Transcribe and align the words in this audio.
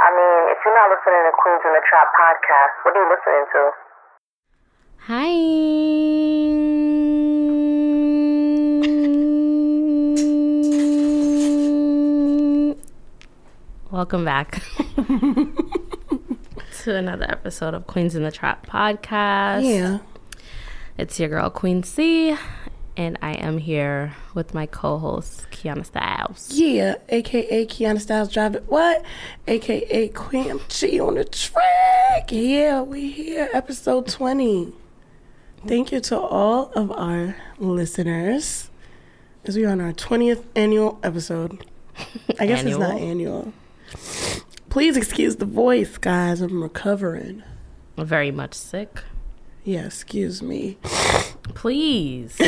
I 0.00 0.14
mean, 0.14 0.54
if 0.54 0.58
you're 0.64 0.74
not 0.74 0.90
listening 0.94 1.26
to 1.26 1.32
Queens 1.42 1.62
in 1.64 1.72
the 1.74 1.82
Trap 1.90 2.06
podcast, 2.14 2.78
what 2.84 2.94
are 2.94 3.02
you 3.02 3.10
listening 3.10 3.46
to? 3.52 3.72
Hi. 5.08 5.34
Welcome 13.90 14.24
back 14.24 14.62
to 16.82 16.94
another 16.94 17.26
episode 17.28 17.74
of 17.74 17.88
Queens 17.88 18.14
in 18.14 18.22
the 18.22 18.30
Trap 18.30 18.68
podcast. 18.68 19.64
Yeah. 19.64 19.98
It's 20.96 21.18
your 21.18 21.28
girl, 21.28 21.50
Queen 21.50 21.82
C, 21.82 22.36
and 22.98 23.16
I 23.22 23.34
am 23.34 23.58
here 23.58 24.16
with 24.34 24.52
my 24.52 24.66
co 24.66 24.98
host, 24.98 25.46
Kianna 25.52 25.86
Styles. 25.86 26.50
Yeah. 26.52 26.96
AKA 27.08 27.64
Kianna 27.66 28.00
Styles 28.00 28.30
Drive 28.30 28.56
It 28.56 28.64
What? 28.66 29.04
AKA 29.46 30.08
Queen 30.08 30.60
G 30.68 31.00
on 31.00 31.14
the 31.14 31.24
track. 31.24 32.30
Yeah, 32.30 32.82
we 32.82 33.10
here. 33.10 33.48
Episode 33.54 34.08
20. 34.08 34.72
Thank 35.66 35.92
you 35.92 36.00
to 36.00 36.18
all 36.18 36.72
of 36.74 36.90
our 36.90 37.36
listeners. 37.58 38.68
As 39.44 39.56
we 39.56 39.64
are 39.64 39.70
on 39.70 39.80
our 39.80 39.92
20th 39.92 40.42
annual 40.56 40.98
episode. 41.04 41.64
I 42.38 42.46
guess 42.46 42.64
it's 42.64 42.76
not 42.76 42.98
annual. 42.98 43.52
Please 44.70 44.96
excuse 44.96 45.36
the 45.36 45.46
voice, 45.46 45.98
guys. 45.98 46.40
I'm 46.40 46.62
recovering. 46.62 47.44
Very 47.96 48.32
much 48.32 48.54
sick. 48.54 49.04
Yeah, 49.64 49.86
excuse 49.86 50.42
me. 50.42 50.78
Please. 51.58 52.36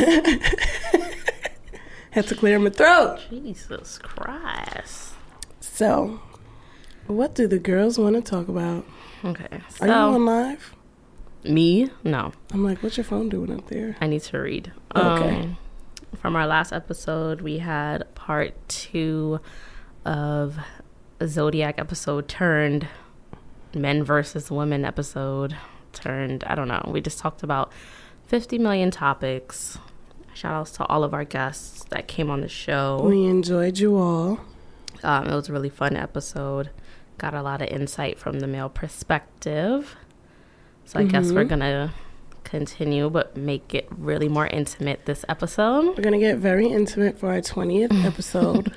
Had 2.12 2.26
to 2.28 2.34
clear 2.36 2.58
my 2.60 2.70
throat. 2.70 3.18
Jesus 3.28 3.98
Christ. 3.98 5.14
So, 5.60 6.20
what 7.08 7.34
do 7.34 7.46
the 7.48 7.58
girls 7.58 7.98
want 7.98 8.14
to 8.16 8.22
talk 8.22 8.46
about? 8.48 8.84
Okay. 9.24 9.46
Are 9.50 9.56
you 9.86 9.92
So, 9.92 10.14
on 10.14 10.24
live? 10.24 10.74
me? 11.42 11.90
No. 12.04 12.32
I'm 12.52 12.62
like, 12.64 12.82
what's 12.84 12.96
your 12.96 13.04
phone 13.04 13.28
doing 13.28 13.52
up 13.52 13.66
there? 13.68 13.96
I 14.00 14.06
need 14.06 14.22
to 14.22 14.38
read. 14.38 14.70
Okay. 14.94 15.40
Um, 15.40 15.56
from 16.16 16.36
our 16.36 16.46
last 16.46 16.72
episode, 16.72 17.40
we 17.40 17.58
had 17.58 18.12
part 18.14 18.54
two 18.68 19.40
of 20.04 20.56
Zodiac 21.26 21.78
episode 21.78 22.28
turned 22.28 22.86
men 23.74 24.04
versus 24.04 24.50
women 24.52 24.84
episode 24.84 25.56
turned. 25.92 26.44
I 26.44 26.54
don't 26.54 26.68
know. 26.68 26.82
We 26.86 27.00
just 27.00 27.18
talked 27.18 27.42
about 27.42 27.72
50 28.30 28.58
million 28.60 28.92
topics. 28.92 29.76
Shout 30.34 30.54
outs 30.54 30.70
to 30.72 30.86
all 30.86 31.02
of 31.02 31.12
our 31.12 31.24
guests 31.24 31.82
that 31.90 32.06
came 32.06 32.30
on 32.30 32.42
the 32.42 32.48
show. 32.48 33.00
We 33.02 33.24
enjoyed 33.26 33.78
you 33.78 33.96
all. 33.96 34.38
Um, 35.02 35.26
it 35.26 35.34
was 35.34 35.48
a 35.48 35.52
really 35.52 35.68
fun 35.68 35.96
episode. 35.96 36.70
Got 37.18 37.34
a 37.34 37.42
lot 37.42 37.60
of 37.60 37.66
insight 37.70 38.20
from 38.20 38.38
the 38.38 38.46
male 38.46 38.68
perspective. 38.68 39.96
So 40.84 41.00
I 41.00 41.04
guess 41.06 41.32
we're 41.32 41.42
going 41.42 41.58
to 41.58 41.90
continue, 42.44 43.10
but 43.10 43.36
make 43.36 43.74
it 43.74 43.88
really 43.90 44.28
more 44.28 44.46
intimate 44.46 45.06
this 45.06 45.24
episode 45.28 45.96
We're 45.96 46.02
gonna 46.02 46.18
get 46.18 46.38
very 46.38 46.66
intimate 46.68 47.18
for 47.18 47.28
our 47.30 47.40
20th 47.40 48.04
episode. 48.04 48.72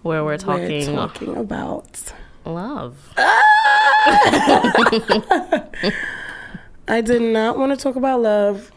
where 0.00 0.24
we're 0.24 0.38
talking 0.38 0.86
We're 0.88 1.06
talking 1.06 1.36
about. 1.36 2.14
love. 2.46 3.12
I 6.88 7.00
did 7.00 7.22
not 7.22 7.58
want 7.58 7.72
to 7.72 7.82
talk 7.82 7.96
about 7.96 8.20
love. 8.20 8.70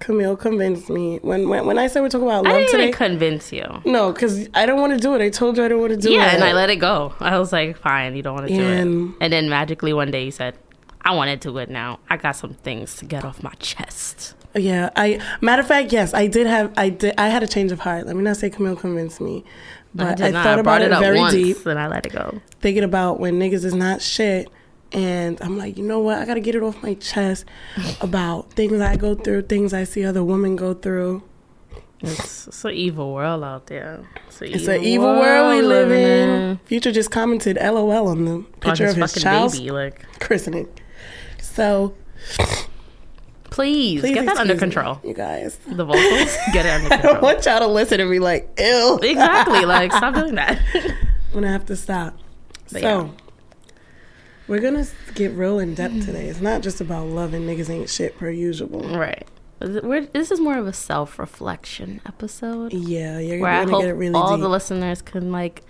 Camille 0.00 0.36
convinced 0.36 0.90
me 0.90 1.18
when 1.22 1.48
when, 1.48 1.64
when 1.66 1.78
I 1.78 1.86
said 1.86 2.02
we're 2.02 2.08
talking 2.10 2.26
about 2.26 2.46
I 2.46 2.50
love 2.50 2.66
didn't 2.66 2.72
today. 2.72 2.92
convince 2.92 3.52
you. 3.52 3.64
no, 3.86 4.12
because 4.12 4.48
I 4.52 4.66
don't 4.66 4.80
want 4.80 4.92
to 4.92 4.98
do 4.98 5.14
it. 5.14 5.22
I 5.22 5.30
told 5.30 5.56
you 5.56 5.64
I 5.64 5.68
don't 5.68 5.80
want 5.80 5.92
to 5.92 5.96
do 5.96 6.10
it. 6.10 6.16
Yeah, 6.16 6.34
and 6.34 6.44
I 6.44 6.52
let 6.52 6.68
it 6.68 6.76
go. 6.76 7.14
I 7.20 7.38
was 7.38 7.52
like, 7.52 7.78
fine, 7.78 8.14
you 8.14 8.22
don't 8.22 8.34
want 8.34 8.48
to 8.48 8.54
do 8.54 8.60
it. 8.62 8.80
And 9.20 9.32
then 9.32 9.48
magically 9.48 9.92
one 9.94 10.10
day 10.10 10.24
you 10.24 10.30
said, 10.30 10.58
I 11.00 11.14
want 11.14 11.30
to 11.30 11.36
do 11.36 11.56
it 11.58 11.70
now. 11.70 12.00
I 12.10 12.16
got 12.18 12.32
some 12.32 12.54
things 12.54 12.96
to 12.96 13.06
get 13.06 13.24
off 13.24 13.42
my 13.42 13.52
chest. 13.60 14.34
Yeah, 14.54 14.90
I 14.94 15.20
matter 15.40 15.62
of 15.62 15.68
fact, 15.68 15.90
yes, 15.92 16.12
I 16.12 16.26
did 16.26 16.46
have 16.46 16.72
I 16.76 16.88
did 16.90 17.14
I 17.16 17.28
had 17.28 17.42
a 17.42 17.48
change 17.48 17.72
of 17.72 17.80
heart. 17.80 18.06
Let 18.06 18.14
me 18.16 18.22
not 18.22 18.36
say 18.36 18.50
Camille 18.50 18.76
convinced 18.76 19.20
me, 19.20 19.44
but 19.94 20.20
I, 20.20 20.30
not. 20.30 20.44
thought 20.44 20.62
brought 20.62 20.80
about 20.80 20.82
it, 20.82 20.92
up 20.92 21.00
very 21.00 21.28
deep, 21.30 21.64
and 21.66 21.78
I 21.78 21.88
let 21.88 22.04
it 22.04 22.12
go. 22.12 22.40
thinking 22.60 22.84
about 22.84 23.20
when 23.20 23.38
niggas 23.40 23.64
is 23.64 23.74
not 23.74 24.00
shit, 24.02 24.48
and 24.94 25.40
I'm 25.42 25.58
like, 25.58 25.76
you 25.76 25.84
know 25.84 25.98
what? 25.98 26.18
I 26.18 26.24
gotta 26.24 26.40
get 26.40 26.54
it 26.54 26.62
off 26.62 26.80
my 26.82 26.94
chest 26.94 27.44
about 28.00 28.52
things 28.52 28.80
I 28.80 28.96
go 28.96 29.14
through, 29.14 29.42
things 29.42 29.74
I 29.74 29.84
see 29.84 30.04
other 30.04 30.22
women 30.22 30.54
go 30.56 30.72
through. 30.72 31.22
It's, 32.00 32.46
it's 32.46 32.64
an 32.64 32.72
evil 32.72 33.12
world 33.12 33.42
out 33.42 33.66
there. 33.66 34.06
It's, 34.28 34.40
an 34.40 34.46
It's 34.48 34.68
an 34.68 34.82
evil 34.82 35.18
world 35.18 35.56
we 35.56 35.62
live 35.62 35.90
in. 35.90 36.58
Future 36.66 36.92
just 36.92 37.10
commented 37.10 37.56
LOL 37.60 38.08
on 38.08 38.24
the 38.24 38.32
On 38.32 38.44
picture 38.60 38.86
his 38.86 38.96
of 38.96 39.02
his 39.02 39.22
child's 39.22 39.58
baby. 39.58 39.70
Like, 39.70 40.20
christening. 40.20 40.68
So 41.40 41.94
please, 43.44 44.00
please 44.00 44.14
get 44.14 44.26
that 44.26 44.36
under 44.36 44.54
excuse 44.54 44.70
me, 44.70 44.74
control. 44.74 45.00
you 45.02 45.14
guys. 45.14 45.56
The 45.66 45.84
vocals, 45.84 46.36
get 46.52 46.66
it 46.66 46.70
under 46.70 46.94
I 46.94 47.02
don't 47.02 47.22
want 47.22 47.44
y'all 47.46 47.60
to 47.60 47.66
listen 47.66 48.00
and 48.00 48.10
be 48.10 48.18
like, 48.20 48.50
ew. 48.58 48.98
exactly. 49.02 49.64
Like, 49.64 49.92
stop 49.92 50.14
doing 50.14 50.34
that. 50.36 50.60
I'm 50.74 51.32
gonna 51.32 51.48
have 51.50 51.66
to 51.66 51.76
stop. 51.76 52.16
But 52.70 52.82
so 52.82 53.04
yeah. 53.04 53.23
We're 54.48 54.60
gonna 54.60 54.86
get 55.14 55.32
real 55.32 55.58
in 55.58 55.74
depth 55.74 56.04
today. 56.06 56.28
It's 56.28 56.40
not 56.40 56.62
just 56.62 56.80
about 56.80 57.06
loving 57.06 57.42
niggas 57.42 57.70
ain't 57.70 57.88
shit 57.90 58.18
per 58.18 58.30
usual. 58.30 58.80
right. 58.96 59.26
We're, 59.60 60.04
this 60.06 60.30
is 60.30 60.40
more 60.40 60.58
of 60.58 60.66
a 60.66 60.72
self 60.74 61.18
reflection 61.18 62.00
episode. 62.06 62.72
Yeah, 62.74 63.18
you're 63.18 63.40
where 63.40 63.50
I 63.52 63.60
gonna 63.64 63.70
hope 63.72 63.80
get 63.82 63.90
it 63.90 63.94
really 63.94 64.14
all 64.14 64.36
deep. 64.36 64.42
the 64.42 64.48
listeners 64.48 65.00
can 65.00 65.32
like 65.32 65.62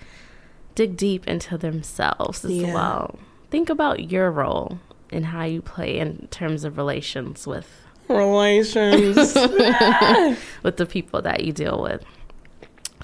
dig 0.74 0.96
deep 0.96 1.28
into 1.28 1.56
themselves 1.56 2.44
as 2.44 2.50
Yeah. 2.50 2.74
well. 2.74 3.18
Think 3.50 3.68
about 3.70 4.10
your 4.10 4.30
role 4.32 4.80
and 5.10 5.26
how 5.26 5.44
you 5.44 5.62
play 5.62 5.98
in 5.98 6.26
terms 6.32 6.64
of 6.64 6.76
relations 6.76 7.46
with 7.46 7.68
Relations. 8.08 9.16
with 10.62 10.76
the 10.76 10.86
people 10.86 11.22
that 11.22 11.44
you 11.44 11.52
deal 11.52 11.80
with. 11.82 12.04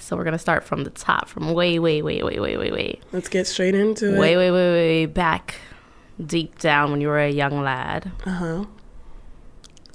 So 0.00 0.16
we're 0.16 0.24
gonna 0.24 0.38
start 0.38 0.64
from 0.64 0.84
the 0.84 0.90
top, 0.90 1.28
from 1.28 1.52
way, 1.52 1.78
way, 1.78 2.02
way, 2.02 2.22
way, 2.22 2.38
way, 2.38 2.56
way, 2.56 2.70
way, 2.70 3.00
Let's 3.12 3.28
get 3.28 3.46
straight 3.46 3.74
into 3.74 4.14
it. 4.14 4.18
way, 4.18 4.36
way, 4.36 4.50
way, 4.50 4.70
way 4.72 5.06
back, 5.06 5.56
deep 6.24 6.58
down 6.58 6.90
when 6.90 7.00
you 7.00 7.08
were 7.08 7.20
a 7.20 7.30
young 7.30 7.62
lad. 7.62 8.12
Uh 8.24 8.30
huh. 8.30 8.64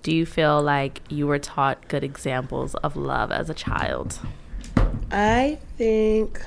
Do 0.03 0.15
you 0.15 0.25
feel 0.25 0.61
like 0.61 1.01
you 1.09 1.25
were 1.25 1.39
taught 1.39 1.87
good 1.87 2.03
examples 2.03 2.75
of 2.75 2.95
love 2.95 3.31
as 3.31 3.49
a 3.49 3.55
child? 3.55 4.19
I 5.11 5.57
think 5.77 6.41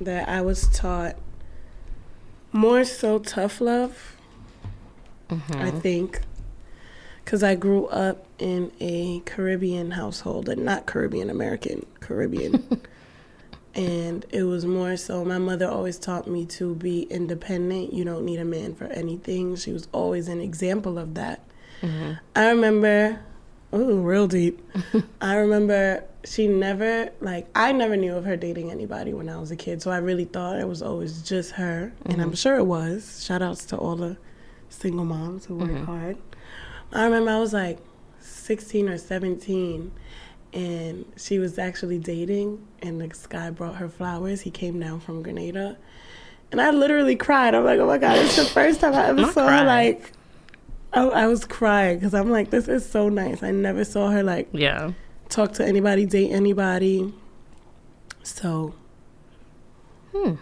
that 0.00 0.28
I 0.28 0.42
was 0.42 0.68
taught 0.68 1.16
more 2.52 2.84
so 2.84 3.18
tough 3.18 3.60
love. 3.60 4.16
I 5.50 5.70
think 5.70 6.20
because 7.30 7.44
I 7.44 7.54
grew 7.54 7.86
up 7.86 8.26
in 8.40 8.72
a 8.80 9.20
Caribbean 9.20 9.92
household, 9.92 10.48
and 10.48 10.64
not 10.64 10.86
Caribbean 10.86 11.30
American, 11.30 11.86
Caribbean. 12.00 12.80
and 13.76 14.26
it 14.30 14.42
was 14.42 14.66
more 14.66 14.96
so 14.96 15.24
my 15.24 15.38
mother 15.38 15.68
always 15.68 15.96
taught 15.96 16.26
me 16.26 16.44
to 16.46 16.74
be 16.74 17.02
independent. 17.02 17.92
You 17.92 18.02
don't 18.02 18.24
need 18.24 18.40
a 18.40 18.44
man 18.44 18.74
for 18.74 18.86
anything. 18.86 19.54
She 19.54 19.70
was 19.70 19.86
always 19.92 20.26
an 20.26 20.40
example 20.40 20.98
of 20.98 21.14
that. 21.14 21.44
Mm-hmm. 21.82 22.14
I 22.34 22.48
remember, 22.48 23.20
ooh, 23.72 24.00
real 24.00 24.26
deep. 24.26 24.60
I 25.20 25.36
remember 25.36 26.02
she 26.24 26.48
never, 26.48 27.10
like, 27.20 27.46
I 27.54 27.70
never 27.70 27.96
knew 27.96 28.16
of 28.16 28.24
her 28.24 28.36
dating 28.36 28.72
anybody 28.72 29.14
when 29.14 29.28
I 29.28 29.38
was 29.38 29.52
a 29.52 29.56
kid. 29.56 29.82
So 29.82 29.92
I 29.92 29.98
really 29.98 30.24
thought 30.24 30.58
it 30.58 30.66
was 30.66 30.82
always 30.82 31.22
just 31.22 31.52
her. 31.52 31.92
And 32.06 32.20
I'm 32.20 32.30
mm-hmm. 32.30 32.34
sure 32.34 32.56
it 32.56 32.64
was. 32.64 33.24
Shout 33.24 33.40
outs 33.40 33.66
to 33.66 33.76
all 33.76 33.94
the 33.94 34.16
single 34.68 35.04
moms 35.04 35.44
who 35.44 35.54
work 35.54 35.70
mm-hmm. 35.70 35.84
hard. 35.84 36.16
I 36.92 37.04
remember 37.04 37.30
I 37.30 37.38
was 37.38 37.52
like 37.52 37.78
16 38.20 38.88
or 38.88 38.98
17 38.98 39.92
and 40.52 41.04
she 41.16 41.38
was 41.38 41.58
actually 41.58 41.98
dating 41.98 42.66
and 42.82 43.00
this 43.00 43.26
guy 43.26 43.50
brought 43.50 43.76
her 43.76 43.88
flowers. 43.88 44.40
He 44.40 44.50
came 44.50 44.80
down 44.80 45.00
from 45.00 45.22
Grenada. 45.22 45.76
And 46.50 46.60
I 46.60 46.70
literally 46.72 47.14
cried. 47.14 47.54
I'm 47.54 47.64
like, 47.64 47.78
oh 47.78 47.86
my 47.86 47.98
God, 47.98 48.18
it's 48.18 48.34
the 48.36 48.44
first 48.44 48.80
time 48.80 48.94
I 48.94 49.06
ever 49.06 49.24
saw 49.32 49.46
her 49.48 49.64
like 49.64 50.12
I, 50.92 51.02
I 51.06 51.26
was 51.28 51.44
crying 51.44 51.98
because 51.98 52.14
I'm 52.14 52.30
like, 52.30 52.50
this 52.50 52.66
is 52.66 52.88
so 52.88 53.08
nice. 53.08 53.42
I 53.44 53.52
never 53.52 53.84
saw 53.84 54.10
her 54.10 54.24
like 54.24 54.48
Yeah. 54.52 54.92
talk 55.28 55.52
to 55.54 55.64
anybody, 55.66 56.06
date 56.06 56.32
anybody. 56.32 57.14
So, 58.24 58.74
Hmm. 60.12 60.32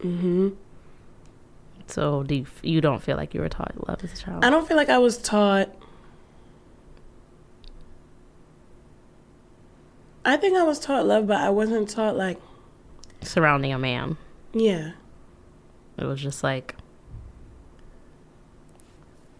hmm 0.00 0.48
So 1.92 2.22
do 2.22 2.36
you, 2.36 2.46
you 2.62 2.80
don't 2.80 3.02
feel 3.02 3.18
like 3.18 3.34
you 3.34 3.40
were 3.42 3.50
taught 3.50 3.86
love 3.86 4.02
as 4.02 4.14
a 4.14 4.16
child? 4.16 4.42
I 4.42 4.48
don't 4.48 4.66
feel 4.66 4.78
like 4.78 4.88
I 4.88 4.96
was 4.96 5.18
taught. 5.18 5.68
I 10.24 10.38
think 10.38 10.56
I 10.56 10.62
was 10.62 10.78
taught 10.78 11.04
love, 11.04 11.26
but 11.26 11.36
I 11.36 11.50
wasn't 11.50 11.90
taught 11.90 12.16
like, 12.16 12.40
Surrounding 13.20 13.72
a 13.72 13.78
man, 13.78 14.16
yeah, 14.54 14.92
it 15.98 16.04
was 16.04 16.20
just 16.20 16.42
like 16.42 16.76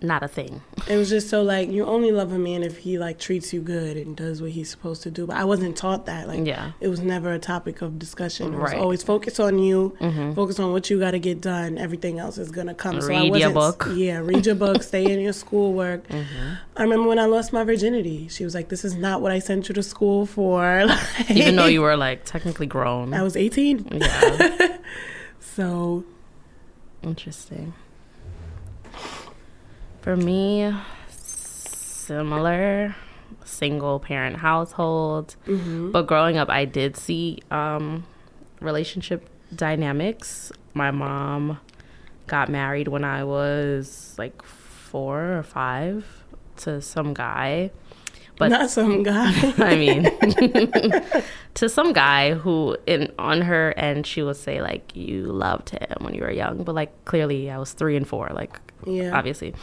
not 0.03 0.23
a 0.23 0.29
thing. 0.29 0.63
It 0.89 0.97
was 0.97 1.09
just 1.09 1.29
so 1.29 1.43
like 1.43 1.69
you 1.71 1.85
only 1.85 2.13
love 2.13 2.33
a 2.33 2.39
man 2.39 2.63
if 2.63 2.79
he 2.79 2.99
like 2.99 3.19
treats 3.19 3.53
you 3.53 3.61
good 3.61 3.97
and 3.97 4.17
does 4.17 4.41
what 4.43 4.51
he's 4.51 4.71
supposed 4.71 5.03
to 5.05 5.11
do. 5.11 5.27
But 5.27 5.37
I 5.37 5.45
wasn't 5.45 5.77
taught 5.77 6.07
that. 6.07 6.29
Like 6.29 6.47
Yeah. 6.47 6.73
it 6.81 6.89
was 6.89 7.01
never 7.01 7.33
a 7.33 7.39
topic 7.39 7.83
of 7.83 7.99
discussion. 7.99 8.49
It 8.49 8.51
was 8.57 8.59
Right. 8.61 8.73
Mm-hmm. 8.75 8.83
always 8.83 9.03
focus 9.03 9.39
on 9.41 9.59
you, 9.59 9.97
focus 10.35 10.59
on 10.59 10.73
what 10.73 10.91
you 10.91 10.99
got 10.99 11.13
to 11.13 11.19
get 11.19 11.41
done. 11.41 11.79
Everything 11.79 12.19
else 12.19 12.39
is 12.39 12.51
gonna 12.51 12.75
come. 12.75 13.01
So 13.01 13.07
I 13.07 13.11
Read 13.11 13.25
your 13.27 13.51
wasn't- 13.51 13.55
book. 13.55 13.79
Mm-hmm. 13.89 13.99
Yeah, 13.99 14.19
read 14.19 14.47
your 14.47 14.55
book. 14.55 14.83
stay 14.83 15.11
in 15.11 15.21
your 15.21 15.33
schoolwork. 15.33 16.05
I 16.77 16.83
remember 16.83 17.09
when 17.09 17.19
I 17.19 17.27
lost 17.27 17.53
my 17.53 17.65
virginity. 17.65 18.29
She 18.29 18.45
was 18.45 18.55
like, 18.55 18.69
"This 18.69 18.85
is 18.85 18.95
not 18.95 19.21
what 19.23 19.31
I 19.33 19.39
sent 19.39 19.69
you 19.69 19.75
to 19.75 19.83
school 19.83 20.27
for." 20.27 20.85
Like, 20.93 21.31
Even 21.31 21.57
though 21.57 21.67
you 21.67 21.81
were 21.83 21.97
like 21.97 22.25
technically 22.25 22.67
grown. 22.67 23.15
I 23.15 23.23
was 23.23 23.37
eighteen. 23.37 23.87
yeah. 23.91 24.79
So 25.41 26.05
Interesting. 27.03 27.75
For 30.03 30.17
me, 30.17 30.73
similar 31.09 32.95
single 33.45 34.01
parent 34.01 34.37
household. 34.37 35.37
But 35.47 36.03
growing 36.07 36.37
up, 36.39 36.51
I 36.51 36.65
did 36.65 36.97
see 36.97 37.39
um, 37.51 38.05
relationship 38.61 39.29
dynamics. 39.55 40.51
My 40.75 40.91
mom 40.91 41.59
got 42.27 42.49
married 42.49 42.89
when 42.89 43.05
I 43.05 43.23
was 43.25 44.15
like 44.19 44.43
four 44.43 45.39
or 45.39 45.43
five 45.45 46.05
to 46.59 46.81
some 46.83 47.15
guy. 47.15 47.71
But 48.39 48.49
not 48.49 48.71
some 48.71 49.05
guy. 49.05 49.31
I 49.59 49.77
mean, 49.77 51.23
to 51.55 51.69
some 51.69 51.93
guy 51.93 52.33
who, 52.35 52.77
in 52.87 53.13
on 53.21 53.43
her 53.43 53.73
end, 53.77 54.07
she 54.07 54.23
would 54.23 54.37
say 54.37 54.61
like 54.63 54.97
you 54.97 55.27
loved 55.27 55.71
him 55.71 55.97
when 56.01 56.15
you 56.15 56.23
were 56.23 56.31
young, 56.33 56.65
but 56.65 56.75
like 56.75 57.05
clearly 57.05 57.51
I 57.51 57.59
was 57.59 57.73
three 57.73 57.95
and 57.97 58.09
four, 58.09 58.31
like 58.35 58.59
Yeah. 58.85 59.17
obviously. 59.17 59.55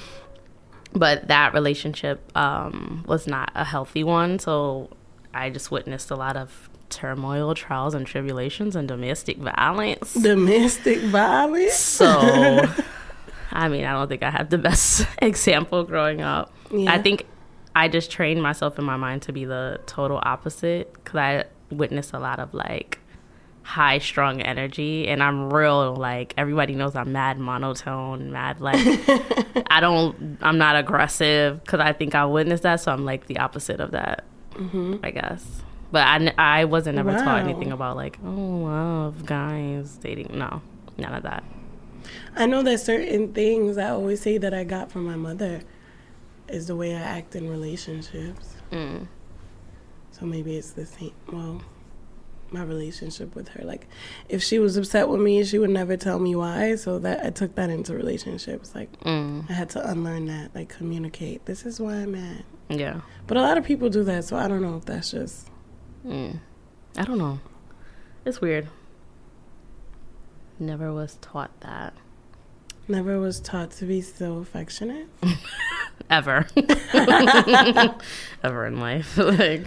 But 0.94 1.28
that 1.28 1.54
relationship 1.54 2.36
um, 2.36 3.04
was 3.08 3.28
not 3.28 3.52
a 3.56 3.64
healthy 3.64 4.04
one, 4.04 4.40
so 4.40 4.90
I 5.34 5.50
just 5.50 5.72
witnessed 5.72 6.10
a 6.10 6.16
lot 6.16 6.36
of 6.36 6.70
turmoil, 6.90 7.54
trials, 7.54 7.94
and 7.94 8.06
tribulations, 8.06 8.76
and 8.76 8.88
domestic 8.88 9.38
violence. 9.38 10.14
Domestic 10.14 11.00
violence. 11.02 11.76
So, 11.76 12.08
I 13.52 13.70
mean, 13.70 13.86
I 13.86 13.94
don't 13.94 14.08
think 14.08 14.24
I 14.24 14.32
had 14.32 14.50
the 14.50 14.58
best 14.58 15.06
example 15.22 15.84
growing 15.84 16.22
up. 16.22 16.52
Yeah. 16.72 16.92
I 16.92 17.02
think 17.02 17.26
I 17.76 17.88
just 17.88 18.12
trained 18.12 18.42
myself 18.42 18.80
in 18.80 18.86
my 18.86 18.98
mind 18.98 19.22
to 19.24 19.32
be 19.32 19.46
the 19.46 19.80
total 19.86 20.20
opposite 20.24 20.94
because 20.94 21.16
I 21.16 21.46
witnessed 21.72 22.14
a 22.14 22.20
lot 22.20 22.40
of 22.40 22.54
like 22.54 22.99
high 23.70 24.00
strung 24.00 24.42
energy 24.42 25.08
and 25.08 25.22
I'm 25.22 25.54
real 25.54 25.96
like 25.96 26.34
everybody 26.38 26.74
knows 26.74 26.96
I'm 26.96 27.12
mad 27.12 27.38
monotone, 27.38 28.32
mad 28.32 28.60
like 28.60 28.80
I 29.70 29.80
don't 29.80 30.40
I'm 30.42 30.58
not 30.58 30.76
aggressive 30.76 31.64
because 31.64 31.80
I 31.80 31.94
think 31.94 32.16
I 32.16 32.26
witnessed 32.26 32.64
that 32.64 32.82
so 32.82 32.92
I'm 32.92 33.06
like 33.06 33.28
the 33.28 33.38
opposite 33.38 33.80
of 33.80 33.92
that 33.92 34.26
I 35.04 35.12
guess. 35.12 35.62
But 35.92 36.08
I, 36.08 36.34
I 36.38 36.66
wasn't 36.66 36.98
ever 36.98 37.14
taught 37.14 37.44
anything 37.44 37.72
about 37.72 37.96
like 37.96 38.18
oh 38.26 38.30
love 38.30 39.28
guys 39.28 39.98
dating 39.98 40.40
no 40.40 40.64
none 40.98 41.14
of 41.14 41.22
that. 41.22 41.44
I 42.36 42.48
know 42.48 42.64
that 42.64 42.80
certain 42.80 43.34
things 43.34 43.78
I 43.78 43.90
always 43.90 44.20
say 44.20 44.40
that 44.40 44.54
I 44.54 44.64
got 44.64 44.92
from 44.92 45.06
my 45.06 45.16
mother 45.16 45.62
is 46.48 46.66
the 46.66 46.76
way 46.76 46.96
I 46.96 47.02
act 47.02 47.36
in 47.36 47.48
relationships. 47.48 48.56
Mm. 48.72 49.06
So 50.10 50.26
maybe 50.26 50.56
it's 50.56 50.72
the 50.72 50.88
same. 50.88 51.14
Well, 51.32 51.62
my 52.54 52.64
relationship 52.64 53.36
with 53.36 53.50
her, 53.50 53.64
like, 53.64 53.88
if 54.28 54.42
she 54.44 54.60
was 54.60 54.78
upset 54.78 55.08
with 55.10 55.22
me, 55.22 55.44
she 55.44 55.60
would 55.60 55.70
never 55.70 55.96
tell 55.98 56.20
me 56.20 56.36
why. 56.36 56.76
So 56.76 57.00
that 57.00 57.26
I 57.26 57.30
took 57.30 57.56
that 57.56 57.70
into 57.70 57.94
relationships. 57.96 58.74
Like, 58.76 58.92
Mm. 59.02 59.50
I 59.50 59.54
had 59.54 59.70
to 59.72 59.90
unlearn 59.90 60.26
that. 60.26 60.54
Like, 60.56 60.70
communicate. 60.70 61.46
This 61.46 61.66
is 61.66 61.80
why 61.80 61.96
I'm 61.96 62.12
mad. 62.14 62.44
Yeah. 62.70 63.02
But 63.28 63.38
a 63.38 63.42
lot 63.42 63.58
of 63.58 63.64
people 63.64 63.90
do 63.90 64.04
that. 64.04 64.26
So 64.26 64.38
I 64.38 64.48
don't 64.48 64.62
know 64.62 64.78
if 64.78 64.86
that's 64.86 65.12
just. 65.12 65.48
Mm. 66.06 66.40
I 66.98 67.04
don't 67.04 67.18
know. 67.18 67.40
It's 68.26 68.42
weird. 68.42 68.68
Never 70.60 70.92
was 70.94 71.18
taught 71.22 71.52
that. 71.62 71.94
Never 72.88 73.20
was 73.20 73.40
taught 73.40 73.72
to 73.72 73.86
be 73.86 74.02
so 74.02 74.38
affectionate. 74.40 75.08
Ever. 76.10 76.48
Ever 78.44 78.66
in 78.66 78.80
life. 78.80 79.18
like 79.18 79.64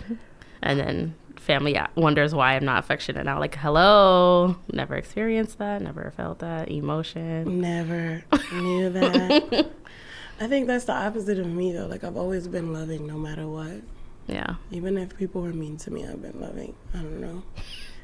and 0.61 0.79
then 0.81 1.15
family 1.43 1.79
wonders 1.97 2.35
why 2.35 2.55
I'm 2.55 2.65
not 2.65 2.79
affectionate 2.79 3.25
now. 3.25 3.39
Like, 3.39 3.55
hello. 3.57 4.57
Never 4.73 4.95
experienced 4.97 5.59
that, 5.59 5.83
never 5.83 6.13
felt 6.17 6.39
that 6.41 6.71
emotion. 6.71 7.61
Never 7.61 8.23
knew 8.53 8.89
that. 8.91 9.71
I 10.41 10.47
think 10.49 10.67
that's 10.67 10.85
the 10.87 10.93
opposite 10.95 11.39
of 11.39 11.47
me, 11.47 11.73
though. 11.73 11.87
Like, 11.87 12.05
I've 12.05 12.17
always 12.17 12.49
been 12.49 12.73
loving 12.73 13.07
no 13.07 13.17
matter 13.19 13.47
what. 13.47 13.83
Yeah. 14.27 14.55
Even 14.71 14.97
if 14.99 15.17
people 15.17 15.43
were 15.43 15.53
mean 15.53 15.77
to 15.79 15.91
me, 15.91 16.07
I've 16.07 16.23
been 16.23 16.41
loving. 16.41 16.75
I 16.95 16.99
don't 16.99 17.21
know. 17.21 17.43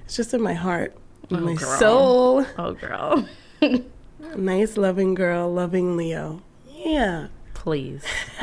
It's 0.04 0.16
just 0.16 0.34
in 0.34 0.42
my 0.42 0.54
heart, 0.54 0.96
in 1.30 1.36
Oh, 1.36 1.40
my 1.40 1.54
girl. 1.54 1.78
soul. 1.78 2.46
Oh 2.58 2.72
girl. 2.72 3.28
Nice, 4.36 4.76
loving 4.76 5.14
girl, 5.14 5.50
loving 5.52 5.96
Leo. 5.96 6.42
Yeah. 6.68 7.28
Please. 7.54 8.02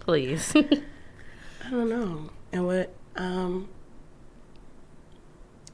Please. 0.00 0.52
I 0.54 1.70
don't 1.70 1.88
know. 1.88 2.30
And 2.52 2.66
what, 2.66 2.94
um, 3.20 3.68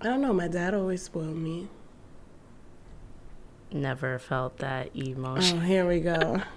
I 0.01 0.05
don't 0.05 0.21
know. 0.21 0.33
My 0.33 0.49
dad 0.49 0.75
always 0.75 1.03
spoiled 1.03 1.37
me. 1.37 1.69
Never 3.73 4.19
felt 4.19 4.59
that 4.59 4.95
emotion. 4.95 5.59
Oh, 5.59 5.61
here 5.61 5.87
we 5.87 6.01
go. 6.01 6.43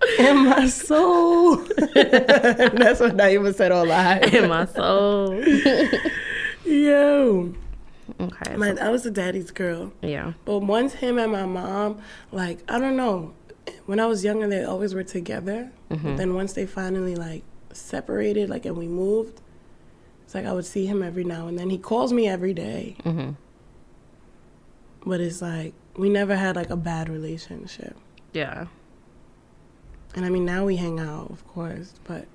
in 0.18 0.46
my 0.46 0.66
soul. 0.66 1.56
That's 1.56 3.00
what 3.00 3.16
Naima 3.16 3.54
said 3.54 3.70
all 3.70 3.84
live. 3.86 4.32
In 4.34 4.48
my 4.48 4.64
soul. 4.66 5.34
Yo. 6.64 7.54
Okay. 8.18 8.56
My, 8.56 8.74
so- 8.74 8.82
I 8.82 8.88
was 8.90 9.04
a 9.06 9.10
daddy's 9.10 9.50
girl. 9.50 9.92
yeah. 10.02 10.32
But 10.44 10.60
once 10.60 10.94
him 10.94 11.18
and 11.18 11.32
my 11.32 11.44
mom, 11.46 12.00
like, 12.32 12.58
I 12.68 12.78
don't 12.78 12.96
know. 12.96 13.34
When 13.86 14.00
I 14.00 14.06
was 14.06 14.24
younger, 14.24 14.48
they 14.48 14.64
always 14.64 14.94
were 14.94 15.04
together. 15.04 15.70
But 15.88 16.16
then 16.16 16.34
once 16.34 16.52
they 16.54 16.66
finally, 16.66 17.14
like, 17.14 17.42
separated, 17.72 18.48
like, 18.48 18.64
and 18.64 18.76
we 18.76 18.86
moved, 18.86 19.40
it's 20.30 20.34
like 20.36 20.46
I 20.46 20.52
would 20.52 20.64
see 20.64 20.86
him 20.86 21.02
every 21.02 21.24
now 21.24 21.48
and 21.48 21.58
then. 21.58 21.70
He 21.70 21.76
calls 21.76 22.12
me 22.12 22.28
every 22.28 22.54
day. 22.54 22.94
hmm 23.02 23.30
But 25.04 25.20
it's 25.20 25.42
like, 25.42 25.74
we 25.96 26.08
never 26.08 26.36
had, 26.36 26.54
like, 26.54 26.70
a 26.70 26.76
bad 26.76 27.08
relationship. 27.08 27.96
Yeah. 28.32 28.66
And 30.14 30.24
I 30.24 30.28
mean, 30.28 30.44
now 30.44 30.66
we 30.66 30.76
hang 30.76 31.00
out, 31.00 31.32
of 31.32 31.44
course, 31.48 31.94
but 32.04 32.28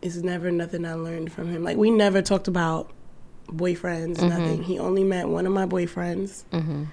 it's 0.00 0.18
never 0.18 0.52
nothing 0.52 0.86
I 0.86 0.94
learned 0.94 1.32
from 1.32 1.48
him. 1.50 1.64
Like, 1.64 1.76
we 1.76 1.90
never 1.90 2.22
talked 2.22 2.46
about 2.46 2.92
boyfriends, 3.48 4.22
nothing. 4.22 4.62
He 4.62 4.78
only 4.78 5.02
met 5.02 5.28
one 5.28 5.46
of 5.46 5.52
my 5.52 5.66
boyfriends. 5.66 6.44
hmm 6.52 6.84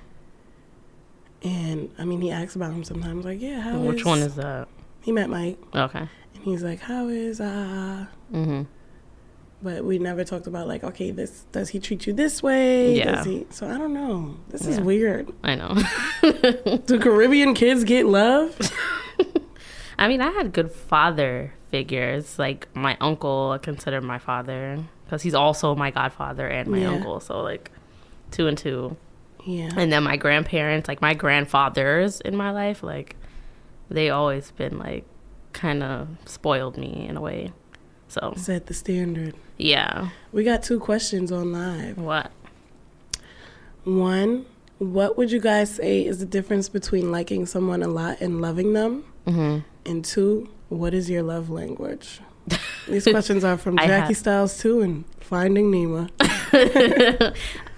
And 1.44 1.94
I 2.00 2.06
mean, 2.06 2.22
he 2.22 2.32
asks 2.32 2.56
about 2.56 2.72
him 2.74 2.84
sometimes, 2.84 3.24
like, 3.24 3.40
yeah, 3.40 3.60
how 3.60 3.78
Which 3.82 4.04
one 4.04 4.24
is 4.24 4.34
that? 4.38 4.68
He 5.02 5.12
met 5.12 5.30
Mike, 5.30 5.60
Okay. 5.76 6.00
and 6.00 6.44
he's 6.44 6.64
like, 6.64 6.80
how 6.80 7.08
is, 7.08 7.40
uh, 7.40 8.08
hmm 8.32 8.64
but 9.62 9.84
we 9.84 9.98
never 10.00 10.24
talked 10.24 10.48
about, 10.48 10.68
like, 10.68 10.84
okay, 10.84 11.12
this, 11.12 11.46
does 11.52 11.70
he 11.70 11.80
treat 11.80 12.06
you 12.08 12.14
this 12.14 12.44
way? 12.44 12.96
Yeah. 12.96 13.16
Does 13.16 13.26
he, 13.26 13.46
so 13.50 13.68
I 13.68 13.78
don't 13.78 13.94
know. 13.94 14.38
This 14.50 14.66
is 14.68 14.80
weird. 14.80 15.32
I 15.44 15.56
know. 15.56 15.76
Do 16.86 17.00
Caribbean 17.00 17.54
kids 17.54 17.84
get 17.84 18.06
love? 18.06 18.58
I 20.00 20.08
mean, 20.08 20.22
I 20.22 20.30
had 20.32 20.54
good 20.54 20.72
father 20.72 21.54
figures. 21.72 22.38
Like 22.38 22.68
my 22.76 22.98
uncle, 23.02 23.52
I 23.52 23.58
consider 23.58 24.00
my 24.02 24.20
father 24.20 24.78
because 25.06 25.22
he's 25.24 25.34
also 25.34 25.74
my 25.76 25.90
godfather 25.92 26.48
and 26.48 26.68
my 26.70 26.80
Yeah. 26.80 26.90
uncle. 26.92 27.20
So 27.20 27.42
like 27.42 27.72
two 28.32 28.48
and 28.48 28.58
two. 28.58 28.96
yeah. 29.44 29.72
And 29.76 29.92
then 29.92 30.04
my 30.04 30.18
grandparents, 30.18 30.88
like 30.88 31.02
my 31.02 31.14
grandfathers 31.16 32.22
in 32.22 32.36
my 32.36 32.52
life, 32.52 32.84
like 32.84 33.16
they 33.90 34.10
always 34.12 34.52
been 34.52 34.78
like 34.78 35.06
kind 35.54 35.82
of 35.82 36.10
spoiled 36.26 36.78
me 36.78 37.08
in 37.10 37.18
a 37.18 37.22
way. 37.22 37.52
So 38.08 38.34
Set 38.38 38.68
the 38.68 38.74
standard. 38.76 39.34
Yeah. 39.58 40.10
We 40.32 40.44
got 40.44 40.64
two 40.64 40.80
questions 40.80 41.32
on 41.32 41.52
live. 41.52 41.98
What? 41.98 42.32
One, 43.84 44.46
what 44.80 45.18
would 45.18 45.32
you 45.32 45.40
guys 45.40 45.74
say 45.76 46.06
is 46.06 46.20
the 46.20 46.26
difference 46.26 46.70
between 46.70 47.12
liking 47.12 47.46
someone 47.46 47.82
a 47.82 47.88
lot 47.88 48.20
and 48.22 48.42
loving 48.42 48.74
them? 48.74 49.04
hmm 49.26 49.60
And 49.86 50.04
two, 50.04 50.50
what 50.70 50.94
is 50.94 51.10
your 51.10 51.24
love 51.24 51.50
language? 51.50 52.20
These 52.88 53.06
questions 53.06 53.44
are 53.44 53.58
from 53.58 53.78
Jackie 53.78 53.90
have- 54.14 54.18
Styles 54.18 54.58
too 54.60 54.82
and 54.82 55.06
Finding 55.20 55.72
Nemo. 55.72 56.08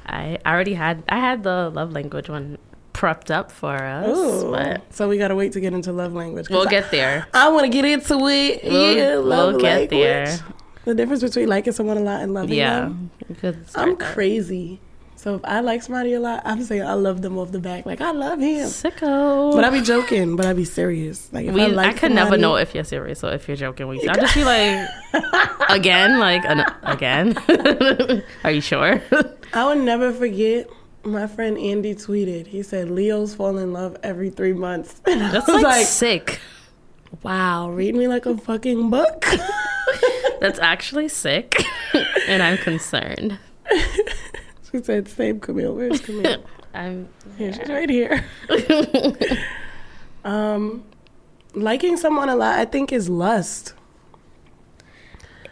I 0.06 0.38
already 0.46 0.74
had 0.74 1.04
I 1.10 1.20
had 1.20 1.44
the 1.44 1.70
love 1.70 1.92
language 1.92 2.30
one 2.30 2.58
prepped 2.94 3.32
up 3.32 3.52
for 3.52 3.76
us, 3.76 4.18
Ooh. 4.18 4.52
but 4.52 4.82
So 4.94 5.08
we 5.08 5.18
gotta 5.18 5.36
wait 5.36 5.54
to 5.54 5.60
get 5.60 5.74
into 5.74 5.92
love 5.92 6.14
language. 6.14 6.50
we'll 6.50 6.66
get 6.66 6.92
there. 6.92 7.28
I, 7.34 7.50
want 7.50 7.66
to 7.66 7.70
get 7.70 7.86
into 7.86 8.16
it. 8.28 8.64
We'll- 8.64 8.96
yeah, 8.98 9.16
love 9.16 9.54
we'll 9.54 9.62
get 9.62 9.92
language. 9.92 10.00
there. 10.00 10.40
The 10.90 10.96
difference 10.96 11.22
between 11.22 11.48
liking 11.48 11.72
someone 11.72 11.98
a 11.98 12.00
lot 12.00 12.24
and 12.24 12.34
loving 12.34 12.58
Yeah, 12.58 12.80
them. 12.80 13.12
Yeah, 13.44 13.52
I'm 13.76 13.96
that. 13.96 14.14
crazy. 14.16 14.80
So 15.18 15.36
if 15.36 15.42
I 15.44 15.60
like 15.60 15.84
somebody 15.84 16.14
a 16.14 16.20
lot, 16.20 16.42
I'm 16.46 16.64
saying 16.64 16.82
I 16.82 16.94
love 16.96 17.22
them 17.22 17.38
off 17.38 17.52
the 17.52 17.60
back. 17.60 17.86
Like 17.86 18.02
I 18.02 18.10
love 18.10 18.40
him. 18.40 18.66
Sicko. 18.68 19.54
But 19.54 19.64
I 19.64 19.70
be 19.70 19.82
joking, 19.82 20.36
but 20.36 20.48
I 20.48 20.54
be 20.54 20.66
serious. 20.66 21.32
Like 21.32 21.46
if 21.46 21.54
we, 21.54 21.62
I 21.62 21.66
I, 21.66 21.68
like 21.68 21.98
could 21.98 22.12
never 22.12 22.38
know 22.40 22.56
if 22.56 22.74
you're 22.74 22.84
serious 22.84 23.24
or 23.24 23.32
if 23.34 23.48
you're 23.48 23.56
joking. 23.56 23.88
We, 23.88 24.00
I'll 24.10 24.16
just 24.16 24.34
be 24.34 24.44
like, 24.44 24.90
again, 25.70 26.18
like, 26.18 26.44
an, 26.46 26.66
again. 26.82 27.38
Are 28.44 28.50
you 28.50 28.62
sure? 28.62 29.00
I 29.54 29.66
would 29.68 29.84
never 29.84 30.12
forget. 30.12 30.72
My 31.04 31.28
friend 31.28 31.56
Andy 31.56 31.94
tweeted. 31.94 32.48
He 32.48 32.64
said 32.64 32.90
Leos 32.90 33.36
fall 33.36 33.60
in 33.60 33.74
love 33.74 33.96
every 34.02 34.32
three 34.32 34.54
months. 34.54 35.00
I 35.06 35.20
That's 35.30 35.48
was 35.48 35.62
like, 35.62 35.86
sick. 35.86 36.40
wow, 37.22 37.70
read 37.70 37.94
me 37.94 38.08
like 38.08 38.26
a 38.26 38.36
fucking 38.36 38.90
book. 38.90 39.24
That's 40.40 40.60
actually 40.60 41.10
sick, 41.10 41.64
and 42.28 42.42
I'm 42.42 42.58
concerned. 42.58 43.38
she 44.72 44.82
said, 44.84 45.08
"Same 45.08 45.40
Camille. 45.40 45.76
Where's 45.76 46.02
Camille? 46.02 46.44
I'm. 46.74 47.10
Here, 47.38 47.54
she's 47.54 47.70
right 47.70 47.90
here." 47.90 48.26
um, 50.24 50.84
liking 51.54 51.98
someone 51.98 52.30
a 52.30 52.36
lot, 52.36 52.60
I 52.60 52.66
think, 52.66 52.94
is 52.94 53.10
lust. 53.10 53.74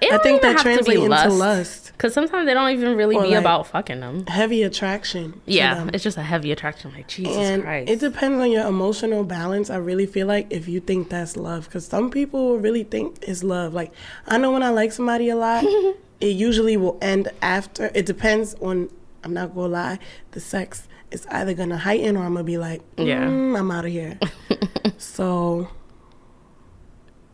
It 0.02 0.12
I 0.14 0.18
think 0.20 0.42
that 0.44 0.50
have 0.54 0.58
to 0.58 0.64
be 0.64 0.74
translates 0.96 1.02
into 1.26 1.30
lust. 1.36 1.92
Because 1.94 2.14
sometimes 2.14 2.46
they 2.46 2.54
don't 2.54 2.70
even 2.72 2.96
really 2.96 3.16
Or, 3.16 3.24
be 3.24 3.30
like, 3.30 3.40
about 3.40 3.68
fucking 3.68 4.00
them. 4.00 4.26
Heavy 4.28 4.62
attraction. 4.62 5.42
Yeah, 5.46 5.74
them. 5.76 5.90
it's 5.94 6.04
just 6.04 6.18
a 6.18 6.22
heavy 6.22 6.52
attraction. 6.52 6.92
Like 6.94 7.08
Jesus 7.08 7.36
and 7.36 7.64
Christ. 7.64 7.90
it 7.90 8.00
depends 8.00 8.40
on 8.40 8.52
your 8.52 8.68
emotional 8.68 9.24
balance. 9.24 9.70
I 9.72 9.78
really 9.78 10.06
feel 10.06 10.28
like 10.28 10.48
if 10.52 10.68
you 10.68 10.80
think 10.80 11.10
that's 11.10 11.36
love, 11.36 11.66
because 11.66 11.88
some 11.88 12.12
people 12.12 12.60
really 12.60 12.84
think 12.84 13.18
it's 13.24 13.44
love. 13.44 13.74
Like 13.74 13.92
I 14.28 14.38
know 14.38 14.52
when 14.52 14.62
I 14.62 14.70
like 14.70 14.92
somebody 14.92 15.30
a 15.30 15.36
lot, 15.36 15.64
it 16.22 16.36
usually 16.36 16.78
will 16.78 16.98
end 17.02 17.30
after. 17.42 17.90
It 17.96 18.06
depends 18.06 18.54
on. 18.62 18.90
I'm 19.24 19.34
not 19.34 19.56
gonna 19.56 19.68
lie, 19.68 20.00
the 20.32 20.40
sex 20.40 20.88
is 21.12 21.26
either 21.32 21.54
gonna 21.56 21.78
heighten 21.78 22.16
or 22.16 22.24
I'm 22.24 22.34
gonna 22.34 22.44
be 22.44 22.58
like, 22.60 22.82
Yeah. 22.98 23.26
mm, 23.26 23.58
I'm 23.60 23.72
out 23.72 23.86
of 23.86 23.92
here. 23.92 24.20
so 24.98 25.68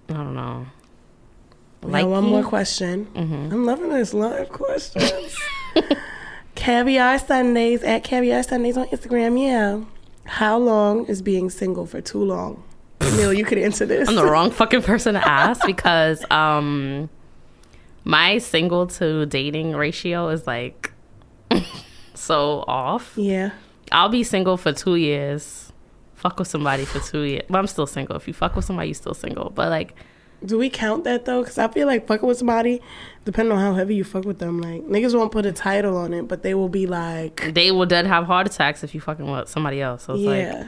I 0.10 0.14
don't 0.14 0.34
know. 0.34 0.66
Now 1.86 2.08
one 2.08 2.24
Liking? 2.24 2.30
more 2.30 2.44
question. 2.44 3.08
I'm 3.16 3.66
loving 3.66 3.90
this 3.90 4.14
live 4.14 4.50
questions. 4.50 5.36
Caviar 6.56 7.20
Sundays 7.20 7.84
at 7.84 8.04
Caviar 8.04 8.44
Sundays 8.44 8.78
on 8.78 8.88
Instagram. 8.88 9.42
Yeah. 9.42 9.84
How 10.26 10.58
long 10.58 11.06
is 11.08 11.22
being 11.22 11.50
single 11.50 11.86
for 11.86 12.00
too 12.02 12.24
long? 12.24 12.64
Neil, 13.02 13.34
you 13.34 13.44
could 13.44 13.58
answer 13.58 13.86
this. 13.86 14.08
I'm 14.08 14.16
the 14.16 14.26
wrong 14.26 14.52
fucking 14.62 14.84
person 14.84 15.16
to 15.16 15.28
ask 15.28 15.66
because 15.66 16.24
um 16.32 17.10
my 18.06 18.38
single 18.38 18.88
to 18.88 19.26
dating 19.26 19.74
ratio 19.76 20.30
is 20.30 20.48
like 20.48 20.92
so 22.14 22.64
off. 22.68 23.14
Yeah. 23.16 23.52
I'll 23.92 24.10
be 24.10 24.24
single 24.24 24.58
for 24.58 24.72
two 24.74 24.96
years. 24.96 25.72
Fuck 26.16 26.40
with 26.40 26.48
somebody 26.48 26.86
for 26.86 27.00
two 27.00 27.22
years. 27.24 27.44
But 27.50 27.58
I'm 27.60 27.68
still 27.68 27.88
single. 27.88 28.16
If 28.16 28.28
you 28.28 28.34
fuck 28.34 28.56
with 28.56 28.66
somebody, 28.66 28.90
you're 28.90 28.96
still 28.96 29.14
single. 29.14 29.50
But 29.50 29.70
like 29.70 29.96
Do 30.46 30.58
we 30.58 30.70
count 30.70 31.04
that 31.06 31.26
though? 31.26 31.42
Because 31.42 31.58
I 31.58 31.68
feel 31.68 31.88
like 31.88 32.08
fucking 32.08 32.28
with 32.28 32.38
somebody, 32.38 32.82
depending 33.26 33.54
on 33.54 33.60
how 33.60 33.74
heavy 33.74 33.96
you 33.96 34.04
fuck 34.04 34.26
with 34.26 34.40
them, 34.40 34.60
like 34.60 34.84
niggas 34.84 35.16
won't 35.18 35.32
put 35.32 35.46
a 35.46 35.52
title 35.52 35.98
on 35.98 36.14
it, 36.14 36.28
but 36.28 36.44
they 36.44 36.54
will 36.54 36.70
be 36.70 36.86
like, 36.88 37.54
they 37.54 37.72
will 37.72 37.86
dead 37.86 38.06
have 38.06 38.26
heart 38.26 38.48
attacks 38.48 38.84
if 38.84 38.94
you 38.94 39.02
fucking 39.02 39.30
with 39.30 39.48
somebody 39.50 39.82
else. 39.82 40.04
So 40.04 40.16
it's 40.16 40.24
like 40.24 40.44
yeah. 40.44 40.68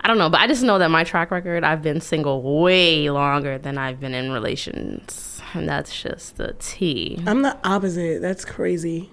I 0.00 0.08
don't 0.08 0.18
know, 0.18 0.30
but 0.30 0.40
I 0.40 0.46
just 0.46 0.62
know 0.62 0.78
that 0.78 0.88
my 0.88 1.02
track 1.02 1.32
record, 1.32 1.64
I've 1.64 1.82
been 1.82 2.00
single 2.00 2.60
way 2.60 3.10
longer 3.10 3.58
than 3.58 3.76
I've 3.76 3.98
been 3.98 4.14
in 4.14 4.30
relations. 4.30 5.40
And 5.52 5.68
that's 5.68 6.00
just 6.00 6.36
the 6.36 6.54
T. 6.60 7.20
I'm 7.26 7.42
the 7.42 7.58
opposite. 7.64 8.22
That's 8.22 8.44
crazy. 8.44 9.10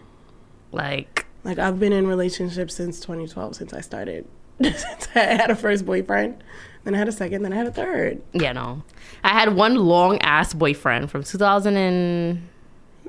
Like, 0.71 1.25
Like 1.43 1.57
I've 1.57 1.79
been 1.79 1.93
in 1.93 2.05
relationships 2.05 2.75
since 2.75 2.99
2012, 2.99 3.55
since 3.55 3.73
I 3.73 3.81
started. 3.81 4.27
since 4.61 5.07
I 5.15 5.19
had 5.19 5.49
a 5.49 5.55
first 5.55 5.83
boyfriend, 5.83 6.43
then 6.83 6.95
I 6.95 6.97
had 6.97 7.07
a 7.07 7.11
second, 7.11 7.43
then 7.43 7.53
I 7.53 7.55
had 7.55 7.67
a 7.67 7.71
third. 7.71 8.21
yeah, 8.33 8.51
no. 8.51 8.81
I 9.23 9.29
had 9.29 9.55
one 9.55 9.75
long 9.75 10.17
ass 10.19 10.53
boyfriend 10.53 11.09
from 11.11 11.23
2010, 11.23 12.49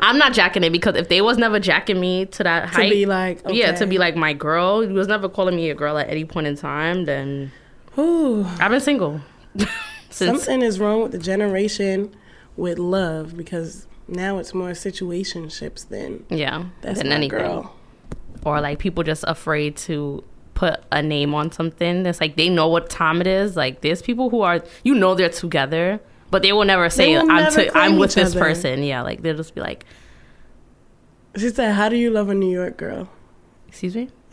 I'm 0.00 0.16
not 0.18 0.32
jacking 0.32 0.64
it 0.64 0.70
because 0.70 0.96
if 0.96 1.08
they 1.08 1.20
was 1.20 1.36
never 1.38 1.58
jacking 1.60 2.00
me 2.00 2.26
to 2.26 2.42
that 2.44 2.68
To 2.68 2.74
height, 2.74 2.90
be 2.90 3.06
like, 3.06 3.40
yeah, 3.48 3.72
to 3.72 3.86
be 3.86 3.98
like 3.98 4.16
my 4.16 4.32
girl, 4.32 4.80
he 4.80 4.92
was 4.92 5.08
never 5.08 5.28
calling 5.28 5.56
me 5.56 5.70
a 5.70 5.74
girl 5.74 5.98
at 5.98 6.08
any 6.08 6.24
point 6.24 6.46
in 6.46 6.56
time. 6.56 7.04
Then 7.04 7.52
Ooh, 7.98 8.44
I've 8.60 8.70
been 8.70 8.80
single 8.80 9.20
something 10.10 10.62
is 10.62 10.80
wrong 10.80 11.02
with 11.02 11.12
the 11.12 11.18
generation 11.18 12.14
with 12.56 12.78
love 12.78 13.36
because 13.36 13.86
now 14.08 14.38
it's 14.38 14.54
more 14.54 14.70
situationships 14.70 15.88
than 15.88 16.24
yeah, 16.28 16.64
that's 16.82 16.98
than 16.98 17.12
anything. 17.12 17.38
girl. 17.38 17.74
or 18.44 18.60
like 18.60 18.78
people 18.78 19.02
just 19.02 19.24
afraid 19.26 19.76
to 19.76 20.22
put 20.54 20.80
a 20.92 21.02
name 21.02 21.34
on 21.34 21.50
something. 21.50 22.06
It's 22.06 22.20
like 22.20 22.36
they 22.36 22.48
know 22.48 22.68
what 22.68 22.88
time 22.88 23.20
it 23.20 23.26
is. 23.26 23.56
Like 23.56 23.80
there's 23.80 24.02
people 24.02 24.30
who 24.30 24.42
are 24.42 24.62
you 24.84 24.94
know 24.94 25.14
they're 25.14 25.28
together, 25.28 26.00
but 26.34 26.42
they 26.42 26.52
will 26.52 26.64
never 26.64 26.90
say 26.90 27.14
will 27.16 27.30
I'm 27.30 27.44
never 27.44 27.64
to, 27.66 27.78
I'm 27.78 27.96
with 27.96 28.14
this 28.14 28.32
other. 28.32 28.40
person. 28.40 28.82
Yeah, 28.82 29.02
like 29.02 29.22
they'll 29.22 29.36
just 29.36 29.54
be 29.54 29.60
like, 29.60 29.84
She 31.36 31.48
said, 31.50 31.74
"How 31.74 31.88
do 31.88 31.94
you 31.96 32.10
love 32.10 32.28
a 32.28 32.34
New 32.34 32.50
York 32.50 32.76
girl?" 32.76 33.08
excuse 33.68 33.94
me. 33.94 34.08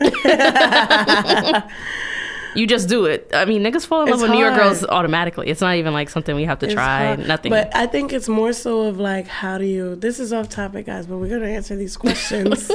you 2.56 2.66
just 2.66 2.88
do 2.88 3.04
it. 3.04 3.30
I 3.32 3.44
mean, 3.44 3.62
niggas 3.62 3.86
fall 3.86 4.02
in 4.02 4.06
love 4.08 4.14
It's 4.16 4.22
with 4.22 4.32
New 4.32 4.40
York 4.40 4.56
girls 4.56 4.84
automatically. 4.84 5.46
It's 5.46 5.60
not 5.60 5.76
even 5.76 5.92
like 5.92 6.10
something 6.10 6.34
we 6.34 6.42
have 6.42 6.58
to 6.58 6.66
It's 6.66 6.74
try. 6.74 7.06
hard. 7.06 7.28
Nothing. 7.28 7.50
But 7.50 7.70
I 7.72 7.86
think 7.86 8.12
it's 8.12 8.28
more 8.28 8.52
so 8.52 8.80
of 8.82 8.98
like, 8.98 9.28
how 9.28 9.58
do 9.58 9.64
you? 9.64 9.94
This 9.94 10.18
is 10.18 10.32
off 10.32 10.48
topic, 10.48 10.86
guys, 10.86 11.06
but 11.06 11.18
we're 11.18 11.28
gonna 11.28 11.46
answer 11.46 11.76
these 11.76 11.96
questions. 11.96 12.68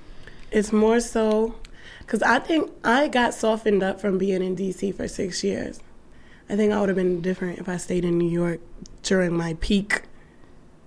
it's 0.50 0.72
more 0.72 1.00
so 1.00 1.54
because 1.98 2.22
I 2.22 2.38
think 2.38 2.70
I 2.82 3.08
got 3.08 3.34
softened 3.34 3.82
up 3.82 4.00
from 4.00 4.16
being 4.16 4.42
in 4.42 4.56
DC 4.56 4.94
for 4.94 5.06
six 5.06 5.44
years. 5.44 5.80
I 6.50 6.56
think 6.56 6.72
I 6.72 6.80
would 6.80 6.88
have 6.88 6.96
been 6.96 7.20
different 7.20 7.60
if 7.60 7.68
I 7.68 7.76
stayed 7.76 8.04
in 8.04 8.18
New 8.18 8.28
York 8.28 8.60
during 9.04 9.32
my 9.36 9.54
peak. 9.60 10.02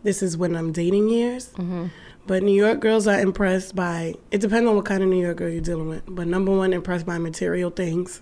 This 0.04 0.22
is 0.22 0.36
when 0.36 0.56
I'm 0.58 0.74
dating 0.74 1.08
years. 1.08 1.52
Mm-hmm. 1.54 1.88
But 2.28 2.44
New 2.44 2.54
York 2.54 2.82
girls 2.82 3.08
are 3.08 3.20
impressed 3.20 3.74
by. 3.76 4.16
It 4.32 4.42
depends 4.42 4.68
on 4.68 4.76
what 4.76 4.86
kind 4.86 5.02
of 5.02 5.10
New 5.10 5.22
York 5.22 5.38
girl 5.38 5.50
you're 5.50 5.62
dealing 5.62 5.88
with. 5.88 6.04
But 6.06 6.28
number 6.28 6.52
one, 6.52 6.74
impressed 6.74 7.06
by 7.06 7.18
material 7.18 7.70
things. 7.70 8.22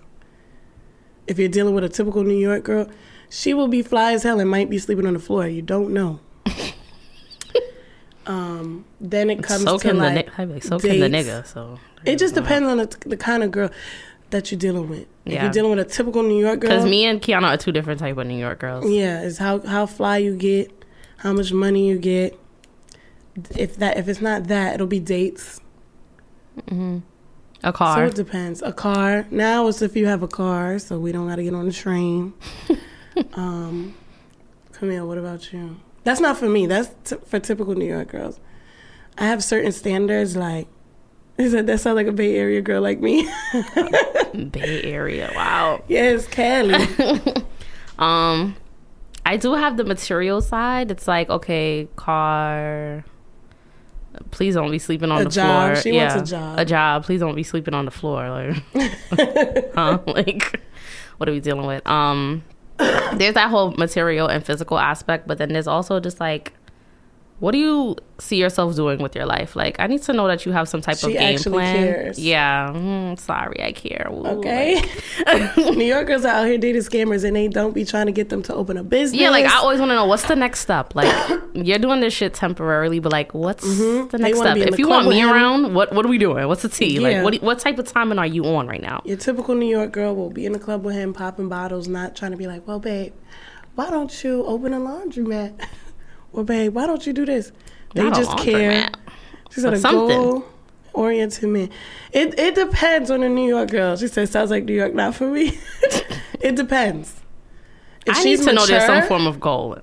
If 1.26 1.38
you're 1.38 1.48
dealing 1.48 1.74
with 1.74 1.82
a 1.82 1.88
typical 1.88 2.22
New 2.22 2.38
York 2.38 2.62
girl, 2.62 2.88
she 3.28 3.54
will 3.54 3.68
be 3.68 3.82
fly 3.82 4.12
as 4.12 4.22
hell 4.22 4.38
and 4.38 4.48
might 4.48 4.70
be 4.70 4.78
sleeping 4.78 5.06
on 5.06 5.14
the 5.14 5.20
floor. 5.20 5.46
You 5.46 5.62
don't 5.62 5.92
know. 5.92 6.20
um, 8.26 8.84
then 9.00 9.30
it 9.30 9.42
comes 9.42 9.64
so 9.64 9.78
to 9.78 9.88
can 9.88 9.98
like, 9.98 10.26
the 10.36 10.46
ni- 10.46 10.52
like, 10.54 10.62
so 10.62 10.78
can 10.78 11.00
the 11.00 11.08
nigga. 11.08 11.46
So 11.46 11.78
It 12.04 12.18
just 12.18 12.34
depends 12.34 12.68
on 12.68 12.78
the, 12.78 12.96
the 13.06 13.16
kind 13.16 13.42
of 13.42 13.50
girl 13.50 13.70
that 14.32 14.50
you're 14.50 14.58
dealing 14.58 14.88
with. 14.88 15.06
If 15.24 15.32
Yeah. 15.34 15.44
you're 15.44 15.52
dealing 15.52 15.70
with 15.70 15.78
a 15.78 15.84
typical 15.84 16.22
New 16.22 16.38
York 16.38 16.60
girl, 16.60 16.70
because 16.70 16.84
me 16.84 17.04
and 17.06 17.22
Kianna 17.22 17.54
are 17.54 17.56
two 17.56 17.72
different 17.72 18.00
type 18.00 18.16
of 18.18 18.26
New 18.26 18.38
York 18.38 18.58
girls. 18.58 18.90
yeah, 18.90 19.22
it's 19.22 19.38
how 19.38 19.60
how 19.60 19.86
fly 19.86 20.18
you 20.18 20.34
get, 20.36 20.70
how 21.18 21.32
much 21.32 21.52
money 21.52 21.88
you 21.88 21.96
get. 21.98 22.38
If 23.56 23.76
that 23.76 23.96
if 23.96 24.08
it's 24.08 24.20
not 24.20 24.48
that, 24.48 24.74
it'll 24.74 24.86
be 24.86 25.00
dates. 25.00 25.60
Mm-hmm. 26.68 26.98
a 27.64 27.72
car. 27.72 27.96
So 27.96 28.04
it 28.06 28.14
depends. 28.14 28.60
A 28.62 28.72
car. 28.72 29.26
Now 29.30 29.68
it's 29.68 29.80
if 29.80 29.96
you 29.96 30.06
have 30.06 30.22
a 30.22 30.28
car, 30.28 30.78
so 30.78 30.98
we 30.98 31.12
don't 31.12 31.28
got 31.28 31.36
to 31.36 31.42
get 31.44 31.54
on 31.54 31.64
the 31.66 31.72
train. 31.72 32.34
um, 33.34 33.94
Camille, 34.72 35.06
what 35.06 35.16
about 35.18 35.52
you? 35.52 35.76
That's 36.04 36.20
not 36.20 36.36
for 36.36 36.48
me. 36.48 36.66
That's 36.66 36.90
t- 37.04 37.16
for 37.24 37.38
typical 37.38 37.74
New 37.74 37.86
York 37.86 38.08
girls. 38.08 38.40
I 39.16 39.26
have 39.26 39.42
certain 39.44 39.72
standards. 39.72 40.36
Like 40.36 40.66
He 41.42 41.50
said 41.50 41.66
that 41.66 41.80
sounds 41.80 41.96
like 41.96 42.06
a 42.06 42.12
Bay 42.12 42.36
Area 42.36 42.60
girl 42.60 42.80
like 42.80 43.00
me. 43.00 43.28
Bay 44.52 44.82
Area. 44.84 45.32
Wow. 45.34 45.82
yes, 45.88 46.26
Cali. 46.26 46.74
Um, 47.98 48.56
I 49.24 49.36
do 49.36 49.54
have 49.54 49.76
the 49.76 49.84
material 49.84 50.40
side. 50.40 50.90
It's 50.90 51.06
like 51.06 51.28
okay, 51.30 51.88
car. 51.94 53.04
Please 54.30 54.54
don't 54.54 54.70
be 54.70 54.78
sleeping 54.78 55.10
on 55.10 55.20
A 55.20 55.24
the 55.24 55.30
job. 55.30 55.72
floor. 55.72 55.82
She 55.82 55.92
wants 55.92 56.14
a 56.14 56.24
job. 56.24 56.58
A 56.58 56.64
job. 56.64 57.04
Please 57.04 57.20
don't 57.20 57.34
be 57.34 57.42
sleeping 57.42 57.74
on 57.74 57.84
the 57.84 57.90
floor. 57.90 58.28
Like, 58.74 59.72
huh? 59.74 59.98
like, 60.06 60.60
what 61.18 61.28
are 61.28 61.32
we 61.32 61.40
dealing 61.40 61.66
with? 61.66 61.86
Um, 61.86 62.42
there's 62.78 63.34
that 63.34 63.50
whole 63.50 63.70
material 63.72 64.26
and 64.26 64.44
physical 64.44 64.78
aspect, 64.78 65.28
but 65.28 65.38
then 65.38 65.52
there's 65.52 65.68
also 65.68 66.00
just 66.00 66.18
like, 66.18 66.52
what 67.42 67.50
do 67.50 67.58
you 67.58 67.96
see 68.20 68.36
yourself 68.36 68.76
doing 68.76 69.02
with 69.02 69.16
your 69.16 69.26
life? 69.26 69.56
Like, 69.56 69.74
I 69.80 69.88
need 69.88 70.00
to 70.02 70.12
know 70.12 70.28
that 70.28 70.46
you 70.46 70.52
have 70.52 70.68
some 70.68 70.80
type 70.80 70.98
She 70.98 71.06
of 71.08 71.12
game 71.18 71.38
plan. 71.40 71.74
cares. 71.76 72.16
Yeah. 72.18 72.70
Mm, 72.72 73.18
sorry, 73.18 73.60
I 73.64 73.72
care. 73.72 74.06
Ooh, 74.12 74.24
Okay. 74.38 74.80
New 75.56 75.84
Yorkers 75.84 76.24
are 76.24 76.28
out 76.28 76.46
here 76.46 76.56
dating 76.56 76.82
scammers 76.82 77.24
and 77.24 77.34
they 77.34 77.48
don't 77.48 77.74
be 77.74 77.84
trying 77.84 78.06
to 78.06 78.12
get 78.12 78.28
them 78.28 78.44
to 78.44 78.54
open 78.54 78.76
a 78.76 78.84
business. 78.84 79.20
Yeah, 79.20 79.30
like 79.30 79.44
I 79.46 79.56
always 79.56 79.80
want 79.80 79.90
to 79.90 79.96
know 79.96 80.06
what's 80.06 80.22
the 80.28 80.36
next 80.36 80.60
step. 80.60 80.94
Like 80.94 81.12
you're 81.54 81.80
doing 81.80 81.98
this 82.00 82.14
shit 82.14 82.32
temporarily, 82.32 83.00
but 83.00 83.10
like 83.10 83.34
what's 83.34 83.64
the 83.64 83.72
Mm-hmm. 83.82 84.16
They 84.16 84.22
next 84.22 84.38
step? 84.38 84.56
If 84.58 84.78
you 84.78 84.88
want 84.88 85.08
me 85.08 85.20
around, 85.22 85.74
what 85.74 85.92
what 85.92 86.06
are 86.06 86.08
we 86.08 86.18
doing? 86.18 86.46
What's 86.46 86.62
the 86.62 86.68
tea? 86.68 87.00
Like 87.00 87.12
Yeah. 87.14 87.22
what 87.24 87.42
what 87.42 87.58
type 87.58 87.78
of 87.80 87.86
timing 87.86 88.20
are 88.20 88.26
you 88.26 88.44
on 88.46 88.68
right 88.68 88.80
now? 88.80 89.02
Your 89.04 89.16
typical 89.16 89.56
New 89.56 89.66
York 89.68 89.90
girl 89.90 90.14
will 90.14 90.30
be 90.30 90.46
in 90.46 90.52
the 90.52 90.60
club 90.60 90.84
with 90.84 90.94
him, 90.94 91.12
popping 91.12 91.48
bottles, 91.48 91.88
not 91.88 92.14
trying 92.14 92.30
to 92.30 92.36
be 92.36 92.46
like, 92.46 92.68
well, 92.68 92.78
babe, 92.78 93.12
why 93.74 93.90
don't 93.90 94.22
you 94.22 94.44
open 94.44 94.72
a 94.74 94.78
laundromat? 94.78 95.58
Well, 96.32 96.44
babe, 96.44 96.74
why 96.74 96.86
don't 96.86 97.06
you 97.06 97.12
do 97.12 97.24
this? 97.24 97.52
They 97.94 98.02
Not 98.02 98.14
just 98.14 98.36
care. 98.38 98.88
She 99.50 99.60
said 99.60 99.74
a 99.74 99.80
goal 99.80 100.44
oriented 100.94 101.48
man. 101.48 101.70
It 102.12 102.38
it 102.38 102.54
depends 102.54 103.10
on 103.10 103.22
a 103.22 103.28
New 103.28 103.48
York 103.48 103.70
girl. 103.70 103.96
She 103.96 104.08
said, 104.08 104.28
sounds 104.28 104.50
like 104.50 104.64
New 104.64 104.74
York, 104.74 104.94
not 104.94 105.14
for 105.14 105.26
me. 105.26 105.58
it 106.40 106.56
depends. 106.56 107.20
If 108.06 108.16
I 108.16 108.24
need 108.24 108.40
to 108.40 108.52
know 108.52 108.66
there's 108.66 108.86
some 108.86 109.02
form 109.04 109.26
of 109.26 109.40
goal 109.40 109.78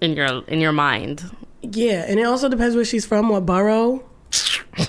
in 0.00 0.14
your 0.14 0.44
in 0.46 0.60
your 0.60 0.72
mind. 0.72 1.30
Yeah, 1.62 2.04
and 2.06 2.20
it 2.20 2.24
also 2.24 2.48
depends 2.48 2.76
where 2.76 2.84
she's 2.84 3.06
from, 3.06 3.30
what 3.30 3.46
borough. 3.46 4.04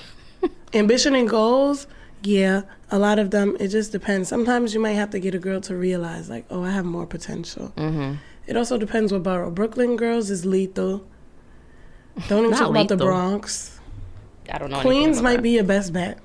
Ambition 0.74 1.14
and 1.14 1.28
goals, 1.28 1.86
yeah, 2.22 2.62
a 2.90 2.98
lot 2.98 3.18
of 3.18 3.30
them. 3.30 3.56
It 3.58 3.68
just 3.68 3.92
depends. 3.92 4.28
Sometimes 4.28 4.74
you 4.74 4.80
might 4.80 4.92
have 4.92 5.10
to 5.10 5.18
get 5.18 5.34
a 5.34 5.38
girl 5.38 5.60
to 5.62 5.74
realize, 5.74 6.28
like, 6.28 6.44
oh, 6.50 6.64
I 6.64 6.70
have 6.70 6.84
more 6.84 7.06
potential. 7.06 7.72
Mm-hmm. 7.76 8.16
It 8.46 8.56
also 8.56 8.78
depends 8.78 9.12
what 9.12 9.22
borough. 9.22 9.50
Brooklyn 9.50 9.96
girls 9.96 10.30
is 10.30 10.46
lethal. 10.46 11.06
Don't 12.28 12.46
even 12.46 12.56
talk 12.56 12.70
about 12.70 12.88
the. 12.88 12.96
Bronx. 12.96 13.78
I 14.50 14.58
don't 14.58 14.70
know. 14.70 14.80
Queens 14.80 15.20
might 15.20 15.36
that. 15.36 15.42
be 15.42 15.50
your 15.50 15.64
best 15.64 15.92
bet. 15.92 16.18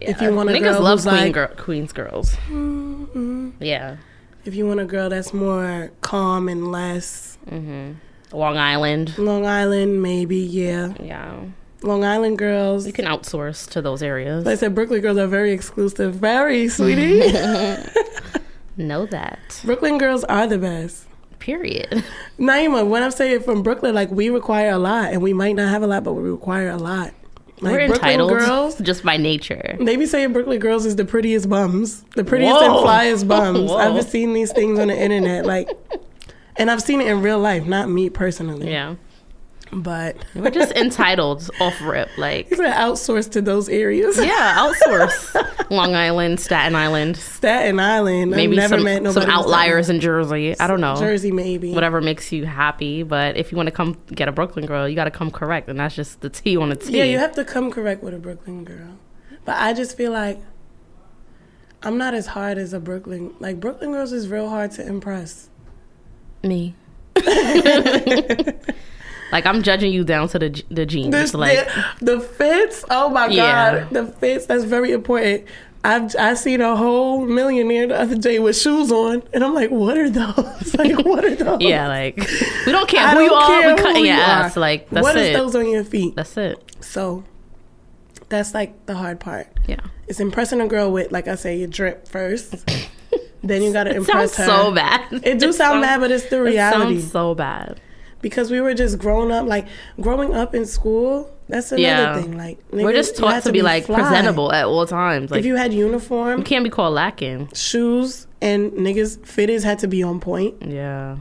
Yeah. 0.00 0.10
if 0.10 0.20
you 0.20 0.34
want 0.34 0.50
a 0.50 0.52
niggas 0.52 0.62
girl 0.62 0.80
love 0.82 1.02
queen 1.02 1.14
like- 1.14 1.32
girl, 1.32 1.48
Queens 1.56 1.92
girls. 1.92 2.34
Mm-hmm. 2.48 3.50
Yeah. 3.60 3.96
If 4.44 4.54
you 4.54 4.66
want 4.66 4.80
a 4.80 4.84
girl 4.84 5.08
that's 5.08 5.32
more 5.32 5.90
calm 6.00 6.48
and 6.48 6.70
less 6.70 7.38
mm-hmm. 7.46 7.92
Long 8.36 8.56
Island. 8.58 9.16
Long 9.16 9.46
Island, 9.46 10.02
maybe, 10.02 10.36
yeah. 10.36 10.94
Yeah. 11.00 11.44
Long 11.82 12.04
Island 12.04 12.38
girls. 12.38 12.86
You 12.86 12.92
can 12.92 13.04
outsource 13.04 13.70
to 13.70 13.80
those 13.80 14.02
areas. 14.02 14.44
Like 14.44 14.54
I 14.54 14.56
said, 14.56 14.74
Brooklyn 14.74 15.00
girls 15.00 15.18
are 15.18 15.26
very 15.26 15.52
exclusive. 15.52 16.16
Very, 16.16 16.68
sweetie. 16.68 17.20
know 18.76 19.06
that. 19.06 19.60
Brooklyn 19.64 19.98
girls 19.98 20.24
are 20.24 20.46
the 20.46 20.58
best. 20.58 21.06
Period. 21.38 22.04
Naima, 22.38 22.86
when 22.88 23.02
I'm 23.02 23.10
saying 23.10 23.40
from 23.42 23.62
Brooklyn, 23.62 23.94
like 23.94 24.10
we 24.10 24.30
require 24.30 24.70
a 24.70 24.78
lot, 24.78 25.12
and 25.12 25.22
we 25.22 25.32
might 25.32 25.56
not 25.56 25.68
have 25.68 25.82
a 25.82 25.86
lot, 25.86 26.04
but 26.04 26.14
we 26.14 26.28
require 26.30 26.70
a 26.70 26.76
lot. 26.78 27.12
Like 27.60 27.72
We're 27.72 27.86
Brooklyn 27.86 28.10
entitled 28.20 28.30
girls, 28.30 28.78
just 28.80 29.04
by 29.04 29.16
nature. 29.16 29.76
they 29.80 29.96
be 29.96 30.06
saying 30.06 30.32
Brooklyn 30.32 30.58
girls 30.58 30.84
is 30.86 30.96
the 30.96 31.04
prettiest 31.04 31.48
bums, 31.48 32.02
the 32.16 32.24
prettiest 32.24 32.60
and 32.62 32.72
Whoa. 32.72 32.84
flyest 32.84 33.28
bums. 33.28 33.70
Whoa. 33.70 33.76
I've 33.76 34.04
seen 34.04 34.32
these 34.32 34.52
things 34.52 34.78
on 34.78 34.88
the 34.88 34.96
internet, 35.00 35.46
like, 35.46 35.68
and 36.56 36.70
I've 36.70 36.82
seen 36.82 37.00
it 37.00 37.06
in 37.06 37.22
real 37.22 37.38
life, 37.38 37.64
not 37.66 37.88
me 37.88 38.10
personally. 38.10 38.70
Yeah. 38.70 38.96
But 39.82 40.16
We're 40.34 40.50
just 40.50 40.72
entitled 40.72 41.50
off 41.60 41.80
rip. 41.82 42.08
Like, 42.16 42.50
you're 42.50 42.58
gonna 42.58 42.74
outsource 42.74 43.30
to 43.32 43.42
those 43.42 43.68
areas. 43.68 44.16
yeah, 44.18 44.56
outsource. 44.56 45.70
Long 45.70 45.94
Island, 45.94 46.40
Staten 46.40 46.74
Island. 46.74 47.16
Staten 47.16 47.80
Island. 47.80 48.30
Maybe 48.30 48.60
some, 48.60 48.86
some 49.12 49.30
outliers 49.30 49.90
in 49.90 50.00
Jersey. 50.00 50.58
I 50.58 50.66
don't 50.66 50.80
know. 50.80 50.96
Jersey, 50.96 51.32
maybe. 51.32 51.72
Whatever 51.72 52.00
makes 52.00 52.30
you 52.32 52.44
happy. 52.44 53.02
But 53.02 53.36
if 53.36 53.50
you 53.50 53.56
want 53.56 53.66
to 53.66 53.72
come 53.72 53.96
get 54.14 54.28
a 54.28 54.32
Brooklyn 54.32 54.66
girl, 54.66 54.88
you 54.88 54.94
got 54.94 55.04
to 55.04 55.10
come 55.10 55.30
correct. 55.30 55.68
And 55.68 55.80
that's 55.80 55.94
just 55.94 56.20
the 56.20 56.30
T 56.30 56.56
on 56.56 56.68
the 56.68 56.76
T. 56.76 56.96
Yeah, 56.96 57.04
you 57.04 57.18
have 57.18 57.34
to 57.34 57.44
come 57.44 57.70
correct 57.70 58.02
with 58.02 58.14
a 58.14 58.18
Brooklyn 58.18 58.64
girl. 58.64 58.98
But 59.44 59.56
I 59.56 59.72
just 59.74 59.96
feel 59.96 60.12
like 60.12 60.40
I'm 61.82 61.98
not 61.98 62.14
as 62.14 62.26
hard 62.26 62.58
as 62.58 62.72
a 62.72 62.80
Brooklyn. 62.80 63.34
Like 63.40 63.60
Brooklyn 63.60 63.92
girls 63.92 64.12
is 64.12 64.28
real 64.28 64.48
hard 64.48 64.70
to 64.72 64.86
impress. 64.86 65.50
Me. 66.42 66.74
like, 69.34 69.44
I'm 69.46 69.62
judging 69.62 69.92
you 69.92 70.04
down 70.04 70.28
to 70.28 70.38
the, 70.38 70.62
the 70.70 70.86
jeans. 70.86 71.10
This, 71.12 71.34
like, 71.34 71.66
the, 72.00 72.14
the 72.16 72.20
fits. 72.20 72.84
Oh 72.88 73.10
my 73.10 73.26
Yeah. 73.26 73.80
god, 73.80 73.90
the 73.90 74.06
fits. 74.06 74.46
That's 74.46 74.64
very 74.64 74.92
important. 74.92 75.44
I've 75.86 76.16
I 76.16 76.32
seen 76.32 76.62
a 76.62 76.74
whole 76.76 77.26
millionaire 77.26 77.86
the 77.88 78.00
other 78.00 78.16
day 78.16 78.38
with 78.38 78.56
shoes 78.56 78.90
on, 78.90 79.22
and 79.34 79.44
I'm 79.44 79.52
like, 79.52 79.70
what 79.70 79.98
are 79.98 80.08
those? 80.08 80.74
like, 80.78 81.04
what 81.04 81.26
are 81.26 81.34
those? 81.34 81.60
yeah, 81.60 81.88
like, 81.88 82.16
we 82.64 82.72
don't 82.72 82.88
care 82.88 83.06
who 83.10 83.14
don't 83.16 83.24
you 83.24 83.34
are. 83.34 83.46
care 83.48 83.74
We 83.74 83.82
cut 83.82 83.96
who 83.98 84.02
your 84.04 84.16
ass. 84.16 84.56
are. 84.56 84.60
Like, 84.60 84.88
that's 84.88 85.02
What 85.04 85.14
is 85.16 85.28
it. 85.28 85.32
those 85.34 85.54
on 85.54 85.68
your 85.68 85.84
feet? 85.84 86.16
That's 86.16 86.34
it. 86.38 86.58
So 86.80 87.22
that's 88.30 88.54
like 88.54 88.86
the 88.86 88.94
hard 88.94 89.20
part. 89.20 89.48
Yeah. 89.66 89.80
It's 90.08 90.20
impressing 90.20 90.60
a 90.62 90.66
girl 90.66 90.90
with, 90.90 91.12
like 91.12 91.28
I 91.28 91.34
say, 91.34 91.58
your 91.58 91.68
drip 91.68 92.08
first. 92.08 92.66
then 93.42 93.62
you 93.62 93.72
gotta 93.72 93.90
It 93.90 93.96
impress 93.96 94.32
sounds 94.34 94.48
her. 94.50 94.56
so 94.64 94.72
bad. 94.74 95.00
It 95.22 95.38
do 95.38 95.52
sound 95.52 95.82
bad, 95.82 96.00
but 96.00 96.10
it's 96.10 96.30
the 96.30 96.40
reality. 96.42 96.94
It 96.96 97.00
sounds 97.00 97.12
so 97.12 97.34
bad. 97.34 97.78
Because 98.24 98.50
we 98.50 98.60
were 98.60 98.74
just 98.74 98.98
grown 98.98 99.30
up 99.30 99.46
like 99.46 99.66
growing 100.00 100.34
up 100.34 100.54
in 100.54 100.64
school 100.66 101.30
that's 101.48 101.70
another 101.72 101.82
Yeah. 101.82 102.20
thing 102.20 102.36
like 102.38 102.58
We're 102.72 102.92
just 102.94 103.16
taught 103.16 103.34
had 103.34 103.42
to 103.44 103.52
be, 103.52 103.60
like 103.62 103.84
fly. 103.84 104.00
presentable 104.00 104.50
at 104.50 104.64
all 104.64 104.86
times. 104.86 105.30
Like 105.30 105.40
if 105.40 105.46
you 105.46 105.56
had 105.56 105.72
uniform 105.74 106.38
you 106.38 106.44
can't 106.44 106.64
be 106.64 106.70
called 106.70 106.94
lacking. 106.94 107.50
shoes 107.54 108.26
and 108.40 108.72
niggas 108.72 109.24
fitters 109.26 109.62
had 109.62 109.78
to 109.80 109.86
be 109.88 110.02
on 110.02 110.20
point 110.20 110.54
Yeah. 110.66 111.18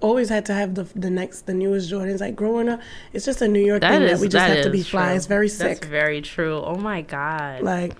always 0.00 0.28
had 0.28 0.44
to 0.46 0.54
have 0.54 0.74
the 0.74 0.84
the 0.94 1.08
next 1.20 1.46
the 1.46 1.54
newest 1.54 1.90
jordans 1.90 2.20
like 2.20 2.34
growing 2.36 2.68
up 2.68 2.80
it's 3.12 3.24
just 3.24 3.40
a 3.40 3.48
new 3.48 3.64
york 3.64 3.80
That 3.80 3.92
thing 3.92 4.02
is 4.02 4.10
that 4.10 4.20
we 4.20 4.26
just 4.28 4.34
that 4.46 4.56
have 4.56 4.64
to 4.64 4.70
be 4.70 4.80
is 4.80 4.88
fly 4.88 5.12
it's 5.14 5.26
very 5.26 5.48
That's 5.48 5.80
sick 5.80 5.84
very 5.86 6.20
true. 6.20 6.56
Oh 6.70 6.76
my 6.76 7.00
god. 7.02 7.62
like 7.62 7.94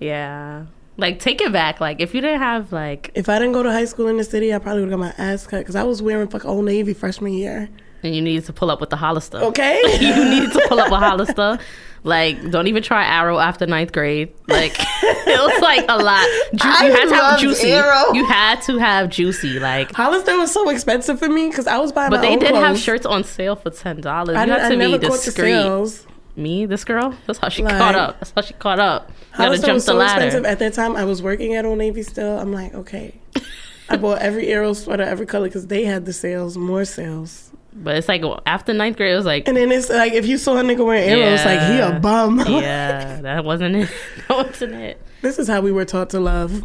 yeah. 0.00 0.66
Like 0.96 1.18
take 1.18 1.40
it 1.40 1.52
back. 1.52 1.80
Like 1.80 2.00
if 2.00 2.14
you 2.14 2.20
didn't 2.20 2.40
have 2.40 2.72
like 2.72 3.10
if 3.14 3.28
i 3.28 3.38
didn't 3.38 3.52
go 3.52 3.62
to 3.62 3.70
high 3.70 3.84
school 3.84 4.08
in 4.08 4.16
the 4.16 4.24
city 4.24 4.54
i 4.54 4.58
probably 4.58 4.82
would 4.82 4.90
have 4.90 5.00
got 5.00 5.16
my 5.18 5.24
ass 5.24 5.46
cut 5.46 5.58
because 5.58 5.76
i 5.76 5.82
was 5.82 6.00
wearing 6.02 6.28
fuck 6.28 6.44
old 6.44 6.64
navy 6.64 6.94
freshman 6.94 7.32
year 7.32 7.68
and 8.02 8.14
you 8.14 8.20
needed 8.22 8.44
to 8.44 8.52
pull 8.52 8.70
up 8.70 8.80
with 8.80 8.90
the 8.90 8.96
Hollister. 8.96 9.38
okay 9.38 9.80
you 10.00 10.24
needed 10.30 10.52
to 10.52 10.66
pull 10.68 10.78
up 10.78 10.90
with 10.90 11.00
Hollister. 11.00 11.58
Like, 12.06 12.50
don't 12.50 12.66
even 12.66 12.82
try 12.82 13.18
Aero 13.18 13.38
after 13.38 13.64
ninth 13.64 13.92
grade. 13.92 14.30
Like, 14.46 14.76
it 14.78 15.40
was 15.40 15.62
like 15.62 15.86
a 15.88 15.96
lot. 15.96 16.26
Ju- 16.54 16.84
you 16.84 16.92
had 16.92 17.08
to 17.08 17.14
have 17.14 17.40
juicy. 17.40 17.72
Aero. 17.72 18.12
You 18.12 18.26
had 18.26 18.60
to 18.64 18.76
have 18.76 19.08
juicy. 19.08 19.58
Like, 19.58 19.90
hollister 19.92 20.36
was 20.36 20.52
so 20.52 20.68
expensive 20.68 21.18
for 21.18 21.30
me 21.30 21.48
because 21.48 21.66
i 21.66 21.78
was 21.78 21.92
buying 21.92 22.10
but 22.10 22.20
they 22.20 22.36
did 22.36 22.54
have 22.54 22.78
shirts 22.78 23.06
on 23.06 23.24
sale 23.24 23.56
for 23.56 23.70
ten 23.70 24.02
dollars. 24.02 24.34
You 24.34 24.42
I, 24.42 24.46
had 24.46 24.58
to 24.58 24.64
I 24.66 24.68
be 24.68 24.76
never 24.76 24.98
caught 24.98 25.18
the 25.20 25.24
discreet. 25.24 26.06
Me, 26.36 26.66
this 26.66 26.84
girl. 26.84 27.14
That's 27.26 27.38
how 27.38 27.48
she 27.48 27.62
Like- 27.62 27.78
caught 27.78 27.94
up. 27.94 28.18
That's 28.20 28.32
how 28.34 28.42
she 28.42 28.54
caught 28.54 28.80
up. 28.80 29.10
Gotta 29.36 29.56
jump 29.58 29.74
was 29.74 29.84
the 29.86 29.92
so 29.92 29.96
ladder. 29.98 30.24
expensive 30.24 30.44
at 30.44 30.58
that 30.58 30.74
time. 30.74 30.96
I 30.96 31.04
was 31.04 31.22
working 31.22 31.54
at 31.54 31.64
Old 31.64 31.78
Navy 31.78 32.02
still. 32.02 32.38
I'm 32.38 32.52
like, 32.52 32.74
okay. 32.74 33.14
I 33.88 33.96
bought 33.96 34.20
every 34.22 34.48
Aero 34.48 34.72
sweater, 34.72 35.02
every 35.04 35.26
color, 35.26 35.46
because 35.46 35.66
they 35.68 35.84
had 35.84 36.06
the 36.06 36.12
sales, 36.12 36.56
more 36.56 36.84
sales. 36.84 37.50
But 37.76 37.96
it's 37.96 38.08
like 38.08 38.22
after 38.46 38.72
ninth 38.72 38.96
grade, 38.96 39.12
it 39.12 39.16
was 39.16 39.26
like, 39.26 39.46
And 39.48 39.56
then 39.56 39.70
it's 39.72 39.90
like, 39.90 40.12
if 40.12 40.26
you 40.26 40.38
saw 40.38 40.56
a 40.58 40.62
nigga 40.62 40.84
wearing 40.86 41.08
Aeros, 41.08 41.44
like, 41.44 41.60
he 41.72 41.78
a 41.80 41.98
bum. 42.00 42.38
yeah, 42.60 43.20
that 43.22 43.44
wasn't 43.44 43.76
it. 43.76 43.90
That 44.28 44.46
wasn't 44.46 44.74
it. 44.74 45.00
this 45.22 45.38
is 45.38 45.48
how 45.48 45.60
we 45.60 45.70
were 45.72 45.84
taught 45.84 46.10
to 46.10 46.20
love. 46.20 46.62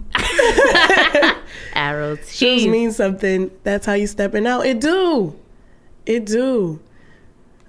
Aero 1.76 2.16
Shoes 2.28 2.68
mean 2.68 2.92
something. 2.92 3.52
That's 3.64 3.86
how 3.86 3.94
you 3.94 4.08
stepping 4.08 4.46
out. 4.48 4.66
It 4.66 4.80
do. 4.80 5.36
It 6.06 6.26
do. 6.26 6.80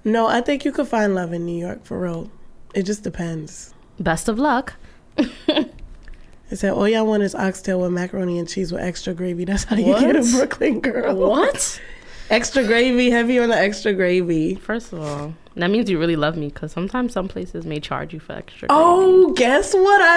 No, 0.03 0.27
I 0.27 0.41
think 0.41 0.65
you 0.65 0.71
could 0.71 0.87
find 0.87 1.13
love 1.15 1.31
in 1.33 1.45
New 1.45 1.57
York, 1.59 1.83
for 1.85 1.99
real. 1.99 2.29
It 2.73 2.83
just 2.83 3.03
depends. 3.03 3.73
Best 3.99 4.27
of 4.29 4.39
luck. 4.39 4.73
It 5.17 6.57
said, 6.57 6.73
all 6.73 6.87
y'all 6.87 7.05
want 7.05 7.23
is 7.23 7.33
oxtail 7.33 7.79
with 7.79 7.91
macaroni 7.91 8.37
and 8.37 8.47
cheese 8.49 8.71
with 8.73 8.81
extra 8.81 9.13
gravy. 9.13 9.45
That's 9.45 9.63
how 9.63 9.77
you 9.77 9.85
What? 9.87 10.01
get 10.01 10.15
a 10.17 10.21
Brooklyn 10.21 10.79
girl. 10.81 11.15
What? 11.15 11.79
Extra 12.29 12.63
gravy, 12.63 13.09
heavy 13.09 13.39
on 13.39 13.49
the 13.49 13.57
extra 13.57 13.91
gravy. 13.91 14.55
First 14.55 14.93
of 14.93 15.01
all, 15.01 15.33
that 15.57 15.69
means 15.69 15.89
you 15.89 15.99
really 15.99 16.15
love 16.15 16.37
me 16.37 16.47
because 16.47 16.71
sometimes 16.71 17.11
some 17.11 17.27
places 17.27 17.65
may 17.65 17.81
charge 17.81 18.13
you 18.13 18.21
for 18.21 18.31
extra. 18.31 18.67
Oh, 18.71 19.33
guess 19.33 19.73
what? 19.73 20.01
I 20.01 20.15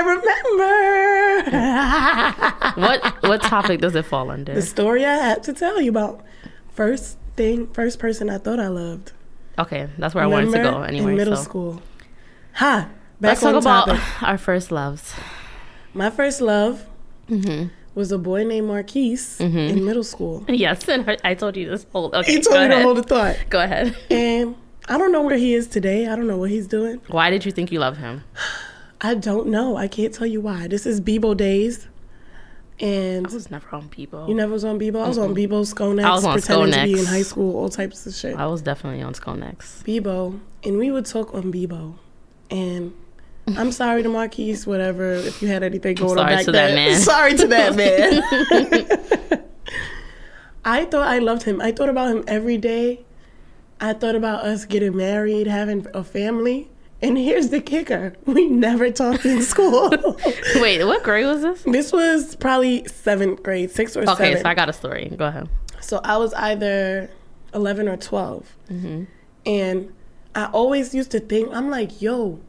remember. 1.50 2.80
what 2.80 3.22
what 3.24 3.42
topic 3.42 3.80
does 3.80 3.96
it 3.96 4.04
fall 4.04 4.30
under? 4.30 4.54
the 4.54 4.62
story 4.62 5.04
I 5.04 5.14
had 5.16 5.42
to 5.42 5.52
tell 5.52 5.80
you 5.80 5.90
about. 5.90 6.24
First 6.72 7.18
thing, 7.34 7.66
first 7.72 7.98
person 7.98 8.30
I 8.30 8.38
thought 8.38 8.60
I 8.60 8.68
loved. 8.68 9.10
Okay, 9.58 9.88
that's 9.98 10.14
where 10.14 10.24
I 10.24 10.26
wanted 10.26 10.52
to 10.52 10.58
go 10.62 10.82
anyway. 10.82 11.12
In 11.12 11.16
middle 11.16 11.36
so. 11.36 11.42
school. 11.42 11.82
Ha! 12.54 12.88
Back 13.20 13.28
Let's 13.30 13.40
talk 13.40 13.54
about 13.54 13.86
topic. 13.86 14.02
our 14.22 14.38
first 14.38 14.72
loves. 14.72 15.14
My 15.92 16.10
first 16.10 16.40
love 16.40 16.86
Mm-hmm. 17.30 17.68
was 17.94 18.12
a 18.12 18.18
boy 18.18 18.44
named 18.44 18.66
Marquise 18.68 19.40
in 19.40 19.84
middle 19.84 20.04
school. 20.04 20.44
Yes, 20.48 20.86
and 20.88 21.08
I- 21.08 21.16
I 21.24 21.34
told 21.34 21.56
you 21.56 21.70
this 21.70 21.86
whole. 21.92 22.10
Okay, 22.14 22.32
He 22.32 22.40
told 22.40 22.54
go 22.56 22.60
me 22.60 22.66
ahead. 22.66 22.78
to 22.78 22.82
hold 22.82 22.98
a 22.98 23.02
thought. 23.02 23.36
Go 23.48 23.62
ahead. 23.62 23.96
And 24.10 24.56
I 24.88 24.98
don't 24.98 25.10
know 25.12 25.22
where 25.22 25.38
he 25.38 25.54
is 25.54 25.66
today. 25.68 26.06
I 26.06 26.14
don't 26.16 26.26
know 26.26 26.36
what 26.36 26.50
he's 26.50 26.66
doing. 26.66 27.00
Why 27.08 27.30
did 27.30 27.46
you 27.46 27.52
think 27.52 27.72
you 27.72 27.78
loved 27.78 27.98
him? 27.98 28.24
I 29.00 29.14
don't 29.14 29.48
know. 29.48 29.76
I 29.76 29.88
can't 29.88 30.12
tell 30.12 30.26
you 30.26 30.40
why. 30.42 30.66
This 30.68 30.84
is 30.84 31.00
Bebo 31.00 31.34
days. 31.36 31.88
And 32.80 33.26
I 33.26 33.32
was 33.32 33.50
never 33.50 33.76
on 33.76 33.88
people. 33.88 34.28
you 34.28 34.34
never 34.34 34.52
was 34.52 34.64
on 34.64 34.80
Bebo? 34.80 35.04
I 35.04 35.08
was 35.08 35.18
on 35.18 35.34
Bebo, 35.34 35.62
Sconex, 35.62 36.04
I 36.04 36.14
was 36.14 36.24
on 36.24 36.32
pretending 36.32 36.72
to 36.72 36.84
be 36.84 36.98
in 36.98 37.06
high 37.06 37.22
school, 37.22 37.56
all 37.56 37.68
types 37.68 38.04
of 38.06 38.14
shit. 38.14 38.34
I 38.36 38.46
was 38.46 38.62
definitely 38.62 39.00
on 39.02 39.14
Sconex. 39.14 39.84
Bebo, 39.84 40.40
and 40.64 40.78
we 40.78 40.90
would 40.90 41.06
talk 41.06 41.34
on 41.34 41.52
Bebo. 41.52 41.94
And 42.50 42.92
I'm 43.56 43.70
sorry 43.80 44.02
to 44.02 44.08
Marquise, 44.08 44.66
whatever, 44.66 45.12
if 45.12 45.40
you 45.40 45.46
had 45.48 45.62
anything 45.62 45.94
going 45.94 46.18
on 46.18 46.26
sorry 46.26 46.34
back 46.34 46.44
to 46.46 46.52
that 46.52 46.66
then. 46.68 46.74
man. 46.74 47.00
Sorry 47.00 47.34
to 47.36 47.46
that 47.46 47.76
man. 47.76 49.44
I 50.64 50.84
thought 50.86 51.06
I 51.06 51.18
loved 51.18 51.42
him. 51.44 51.60
I 51.60 51.72
thought 51.72 51.88
about 51.90 52.10
him 52.10 52.24
every 52.26 52.56
day. 52.56 53.04
I 53.80 53.92
thought 53.92 54.14
about 54.14 54.44
us 54.44 54.64
getting 54.64 54.96
married, 54.96 55.46
having 55.46 55.86
a 55.92 56.02
family. 56.02 56.70
And 57.04 57.18
here's 57.18 57.50
the 57.50 57.60
kicker 57.60 58.14
we 58.24 58.48
never 58.48 58.90
talked 58.90 59.26
in 59.26 59.42
school. 59.42 59.90
Wait, 60.56 60.82
what 60.84 61.02
grade 61.02 61.26
was 61.26 61.42
this? 61.42 61.62
this 61.64 61.92
was 61.92 62.34
probably 62.36 62.86
seventh 62.88 63.42
grade, 63.42 63.70
sixth 63.70 63.94
or 63.96 64.02
Okay, 64.02 64.14
seventh. 64.14 64.40
so 64.40 64.48
I 64.48 64.54
got 64.54 64.70
a 64.70 64.72
story. 64.72 65.12
Go 65.16 65.26
ahead. 65.26 65.48
So 65.80 66.00
I 66.02 66.16
was 66.16 66.32
either 66.32 67.10
11 67.52 67.88
or 67.88 67.98
12. 67.98 68.56
Mm-hmm. 68.70 69.04
And 69.44 69.92
I 70.34 70.46
always 70.46 70.94
used 70.94 71.10
to 71.10 71.20
think, 71.20 71.54
I'm 71.54 71.68
like, 71.68 72.00
yo, 72.00 72.40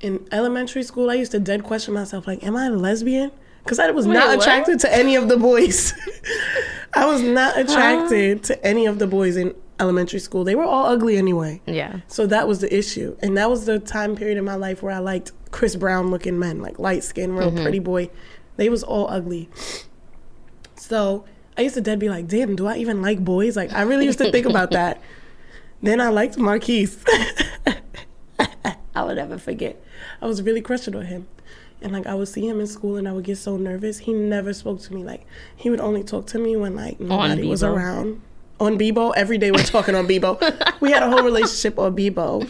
in 0.00 0.28
elementary 0.30 0.82
school, 0.82 1.10
I 1.10 1.14
used 1.14 1.32
to 1.32 1.40
dead 1.40 1.64
question 1.64 1.94
myself, 1.94 2.26
like, 2.26 2.44
am 2.44 2.56
I 2.56 2.66
a 2.66 2.70
lesbian? 2.70 3.32
Because 3.62 3.78
I 3.78 3.90
was 3.90 4.06
Wait, 4.06 4.12
not 4.14 4.28
what? 4.28 4.40
attracted 4.40 4.80
to 4.80 4.94
any 4.94 5.16
of 5.16 5.28
the 5.30 5.38
boys. 5.38 5.94
I 6.94 7.06
was 7.06 7.22
not 7.22 7.58
attracted 7.58 8.44
to 8.44 8.64
any 8.64 8.84
of 8.84 8.98
the 8.98 9.06
boys 9.06 9.38
in 9.38 9.54
elementary 9.80 10.18
school. 10.18 10.44
They 10.44 10.54
were 10.54 10.64
all 10.64 10.86
ugly 10.86 11.16
anyway. 11.16 11.60
Yeah. 11.66 12.00
So 12.06 12.26
that 12.26 12.46
was 12.46 12.60
the 12.60 12.76
issue. 12.76 13.16
And 13.20 13.36
that 13.36 13.50
was 13.50 13.66
the 13.66 13.78
time 13.78 14.16
period 14.16 14.38
in 14.38 14.44
my 14.44 14.54
life 14.54 14.82
where 14.82 14.92
I 14.94 14.98
liked 14.98 15.32
Chris 15.50 15.76
Brown 15.76 16.10
looking 16.10 16.38
men, 16.38 16.60
like 16.60 16.78
light 16.78 17.04
skin, 17.04 17.34
real 17.34 17.50
mm-hmm. 17.50 17.62
pretty 17.62 17.78
boy. 17.78 18.10
They 18.56 18.68
was 18.68 18.82
all 18.82 19.08
ugly. 19.10 19.48
So 20.76 21.24
I 21.56 21.62
used 21.62 21.74
to 21.74 21.80
dead 21.80 21.98
be 21.98 22.08
like, 22.08 22.28
damn, 22.28 22.56
do 22.56 22.66
I 22.66 22.76
even 22.76 23.02
like 23.02 23.24
boys? 23.24 23.56
Like 23.56 23.72
I 23.72 23.82
really 23.82 24.04
used 24.04 24.18
to 24.18 24.30
think 24.30 24.46
about 24.46 24.70
that. 24.72 25.00
Then 25.82 26.00
I 26.00 26.08
liked 26.08 26.38
Marquise. 26.38 27.02
I 28.94 29.02
will 29.02 29.14
never 29.14 29.38
forget. 29.38 29.82
I 30.22 30.26
was 30.26 30.42
really 30.42 30.60
crushing 30.60 30.94
on 30.94 31.06
him. 31.06 31.26
And 31.82 31.92
like 31.92 32.06
I 32.06 32.14
would 32.14 32.28
see 32.28 32.48
him 32.48 32.60
in 32.60 32.66
school 32.66 32.96
and 32.96 33.08
I 33.08 33.12
would 33.12 33.24
get 33.24 33.36
so 33.36 33.56
nervous. 33.56 33.98
He 33.98 34.12
never 34.12 34.54
spoke 34.54 34.80
to 34.82 34.94
me. 34.94 35.02
Like 35.02 35.26
he 35.54 35.68
would 35.68 35.80
only 35.80 36.02
talk 36.02 36.26
to 36.28 36.38
me 36.38 36.56
when 36.56 36.74
like 36.74 37.00
nobody 37.00 37.46
was 37.46 37.62
around. 37.62 38.22
On 38.60 38.78
Bebo, 38.78 39.12
every 39.16 39.38
day 39.38 39.50
we're 39.50 39.62
talking 39.64 39.94
on 39.94 40.06
Bebo. 40.06 40.40
we 40.80 40.90
had 40.90 41.02
a 41.02 41.10
whole 41.10 41.22
relationship 41.22 41.78
on 41.78 41.96
Bebo. 41.96 42.48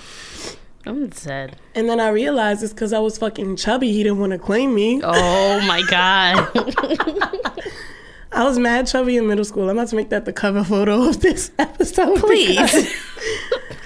I'm 0.87 1.11
sad. 1.13 1.57
And 1.75 1.89
then 1.89 1.99
I 1.99 2.09
realized 2.11 2.63
it's 2.63 2.73
because 2.73 2.93
I 2.93 2.99
was 2.99 3.17
fucking 3.17 3.57
chubby. 3.57 3.91
He 3.93 4.03
didn't 4.03 4.19
want 4.19 4.33
to 4.33 4.39
claim 4.39 4.75
me. 4.75 5.01
Oh 5.03 5.61
my 5.67 5.83
god. 5.89 6.51
I 8.33 8.45
was 8.45 8.59
mad 8.59 8.87
chubby 8.87 9.17
in 9.17 9.27
middle 9.27 9.45
school. 9.45 9.71
I'm 9.71 9.79
about 9.79 9.89
to 9.89 9.97
make 9.97 10.11
that 10.11 10.25
the 10.25 10.33
cover 10.33 10.65
photo 10.65 11.09
of 11.09 11.21
this 11.21 11.53
episode. 11.59 12.19
Please. 12.19 12.93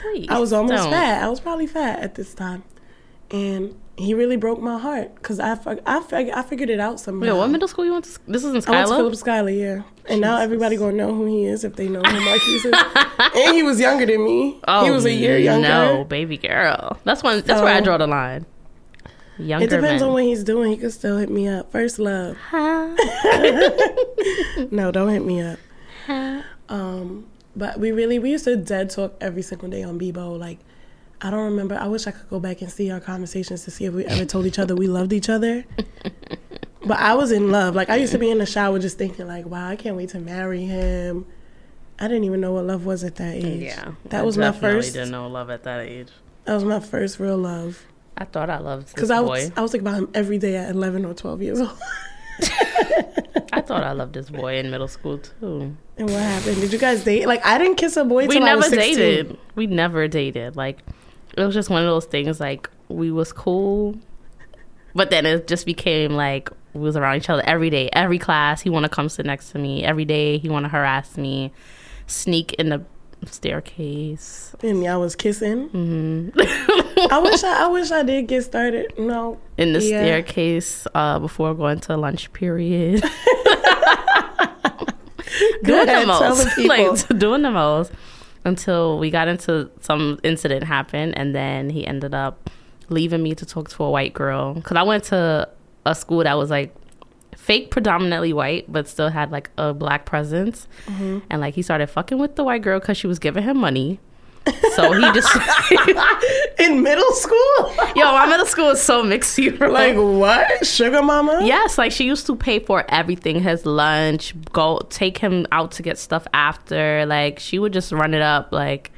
Please. 0.01 0.27
I 0.29 0.39
was 0.39 0.53
almost 0.53 0.85
don't. 0.85 0.91
fat. 0.91 1.23
I 1.23 1.29
was 1.29 1.39
probably 1.39 1.67
fat 1.67 2.01
at 2.01 2.15
this 2.15 2.35
time. 2.35 2.65
And 3.31 3.79
he 3.99 4.15
really 4.15 4.37
broke 4.37 4.61
my 4.61 4.79
heart 4.79 5.15
because 5.17 5.41
I, 5.41 5.59
I, 5.87 6.01
I 6.35 6.43
figured 6.43 6.71
it 6.71 6.79
out 6.81 7.01
somehow. 7.01 7.27
Wait, 7.27 7.33
what 7.37 7.49
middle 7.51 7.67
school 7.69 7.85
you 7.85 7.93
went 7.93 8.05
to? 8.05 8.19
This 8.29 8.45
is 8.45 8.55
in 8.55 8.73
I 8.73 8.77
went 8.79 8.89
to. 8.89 8.97
Philip 8.97 9.17
Schuyler, 9.17 9.51
yeah. 9.51 9.83
And 10.07 10.21
now 10.21 10.39
everybody 10.39 10.77
gonna 10.77 10.93
know 10.97 11.13
who 11.15 11.27
he 11.27 11.45
is 11.45 11.65
if 11.65 11.75
they 11.77 11.89
know 11.89 12.01
who 12.01 12.21
Marquise 12.25 12.65
is. 12.65 12.75
and 13.19 13.55
he 13.57 13.63
was 13.63 13.79
younger 13.81 14.07
than 14.07 14.25
me. 14.25 14.59
Oh, 14.67 14.85
he 14.85 14.91
was 14.91 15.05
a 15.05 15.13
year 15.13 15.37
younger. 15.37 15.69
No, 15.69 16.05
baby 16.05 16.39
girl. 16.39 16.97
That's 17.05 17.23
when. 17.23 17.43
That's 17.43 17.61
where 17.61 17.75
I 17.75 17.81
draw 17.81 17.99
the 17.99 18.07
line. 18.07 18.47
Younger 19.39 19.67
It 19.67 19.71
depends 19.71 20.01
men. 20.01 20.09
on 20.09 20.13
what 20.15 20.23
he's 20.25 20.43
doing. 20.43 20.71
He 20.73 20.77
could 20.79 20.93
still 20.93 21.17
hit 21.19 21.31
me 21.31 21.47
up. 21.49 21.71
First 21.71 21.99
love. 21.99 22.37
No, 24.71 24.91
don't 24.91 25.11
hit 25.11 25.25
me 25.25 25.41
up. 25.41 25.59
Um, 26.69 27.27
but 27.57 27.79
we 27.79 27.93
really 27.93 28.19
we 28.19 28.31
used 28.31 28.45
to 28.45 28.57
dead 28.57 28.91
talk 28.91 29.17
every 29.21 29.43
single 29.43 29.69
day 29.69 29.83
on 29.83 29.99
Bebo. 29.99 30.39
Like, 30.39 30.59
I 31.21 31.31
don't 31.31 31.45
remember. 31.45 31.75
I 31.77 31.89
wish 31.89 32.07
I 32.07 32.13
could 32.13 32.29
go 32.31 32.39
back 32.39 32.63
and 32.63 32.71
see 32.71 32.91
our 32.91 33.01
conversations 33.01 33.65
to 33.65 33.71
see 33.71 33.85
if 33.87 33.93
we 33.95 34.05
ever 34.05 34.25
told 34.25 34.47
each 34.47 34.59
other 34.59 34.77
we 34.77 34.87
loved 34.87 35.13
each 35.13 35.29
other. 35.29 35.65
but 36.87 36.99
I 36.99 37.15
was 37.15 37.33
in 37.33 37.51
love. 37.51 37.75
Like 37.75 37.91
I 37.91 37.97
used 37.97 38.13
to 38.13 38.19
be 38.19 38.31
in 38.31 38.39
the 38.39 38.47
shower 38.47 38.79
just 38.79 38.99
thinking 38.99 39.27
like, 39.27 39.45
wow, 39.47 39.69
I 39.69 39.77
can't 39.77 39.97
wait 39.97 40.11
to 40.11 40.21
marry 40.21 40.65
him. 40.65 41.27
I 41.99 42.07
didn't 42.07 42.25
even 42.25 42.41
know 42.41 42.53
what 42.53 42.65
love 42.65 42.87
was 42.87 43.03
at 43.03 43.17
that 43.17 43.35
age. 43.35 43.63
Yeah, 43.63 43.93
that 44.07 44.21
I 44.21 44.23
was 44.23 44.39
my 44.39 44.53
first. 44.53 44.93
Didn't 44.93 45.11
know 45.11 45.27
love 45.27 45.51
at 45.51 45.65
that 45.65 45.81
age. 45.81 46.09
That 46.45 46.55
was 46.55 46.65
my 46.65 46.79
first 46.81 47.19
real 47.19 47.37
love. 47.37 47.85
I 48.17 48.25
thought 48.25 48.51
I 48.51 48.59
loved 48.59 48.87
this 48.87 48.93
Because 48.95 49.11
I 49.11 49.21
boy. 49.21 49.29
was 49.29 49.53
I 49.57 49.61
was 49.61 49.73
thinking 49.73 49.89
about 49.89 49.99
him 49.99 50.11
every 50.15 50.39
day 50.39 50.57
at 50.57 50.71
eleven 50.71 51.05
or 51.05 51.15
twelve 51.15 51.43
years 51.43 51.61
old. 51.61 51.77
I 53.53 53.61
thought 53.61 53.83
I 53.83 53.93
loved 53.93 54.15
this 54.15 54.31
boy 54.31 54.59
in 54.59 54.71
middle 54.71 54.87
school 54.89 55.19
too. 55.19 55.77
and 55.97 56.09
what 56.11 56.21
happened? 56.21 56.61
Did 56.61 56.73
you 56.73 56.79
guys 56.79 57.03
date? 57.03 57.27
Like 57.27 57.45
I 57.45 57.59
didn't 57.59 57.77
kiss 57.77 57.97
a 57.97 58.05
boy 58.05 58.27
we 58.27 58.35
till 58.35 58.43
I 58.45 58.47
never 58.47 58.59
was 58.59 58.69
16. 58.69 58.97
dated. 58.97 59.39
We 59.57 59.67
never 59.67 60.07
dated. 60.07 60.55
Like 60.57 60.79
it 61.39 61.45
was 61.47 61.55
just 61.55 61.71
one 61.71 61.83
of 61.83 61.89
those 61.89 62.07
things. 62.07 62.41
Like 62.41 62.69
we 62.89 63.11
was 63.11 63.33
cool, 63.33 63.97
but 64.95 65.11
then 65.11 65.25
it 65.27 65.47
just 65.47 65.67
became 65.67 66.13
like 66.13 66.51
we 66.75 66.81
was 66.81 66.97
around 66.97 67.17
each 67.17 67.31
other 67.31 67.43
every 67.47 67.71
day, 67.71 67.89
every 67.93 68.19
class. 68.19 68.61
He 68.63 68.71
want 68.71 68.85
to 68.85 68.89
come 68.89 69.09
sit 69.09 69.27
next 69.27 69.51
to 69.53 69.59
me 69.59 69.85
every 69.85 70.05
day. 70.05 70.39
He 70.39 70.49
want 70.49 70.65
to 70.65 70.69
harass 70.69 71.17
me, 71.17 71.53
sneak 72.07 72.53
in 72.55 72.69
the 72.69 72.83
staircase. 73.27 74.55
And 74.63 74.83
y'all 74.85 75.01
was 75.01 75.17
kissing. 75.17 75.69
Mm-hmm. 75.71 76.39
I 77.13 77.19
wish 77.19 77.43
I, 77.43 77.65
I 77.65 77.67
wish 77.69 77.91
I 77.91 78.03
did 78.03 78.27
get 78.29 78.43
started. 78.45 78.93
No, 78.99 79.39
in 79.57 79.73
the 79.73 79.81
Yeah. 79.83 80.03
staircase 80.03 80.87
uh, 80.95 81.19
before 81.19 81.55
going 81.55 81.81
to 81.81 81.97
lunch 81.97 82.33
period. 82.33 83.03
Doing 85.63 85.87
the 85.87 85.93
ahead, 85.93 86.07
most, 86.07 86.45
the 86.45 86.51
people. 86.57 86.69
like 86.95 87.19
doing 87.19 87.43
the 87.43 87.51
most 87.51 87.93
until 88.49 88.99
we 88.99 89.11
got 89.11 89.29
into 89.29 89.71
some 89.81 90.19
incident 90.23 90.65
happened, 90.65 91.17
and 91.17 91.35
then 91.35 91.71
he 91.71 91.87
ended 91.87 92.15
up 92.15 92.51
leaving 92.89 93.23
me 93.23 93.35
to 93.35 93.47
talk 93.47 93.69
to 93.71 93.85
a 93.85 93.91
white 93.91 94.15
girl. 94.15 94.55
Because 94.55 94.77
I 94.77 94.83
went 94.83 95.05
to 95.05 95.49
a 95.87 95.95
school 95.95 96.25
that 96.25 96.35
was 96.35 96.51
like 96.51 96.75
fake 97.37 97.71
predominantly 97.71 98.33
white 98.33 98.71
but 98.71 98.89
still 98.89 99.09
had 99.09 99.31
like 99.31 99.49
a 99.57 99.73
black 99.73 100.05
presence. 100.05 100.67
Mm-hmm. 100.87 101.21
and 101.31 101.41
like 101.41 101.55
he 101.55 101.63
started 101.63 101.87
fucking 101.87 102.19
with 102.19 102.37
the 102.37 102.45
white 102.45 102.63
girl 102.63 102.81
because 102.81 102.97
she 102.97 103.07
was 103.07 103.19
giving 103.19 103.45
him 103.45 103.59
money 103.59 104.01
so 104.75 104.93
he 104.93 105.03
just 105.13 105.29
in 106.59 106.83
middle 106.83 107.13
school. 107.13 107.75
yo 107.95 108.13
my 108.13 108.27
middle 108.27 108.47
school 108.47 108.71
is 108.71 108.81
so 108.81 109.03
mixed 109.03 109.39
you 109.39 109.53
like 109.57 109.97
what? 109.97 110.67
Sugar 110.67 111.03
mama? 111.03 111.41
Yes, 111.43 111.79
like 111.79 111.93
she 111.93 112.05
used 112.05 112.27
to 112.27 112.37
pay 112.37 112.59
for 112.59 112.85
everything, 112.89 113.41
his 113.41 113.65
lunch, 113.67 114.35
go 114.53 114.81
take 114.91 115.19
him 115.19 115.47
out 115.53 115.73
to 115.73 115.83
get 115.83 115.99
stuff 115.99 116.27
after. 116.33 117.07
Like 117.07 117.39
she 117.39 117.59
would 117.59 117.73
just 117.73 117.93
run 117.93 118.15
it 118.15 118.23
up, 118.23 118.53
like 118.53 118.91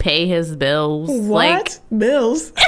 pay 0.00 0.26
his 0.26 0.56
bills, 0.56 1.08
What? 1.28 1.78
Bills. 1.96 2.52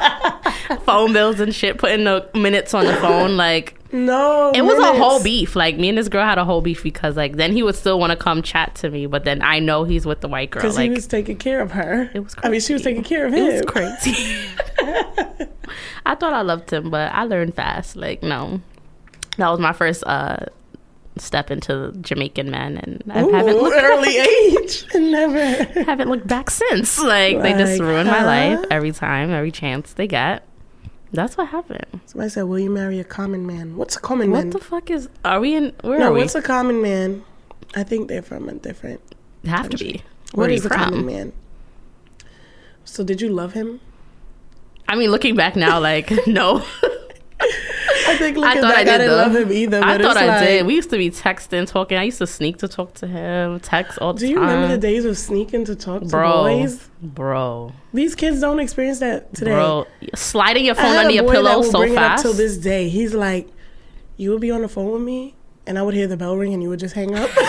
phone 0.84 1.12
bills 1.12 1.40
and 1.40 1.54
shit, 1.54 1.76
putting 1.78 2.04
the 2.04 2.28
minutes 2.34 2.72
on 2.74 2.86
the 2.86 2.94
phone. 2.94 3.36
Like 3.36 3.78
No. 3.92 4.52
it 4.54 4.62
was 4.62 4.78
a 4.78 4.94
whole 4.96 5.22
beef. 5.22 5.54
Like 5.56 5.76
me 5.76 5.88
and 5.88 5.98
this 5.98 6.08
girl 6.08 6.24
had 6.24 6.38
a 6.38 6.44
whole 6.44 6.60
beef 6.62 6.82
because 6.82 7.16
like 7.16 7.36
then 7.36 7.52
he 7.52 7.62
would 7.62 7.74
still 7.74 7.98
want 7.98 8.10
to 8.10 8.16
come 8.16 8.42
chat 8.42 8.74
to 8.76 8.90
me, 8.90 9.06
but 9.06 9.24
then 9.24 9.42
I 9.42 9.58
know 9.58 9.84
he's 9.84 10.06
with 10.06 10.20
the 10.20 10.28
white 10.28 10.50
girl. 10.50 10.62
Because 10.62 10.76
Like 10.76 10.90
he 10.90 10.94
was 10.94 11.06
taking 11.06 11.36
care 11.36 11.60
of 11.60 11.72
her. 11.72 12.10
It 12.14 12.20
was 12.20 12.34
I 12.42 12.48
mean, 12.48 12.60
she 12.60 12.72
was 12.72 12.82
taking 12.82 13.02
care 13.04 13.26
of 13.26 13.32
him. 13.34 13.46
it 13.46 13.52
was 13.52 13.62
crazy. 13.66 14.36
I 16.06 16.14
thought 16.14 16.32
I 16.32 16.42
loved 16.42 16.70
him, 16.72 16.90
but 16.90 17.12
I 17.12 17.24
learned 17.24 17.54
fast. 17.54 17.96
Like 17.96 18.22
no, 18.22 18.60
that 19.36 19.48
was 19.48 19.60
my 19.60 19.72
first 19.72 20.04
uh 20.06 20.46
step 21.20 21.50
into 21.50 21.92
Jamaican 22.00 22.50
men, 22.50 22.76
and 22.78 23.02
I 23.10 23.20
haven't 23.20 23.56
Ooh, 23.56 23.62
looked, 23.62 23.76
early 23.76 24.16
age. 24.18 24.86
Never. 24.94 25.44
haven't 25.84 26.08
looked 26.08 26.26
back 26.26 26.50
since. 26.50 26.98
Like 27.00 27.40
they 27.42 27.52
just 27.52 27.78
Like, 27.78 27.88
ruin 27.88 28.06
my 28.06 28.24
life 28.24 28.64
every 28.70 28.92
time, 28.92 29.30
every 29.30 29.50
chance 29.52 29.92
they 29.92 30.06
get. 30.06 30.46
That's 31.12 31.36
what 31.36 31.48
happened. 31.48 32.00
Somebody 32.06 32.30
said, 32.30 32.42
"Will 32.44 32.58
you 32.60 32.70
marry 32.70 33.00
a 33.00 33.04
common 33.04 33.46
man?" 33.46 33.76
What's 33.76 33.96
a 33.96 34.00
common 34.00 34.30
What 34.30 34.38
man? 34.38 34.46
What 34.50 34.58
the 34.60 34.64
fuck 34.64 34.90
is? 34.90 35.08
Are 35.24 35.40
we 35.40 35.54
in? 35.56 35.72
Where 35.82 35.98
no, 35.98 36.06
are 36.06 36.12
we? 36.12 36.20
what's 36.20 36.34
a 36.36 36.42
common 36.42 36.80
man? 36.82 37.24
I 37.74 37.82
think 37.82 38.08
they're 38.08 38.22
from 38.22 38.48
a 38.48 38.54
different. 38.54 39.00
Have 39.44 39.68
to 39.70 39.76
be. 39.76 40.02
Where 40.32 40.44
What 40.44 40.50
are 40.50 40.52
is 40.52 40.66
a 40.66 40.68
common 40.68 41.06
man? 41.06 41.32
So, 42.84 43.02
did 43.04 43.20
you 43.20 43.28
love 43.28 43.52
him? 43.54 43.80
I 44.88 44.96
mean, 44.96 45.10
looking 45.10 45.34
back 45.36 45.56
now, 45.56 45.80
like 45.80 46.10
no. 46.26 46.64
I 48.08 48.16
think 48.16 48.36
I 48.36 48.40
looking 48.40 48.62
thought 48.62 48.64
I 48.64 48.72
back, 48.72 48.76
I, 48.78 48.84
did 48.84 48.98
didn't 48.98 49.06
though. 49.08 49.16
love 49.16 49.36
him 49.36 49.52
either. 49.52 49.82
I 49.82 49.98
thought 49.98 50.16
I 50.16 50.26
like, 50.26 50.46
did. 50.46 50.66
We 50.66 50.74
used 50.74 50.90
to 50.90 50.96
be 50.98 51.10
texting, 51.10 51.66
talking. 51.66 51.96
I 51.98 52.04
used 52.04 52.18
to 52.18 52.26
sneak 52.26 52.58
to 52.58 52.68
talk 52.68 52.94
to 52.94 53.06
him, 53.06 53.60
text 53.60 53.98
all 53.98 54.12
the 54.14 54.20
time. 54.20 54.26
Do 54.26 54.30
you 54.32 54.36
time. 54.38 54.48
remember 54.48 54.68
the 54.74 54.80
days 54.80 55.04
of 55.04 55.16
sneaking 55.18 55.64
to 55.66 55.76
talk 55.76 56.02
to 56.02 56.08
bro, 56.08 56.42
boys? 56.44 56.88
bro, 57.02 57.72
These 57.94 58.14
kids 58.14 58.40
don't 58.40 58.60
experience 58.60 58.98
that 59.00 59.32
today. 59.34 59.52
bro? 59.52 59.86
Sliding 60.14 60.64
your 60.64 60.74
phone 60.74 60.96
under 60.96 61.12
your 61.12 61.24
that 61.24 61.32
pillow 61.32 61.62
so 61.62 61.78
bring 61.78 61.94
fast. 61.94 62.22
till 62.22 62.32
this 62.32 62.56
day. 62.56 62.88
He's 62.88 63.14
like, 63.14 63.48
"You 64.16 64.30
would 64.32 64.40
be 64.40 64.50
on 64.50 64.62
the 64.62 64.68
phone 64.68 64.92
with 64.92 65.02
me, 65.02 65.34
and 65.66 65.78
I 65.78 65.82
would 65.82 65.94
hear 65.94 66.06
the 66.06 66.16
bell 66.16 66.36
ring, 66.36 66.52
and 66.54 66.62
you 66.62 66.68
would 66.68 66.80
just 66.80 66.94
hang 66.94 67.14
up." 67.14 67.30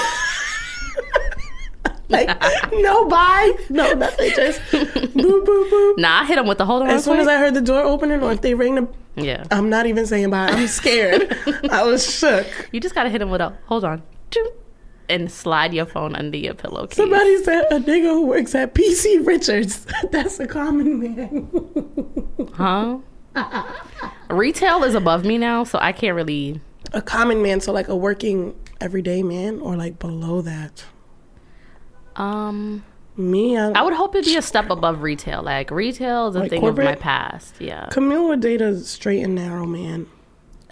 like, 2.12 2.28
no, 2.74 3.08
bye, 3.08 3.54
no, 3.70 3.94
nothing, 3.94 4.32
just 4.36 4.62
boop, 4.72 5.46
boop, 5.46 5.72
boop. 5.72 5.98
nah, 5.98 6.22
I 6.22 6.26
hit 6.26 6.38
him 6.38 6.48
with 6.48 6.58
the 6.58 6.66
hold 6.66 6.84
on. 6.84 6.90
As 6.90 7.04
soon 7.04 7.16
quick. 7.16 7.22
as 7.22 7.28
I 7.28 7.38
heard 7.38 7.54
the 7.54 7.62
door 7.62 7.82
opening, 7.82 8.22
or 8.22 8.32
if 8.32 8.42
they 8.42 8.54
ring 8.54 8.76
the, 8.76 8.88
yeah, 9.16 9.44
I'm 9.52 9.70
not 9.70 9.86
even 9.88 10.06
saying 10.06 10.30
bye. 10.30 10.48
I'm 10.48 10.68
scared. 10.68 11.36
I 11.72 11.84
was 11.84 12.10
shook. 12.10 12.48
you 12.72 12.80
just 12.80 12.96
gotta 12.96 13.10
hit 13.10 13.22
him 13.22 13.30
with 13.30 13.42
a 13.42 13.58
hold 13.66 13.84
on, 13.84 14.04
and 15.10 15.32
slide 15.32 15.74
your 15.74 15.86
phone 15.86 16.16
under 16.16 16.38
your 16.38 16.54
pillowcase. 16.54 16.96
Somebody 16.98 17.44
said 17.44 17.66
a 17.72 17.80
nigga 17.80 18.14
who 18.14 18.26
works 18.28 18.56
at 18.56 18.74
PC 18.74 19.26
Richards. 19.26 19.86
That's 20.12 20.40
a 20.40 20.48
common 20.48 21.00
man. 21.00 21.50
Huh? 22.54 23.00
Retail 24.30 24.84
is 24.84 24.96
above 24.96 25.26
me 25.26 25.38
now, 25.38 25.64
so 25.64 25.80
I 25.82 25.92
can't 25.92 26.16
really. 26.16 26.62
a 26.94 27.02
common 27.02 27.42
man, 27.42 27.60
so 27.62 27.72
like 27.72 27.88
a 27.88 27.96
working 27.96 28.56
everyday 28.80 29.24
man, 29.24 29.60
or 29.60 29.76
like 29.76 30.00
below 30.00 30.42
that. 30.42 30.86
Um, 32.16 32.84
Me, 33.18 33.58
I, 33.58 33.70
I 33.72 33.82
would 33.82 33.94
hope 33.94 34.16
it'd 34.16 34.26
be 34.26 34.38
a 34.38 34.42
step 34.42 34.70
above 34.70 35.02
retail. 35.02 35.42
Like 35.44 35.72
retail 35.72 36.28
is 36.30 36.36
a 36.36 36.40
Like 36.40 36.50
thing 36.50 36.66
of 36.66 36.78
my 36.78 36.96
past. 36.96 37.56
Yeah. 37.60 37.88
Camille 37.92 38.28
would 38.30 38.42
date 38.42 38.62
a 38.62 38.80
straight 38.80 39.22
and 39.24 39.36
narrow 39.36 39.66
man. 39.66 40.08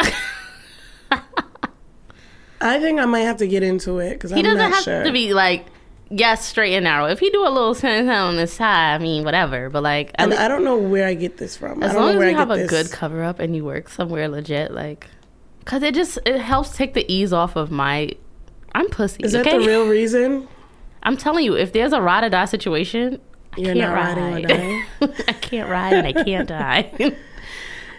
I 2.61 2.79
think 2.79 2.99
I 2.99 3.05
might 3.05 3.21
have 3.21 3.37
to 3.37 3.47
get 3.47 3.63
into 3.63 3.99
it 3.99 4.11
because 4.11 4.31
He 4.31 4.37
I'm 4.39 4.43
doesn't 4.43 4.71
have 4.71 4.83
sure. 4.83 5.03
to 5.03 5.11
be 5.11 5.33
like 5.33 5.65
yes, 6.09 6.45
straight 6.45 6.73
and 6.75 6.83
narrow. 6.83 7.05
If 7.05 7.19
he 7.19 7.29
do 7.29 7.45
a 7.45 7.49
little 7.49 7.73
something 7.73 8.09
on 8.09 8.35
the 8.35 8.47
side, 8.47 8.95
I 8.95 8.97
mean, 8.97 9.23
whatever. 9.23 9.69
But 9.69 9.83
like, 9.83 10.11
and 10.15 10.31
least, 10.31 10.41
I 10.41 10.47
don't 10.47 10.63
know 10.63 10.77
where 10.77 11.07
I 11.07 11.13
get 11.13 11.37
this 11.37 11.55
from. 11.55 11.81
I 11.81 11.87
as 11.87 11.93
don't 11.93 12.01
long 12.01 12.15
know 12.15 12.21
as 12.21 12.31
you 12.31 12.37
have 12.37 12.51
a 12.51 12.57
this. 12.57 12.69
good 12.69 12.91
cover 12.91 13.23
up 13.23 13.39
and 13.39 13.55
you 13.55 13.63
work 13.63 13.87
somewhere 13.89 14.27
legit, 14.27 14.71
like, 14.71 15.07
cause 15.65 15.83
it 15.83 15.93
just 15.95 16.19
it 16.25 16.39
helps 16.39 16.75
take 16.75 16.93
the 16.93 17.05
ease 17.11 17.31
off 17.31 17.55
of 17.55 17.71
my. 17.71 18.11
I'm 18.73 18.89
pussy. 18.89 19.23
Is 19.23 19.31
that 19.31 19.45
the 19.45 19.59
real 19.59 19.87
reason? 19.87 20.47
I'm 21.03 21.17
telling 21.17 21.45
you, 21.45 21.55
if 21.55 21.73
there's 21.73 21.93
a 21.93 22.01
ride 22.01 22.23
or 22.23 22.29
die 22.29 22.45
situation, 22.45 23.19
I 23.53 23.61
You're 23.61 23.73
can't 23.73 23.79
not 23.79 23.93
riding 23.95 24.45
or 24.45 25.07
ride. 25.07 25.23
I 25.27 25.33
can't 25.33 25.69
ride 25.69 25.93
and 25.93 26.07
I 26.07 26.13
can't 26.23 26.47
die. 26.59 26.91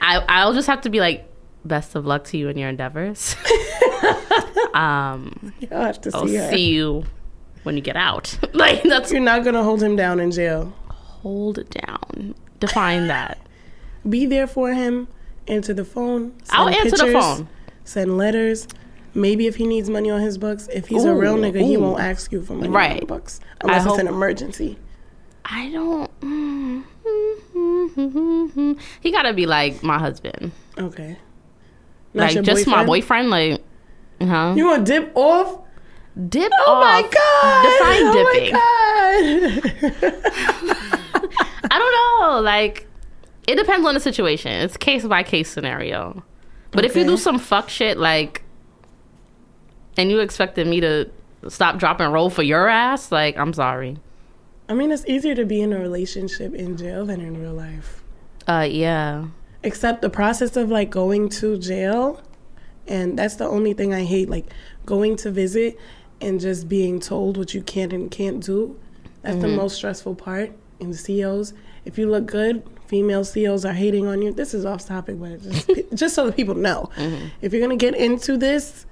I 0.01 0.25
I'll 0.29 0.53
just 0.55 0.67
have 0.69 0.81
to 0.83 0.91
be 0.91 1.01
like, 1.01 1.27
best 1.65 1.95
of 1.95 2.07
luck 2.07 2.25
to 2.25 2.37
you 2.39 2.49
in 2.49 2.57
your 2.59 2.69
endeavors. 2.69 3.37
um, 4.75 5.53
I'll 5.71 5.83
have 5.85 6.01
to 6.03 6.11
I'll 6.15 6.27
see 6.27 6.37
her. 6.37 6.51
see 6.51 6.71
you 6.71 7.05
when 7.63 7.77
you 7.77 7.83
get 7.83 7.97
out. 7.97 8.39
like 8.55 8.83
that's 8.83 9.11
You're 9.13 9.21
not 9.21 9.45
gonna 9.45 9.63
hold 9.63 9.83
him 9.83 9.97
down 9.97 10.21
in 10.21 10.31
jail. 10.31 10.73
hold 10.89 11.59
it 11.59 11.71
down. 11.71 12.35
Define 12.61 13.07
that. 13.09 13.39
Be 14.09 14.27
there 14.27 14.47
for 14.47 14.73
him. 14.73 15.09
Answer 15.49 15.75
the 15.75 15.85
phone. 15.85 16.35
I'll 16.51 16.69
answer 16.69 16.97
the 17.07 17.13
phone. 17.13 17.49
Send 17.85 18.17
letters. 18.17 18.67
Maybe 19.15 19.47
if 19.47 19.57
he 19.57 19.67
needs 19.67 19.91
money 19.91 20.11
on 20.11 20.21
his 20.21 20.39
books, 20.39 20.69
if 20.73 20.87
he's 20.87 21.05
a 21.05 21.13
real 21.15 21.37
Ooh, 21.37 21.41
nigga, 21.43 21.65
he 21.65 21.77
won't 21.77 22.01
ask 22.01 22.31
you 22.33 22.43
for 22.43 22.55
money 22.55 22.69
on 22.69 22.75
Right. 22.75 23.01
the 23.01 23.07
books 23.07 23.41
unless 23.61 23.83
it's 23.83 23.87
hope- 23.91 23.99
an 24.01 24.07
emergency. 24.09 24.79
I 25.45 25.71
don't. 25.71 26.21
mm, 26.21 26.85
he 29.01 29.11
gotta 29.11 29.33
be 29.33 29.47
like 29.47 29.83
my 29.83 29.99
husband, 29.99 30.53
Okay. 30.79 31.17
Not 32.15 32.35
like 32.35 32.45
just 32.45 32.67
my 32.67 32.85
boyfriend. 32.85 33.31
Like, 33.31 33.63
huh? 34.21 34.55
You 34.57 34.67
want 34.67 34.87
to 34.87 34.93
dip 34.93 35.13
off? 35.17 35.61
Dip 36.29 36.51
Oh 36.67 36.73
off. 36.73 36.85
my 36.85 37.03
god! 37.03 37.63
Define 37.63 38.13
dipping. 38.13 38.55
Oh 38.55 38.59
my 39.81 40.01
god! 40.01 40.13
I 41.71 41.79
don't 41.79 41.93
know. 42.33 42.41
Like, 42.41 42.87
it 43.47 43.57
depends 43.57 43.87
on 43.87 43.95
the 43.95 44.01
situation. 44.01 44.51
It's 44.53 44.77
case 44.77 45.05
by 45.07 45.23
case 45.23 45.49
scenario. 45.51 46.23
But 46.73 46.85
if 46.85 46.95
you 46.97 47.05
do 47.05 47.17
some 47.17 47.39
fuck 47.39 47.69
shit, 47.69 47.97
like, 47.97 48.43
and 50.01 50.11
you 50.11 50.21
expected 50.21 50.67
me 50.67 50.81
to 50.81 51.11
stop, 51.49 51.79
drop, 51.79 52.01
and 52.01 52.11
roll 52.11 52.31
for 52.31 52.43
your 52.43 52.69
ass, 52.69 53.13
like, 53.13 53.37
I'm 53.37 53.53
sorry. 53.53 53.99
I 54.67 54.73
mean, 54.73 54.91
it's 54.93 55.05
easier 55.07 55.35
to 55.35 55.45
be 55.45 55.61
in 55.61 55.75
a 55.75 55.79
relationship 55.79 56.55
in 56.55 56.79
jail 56.79 57.05
than 57.05 57.21
in 57.21 57.39
real 57.39 57.53
life. 57.53 58.03
Uh, 58.49 58.67
yeah. 58.71 59.27
Except 59.63 60.01
the 60.01 60.09
process 60.09 60.57
of 60.57 60.71
like 60.71 60.89
going 60.89 61.29
to 61.29 61.59
jail, 61.59 62.23
and 62.87 63.19
that's 63.19 63.37
the 63.37 63.47
only 63.47 63.75
thing 63.75 63.93
I 63.93 64.05
hate. 64.05 64.31
Like 64.31 64.47
going 64.87 65.17
to 65.17 65.31
visit 65.31 65.79
and 66.23 66.41
just 66.41 66.67
being 66.67 66.99
told 66.99 67.37
what 67.37 67.53
you 67.53 67.61
can 67.61 67.93
and 67.93 68.11
can't 68.11 68.43
do. 68.43 68.81
That's 69.21 69.37
the 69.37 69.49
most 69.49 69.77
stressful 69.77 70.15
part 70.15 70.53
in 70.79 70.95
COs. 70.95 71.53
If 71.85 71.99
you 71.99 72.09
look 72.09 72.25
good, 72.25 72.63
female 72.87 73.23
COs 73.23 73.67
are 73.67 73.75
hating 73.75 74.07
on 74.07 74.23
you. 74.23 74.33
This 74.33 74.55
is 74.55 74.65
off 74.65 74.87
topic, 74.87 75.21
but 75.21 75.43
just 75.43 75.71
just 75.95 76.15
so 76.15 76.25
that 76.27 76.37
people 76.37 76.55
know, 76.55 76.89
if 77.43 77.53
you're 77.53 77.61
gonna 77.61 77.77
get 77.77 77.95
into 77.95 78.39
this, 78.39 78.87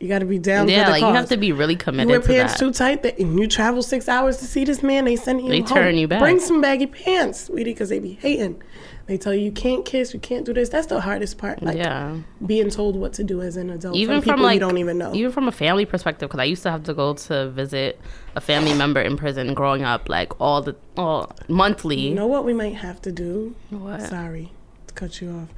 you 0.00 0.08
got 0.08 0.18
to 0.20 0.24
be 0.26 0.38
down 0.38 0.68
Yeah, 0.68 0.80
for 0.80 0.84
the 0.86 0.90
like, 0.92 1.00
cause. 1.02 1.10
you 1.10 1.16
have 1.16 1.28
to 1.30 1.36
be 1.36 1.52
really 1.52 1.74
You 1.74 1.78
committed 1.78 2.08
wear 2.08 2.20
to 2.20 2.26
pants 2.26 2.52
that. 2.54 2.58
too 2.58 2.72
tight, 2.72 3.02
that, 3.02 3.18
and 3.18 3.38
you 3.38 3.46
travel 3.46 3.82
six 3.82 4.08
hours 4.08 4.36
to 4.38 4.44
see 4.44 4.64
this 4.64 4.82
man. 4.82 5.04
They 5.04 5.16
send 5.16 5.40
you 5.40 5.48
They 5.48 5.60
home. 5.60 5.68
turn 5.68 5.96
you 5.96 6.06
back. 6.08 6.20
Bring 6.20 6.40
some 6.40 6.60
baggy 6.60 6.86
pants, 6.86 7.44
sweetie, 7.46 7.72
because 7.72 7.88
they 7.88 7.98
be 7.98 8.12
hating. 8.14 8.62
They 9.06 9.16
tell 9.16 9.32
you 9.32 9.40
you 9.42 9.52
can't 9.52 9.84
kiss, 9.84 10.12
you 10.12 10.18
can't 10.18 10.44
do 10.44 10.52
this. 10.52 10.68
That's 10.68 10.88
the 10.88 11.00
hardest 11.00 11.38
part. 11.38 11.62
Like 11.62 11.76
yeah. 11.76 12.16
being 12.44 12.70
told 12.70 12.96
what 12.96 13.12
to 13.14 13.24
do 13.24 13.40
as 13.40 13.56
an 13.56 13.70
adult 13.70 13.94
Even 13.94 14.16
from 14.16 14.22
people 14.22 14.32
from, 14.38 14.42
like, 14.42 14.54
you 14.54 14.60
don't 14.60 14.78
even 14.78 14.98
know. 14.98 15.14
Even 15.14 15.30
from 15.30 15.46
a 15.46 15.52
family 15.52 15.86
perspective, 15.86 16.28
because 16.28 16.40
I 16.40 16.44
used 16.44 16.64
to 16.64 16.72
have 16.72 16.82
to 16.84 16.94
go 16.94 17.14
to 17.14 17.48
visit 17.50 18.00
a 18.34 18.40
family 18.40 18.74
member 18.74 19.00
in 19.00 19.16
prison 19.16 19.54
growing 19.54 19.84
up, 19.84 20.08
like, 20.08 20.38
all 20.40 20.60
the, 20.60 20.74
all 20.96 21.32
monthly. 21.46 22.00
You 22.00 22.14
know 22.16 22.26
what 22.26 22.44
we 22.44 22.52
might 22.52 22.74
have 22.74 23.00
to 23.02 23.12
do? 23.12 23.54
What? 23.70 24.02
Sorry 24.02 24.50
to 24.88 24.94
cut 24.94 25.20
you 25.20 25.30
off. 25.30 25.48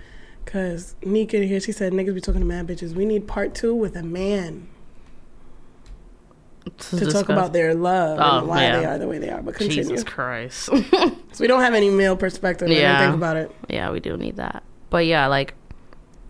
Because 0.48 0.94
Nika 1.04 1.36
here, 1.40 1.60
she 1.60 1.72
said 1.72 1.92
niggas 1.92 2.14
be 2.14 2.22
talking 2.22 2.40
to 2.40 2.46
mad 2.46 2.66
bitches. 2.66 2.94
We 2.94 3.04
need 3.04 3.28
part 3.28 3.54
two 3.54 3.74
with 3.74 3.94
a 3.94 4.02
man 4.02 4.66
to 6.78 7.10
talk 7.10 7.28
about 7.28 7.52
their 7.52 7.74
love 7.74 8.18
Oh, 8.18 8.38
and 8.38 8.48
why 8.48 8.62
yeah. 8.62 8.78
they 8.78 8.84
are 8.86 8.96
the 8.96 9.06
way 9.06 9.18
they 9.18 9.28
are. 9.28 9.42
But 9.42 9.56
continue. 9.56 9.82
Jesus 9.84 10.04
Christ. 10.04 10.70
So 11.32 11.44
we 11.44 11.48
don't 11.48 11.60
have 11.60 11.74
any 11.74 11.90
male 11.90 12.16
perspective. 12.16 12.70
Yeah. 12.70 12.98
Think 12.98 13.14
about 13.14 13.36
it. 13.36 13.54
Yeah, 13.68 13.90
we 13.90 14.00
do 14.00 14.16
need 14.16 14.36
that. 14.36 14.62
But 14.88 15.04
yeah, 15.04 15.26
like 15.26 15.52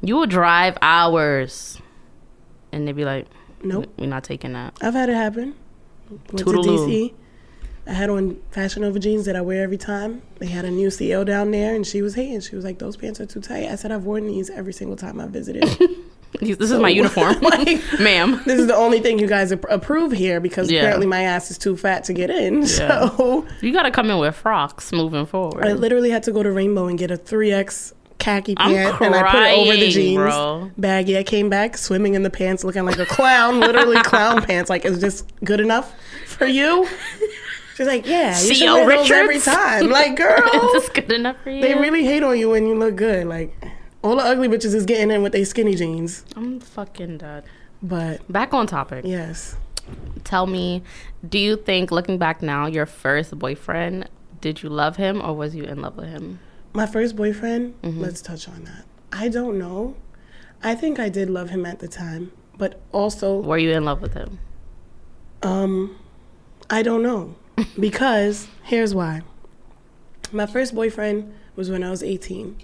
you 0.03 0.17
would 0.17 0.31
drive 0.31 0.77
hours, 0.83 1.81
and 2.73 2.87
they'd 2.89 2.97
be 2.97 3.05
like, 3.05 3.29
Nope. 3.63 3.87
"We're 3.97 4.07
not 4.09 4.25
taking 4.25 4.55
that." 4.55 4.77
I've 4.83 4.95
had 4.95 5.09
it 5.09 5.15
happen. 5.15 5.55
Went 6.11 6.27
to 6.39 6.45
Toodaloo. 6.45 6.89
DC. 6.89 7.15
I 7.89 7.93
had 7.93 8.11
on 8.11 8.37
Fashion 8.51 8.83
Nova 8.83 8.99
jeans 8.99 9.25
that 9.25 9.35
I 9.35 9.41
wear 9.41 9.63
every 9.63 9.79
time. 9.79 10.21
They 10.39 10.47
had 10.47 10.65
a 10.67 10.71
new 10.71 10.91
CO 10.91 11.25
down 11.25 11.51
there, 11.53 11.75
and 11.75 11.87
she 11.87 12.03
was 12.03 12.15
hating. 12.15 12.41
She 12.41 12.55
was 12.55 12.65
like, 12.65 12.79
"Those 12.79 12.97
pants 12.97 13.19
are 13.21 13.27
too 13.27 13.41
tight." 13.41 13.69
I 13.71 13.77
said, 13.77 13.91
"I've 13.93 14.05
worn 14.05 14.27
these 14.27 14.51
every 14.51 14.73
single 14.75 14.97
time 14.97 15.19
I 15.21 15.27
visited." 15.27 15.65
This 16.43 16.71
is 16.71 16.73
my 16.79 16.91
uniform, 17.03 17.37
Like, 17.41 17.81
ma'am. 17.99 18.43
this 18.45 18.61
is 18.61 18.67
the 18.67 18.77
only 18.77 19.01
thing 19.01 19.19
you 19.19 19.27
guys 19.27 19.51
approve 19.51 20.13
here 20.13 20.41
because 20.41 20.71
Yeah. 20.71 20.81
apparently 20.81 21.07
my 21.07 21.23
ass 21.23 21.51
is 21.51 21.57
too 21.57 21.75
fat 21.75 22.05
to 22.05 22.13
get 22.13 22.29
in. 22.29 22.67
So 22.67 23.47
You 23.63 23.73
got 23.73 23.85
to 23.85 23.91
come 23.91 24.11
in 24.11 24.19
with 24.19 24.37
frocks 24.37 24.93
moving 24.93 25.25
forward. 25.25 25.65
I 25.65 25.73
literally 25.73 26.11
had 26.11 26.23
to 26.25 26.31
go 26.33 26.43
to 26.43 26.53
Rainbow 26.53 26.87
and 26.87 26.99
get 26.99 27.11
a 27.11 27.17
three 27.17 27.51
X 27.51 27.95
khaki 28.19 28.55
I'm 28.59 28.73
pant, 28.75 29.01
and 29.01 29.15
I 29.15 29.31
put 29.31 29.43
it 29.43 29.59
over 29.59 29.73
the 29.75 29.89
jeans. 29.91 30.17
bro. 30.19 30.71
Baggy. 30.77 31.17
I 31.17 31.23
came 31.23 31.49
back 31.49 31.79
swimming 31.79 32.15
in 32.15 32.25
the 32.25 32.31
pants, 32.31 32.63
looking 32.63 32.85
like 32.85 32.99
a 32.99 33.07
clown. 33.07 33.59
literally 33.61 33.97
clown 34.03 34.43
pants. 34.43 34.69
Like, 34.69 34.85
is 34.85 35.01
this 35.01 35.25
good 35.45 35.61
enough 35.61 35.95
for 36.27 36.47
you? 36.47 36.87
She's 37.79 37.87
like, 37.87 38.09
yeah, 38.09 38.31
you 38.43 38.57
should 38.57 38.67
wear 38.73 38.89
those 38.89 39.09
every 39.09 39.39
time. 39.39 39.89
Like, 39.99 40.17
girl, 40.17 40.43
is 40.53 40.73
this 40.73 40.89
good 40.89 41.13
enough 41.13 41.37
for 41.45 41.51
you? 41.51 41.63
they 41.63 41.77
really 41.77 42.05
hate 42.05 42.25
on 42.25 42.37
you 42.37 42.51
when 42.51 42.67
you 42.67 42.77
look 42.77 42.97
good. 42.97 43.29
Like, 43.29 43.55
all 44.03 44.17
the 44.17 44.23
ugly 44.25 44.49
bitches 44.49 44.75
is 44.75 44.85
getting 44.85 45.13
in 45.13 45.23
with 45.23 45.31
their 45.31 45.45
skinny 45.45 45.77
jeans. 45.77 46.25
I'm 46.35 46.59
fucking 46.59 47.19
dead. 47.19 47.45
But 47.81 48.31
Back 48.33 48.53
on 48.53 48.67
topic. 48.67 49.05
yes, 49.07 49.55
Tell 50.25 50.49
me, 50.49 50.83
do 51.29 51.39
you 51.39 51.57
think, 51.57 51.93
looking 51.93 52.19
back 52.19 52.43
now, 52.43 52.67
your 52.67 52.85
first 52.85 53.39
boyfriend, 53.39 54.09
did 54.41 54.61
you 54.61 54.71
love 54.71 54.97
him 54.97 55.23
or 55.23 55.37
was 55.37 55.55
you 55.55 55.63
in 55.63 55.81
love 55.81 55.97
with 55.97 56.09
him? 56.09 56.41
my 56.73 56.85
first 56.85 57.15
boyfriend. 57.15 57.81
Mm-hmm. 57.83 58.01
Let's 58.01 58.21
touch 58.21 58.49
on 58.49 58.65
that. 58.65 58.87
I 59.13 59.29
don't 59.29 59.57
know. 59.57 59.95
I 60.65 60.75
think 60.75 60.99
I 60.99 61.09
did 61.09 61.31
love 61.31 61.51
him 61.51 61.65
at 61.65 61.79
the 61.79 61.87
time, 61.87 62.33
but 62.57 62.81
also 62.91 63.41
Were 63.41 63.57
you 63.57 63.71
in 63.71 63.85
love 63.85 64.03
with 64.03 64.15
him? 64.15 64.41
Um, 65.45 65.97
I 66.69 66.83
don't 66.83 67.05
know. 67.05 67.37
Because 67.79 68.49
here's 68.63 68.95
why. 68.95 69.23
My 70.33 70.47
first 70.47 70.75
boyfriend 70.75 71.33
was 71.57 71.71
when 71.71 71.83
I 71.83 71.91
was 71.91 72.03
18. 72.03 72.57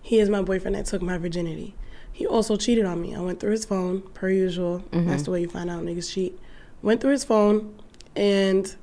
He 0.00 0.18
is 0.18 0.28
my 0.28 0.42
boyfriend 0.42 0.76
that 0.76 0.86
took 0.86 1.02
my 1.02 1.18
virginity. 1.18 1.74
He 2.12 2.26
also 2.26 2.56
cheated 2.56 2.84
on 2.84 3.02
me. 3.02 3.14
I 3.14 3.20
went 3.20 3.40
through 3.40 3.50
his 3.50 3.64
phone, 3.64 4.02
per 4.14 4.30
usual. 4.30 4.80
Mm-hmm. 4.90 5.08
That's 5.08 5.24
the 5.24 5.30
way 5.30 5.40
you 5.42 5.48
find 5.48 5.68
out 5.68 5.82
niggas 5.82 6.12
cheat. 6.12 6.38
Went 6.80 7.00
through 7.00 7.10
his 7.10 7.24
phone, 7.24 7.78
and 8.14 8.74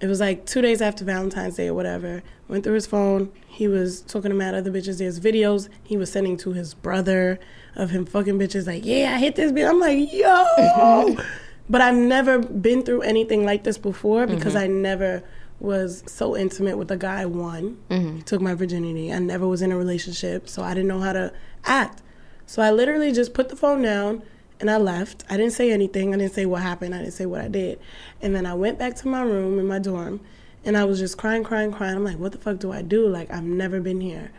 it 0.00 0.06
was 0.06 0.20
like 0.20 0.46
two 0.46 0.62
days 0.62 0.80
after 0.80 1.04
Valentine's 1.04 1.56
Day 1.56 1.68
or 1.68 1.74
whatever. 1.74 2.22
Went 2.48 2.64
through 2.64 2.74
his 2.74 2.86
phone. 2.86 3.30
He 3.46 3.68
was 3.68 4.00
talking 4.00 4.30
to 4.30 4.36
mad 4.36 4.54
other 4.54 4.70
bitches. 4.70 4.98
There's 4.98 5.20
videos 5.20 5.68
he 5.82 5.96
was 5.96 6.10
sending 6.10 6.36
to 6.38 6.52
his 6.52 6.74
brother 6.74 7.38
of 7.76 7.90
him 7.90 8.06
fucking 8.06 8.38
bitches. 8.38 8.66
Like, 8.66 8.84
yeah, 8.84 9.14
I 9.14 9.18
hit 9.18 9.36
this 9.36 9.52
bitch. 9.52 9.68
I'm 9.68 9.80
like, 9.80 10.12
yo. 10.12 11.16
but 11.68 11.80
I've 11.80 11.94
never 11.94 12.38
been 12.38 12.82
through 12.82 13.02
anything 13.02 13.44
like 13.44 13.64
this 13.64 13.78
before 13.78 14.26
because 14.26 14.54
mm-hmm. 14.54 14.64
I 14.64 14.66
never 14.66 15.22
was 15.60 16.04
so 16.06 16.36
intimate 16.36 16.78
with 16.78 16.90
a 16.90 16.96
guy. 16.96 17.26
One, 17.26 17.78
mm-hmm. 17.90 18.16
he 18.16 18.22
took 18.22 18.40
my 18.40 18.54
virginity. 18.54 19.12
I 19.12 19.18
never 19.18 19.46
was 19.46 19.62
in 19.62 19.72
a 19.72 19.76
relationship, 19.76 20.48
so 20.48 20.62
I 20.62 20.74
didn't 20.74 20.88
know 20.88 21.00
how 21.00 21.12
to 21.12 21.32
act. 21.64 22.02
So 22.46 22.62
I 22.62 22.70
literally 22.70 23.12
just 23.12 23.34
put 23.34 23.48
the 23.48 23.56
phone 23.56 23.82
down 23.82 24.22
and 24.60 24.70
I 24.70 24.78
left. 24.78 25.24
I 25.28 25.36
didn't 25.36 25.52
say 25.52 25.70
anything. 25.70 26.14
I 26.14 26.18
didn't 26.18 26.32
say 26.32 26.46
what 26.46 26.62
happened. 26.62 26.94
I 26.94 26.98
didn't 26.98 27.12
say 27.12 27.26
what 27.26 27.40
I 27.40 27.48
did. 27.48 27.78
And 28.22 28.34
then 28.34 28.46
I 28.46 28.54
went 28.54 28.78
back 28.78 28.94
to 28.96 29.08
my 29.08 29.22
room 29.22 29.58
in 29.58 29.66
my 29.66 29.78
dorm 29.78 30.20
and 30.64 30.76
I 30.76 30.84
was 30.84 30.98
just 30.98 31.18
crying, 31.18 31.44
crying, 31.44 31.72
crying. 31.72 31.96
I'm 31.96 32.04
like, 32.04 32.18
what 32.18 32.32
the 32.32 32.38
fuck 32.38 32.58
do 32.58 32.72
I 32.72 32.82
do? 32.82 33.06
Like, 33.06 33.30
I've 33.30 33.44
never 33.44 33.80
been 33.80 34.00
here. 34.00 34.32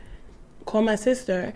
Call 0.65 0.81
my 0.81 0.95
sister 0.95 1.53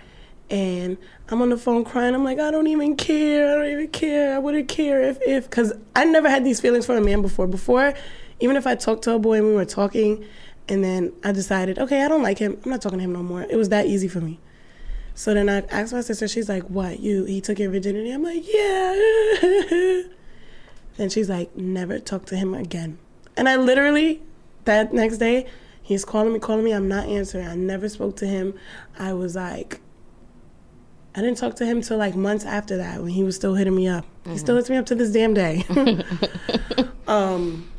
and 0.50 0.98
I'm 1.30 1.42
on 1.42 1.50
the 1.50 1.58
phone 1.58 1.84
crying. 1.84 2.14
I'm 2.14 2.24
like, 2.24 2.40
I 2.40 2.52
don't 2.52 2.68
even 2.68 2.96
care. 2.96 3.52
I 3.52 3.56
don't 3.56 3.72
even 3.72 3.88
care. 3.90 4.36
I 4.36 4.40
wouldn't 4.40 4.68
care 4.68 5.02
if, 5.02 5.20
if, 5.22 5.50
because 5.50 5.74
I 5.96 6.06
never 6.06 6.30
had 6.30 6.44
these 6.44 6.60
feelings 6.60 6.86
for 6.86 6.96
a 6.96 7.02
man 7.02 7.22
before. 7.22 7.48
Before, 7.48 7.94
even 8.40 8.56
if 8.56 8.68
I 8.68 8.76
talked 8.76 9.04
to 9.06 9.14
a 9.14 9.20
boy 9.20 9.38
and 9.38 9.48
we 9.48 9.54
were 9.54 9.66
talking 9.66 10.26
and 10.68 10.84
then 10.84 11.12
I 11.24 11.32
decided, 11.32 11.80
okay, 11.80 12.04
I 12.04 12.08
don't 12.08 12.24
like 12.24 12.38
him. 12.38 12.60
I'm 12.64 12.72
not 12.72 12.82
talking 12.82 13.00
to 13.00 13.04
him 13.04 13.14
no 13.14 13.24
more. 13.24 13.44
It 13.44 13.56
was 13.56 13.70
that 13.70 13.88
easy 13.88 14.08
for 14.08 14.22
me. 14.22 14.40
So 15.16 15.34
then 15.34 15.50
I 15.50 15.60
asked 15.70 15.94
my 15.94 16.02
sister, 16.02 16.28
she's 16.28 16.50
like, 16.50 16.64
What, 16.64 17.00
you 17.00 17.26
he 17.26 17.40
took 17.40 17.60
your 17.60 17.70
virginity? 17.70 18.12
I'm 18.12 18.24
like, 18.24 18.44
Yeah. 18.46 20.04
then 20.98 21.10
she's 21.10 21.30
like, 21.30 21.56
Never 21.56 22.00
talk 22.00 22.26
to 22.28 22.36
him 22.36 22.54
again. 22.54 22.98
And 23.38 23.48
I 23.48 23.58
literally, 23.58 24.22
that 24.66 24.94
next 24.94 25.18
day, 25.18 25.46
he's 25.82 26.04
calling 26.04 26.34
me, 26.34 26.40
calling 26.40 26.64
me, 26.64 26.72
I'm 26.72 26.88
not 26.88 27.08
answering. 27.08 27.48
I 27.48 27.56
never 27.56 27.90
spoke 27.90 28.16
to 28.18 28.26
him. 28.26 28.56
I 28.98 29.14
was 29.14 29.36
like, 29.36 29.82
I 31.16 31.22
didn't 31.22 31.38
talk 31.38 31.56
to 31.58 31.66
him 31.66 31.82
till 31.82 31.98
like 31.98 32.16
months 32.16 32.46
after 32.46 32.78
that 32.78 33.02
when 33.02 33.12
he 33.12 33.24
was 33.24 33.36
still 33.36 33.56
hitting 33.56 33.76
me 33.76 33.88
up. 33.88 34.06
He 34.26 34.38
still 34.38 34.56
hits 34.56 34.70
me 34.70 34.78
up 34.78 34.86
to 34.88 34.96
this 34.96 35.12
damn 35.12 35.34
day. 35.34 35.64
um 37.08 37.70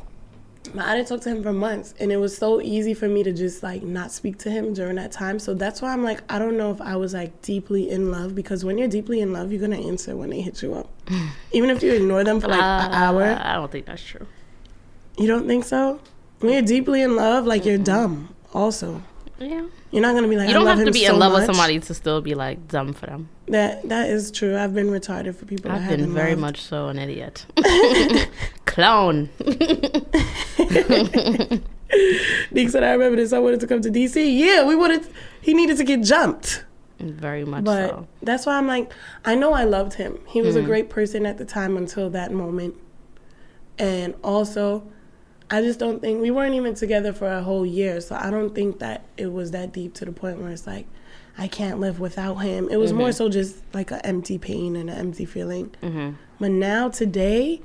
but 0.75 0.85
I 0.85 0.95
didn't 0.95 1.07
talk 1.07 1.21
to 1.21 1.29
him 1.29 1.41
for 1.41 1.53
months, 1.53 1.93
and 1.99 2.11
it 2.11 2.17
was 2.17 2.35
so 2.35 2.59
easy 2.61 2.93
for 2.93 3.07
me 3.07 3.23
to 3.23 3.31
just 3.31 3.63
like 3.63 3.81
not 3.83 4.11
speak 4.11 4.37
to 4.39 4.51
him 4.51 4.73
during 4.73 4.95
that 4.97 5.11
time. 5.11 5.39
So 5.39 5.53
that's 5.53 5.81
why 5.81 5.93
I'm 5.93 6.03
like, 6.03 6.21
I 6.29 6.37
don't 6.37 6.57
know 6.57 6.71
if 6.71 6.81
I 6.81 6.97
was 6.97 7.13
like 7.13 7.41
deeply 7.41 7.89
in 7.89 8.11
love 8.11 8.35
because 8.35 8.65
when 8.65 8.77
you're 8.77 8.89
deeply 8.89 9.21
in 9.21 9.31
love, 9.31 9.51
you're 9.51 9.61
gonna 9.61 9.79
answer 9.79 10.15
when 10.15 10.29
they 10.29 10.41
hit 10.41 10.61
you 10.61 10.73
up, 10.73 10.89
even 11.51 11.69
if 11.69 11.81
you 11.81 11.93
ignore 11.93 12.23
them 12.23 12.41
for 12.41 12.49
like 12.49 12.59
an 12.59 12.91
hour. 12.91 13.23
Uh, 13.23 13.41
I 13.41 13.53
don't 13.53 13.71
think 13.71 13.85
that's 13.85 14.03
true. 14.03 14.27
You 15.17 15.27
don't 15.27 15.47
think 15.47 15.63
so? 15.63 16.01
When 16.39 16.51
you're 16.51 16.61
deeply 16.61 17.01
in 17.01 17.15
love, 17.15 17.45
like 17.45 17.65
you're 17.65 17.77
dumb. 17.77 18.35
Also, 18.53 19.01
Yeah. 19.37 19.65
you're 19.91 20.01
not 20.01 20.15
gonna 20.15 20.27
be 20.29 20.37
like, 20.37 20.47
You 20.47 20.53
don't 20.53 20.65
have 20.65 20.83
to 20.85 20.91
be 20.91 21.05
so 21.05 21.13
in 21.13 21.19
love 21.19 21.33
with 21.33 21.45
somebody 21.45 21.79
to 21.79 21.93
still 21.93 22.21
be 22.21 22.35
like 22.35 22.67
dumb 22.69 22.93
for 22.93 23.05
them. 23.07 23.27
That 23.49 23.87
that 23.89 24.09
is 24.09 24.31
true. 24.31 24.57
I've 24.57 24.73
been 24.73 24.87
retarded 24.87 25.35
for 25.35 25.45
people. 25.45 25.71
I've 25.71 25.89
been 25.89 26.13
very 26.13 26.31
loved. 26.31 26.41
much 26.41 26.61
so 26.61 26.87
an 26.87 26.97
idiot. 26.97 27.45
Clone. 28.65 29.29
Nick 32.51 32.69
said, 32.69 32.83
I 32.83 32.91
remember 32.93 33.15
this. 33.17 33.31
I 33.33 33.39
wanted 33.39 33.59
to 33.61 33.67
come 33.67 33.81
to 33.81 33.89
DC. 33.89 34.37
Yeah, 34.37 34.65
we 34.65 34.75
wanted. 34.75 35.07
He 35.41 35.53
needed 35.53 35.77
to 35.77 35.83
get 35.83 36.01
jumped. 36.01 36.65
very 36.99 37.45
much 37.45 37.63
But 37.63 37.89
so. 37.89 38.07
that's 38.21 38.45
why 38.45 38.57
I'm 38.57 38.67
like, 38.67 38.91
I 39.23 39.35
know 39.35 39.53
I 39.53 39.63
loved 39.65 39.93
him. 39.93 40.17
He 40.27 40.41
was 40.41 40.55
Mm-hmm. 40.55 40.63
a 40.65 40.67
great 40.67 40.89
person 40.89 41.25
at 41.25 41.37
the 41.37 41.45
time 41.45 41.77
until 41.77 42.09
that 42.11 42.31
moment. 42.31 42.75
And 43.77 44.15
also, 44.23 44.83
I 45.49 45.61
just 45.61 45.79
don't 45.79 45.99
think 46.01 46.21
we 46.21 46.31
weren't 46.31 46.55
even 46.55 46.73
together 46.75 47.13
for 47.13 47.27
a 47.31 47.41
whole 47.43 47.65
year. 47.65 48.01
So 48.01 48.15
I 48.15 48.31
don't 48.31 48.53
think 48.55 48.79
that 48.79 49.03
it 49.17 49.31
was 49.31 49.51
that 49.51 49.71
deep 49.73 49.93
to 49.95 50.05
the 50.05 50.11
point 50.11 50.39
where 50.39 50.51
it's 50.51 50.65
like, 50.65 50.87
I 51.37 51.47
can't 51.47 51.79
live 51.79 51.99
without 51.99 52.35
him. 52.37 52.69
It 52.71 52.77
was 52.77 52.93
more 52.93 53.09
Mm-hmm. 53.09 53.15
so 53.17 53.29
just 53.29 53.57
like 53.73 53.91
an 53.91 53.99
empty 54.03 54.37
pain 54.37 54.75
and 54.75 54.89
an 54.89 54.97
empty 54.97 55.25
feeling. 55.25 55.75
Mm-hmm. 55.83 56.11
But 56.39 56.51
now, 56.51 56.89
today, 56.89 57.61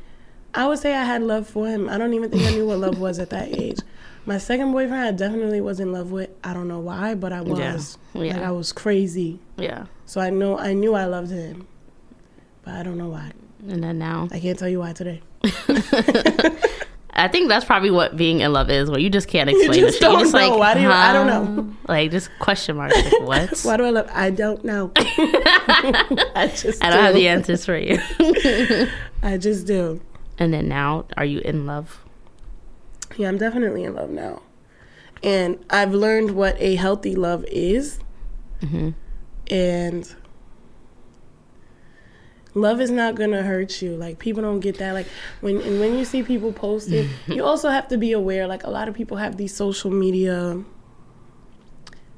I 0.54 0.66
would 0.66 0.78
say 0.80 0.94
I 0.94 1.04
had 1.04 1.22
love 1.22 1.46
for 1.48 1.66
him. 1.68 1.88
I 1.88 1.96
don't 1.96 2.12
even 2.12 2.30
think 2.30 2.42
I 2.44 2.50
knew 2.50 2.66
what 2.66 2.78
love 2.78 2.98
was 2.98 3.18
at 3.18 3.30
that 3.30 3.48
age. 3.58 3.78
My 4.26 4.36
second 4.38 4.72
boyfriend, 4.72 5.02
I 5.02 5.12
definitely 5.12 5.60
was 5.60 5.80
in 5.80 5.92
love 5.92 6.10
with. 6.10 6.30
I 6.44 6.52
don't 6.52 6.68
know 6.68 6.80
why, 6.80 7.14
but 7.14 7.32
I 7.32 7.42
Yeah. 7.42 7.72
was. 7.74 7.96
Yeah. 8.12 8.20
Like 8.34 8.42
I 8.42 8.50
was 8.50 8.72
crazy. 8.72 9.38
Yeah. 9.56 9.86
So 10.04 10.20
I 10.20 10.30
know 10.30 10.58
I 10.58 10.72
knew 10.74 10.94
I 10.94 11.04
loved 11.06 11.30
him, 11.30 11.66
but 12.62 12.74
I 12.74 12.82
don't 12.82 12.98
know 12.98 13.08
why. 13.08 13.32
And 13.68 13.82
then 13.82 13.98
now. 13.98 14.28
I 14.32 14.40
can't 14.40 14.58
tell 14.58 14.68
you 14.68 14.80
why 14.80 14.92
today. 14.92 15.22
I 17.24 17.28
think 17.28 17.48
that's 17.48 17.64
probably 17.64 17.90
what 17.90 18.16
being 18.16 18.40
in 18.40 18.52
love 18.52 18.70
is, 18.70 18.90
where 18.90 18.98
you 19.00 19.10
just 19.10 19.28
can't 19.28 19.48
explain 19.50 19.80
just 19.80 20.00
the. 20.00 20.06
You're 20.06 20.12
don't 20.12 20.20
just 20.22 20.32
know. 20.34 20.48
like, 20.50 20.58
Why 20.58 20.74
do 20.74 20.80
you- 20.80 20.90
I 20.90 21.12
don't 21.12 21.26
know. 21.26 21.76
Like 21.88 22.10
just 22.10 22.30
question 22.38 22.76
marks. 22.76 22.96
Like, 22.96 23.20
what? 23.22 23.60
Why 23.62 23.76
do 23.76 23.84
I 23.84 23.90
love? 23.90 24.08
I 24.12 24.30
don't 24.30 24.64
know. 24.64 24.92
I 24.96 26.52
just. 26.54 26.82
I 26.84 26.90
don't 26.90 27.04
have 27.04 27.14
the 27.14 27.28
answers 27.28 27.64
for 27.64 27.76
you. 27.76 27.98
I 29.22 29.36
just 29.38 29.66
do. 29.66 30.00
and 30.38 30.52
then 30.54 30.68
now, 30.68 31.04
are 31.16 31.24
you 31.24 31.40
in 31.40 31.66
love? 31.66 32.04
Yeah, 33.16 33.28
I'm 33.28 33.38
definitely 33.38 33.84
in 33.84 33.94
love 33.94 34.10
now, 34.10 34.40
and 35.22 35.62
I've 35.68 35.92
learned 35.92 36.30
what 36.32 36.56
a 36.58 36.76
healthy 36.76 37.14
love 37.16 37.44
is, 37.48 37.98
Mm-hmm. 38.62 38.90
and 39.52 40.14
love 42.54 42.80
is 42.80 42.90
not 42.90 43.14
gonna 43.14 43.42
hurt 43.42 43.80
you. 43.82 43.96
Like 43.96 44.18
people 44.18 44.42
don't 44.42 44.60
get 44.60 44.78
that. 44.78 44.92
Like 44.92 45.06
when 45.40 45.60
and 45.60 45.80
when 45.80 45.96
you 45.98 46.04
see 46.04 46.22
people 46.22 46.52
post 46.52 46.90
it, 46.90 47.08
you 47.26 47.44
also 47.44 47.68
have 47.70 47.88
to 47.88 47.98
be 47.98 48.12
aware. 48.12 48.46
Like 48.46 48.64
a 48.64 48.70
lot 48.70 48.88
of 48.88 48.94
people 48.94 49.16
have 49.18 49.36
these 49.36 49.54
social 49.54 49.90
media 49.90 50.62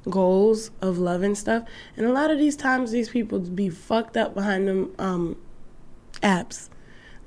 goals 0.08 0.70
of 0.80 0.98
love 0.98 1.22
and 1.22 1.36
stuff, 1.38 1.64
and 1.96 2.06
a 2.06 2.12
lot 2.12 2.30
of 2.30 2.38
these 2.38 2.56
times 2.56 2.90
these 2.90 3.08
people 3.08 3.38
be 3.40 3.68
fucked 3.68 4.16
up 4.16 4.34
behind 4.34 4.66
them 4.68 4.92
um, 4.98 5.36
apps. 6.22 6.68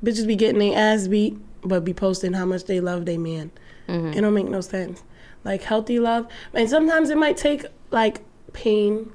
Bitches 0.04 0.28
be 0.28 0.36
getting 0.36 0.60
their 0.60 0.78
ass 0.78 1.08
beat, 1.08 1.38
but 1.62 1.84
be 1.86 1.94
posting 1.94 2.34
how 2.34 2.46
much 2.46 2.66
they 2.66 2.80
love 2.80 3.06
their 3.06 3.20
man. 3.20 3.52
It 3.88 4.22
don't 4.22 4.34
make 4.34 4.48
no 4.48 4.62
sense. 4.62 5.04
Like 5.44 5.62
healthy 5.62 6.00
love, 6.00 6.28
and 6.54 6.70
sometimes 6.70 7.10
it 7.10 7.18
might 7.18 7.38
take 7.38 7.66
like 7.92 8.22
pain 8.54 9.12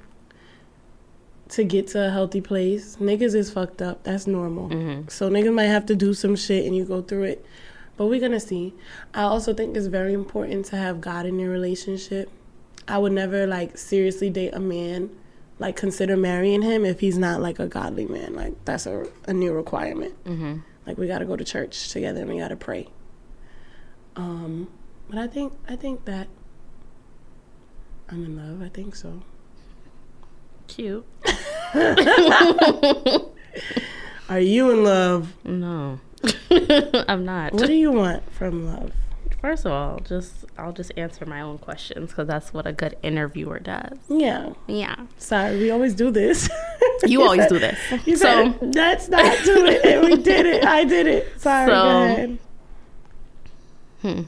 to 1.50 1.64
get 1.64 1.88
to 1.88 2.06
a 2.06 2.10
healthy 2.10 2.40
place. 2.40 2.96
Niggas 2.96 3.34
is 3.34 3.50
fucked 3.50 3.82
up. 3.82 4.04
That's 4.04 4.26
normal. 4.26 4.68
So 5.08 5.28
niggas 5.28 5.52
might 5.52 5.64
have 5.64 5.86
to 5.86 5.96
do 5.96 6.14
some 6.14 6.36
shit 6.36 6.64
and 6.64 6.76
you 6.76 6.84
go 6.84 7.02
through 7.02 7.24
it. 7.24 7.46
But 7.96 8.06
we're 8.06 8.20
gonna 8.20 8.40
see. 8.40 8.72
I 9.12 9.22
also 9.22 9.52
think 9.52 9.76
it's 9.76 9.86
very 9.86 10.14
important 10.14 10.66
to 10.66 10.76
have 10.76 11.00
God 11.00 11.26
in 11.26 11.38
your 11.38 11.50
relationship. 11.50 12.30
I 12.88 12.98
would 12.98 13.12
never 13.12 13.46
like 13.46 13.76
seriously 13.76 14.30
date 14.30 14.54
a 14.54 14.60
man, 14.60 15.10
like 15.58 15.76
consider 15.76 16.16
marrying 16.16 16.62
him 16.62 16.84
if 16.84 17.00
he's 17.00 17.18
not 17.18 17.40
like 17.42 17.58
a 17.58 17.66
godly 17.66 18.06
man. 18.06 18.34
Like 18.34 18.64
that's 18.64 18.86
a, 18.86 19.06
a 19.26 19.34
new 19.34 19.52
requirement. 19.52 20.14
Mm-hmm. 20.24 20.58
Like 20.86 20.98
we 20.98 21.06
gotta 21.06 21.24
go 21.26 21.36
to 21.36 21.44
church 21.44 21.90
together 21.90 22.20
and 22.20 22.30
we 22.30 22.38
gotta 22.38 22.56
pray. 22.56 22.88
Um, 24.16 24.68
but 25.08 25.18
I 25.18 25.26
think 25.26 25.52
I 25.68 25.76
think 25.76 26.04
that 26.06 26.28
I'm 28.08 28.24
in 28.24 28.36
love. 28.36 28.62
I 28.66 28.70
think 28.70 28.94
so. 28.94 29.22
Cute. 30.70 31.04
Are 34.28 34.38
you 34.38 34.70
in 34.70 34.84
love? 34.84 35.32
No, 35.44 35.98
I'm 37.08 37.24
not. 37.24 37.52
What 37.52 37.66
do 37.66 37.72
you 37.72 37.90
want 37.90 38.30
from 38.32 38.66
love? 38.66 38.92
First 39.40 39.64
of 39.66 39.72
all, 39.72 39.98
just 40.00 40.44
I'll 40.58 40.72
just 40.72 40.92
answer 40.96 41.26
my 41.26 41.40
own 41.40 41.58
questions 41.58 42.10
because 42.10 42.28
that's 42.28 42.52
what 42.54 42.66
a 42.66 42.72
good 42.72 42.96
interviewer 43.02 43.58
does. 43.58 43.98
Yeah. 44.08 44.52
Yeah, 44.68 44.96
Sorry, 45.18 45.58
we 45.58 45.70
always 45.70 45.94
do 45.94 46.10
this. 46.10 46.48
you 47.04 47.22
always 47.22 47.46
do 47.48 47.58
this. 47.58 47.78
You 48.06 48.16
So 48.16 48.24
said, 48.52 48.74
let's 48.74 49.08
not 49.08 49.38
do 49.44 49.64
it. 49.66 49.84
And 49.84 50.04
we 50.04 50.16
did 50.22 50.46
it. 50.46 50.64
I 50.64 50.84
did 50.84 51.06
it. 51.06 51.40
Sorry, 51.40 51.68
So- 51.68 52.38
ahead. 54.04 54.26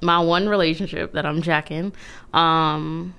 my 0.00 0.18
one 0.20 0.48
relationship 0.48 1.12
that 1.12 1.26
I'm 1.26 1.42
jacking, 1.42 1.92
um, 2.32 3.14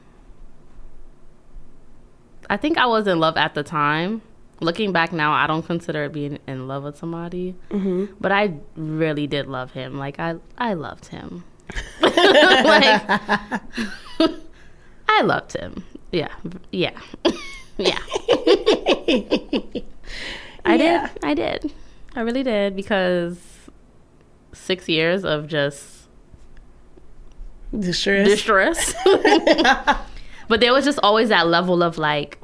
I 2.50 2.58
think 2.58 2.78
I 2.78 2.86
was 2.86 3.08
in 3.08 3.20
love 3.20 3.38
at 3.38 3.54
the 3.56 3.64
time. 3.64 4.22
Looking 4.62 4.92
back 4.94 5.12
now, 5.12 5.34
I 5.34 5.48
don't 5.48 5.66
consider 5.66 6.06
it 6.06 6.14
being 6.14 6.40
in 6.48 6.68
love 6.68 6.84
with 6.84 6.98
somebody, 6.98 7.56
Mm-hmm. 7.72 8.14
but 8.22 8.32
I 8.32 8.54
really 8.78 9.28
did 9.28 9.48
love 9.48 9.72
him. 9.72 9.98
Like 9.98 10.18
I, 10.20 10.36
I 10.58 10.76
loved 10.76 11.08
him. 11.08 11.44
like 12.02 12.14
I 15.10 15.22
loved 15.24 15.54
him. 15.54 15.84
Yeah, 16.12 16.30
yeah, 16.72 16.98
yeah. 17.78 18.00
I 20.64 20.76
Yeah. 20.76 20.78
did. 20.78 21.10
I 21.24 21.34
did. 21.34 21.72
I 22.16 22.22
really 22.22 22.44
did 22.44 22.76
because 22.76 23.38
six 24.54 24.88
years 24.88 25.26
of 25.26 25.48
just 25.48 26.08
Distress. 27.78 28.28
distress. 28.30 28.94
But 30.48 30.60
there 30.60 30.74
was 30.74 30.86
just 30.86 31.00
always 31.04 31.30
that 31.30 31.48
level 31.48 31.82
of 31.84 31.98
like 31.98 32.40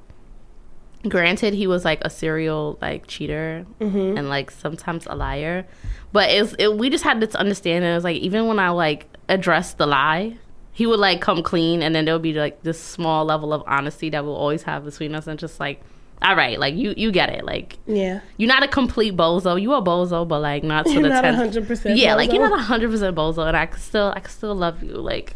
granted 1.08 1.54
he 1.56 1.66
was 1.66 1.84
like 1.84 1.99
a 2.04 2.10
serial 2.10 2.78
like 2.82 3.08
cheater 3.08 3.66
Mm-hmm. 3.80 4.18
and 4.18 4.30
like 4.30 4.52
sometimes 4.52 5.08
a 5.08 5.16
liar 5.16 5.66
but 6.12 6.30
it's 6.30 6.54
it, 6.60 6.78
we 6.78 6.89
just 6.91 7.04
had 7.04 7.20
this 7.20 7.34
understanding 7.34 7.89
it 7.89 7.95
was 7.95 8.04
like 8.04 8.18
even 8.18 8.47
when 8.47 8.60
i 8.60 8.70
like 8.70 9.08
addressed 9.28 9.80
the 9.80 9.88
lie 9.88 10.38
he 10.74 10.86
would 10.86 10.99
like 10.99 11.20
come 11.20 11.41
clean 11.41 11.82
and 11.82 11.95
then 11.95 12.06
there 12.06 12.14
would 12.14 12.22
be 12.22 12.34
like 12.34 12.62
this 12.62 12.80
small 12.80 13.26
level 13.26 13.52
of 13.52 13.64
honesty 13.66 14.10
that 14.12 14.24
we'll 14.24 14.36
always 14.36 14.62
have 14.64 14.86
between 14.86 15.16
us 15.16 15.26
and 15.26 15.39
just 15.39 15.60
like 15.60 15.82
all 16.22 16.36
right 16.36 16.60
like 16.60 16.76
you 16.76 16.93
you 16.95 17.12
get 17.12 17.30
it 17.30 17.43
like 17.45 17.80
Yeah. 17.88 18.20
you're 18.38 18.47
not 18.47 18.62
a 18.62 18.68
complete 18.68 19.18
bozo 19.18 19.60
you 19.60 19.74
a 19.74 19.82
bozo 19.82 20.28
but 20.28 20.39
like 20.39 20.64
not 20.64 20.86
to 20.86 20.91
You're 20.93 21.02
the 21.04 21.10
not 21.10 21.24
10th 21.24 21.54
100% 21.68 21.97
yeah 21.97 22.14
like 22.14 22.32
you're 22.32 22.47
bozo. 22.47 22.70
not 22.70 22.80
100% 22.80 23.16
bozo 23.16 23.47
and 23.47 23.58
i 23.58 23.66
could 23.66 23.82
still 23.82 24.14
i 24.16 24.20
could 24.20 24.32
still 24.32 24.54
love 24.54 24.84
you 24.84 24.93
like 24.93 25.36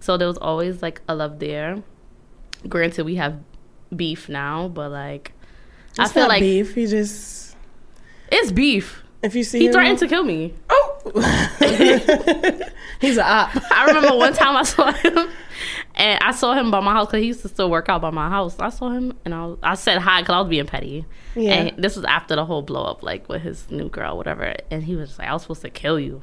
so 0.00 0.16
there 0.16 0.26
was 0.28 0.38
always 0.38 0.82
like 0.82 1.00
a 1.08 1.14
love 1.14 1.38
there 1.38 1.82
granted 2.68 3.04
we 3.04 3.14
have 3.16 3.38
beef 3.94 4.28
now 4.28 4.68
but 4.68 4.90
like 4.90 5.32
i 5.98 6.08
feel 6.08 6.28
like 6.28 6.40
beef. 6.40 6.74
He 6.74 6.86
just 6.86 7.56
it's 8.32 8.50
beef 8.52 9.02
if 9.22 9.34
you 9.34 9.44
see 9.44 9.58
him. 9.58 9.62
he 9.62 9.66
him, 9.68 9.72
threatened 9.74 9.98
to 9.98 10.08
kill 10.08 10.24
me 10.24 10.54
Oh, 10.70 11.00
he's 13.00 13.16
a 13.16 13.24
op. 13.24 13.50
i 13.72 13.86
remember 13.86 14.16
one 14.16 14.32
time 14.32 14.56
i 14.56 14.62
saw 14.64 14.92
him 14.92 15.28
and 15.96 16.22
i 16.22 16.30
saw 16.30 16.54
him 16.54 16.70
by 16.70 16.80
my 16.80 16.92
house 16.92 17.06
because 17.06 17.20
he 17.20 17.26
used 17.28 17.42
to 17.42 17.48
still 17.48 17.70
work 17.70 17.88
out 17.88 18.00
by 18.00 18.10
my 18.10 18.28
house 18.28 18.54
i 18.60 18.68
saw 18.68 18.90
him 18.90 19.12
and 19.24 19.34
i, 19.34 19.44
was, 19.46 19.58
I 19.62 19.74
said 19.74 19.98
hi 19.98 20.22
because 20.22 20.34
i 20.34 20.40
was 20.40 20.48
being 20.48 20.66
petty 20.66 21.04
Yeah. 21.34 21.52
and 21.52 21.82
this 21.82 21.96
was 21.96 22.04
after 22.04 22.36
the 22.36 22.44
whole 22.44 22.62
blow 22.62 22.84
up 22.84 23.02
like 23.02 23.28
with 23.28 23.42
his 23.42 23.70
new 23.70 23.88
girl 23.88 24.16
whatever 24.16 24.54
and 24.70 24.82
he 24.84 24.96
was 24.96 25.08
just 25.10 25.18
like 25.18 25.28
i 25.28 25.32
was 25.32 25.42
supposed 25.42 25.62
to 25.62 25.70
kill 25.70 25.98
you 25.98 26.22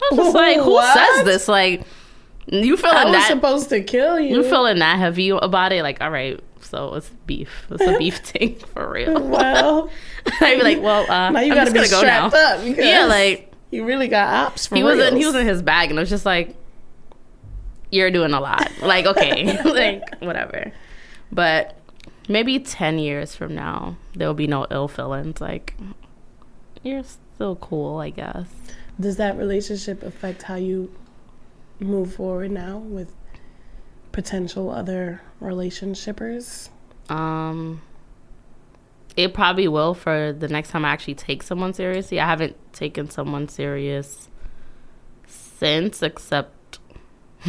i 0.00 0.08
was 0.14 0.18
just 0.18 0.34
like 0.34 0.58
who 0.60 0.72
What? 0.72 0.94
says 1.16 1.24
this 1.24 1.48
like 1.48 1.82
you 2.46 2.74
I 2.74 2.76
feeling 2.76 3.04
was 3.04 3.12
that? 3.12 3.28
supposed 3.28 3.68
to 3.70 3.82
kill 3.82 4.18
you. 4.20 4.36
you 4.36 4.42
feeling 4.42 4.78
that 4.80 4.98
heavy 4.98 5.30
about 5.30 5.72
it? 5.72 5.82
Like 5.82 6.00
all 6.00 6.10
right 6.10 6.40
so 6.60 6.94
it's 6.94 7.10
beef. 7.26 7.66
It's 7.70 7.82
a 7.82 7.98
beef 7.98 8.16
thing 8.24 8.56
for 8.72 8.90
real. 8.90 9.20
Well, 9.28 9.90
i'd 10.40 10.56
be 10.58 10.62
like 10.62 10.80
well 10.82 11.02
uh 11.10 11.30
now 11.30 11.40
you 11.40 11.52
I'm 11.52 11.58
got 11.58 11.64
to 11.66 11.72
just 11.72 11.74
be 11.74 11.78
gonna 11.80 11.90
go 11.90 12.02
now. 12.06 12.28
strapped 12.28 12.62
up. 12.62 12.76
Yeah 12.78 13.06
like 13.06 13.52
you 13.70 13.84
really 13.84 14.08
got 14.08 14.32
ops 14.46 14.66
for 14.66 14.76
he 14.76 14.82
was 14.82 14.98
in 14.98 15.16
he 15.16 15.26
was 15.26 15.34
in 15.34 15.46
his 15.46 15.62
bag 15.62 15.90
and 15.90 15.98
it 15.98 16.02
was 16.02 16.10
just 16.10 16.26
like 16.26 16.56
you're 17.90 18.10
doing 18.10 18.32
a 18.32 18.40
lot. 18.40 18.70
Like 18.80 19.06
okay 19.06 19.62
like 19.64 20.02
whatever. 20.20 20.72
But 21.30 21.76
maybe 22.28 22.58
10 22.58 22.98
years 22.98 23.34
from 23.36 23.54
now 23.54 23.96
there'll 24.14 24.34
be 24.34 24.46
no 24.46 24.66
ill 24.70 24.88
feelings. 24.88 25.40
Like 25.40 25.74
you're 26.82 27.04
still 27.04 27.56
cool 27.56 27.98
i 27.98 28.10
guess. 28.10 28.48
Does 29.00 29.16
that 29.16 29.36
relationship 29.36 30.02
affect 30.02 30.42
how 30.42 30.54
you 30.56 30.92
move 31.82 32.14
forward 32.14 32.50
now 32.50 32.78
with 32.78 33.12
potential 34.12 34.70
other 34.70 35.20
relationshipers? 35.40 36.68
um 37.08 37.82
it 39.16 39.34
probably 39.34 39.66
will 39.68 39.92
for 39.92 40.32
the 40.32 40.46
next 40.48 40.70
time 40.70 40.84
i 40.84 40.90
actually 40.90 41.14
take 41.14 41.42
someone 41.42 41.74
seriously 41.74 42.20
i 42.20 42.26
haven't 42.26 42.56
taken 42.72 43.10
someone 43.10 43.48
serious 43.48 44.28
since 45.26 46.02
except 46.02 46.78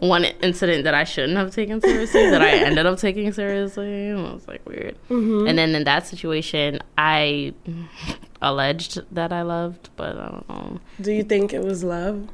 one 0.00 0.24
incident 0.42 0.82
that 0.84 0.94
I 0.94 1.04
shouldn't 1.04 1.38
have 1.38 1.54
taken 1.54 1.80
seriously 1.80 2.28
that 2.30 2.42
I 2.42 2.50
ended 2.50 2.84
up 2.84 2.98
taking 2.98 3.32
seriously. 3.32 4.08
It 4.08 4.14
was 4.16 4.48
like 4.48 4.68
weird. 4.68 4.96
And 5.08 5.56
then 5.56 5.76
in 5.76 5.84
that 5.84 6.08
situation, 6.08 6.80
I 6.98 7.54
alleged 8.42 9.00
that 9.14 9.32
I 9.32 9.42
loved, 9.42 9.90
but 9.94 10.16
I 10.16 10.28
don't 10.28 10.48
know. 10.48 10.80
Do 11.00 11.12
you 11.12 11.22
think 11.22 11.52
it 11.52 11.62
was 11.62 11.84
love? 11.84 12.28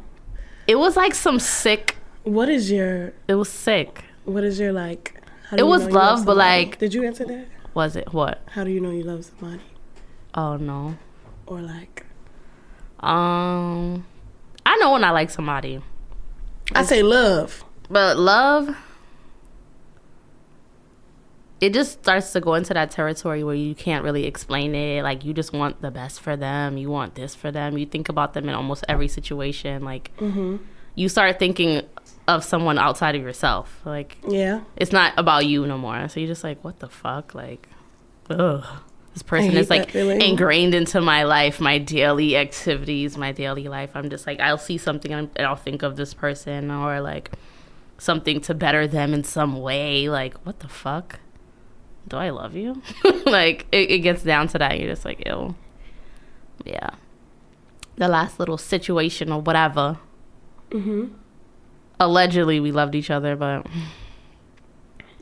It 0.66 0.76
was 0.78 0.96
like 0.96 1.14
some 1.14 1.38
sick. 1.38 1.96
What 2.24 2.48
is 2.48 2.70
your 2.70 3.12
It 3.28 3.34
was 3.34 3.48
sick. 3.48 4.04
what 4.24 4.42
is 4.44 4.58
your 4.58 4.72
like? 4.72 5.14
How 5.50 5.56
It 5.56 5.66
was 5.66 5.82
you 5.84 5.90
love, 5.90 6.24
but, 6.26 6.36
like- 6.36 6.78
did 6.78 6.92
you 6.92 7.04
answer 7.04 7.24
that? 7.24 7.46
Was 7.74 7.94
it 7.94 8.12
what? 8.12 8.42
How 8.50 8.64
do 8.64 8.70
you 8.70 8.80
know 8.80 8.90
you 8.90 9.04
love 9.04 9.24
somebody? 9.24 9.62
Oh 10.34 10.56
no. 10.56 10.96
Or 11.46 11.60
like, 11.60 12.04
Um, 13.00 14.04
I 14.64 14.76
know 14.78 14.92
when 14.92 15.04
I 15.04 15.10
like 15.10 15.30
somebody, 15.30 15.80
I 16.74 16.82
say 16.82 17.02
love. 17.02 17.64
but 17.88 18.16
love. 18.18 18.74
It 21.60 21.72
just 21.72 21.92
starts 22.02 22.32
to 22.32 22.40
go 22.40 22.54
into 22.54 22.74
that 22.74 22.90
territory 22.90 23.42
where 23.42 23.54
you 23.54 23.74
can't 23.74 24.04
really 24.04 24.26
explain 24.26 24.74
it. 24.74 25.02
Like 25.02 25.24
you 25.24 25.32
just 25.32 25.52
want 25.54 25.80
the 25.80 25.90
best 25.90 26.20
for 26.20 26.36
them. 26.36 26.76
You 26.76 26.90
want 26.90 27.14
this 27.14 27.34
for 27.34 27.50
them. 27.50 27.78
You 27.78 27.86
think 27.86 28.08
about 28.10 28.34
them 28.34 28.48
in 28.48 28.54
almost 28.54 28.84
every 28.88 29.08
situation. 29.08 29.82
Like 29.84 30.10
you 30.94 31.08
start 31.08 31.38
thinking 31.38 31.82
of 32.28 32.44
someone 32.44 32.78
outside 32.78 33.14
of 33.14 33.22
yourself. 33.22 33.80
Like 33.86 34.18
Yeah. 34.28 34.60
it's 34.76 34.92
not 34.92 35.14
about 35.16 35.46
you 35.46 35.66
no 35.66 35.78
more. 35.78 36.08
So 36.08 36.20
you're 36.20 36.28
just 36.28 36.44
like, 36.44 36.62
what 36.62 36.80
the 36.80 36.88
fuck? 36.88 37.34
Like, 37.34 37.68
ugh. 38.28 38.64
This 39.14 39.22
person 39.22 39.56
is 39.56 39.70
like 39.70 39.94
ingrained 39.94 40.74
into 40.74 41.00
my 41.00 41.22
life, 41.22 41.58
my 41.58 41.78
daily 41.78 42.36
activities, 42.36 43.16
my 43.16 43.32
daily 43.32 43.66
life. 43.66 43.92
I'm 43.94 44.10
just 44.10 44.26
like, 44.26 44.40
I'll 44.40 44.58
see 44.58 44.76
something 44.76 45.10
and 45.10 45.30
I'll 45.38 45.56
think 45.56 45.82
of 45.82 45.96
this 45.96 46.12
person 46.12 46.70
or 46.70 47.00
like 47.00 47.30
something 47.96 48.42
to 48.42 48.52
better 48.52 48.86
them 48.86 49.14
in 49.14 49.24
some 49.24 49.58
way. 49.62 50.10
Like, 50.10 50.34
what 50.44 50.58
the 50.60 50.68
fuck? 50.68 51.20
Do 52.08 52.16
I 52.16 52.30
love 52.30 52.54
you? 52.54 52.82
like, 53.26 53.66
it, 53.72 53.90
it 53.90 53.98
gets 54.00 54.22
down 54.22 54.48
to 54.48 54.58
that. 54.58 54.78
You're 54.78 54.90
just 54.90 55.04
like, 55.04 55.26
ew. 55.26 55.54
Yeah. 56.64 56.90
The 57.96 58.08
last 58.08 58.38
little 58.38 58.58
situation 58.58 59.32
or 59.32 59.40
whatever. 59.40 59.98
Mm-hmm. 60.70 61.06
Allegedly, 61.98 62.60
we 62.60 62.72
loved 62.72 62.94
each 62.94 63.10
other, 63.10 63.36
but 63.36 63.66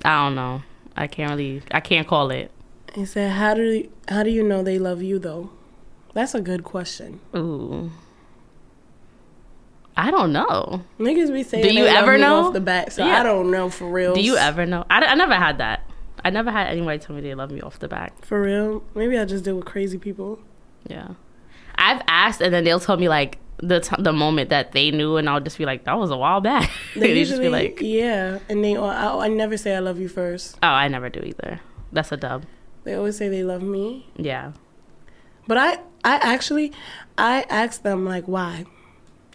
I 0.04 0.24
don't 0.24 0.34
know. 0.34 0.62
I 0.96 1.06
can't 1.06 1.30
really, 1.30 1.62
I 1.70 1.80
can't 1.80 2.06
call 2.06 2.30
it. 2.30 2.50
He 2.94 3.04
said, 3.04 3.32
"How 3.32 3.54
do 3.54 3.62
you, 3.62 3.90
how 4.08 4.22
do 4.22 4.30
you 4.30 4.42
know 4.42 4.62
they 4.62 4.78
love 4.78 5.02
you 5.02 5.18
though?" 5.18 5.50
That's 6.14 6.34
a 6.34 6.40
good 6.40 6.64
question. 6.64 7.20
Ooh. 7.34 7.90
I 9.96 10.10
don't 10.10 10.32
know. 10.32 10.82
Niggas 10.98 11.32
be 11.32 11.42
saying, 11.42 11.64
Do 11.64 11.72
you 11.72 11.84
ever 11.86 12.18
know? 12.18 12.46
off 12.46 12.52
the 12.52 12.60
bat? 12.60 12.92
So 12.92 13.04
Yeah. 13.04 13.20
I 13.20 13.22
don't 13.22 13.50
know 13.50 13.68
for 13.68 13.88
real. 13.88 14.14
Do 14.14 14.20
you 14.20 14.36
ever 14.36 14.66
know? 14.66 14.84
I, 14.90 15.00
I 15.04 15.14
never 15.14 15.34
had 15.34 15.58
that. 15.58 15.88
I 16.22 16.30
never 16.30 16.50
had 16.50 16.68
anybody 16.68 16.98
tell 16.98 17.14
me 17.16 17.22
they 17.22 17.34
love 17.34 17.50
me 17.50 17.60
off 17.60 17.78
the 17.78 17.88
back. 17.88 18.24
for 18.24 18.40
real? 18.42 18.82
Maybe 18.94 19.18
I 19.18 19.24
just 19.24 19.44
deal 19.44 19.56
with 19.56 19.64
crazy 19.66 19.98
people. 19.98 20.38
Yeah. 20.88 21.08
I've 21.76 22.02
asked, 22.08 22.40
and 22.40 22.52
then 22.54 22.64
they'll 22.64 22.80
tell 22.80 22.96
me 22.96 23.08
like 23.08 23.38
the 23.58 23.80
t- 23.80 23.96
the 23.98 24.12
moment 24.12 24.50
that 24.50 24.72
they 24.72 24.90
knew, 24.90 25.16
and 25.16 25.28
I'll 25.28 25.40
just 25.40 25.58
be 25.58 25.64
like, 25.64 25.84
that 25.84 25.98
was 25.98 26.10
a 26.10 26.16
while 26.16 26.40
back. 26.40 26.70
They 26.94 27.00
they 27.00 27.14
just 27.24 27.30
usually, 27.32 27.46
be 27.46 27.50
like, 27.50 27.78
yeah, 27.80 28.38
and 28.48 28.62
they. 28.64 28.76
I, 28.76 29.16
I 29.24 29.28
never 29.28 29.56
say 29.56 29.74
I 29.74 29.80
love 29.80 29.98
you 29.98 30.08
first. 30.08 30.56
oh, 30.62 30.68
I 30.68 30.88
never 30.88 31.08
do 31.08 31.20
either. 31.20 31.60
That's 31.92 32.10
a 32.12 32.16
dub. 32.16 32.44
They 32.84 32.94
always 32.94 33.16
say 33.16 33.28
they 33.28 33.42
love 33.44 33.62
me, 33.62 34.08
Yeah. 34.16 34.52
but 35.46 35.56
I, 35.56 35.72
I 36.04 36.16
actually, 36.16 36.72
I 37.16 37.44
ask 37.48 37.82
them 37.82 38.04
like 38.04 38.24
why. 38.26 38.66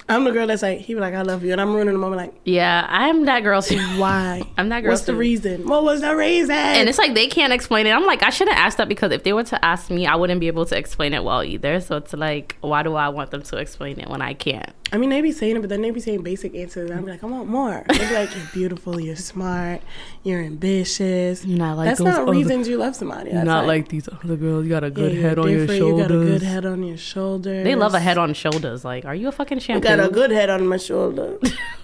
I'm 0.10 0.24
the 0.24 0.32
girl 0.32 0.48
that's 0.48 0.64
like 0.64 0.80
he 0.80 0.96
be 0.96 1.00
like 1.00 1.14
I 1.14 1.22
love 1.22 1.44
you, 1.44 1.52
and 1.52 1.62
I'm 1.62 1.74
ruining 1.74 1.94
the 1.94 2.00
moment 2.00 2.22
like 2.22 2.34
Yeah, 2.44 2.86
I'm 2.90 3.26
that 3.26 3.42
girl 3.42 3.62
too. 3.62 3.80
why? 3.98 4.42
I'm 4.58 4.70
that 4.70 4.82
girl 4.82 4.92
What's 4.92 5.04
the 5.04 5.16
reason? 5.16 5.68
What 5.68 5.84
was 5.84 6.02
the 6.02 6.16
reason? 6.16 6.56
And 6.56 6.90
it's 6.90 6.98
like 6.98 7.14
they 7.14 7.28
can't 7.28 7.54
explain 7.54 7.86
it. 7.86 7.92
I'm 7.92 8.06
like, 8.06 8.24
I 8.24 8.32
shouldn't 8.32 8.58
ask 8.58 8.78
that 8.78 8.90
because 8.90 9.12
if 9.12 9.24
they 9.24 9.34
were 9.34 9.44
to 9.44 9.64
ask 9.64 9.92
me, 9.92 10.08
I 10.08 10.16
wouldn't 10.16 10.40
be 10.40 10.48
able 10.48 10.66
to 10.66 10.78
explain 10.78 11.14
it 11.14 11.24
well 11.24 11.44
either. 11.44 11.80
So 11.80 11.98
it's 11.98 12.14
like, 12.14 12.58
why 12.62 12.82
do 12.84 12.96
I 12.96 13.10
want 13.10 13.32
them 13.32 13.44
to 13.44 13.58
explain 13.58 14.00
it 14.00 14.10
when 14.10 14.22
I 14.22 14.34
can't? 14.34 14.74
I 14.92 14.98
mean, 14.98 15.10
they 15.12 15.22
be 15.22 15.32
saying 15.32 15.56
it, 15.56 15.60
but 15.60 15.70
then 15.70 15.82
they 15.84 15.92
be 15.92 16.00
saying 16.00 16.24
basic 16.24 16.56
answers. 16.56 16.90
And 16.90 17.00
I'm 17.00 17.06
like, 17.06 17.24
I 17.24 17.28
want 17.28 17.48
more. 17.48 17.84
They 17.90 17.98
be 18.00 18.14
like, 18.14 18.36
you're 18.36 18.46
beautiful, 18.54 19.00
you're 19.00 19.16
smart, 19.16 19.82
you're 20.24 20.42
ambitious. 20.42 21.46
You 21.46 21.58
Not 21.58 21.78
like 21.78 21.86
That's 21.90 22.00
those 22.00 22.08
not 22.08 22.22
other- 22.24 22.32
reasons 22.32 22.68
you 22.68 22.78
love 22.78 22.96
somebody. 22.96 23.32
That's 23.32 23.46
Not 23.46 23.68
like 23.68 23.90
these 23.90 24.08
other 24.10 24.36
girls. 24.36 24.64
You 24.66 24.70
got 24.72 24.84
a 24.84 24.90
good 24.90 25.14
you're 25.14 25.22
head 25.22 25.38
on 25.38 25.50
your 25.52 25.68
shoulders. 25.68 25.80
You 25.80 25.98
got 26.02 26.12
a 26.12 26.26
good 26.26 26.42
head 26.42 26.66
on 26.66 26.84
your 26.84 26.98
shoulders. 26.98 27.64
They 27.64 27.76
love 27.76 27.94
a 27.94 28.00
head 28.00 28.18
on 28.18 28.34
shoulders. 28.34 28.84
Like, 28.84 29.06
are 29.06 29.14
you 29.16 29.28
a 29.28 29.32
fucking 29.32 29.58
I 29.58 29.62
shampoo? 29.62 29.88
got 29.88 30.00
a 30.00 30.10
good 30.10 30.32
head 30.32 30.50
on 30.50 30.66
my 30.68 30.78
shoulder. 30.78 31.38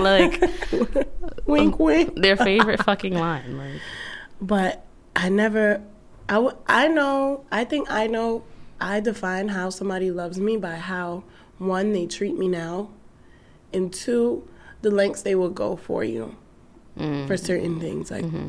like 0.00 0.42
wink, 1.46 1.78
wink. 1.78 2.14
their 2.20 2.36
favorite 2.36 2.82
fucking 2.84 3.14
line. 3.14 3.56
Like, 3.56 3.80
But 4.40 4.84
I 5.16 5.28
never, 5.28 5.80
I, 6.28 6.34
w- 6.34 6.56
I 6.66 6.88
know, 6.88 7.44
I 7.50 7.64
think 7.64 7.90
I 7.90 8.06
know, 8.06 8.44
I 8.80 9.00
define 9.00 9.48
how 9.48 9.70
somebody 9.70 10.10
loves 10.10 10.38
me 10.38 10.56
by 10.56 10.76
how, 10.76 11.24
one, 11.58 11.92
they 11.92 12.06
treat 12.06 12.36
me 12.36 12.48
now, 12.48 12.90
and 13.72 13.92
two, 13.92 14.48
the 14.82 14.90
lengths 14.90 15.22
they 15.22 15.34
will 15.34 15.50
go 15.50 15.76
for 15.76 16.04
you 16.04 16.36
mm, 16.98 17.26
for 17.26 17.36
certain 17.36 17.80
things. 17.80 18.10
Like, 18.10 18.24
mm-hmm. 18.24 18.48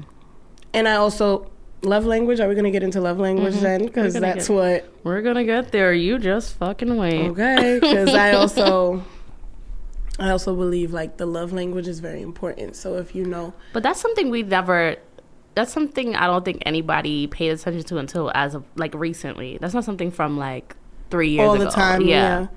and 0.73 0.87
I 0.87 0.95
also, 0.95 1.49
love 1.81 2.05
language, 2.05 2.39
are 2.39 2.47
we 2.47 2.55
going 2.55 2.65
to 2.65 2.71
get 2.71 2.83
into 2.83 2.99
love 3.01 3.19
language 3.19 3.55
then? 3.55 3.85
Because 3.85 4.13
Mm-hmm. 4.15 4.21
gonna 4.23 4.33
that's 4.33 4.47
get- 4.47 4.53
what, 4.55 4.93
we're 5.03 5.21
gonna 5.21 5.43
get 5.45 5.71
there. 5.71 5.93
You 5.93 6.17
just 6.19 6.55
fucking 6.55 6.97
wait. 6.97 7.27
okay, 7.29 7.79
because 7.81 8.13
I 8.13 8.31
also, 8.33 9.03
I 10.19 10.29
also 10.29 10.55
believe 10.55 10.93
like 10.93 11.17
the 11.17 11.25
love 11.25 11.53
language 11.53 11.87
is 11.87 11.99
very 11.99 12.21
important. 12.21 12.75
So 12.75 12.95
if 12.95 13.13
you 13.15 13.25
know, 13.25 13.53
But 13.73 13.83
that's 13.83 13.99
something 14.01 14.29
we 14.29 14.43
never. 14.43 14.95
That's 15.55 15.71
something 15.71 16.17
I 16.17 16.27
don't 16.27 16.43
think 16.43 16.63
anybody 16.65 17.27
paid 17.27 17.49
attention 17.49 17.83
to 17.85 17.97
until 17.97 18.29
as 18.35 18.55
of 18.55 18.65
like 18.75 18.93
recently. 18.93 19.57
That's 19.61 19.73
not 19.73 19.85
something 19.85 20.11
from 20.11 20.37
like 20.37 20.75
three 21.09 21.29
years 21.29 21.47
all 21.47 21.55
ago. 21.55 21.63
the 21.65 21.69
time. 21.69 22.01
Yeah. 22.01 22.47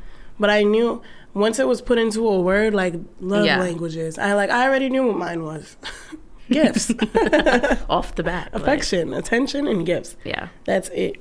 But 0.40 0.50
I 0.50 0.62
knew 0.62 1.02
once 1.34 1.58
it 1.58 1.66
was 1.66 1.80
put 1.82 1.98
into 1.98 2.26
a 2.28 2.40
word 2.40 2.74
like 2.74 2.94
love 3.20 3.44
Yeah. 3.46 3.60
languages. 3.60 4.18
I 4.18 4.34
like 4.34 4.50
I 4.50 4.64
already 4.66 4.88
knew 4.88 5.06
what 5.06 5.16
mine 5.16 5.42
was. 5.42 5.76
gifts, 6.50 6.90
Off 7.90 8.14
the 8.14 8.22
bat. 8.22 8.50
like, 8.54 8.62
affection, 8.62 9.12
attention, 9.12 9.66
and 9.66 9.84
gifts. 9.84 10.16
yeah. 10.24 10.48
That's 10.64 10.88
it. 10.90 11.16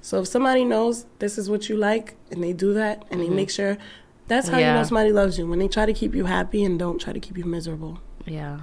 So 0.00 0.20
if 0.22 0.28
somebody 0.28 0.64
knows 0.64 1.06
this 1.18 1.38
is 1.38 1.48
what 1.50 1.68
you 1.68 1.76
like 1.76 2.16
and 2.30 2.42
they 2.42 2.52
do 2.52 2.72
that 2.74 3.04
and 3.10 3.20
they 3.20 3.28
make 3.28 3.50
sure 3.50 3.76
that's 4.28 4.48
how 4.48 4.58
you 4.58 4.64
Mm-hmm. 4.64 4.76
Know 4.76 4.82
somebody 4.84 5.12
loves 5.12 5.38
you 5.38 5.46
when 5.46 5.58
they 5.58 5.68
try 5.68 5.86
to 5.86 5.92
keep 5.92 6.14
you 6.14 6.24
happy 6.24 6.64
and 6.64 6.78
don't 6.78 6.98
try 7.00 7.12
to 7.12 7.20
keep 7.20 7.36
you 7.38 7.44
miserable. 7.44 8.00
Yeah. 8.24 8.60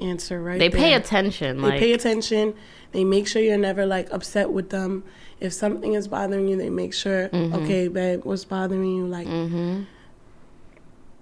Answer 0.00 0.42
right 0.42 0.58
They 0.58 0.68
pay 0.68 0.94
attention. 0.94 1.58
They 1.58 1.62
Like, 1.68 1.78
pay 1.80 1.92
attention. 1.92 2.54
They 2.90 3.04
make 3.04 3.26
sure 3.28 3.40
you're 3.40 3.56
never 3.56 3.86
like 3.86 4.08
upset 4.12 4.50
with 4.50 4.70
them. 4.70 5.04
If 5.42 5.52
something 5.52 5.94
is 5.94 6.08
bothering 6.08 6.48
you, 6.48 6.56
they 6.56 6.70
make 6.70 6.94
sure, 6.94 7.28
Mm-hmm. 7.28 7.54
okay, 7.56 7.88
babe, 7.88 8.24
what's 8.24 8.44
bothering 8.44 8.96
you? 8.96 9.06
Like, 9.06 9.26
mm-hmm. 9.26 9.82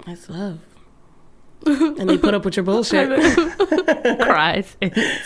that's 0.07 0.29
love. 0.29 0.59
and 1.66 2.09
they 2.09 2.18
put 2.18 2.35
up 2.35 2.45
with 2.45 2.57
your 2.57 2.64
bullshit. 2.64 3.09
cries 4.21 4.77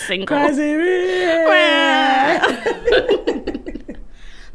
single. 0.07 0.27
Cries 0.27 0.59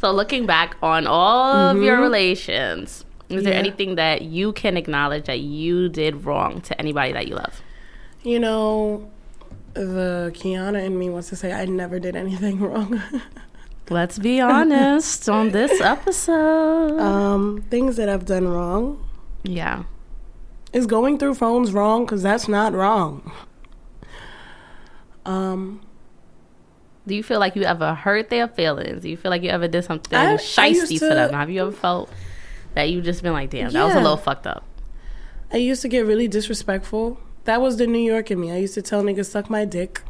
So 0.01 0.11
looking 0.11 0.45
back 0.45 0.77
on 0.81 1.07
all 1.07 1.53
of 1.53 1.75
Mm-hmm. 1.75 1.85
your 1.85 1.99
relations, 1.99 3.03
is 3.27 3.43
there 3.43 3.53
Yeah. 3.53 3.59
anything 3.59 3.95
that 3.95 4.21
you 4.21 4.53
can 4.53 4.77
acknowledge 4.77 5.25
that 5.25 5.41
you 5.41 5.89
did 5.89 6.23
wrong 6.25 6.61
to 6.61 6.79
anybody 6.79 7.11
that 7.13 7.27
you 7.27 7.35
love? 7.35 7.61
you 8.23 8.37
know, 8.39 9.09
the 9.75 10.29
Kianna 10.35 10.83
in 10.85 10.97
me 10.99 11.09
wants 11.09 11.29
to 11.29 11.35
say 11.37 11.53
I 11.53 11.63
never 11.65 11.99
did 11.99 12.15
anything 12.17 12.59
wrong. 12.69 13.01
Let's 13.89 14.19
be 14.19 14.39
honest 14.39 15.27
on 15.29 15.49
this 15.49 15.81
episode. 15.95 16.99
um, 16.99 17.63
things 17.69 17.95
that 17.97 18.07
I've 18.09 18.25
done 18.25 18.47
wrong. 18.47 19.07
yeah. 19.43 19.83
Is 20.71 20.85
going 20.85 21.17
through 21.17 21.33
phones 21.33 21.73
wrong? 21.73 22.05
Because 22.05 22.21
that's 22.21 22.47
not 22.47 22.73
wrong. 22.73 23.31
Um, 25.25 25.81
Do 27.07 27.15
you 27.15 27.23
feel 27.23 27.39
like 27.39 27.55
you 27.55 27.63
ever 27.63 27.95
hurt 27.95 28.29
their 28.29 28.47
feelings? 28.47 29.01
Do 29.01 29.09
you 29.09 29.17
feel 29.17 29.31
like 29.31 29.41
you 29.41 29.49
ever 29.49 29.67
did 29.67 29.83
something 29.83 30.15
I- 30.17 30.35
shisty 30.35 30.99
to, 30.99 31.09
to- 31.09 31.15
them? 31.15 31.33
Have 31.33 31.49
you 31.49 31.61
ever 31.63 31.71
felt 31.71 32.11
that 32.75 32.91
you 32.91 33.01
just 33.01 33.23
been 33.23 33.33
like, 33.33 33.49
damn, 33.49 33.71
that 33.71 33.83
was 33.83 33.95
a 33.95 33.99
little 33.99 34.15
fucked 34.17 34.45
up? 34.45 34.63
I 35.51 35.57
used 35.57 35.81
to 35.81 35.87
get 35.87 36.05
really 36.05 36.27
disrespectful. 36.27 37.19
That 37.45 37.61
was 37.61 37.77
the 37.77 37.87
New 37.87 37.97
York 37.97 38.29
in 38.29 38.39
me. 38.39 38.51
I 38.51 38.57
used 38.57 38.75
to 38.75 38.83
tell 38.83 39.01
niggas 39.01 39.25
suck 39.31 39.49
my 39.49 39.65
dick. 39.65 40.03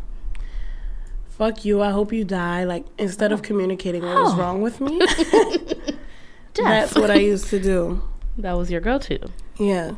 Fuck 1.39 1.65
you. 1.65 1.81
I 1.81 1.89
hope 1.91 2.13
you 2.13 2.23
die. 2.23 2.65
Like 2.65 2.85
instead 2.99 3.31
of 3.31 3.41
communicating 3.41 4.03
what 4.03 4.15
was 4.21 4.33
Oh. 4.33 4.37
wrong 4.37 4.61
with 4.61 4.79
me, 4.79 4.99
that's 6.53 6.93
what 6.95 7.09
I 7.09 7.15
used 7.15 7.47
to 7.47 7.59
do. 7.59 8.01
that 8.37 8.53
was 8.57 8.69
your 8.69 8.81
go-to. 8.81 9.19
Yeah. 9.57 9.95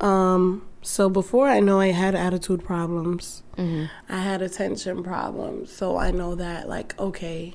Um. 0.00 0.66
So 0.82 1.08
before 1.08 1.48
I 1.48 1.60
know 1.60 1.80
I 1.80 1.88
had 1.92 2.14
attitude 2.14 2.64
problems, 2.64 3.42
Mm-hmm. 3.56 3.84
I 4.12 4.18
had 4.20 4.42
attention 4.42 5.02
problems. 5.02 5.72
So 5.72 5.96
I 5.96 6.10
know 6.10 6.34
that 6.34 6.68
like 6.68 6.98
okay, 6.98 7.54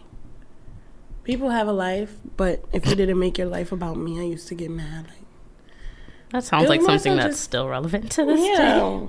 people 1.23 1.49
have 1.51 1.67
a 1.67 1.73
life, 1.73 2.15
but 2.37 2.63
if 2.73 2.87
you 2.87 2.95
didn't 2.95 3.19
make 3.19 3.37
your 3.37 3.47
life 3.47 3.71
about 3.71 3.97
me, 3.97 4.19
I 4.19 4.23
used 4.23 4.47
to 4.49 4.55
get 4.55 4.71
mad. 4.71 5.05
Like 5.07 5.25
That 6.31 6.43
sounds 6.43 6.69
like 6.69 6.81
something 6.81 7.15
that's 7.15 7.33
just- 7.35 7.43
still 7.43 7.67
relevant 7.67 8.11
to 8.13 8.25
this 8.25 8.39
day. 8.41 8.47
Yeah. 8.53 9.05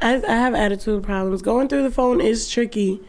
I, 0.00 0.14
I 0.22 0.36
have 0.36 0.54
attitude 0.54 1.02
problems. 1.02 1.42
Going 1.42 1.66
through 1.68 1.82
the 1.82 1.90
phone 1.90 2.20
is 2.20 2.48
tricky. 2.48 3.00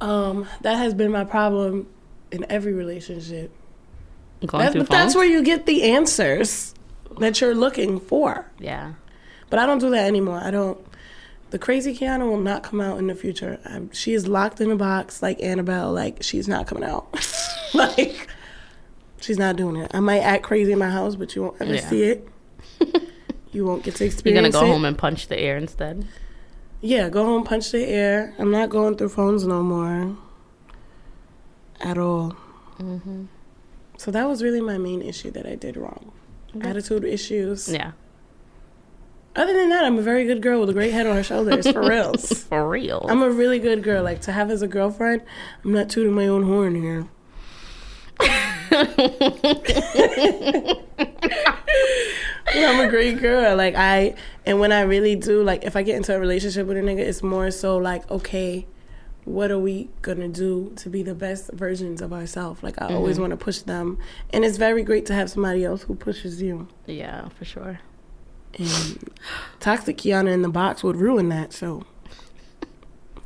Um, 0.00 0.46
that 0.62 0.76
has 0.76 0.94
been 0.94 1.10
my 1.10 1.24
problem 1.24 1.88
in 2.30 2.46
every 2.50 2.72
relationship. 2.72 3.50
Going 4.46 4.64
That- 4.64 4.72
through 4.72 4.82
but 4.82 4.90
that's 4.90 5.14
where 5.16 5.24
you 5.26 5.42
get 5.42 5.66
the 5.66 5.82
answers 5.84 6.74
that 7.18 7.40
you're 7.40 7.54
looking 7.54 7.98
for. 7.98 8.46
Yeah. 8.60 8.92
But 9.50 9.58
I 9.58 9.66
don't 9.66 9.78
do 9.80 9.90
that 9.90 10.06
anymore. 10.06 10.40
I 10.42 10.50
don't. 10.50 10.78
The 11.50 11.58
crazy 11.58 11.96
Kianna 11.96 12.28
will 12.28 12.38
not 12.38 12.62
come 12.62 12.80
out 12.80 12.98
in 12.98 13.06
the 13.06 13.14
future. 13.14 13.58
i 13.64 13.80
she 13.92 14.12
is 14.12 14.28
locked 14.28 14.60
in 14.60 14.70
a 14.70 14.76
box 14.76 15.22
like 15.22 15.42
Annabelle. 15.42 15.92
Like 15.92 16.22
she's 16.22 16.46
not 16.46 16.66
coming 16.66 16.84
out. 16.84 17.08
like 17.74 18.28
she's 19.20 19.38
not 19.38 19.56
doing 19.56 19.76
it. 19.76 19.90
I 19.94 20.00
might 20.00 20.20
act 20.20 20.44
crazy 20.44 20.72
in 20.72 20.78
my 20.78 20.90
house, 20.90 21.16
but 21.16 21.34
you 21.34 21.42
won't 21.42 21.56
ever 21.60 21.74
Yeah. 21.74 21.88
see 21.88 22.02
it. 22.04 22.28
you 23.50 23.64
won't 23.64 23.82
get 23.82 23.96
to 23.96 24.04
You're 24.06 24.34
gonna 24.34 24.50
go 24.50 24.62
it. 24.62 24.68
home 24.68 24.84
and 24.84 24.96
punch 24.96 25.28
the 25.28 25.38
air 25.38 25.56
instead. 25.56 26.06
Yeah, 26.80 27.08
go 27.08 27.24
home, 27.24 27.44
punch 27.44 27.72
the 27.72 27.84
air. 27.84 28.34
I'm 28.38 28.50
not 28.50 28.70
going 28.70 28.96
through 28.96 29.08
phones 29.08 29.46
no 29.46 29.62
more. 29.62 30.16
At 31.80 31.98
all. 31.98 32.36
Mm-hmm. 32.78 33.24
So 33.96 34.10
that 34.10 34.28
was 34.28 34.42
really 34.42 34.60
my 34.60 34.78
main 34.78 35.02
issue 35.02 35.30
that 35.32 35.46
I 35.46 35.56
did 35.56 35.76
wrong. 35.76 36.12
Attitude 36.60 37.04
issues. 37.04 37.68
Yeah. 37.68 37.92
Other 39.36 39.52
than 39.52 39.68
that, 39.68 39.84
I'm 39.84 39.98
a 39.98 40.02
very 40.02 40.24
good 40.24 40.40
girl 40.40 40.60
with 40.60 40.70
a 40.70 40.72
great 40.72 40.92
head 40.92 41.06
on 41.06 41.14
her 41.14 41.22
shoulders, 41.22 41.70
for 41.70 41.80
reals. 41.88 42.44
For 42.44 42.68
real. 42.68 43.06
I'm 43.08 43.22
a 43.22 43.30
really 43.30 43.58
good 43.58 43.82
girl. 43.82 44.02
Like 44.02 44.20
to 44.22 44.32
have 44.32 44.50
as 44.50 44.62
a 44.62 44.68
girlfriend, 44.68 45.22
I'm 45.64 45.72
not 45.72 45.88
tooting 45.88 46.14
my 46.14 46.26
own 46.26 46.44
horn 46.44 46.74
here. 46.74 47.06
I'm 52.54 52.80
a 52.80 52.88
great 52.88 53.20
girl. 53.20 53.56
Like 53.56 53.74
I, 53.74 54.14
and 54.46 54.60
when 54.60 54.72
I 54.72 54.82
really 54.82 55.16
do, 55.16 55.42
like 55.42 55.64
if 55.64 55.76
I 55.76 55.82
get 55.82 55.96
into 55.96 56.14
a 56.14 56.18
relationship 56.18 56.66
with 56.66 56.76
a 56.76 56.80
nigga, 56.80 57.00
it's 57.00 57.22
more 57.22 57.50
so 57.50 57.76
like, 57.76 58.10
okay, 58.10 58.66
what 59.24 59.50
are 59.50 59.58
we 59.58 59.90
gonna 60.02 60.28
do 60.28 60.72
to 60.76 60.88
be 60.88 61.02
the 61.02 61.14
best 61.14 61.52
versions 61.52 62.00
of 62.00 62.12
ourselves? 62.12 62.62
Like 62.62 62.80
I 62.80 62.86
mm-hmm. 62.86 62.96
always 62.96 63.20
want 63.20 63.30
to 63.30 63.36
push 63.36 63.58
them, 63.60 63.98
and 64.30 64.44
it's 64.44 64.56
very 64.56 64.82
great 64.82 65.06
to 65.06 65.14
have 65.14 65.30
somebody 65.30 65.64
else 65.64 65.82
who 65.82 65.94
pushes 65.94 66.40
you. 66.40 66.68
yeah, 66.86 67.28
for 67.28 67.44
sure. 67.44 67.80
And 68.58 69.10
toxic 69.60 69.98
Kianna 69.98 70.32
in 70.32 70.42
the 70.42 70.48
box 70.48 70.82
would 70.82 70.96
ruin 70.96 71.28
that. 71.28 71.52
So 71.52 71.84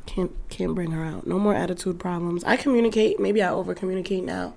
can't 0.05 0.31
can't 0.49 0.75
bring 0.75 0.91
her 0.91 1.03
out. 1.03 1.25
No 1.25 1.39
more 1.39 1.55
attitude 1.55 1.99
problems. 1.99 2.43
I 2.43 2.57
communicate. 2.57 3.19
Maybe 3.19 3.41
I 3.41 3.49
over 3.49 3.73
communicate 3.73 4.23
now. 4.23 4.53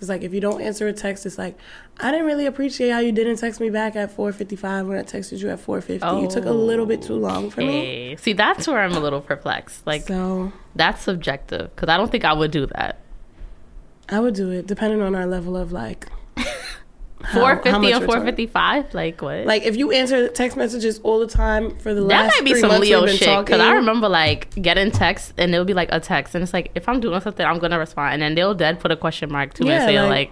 It's 0.00 0.08
like 0.08 0.22
if 0.22 0.32
you 0.32 0.40
don't 0.40 0.62
answer 0.62 0.88
a 0.88 0.92
text, 0.92 1.26
it's 1.26 1.36
like 1.36 1.56
I 1.98 2.10
didn't 2.10 2.26
really 2.26 2.46
appreciate 2.46 2.90
how 2.90 3.00
you 3.00 3.12
didn't 3.12 3.36
text 3.36 3.60
me 3.60 3.68
back 3.70 3.96
at 3.96 4.10
4:55 4.16 4.86
when 4.86 4.96
I 4.96 5.02
texted 5.02 5.38
you 5.40 5.50
at 5.50 5.58
4:50. 5.60 6.22
You 6.22 6.28
took 6.28 6.46
a 6.46 6.50
little 6.52 6.86
bit 6.86 7.02
too 7.02 7.14
long 7.16 7.50
for 7.50 7.60
me. 7.60 8.16
See, 8.16 8.32
that's 8.32 8.66
where 8.66 8.78
I'm 8.80 8.92
a 8.92 9.00
little 9.00 9.20
perplexed. 9.20 9.86
Like, 9.86 10.06
So 10.06 10.52
that's 10.74 11.02
subjective 11.02 11.74
because 11.74 11.88
I 11.88 11.96
don't 11.96 12.10
think 12.10 12.24
I 12.24 12.32
would 12.32 12.50
do 12.50 12.66
that. 12.66 12.98
I 14.08 14.20
would 14.20 14.34
do 14.34 14.50
it 14.50 14.66
depending 14.66 15.02
on 15.02 15.14
our 15.14 15.26
level 15.26 15.56
of 15.56 15.70
like 15.70 16.08
Four 17.34 17.52
or 17.52 17.62
fifty 17.62 17.78
we're 17.92 18.00
four 18.06 18.20
fifty 18.24 18.46
five. 18.46 18.92
Like 18.94 19.20
what? 19.20 19.44
Like 19.46 19.62
if 19.64 19.76
you 19.76 19.90
answer 19.92 20.28
text 20.28 20.56
messages 20.56 20.98
all 21.02 21.18
the 21.20 21.26
time 21.26 21.76
for 21.78 21.92
the 21.94 22.00
that 22.02 22.06
last 22.06 22.34
might 22.36 22.44
be 22.44 22.50
three 22.52 22.60
some 22.60 22.68
months 22.70 22.86
Leo 22.86 23.00
we've 23.00 23.08
been 23.10 23.16
shit. 23.18 23.26
talking. 23.28 23.44
Because 23.44 23.60
I 23.60 23.72
remember 23.74 24.08
like 24.08 24.50
getting 24.60 24.90
texts 24.90 25.34
and 25.36 25.52
it'll 25.54 25.66
be 25.66 25.74
like 25.74 25.90
a 25.92 26.00
text, 26.00 26.34
and 26.34 26.42
it's 26.42 26.54
like 26.54 26.70
if 26.74 26.88
I'm 26.88 26.98
doing 27.00 27.20
something, 27.20 27.44
I'm 27.44 27.58
gonna 27.58 27.78
respond, 27.78 28.14
and 28.14 28.22
then 28.22 28.34
they'll 28.34 28.54
dead 28.54 28.80
put 28.80 28.90
a 28.90 28.96
question 28.96 29.30
mark 29.30 29.52
two 29.54 29.64
minutes 29.64 29.82
Yeah, 29.92 30.02
later, 30.02 30.08
like- 30.08 30.30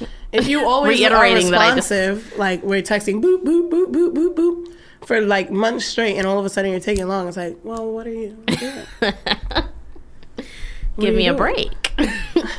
like, 0.00 0.08
If 0.32 0.46
you 0.48 0.64
always 0.68 0.98
Reiterating 1.00 1.48
are 1.48 1.50
that 1.50 1.72
I 1.72 1.74
just- 1.74 2.38
like 2.38 2.62
we're 2.62 2.82
texting 2.82 3.20
boop 3.20 3.42
boop 3.42 3.68
boop 3.68 3.90
boop 3.92 4.14
boop 4.14 4.34
boop 4.36 4.66
for 5.06 5.20
like 5.20 5.50
months 5.50 5.86
straight, 5.86 6.16
and 6.18 6.26
all 6.26 6.38
of 6.38 6.44
a 6.44 6.48
sudden 6.48 6.70
you're 6.70 6.78
taking 6.80 7.08
long. 7.08 7.26
It's 7.26 7.36
like, 7.36 7.58
well, 7.64 7.90
what 7.92 8.06
are 8.06 8.10
you 8.12 8.36
doing? 8.46 8.84
Give 10.98 11.14
are 11.14 11.16
me 11.16 11.24
you 11.26 11.32
a 11.32 11.36
break. 11.36 11.92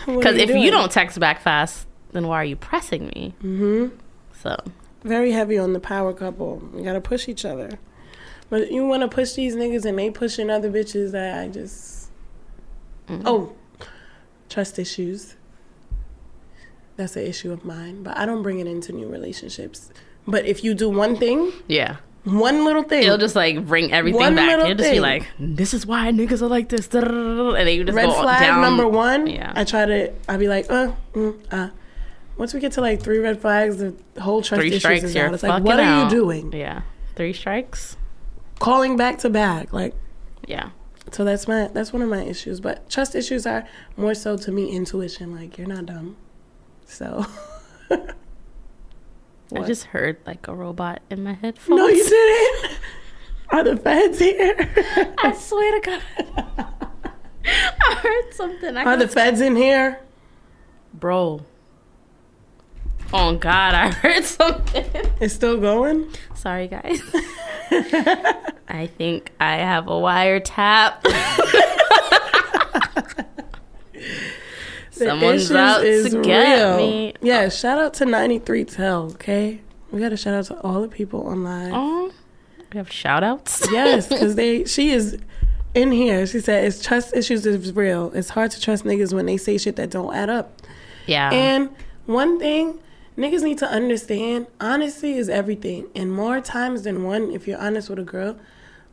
Because 0.06 0.36
if 0.36 0.48
doing? 0.50 0.62
you 0.64 0.72
don't 0.72 0.92
text 0.92 1.20
back 1.20 1.42
fast, 1.42 1.88
then 2.12 2.28
why 2.28 2.38
are 2.38 2.45
you 2.45 2.55
pressing 2.55 3.07
me? 3.07 3.34
Mm-hmm. 3.43 3.95
So 4.34 4.57
very 5.03 5.32
heavy 5.32 5.57
on 5.57 5.74
the 5.74 5.80
power 5.80 6.14
couple, 6.14 6.62
you 6.76 6.84
gotta 6.84 7.01
push 7.01 7.28
each 7.28 7.45
other. 7.45 7.80
But 8.51 8.70
you 8.70 8.86
want 8.86 9.01
to 9.01 9.07
push 9.07 9.32
these 9.32 9.55
niggas, 9.55 9.86
and 9.86 9.97
they 9.97 10.12
pushing 10.12 10.49
other 10.49 10.70
bitches 10.70 11.12
that 11.12 11.41
I 11.41 11.47
just. 11.47 12.09
Mm-hmm. 13.07 13.24
Oh, 13.26 13.53
trust 14.49 14.78
issues. 14.78 15.36
That's 16.97 17.16
an 17.16 17.26
issue 17.26 17.53
of 17.53 17.64
mine, 17.64 18.03
but 18.03 18.18
I 18.18 18.26
don't 18.26 18.43
bring 18.43 18.59
it 18.59 18.68
into 18.68 18.91
new 18.91 19.07
relationships. 19.07 19.89
But 20.28 20.45
if 20.45 20.66
you 20.66 20.74
do 20.74 20.89
one 20.89 21.16
thing, 21.16 21.53
yeah, 21.68 21.95
one 22.26 22.66
little 22.66 22.84
thing, 22.84 23.03
it'll 23.03 23.18
just 23.18 23.38
like 23.38 23.66
bring 23.66 23.93
everything 23.93 24.20
One 24.20 24.36
back. 24.36 24.68
You'll 24.68 24.76
just 24.76 24.91
be 24.91 24.99
like, 24.99 25.26
"This 25.39 25.74
is 25.74 25.86
why 25.86 26.12
niggas 26.12 26.41
are 26.41 26.47
like 26.47 26.68
this," 26.68 26.93
and 26.93 27.55
then 27.55 27.68
you 27.70 27.86
just 27.86 27.95
red 27.95 28.07
go 28.07 28.22
flag 28.22 28.41
down. 28.41 28.62
number 28.62 28.86
one. 28.86 29.28
Yeah. 29.28 29.53
I 29.55 29.64
try 29.64 29.86
to. 29.86 30.14
I'll 30.28 30.38
be 30.38 30.49
like, 30.49 30.70
uh, 30.70 30.91
mm, 31.14 31.39
uh. 31.51 31.70
Once 32.42 32.56
we 32.56 32.60
get 32.60 32.72
to 32.72 32.82
like 32.82 33.00
three 33.00 33.20
red 33.20 33.39
flags, 33.39 33.78
the 33.78 33.94
whole 34.20 34.42
trust 34.42 34.62
Three 34.62 34.70
issues 34.70 34.82
strikes, 34.82 35.04
is 35.04 35.16
out. 35.16 35.32
It's 35.32 35.44
like, 35.44 35.64
what 35.64 35.80
are 35.80 35.84
out. 35.84 36.12
you 36.12 36.18
doing? 36.18 36.52
Yeah, 36.52 36.82
three 37.14 37.34
strikes. 37.34 37.98
Calling 38.58 38.98
back 38.98 39.20
to 39.20 39.30
back, 39.30 39.72
like. 39.72 39.94
Yeah, 40.48 40.72
So 41.12 41.24
that's 41.24 41.48
my 41.48 41.68
that's 41.68 41.94
one 41.94 42.02
of 42.02 42.10
my 42.10 42.24
issues. 42.24 42.60
But 42.60 42.89
trust 42.89 43.14
issues 43.14 43.46
are 43.46 43.68
more 43.96 44.16
so 44.16 44.38
to 44.38 44.52
me 44.52 44.76
intuition. 44.76 45.36
Like 45.36 45.60
you're 45.60 45.68
not 45.68 45.86
dumb. 45.86 46.18
So. 46.88 47.28
I 47.92 49.62
just 49.68 49.84
heard 49.84 50.18
like 50.26 50.48
a 50.48 50.56
robot 50.56 51.04
in 51.12 51.24
my 51.24 51.34
headphones. 51.34 51.78
no, 51.78 51.88
you 51.89 52.04
didn't. 52.10 52.80
Are 53.50 53.64
the 53.64 53.78
feds 53.78 54.18
here? 54.18 54.56
I 55.20 55.34
swear 55.34 55.80
to 55.80 55.86
God, 55.88 56.02
I 57.46 57.96
heard 58.02 58.34
something. 58.34 58.78
I 58.78 58.84
Are 58.84 58.98
the 58.98 59.08
feds 59.08 59.42
in 59.42 59.56
here? 59.56 60.00
bro? 60.96 61.46
Oh 63.14 63.36
God, 63.36 63.74
I 63.74 63.91
heard 63.91 64.24
something. 64.24 64.86
It's 65.20 65.34
still 65.34 65.59
going. 65.59 66.07
Sorry, 66.34 66.68
guys. 66.68 67.01
I 68.70 68.88
think 68.97 69.32
I 69.39 69.57
have 69.57 69.88
a 69.88 69.91
wiretap. 69.91 71.05
Someone's 74.91 75.51
out 75.51 75.82
to 75.82 76.22
get 76.24 76.59
real. 76.59 76.78
me. 76.78 77.14
Yeah, 77.22 77.49
shout 77.49 77.80
out 77.80 77.93
to 77.95 78.05
93 78.05 78.66
Tell, 78.66 79.03
okay? 79.14 79.62
We 79.91 79.99
got 79.99 80.09
to 80.09 80.18
shout 80.18 80.34
out 80.34 80.45
to 80.45 80.59
all 80.62 80.82
the 80.82 80.88
people 80.88 81.22
online. 81.22 81.72
Oh, 81.74 82.12
we 82.72 82.78
have 82.78 82.91
shout 82.91 83.24
outs. 83.24 83.68
Yes, 83.72 84.07
because 84.07 84.36
they 84.36 84.66
she 84.66 84.91
is 84.91 85.18
in 85.74 85.91
here. 85.91 86.26
She 86.28 86.39
said 86.39 86.66
it's 86.66 86.82
trust 86.82 87.16
issues 87.16 87.45
is 87.45 87.74
real. 87.74 88.12
It's 88.14 88.30
hard 88.30 88.51
to 88.51 88.62
trust 88.62 88.86
niggas 88.86 89.14
when 89.14 89.26
they 89.26 89.38
say 89.38 89.57
shit 89.57 89.76
that 89.78 89.89
don't 89.89 90.14
add 90.16 90.30
up. 90.30 90.62
Yeah. 91.07 91.32
And 91.32 91.70
one 92.05 92.39
thing 92.39 92.80
niggas 93.18 93.43
need 93.43 93.57
to 93.59 93.68
understand, 93.68 94.47
honesty 94.59 95.14
is 95.14 95.30
everything. 95.30 95.88
And 95.95 96.12
more 96.12 96.41
times 96.41 96.84
than 96.84 97.03
one, 97.03 97.32
if 97.32 97.47
you're 97.47 97.59
honest 97.59 97.89
with 97.89 97.99
a 97.99 98.03
girl, 98.03 98.38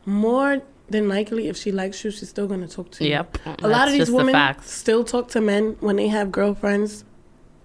more 0.05 0.61
than 0.89 1.07
likely 1.07 1.47
if 1.47 1.57
she 1.57 1.71
likes 1.71 2.03
you, 2.03 2.11
she's 2.11 2.29
still 2.29 2.47
gonna 2.47 2.67
talk 2.67 2.91
to 2.91 3.03
you. 3.03 3.11
Yep. 3.11 3.37
A 3.63 3.67
lot 3.67 3.87
of 3.87 3.93
these 3.93 4.01
just 4.01 4.11
the 4.11 4.17
women 4.17 4.55
still 4.61 5.03
talk 5.03 5.29
to 5.29 5.41
men 5.41 5.77
when 5.79 5.95
they 5.97 6.07
have 6.07 6.31
girlfriends, 6.31 7.03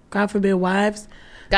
God 0.09 0.27
forbid 0.31 0.53
wives. 0.55 1.07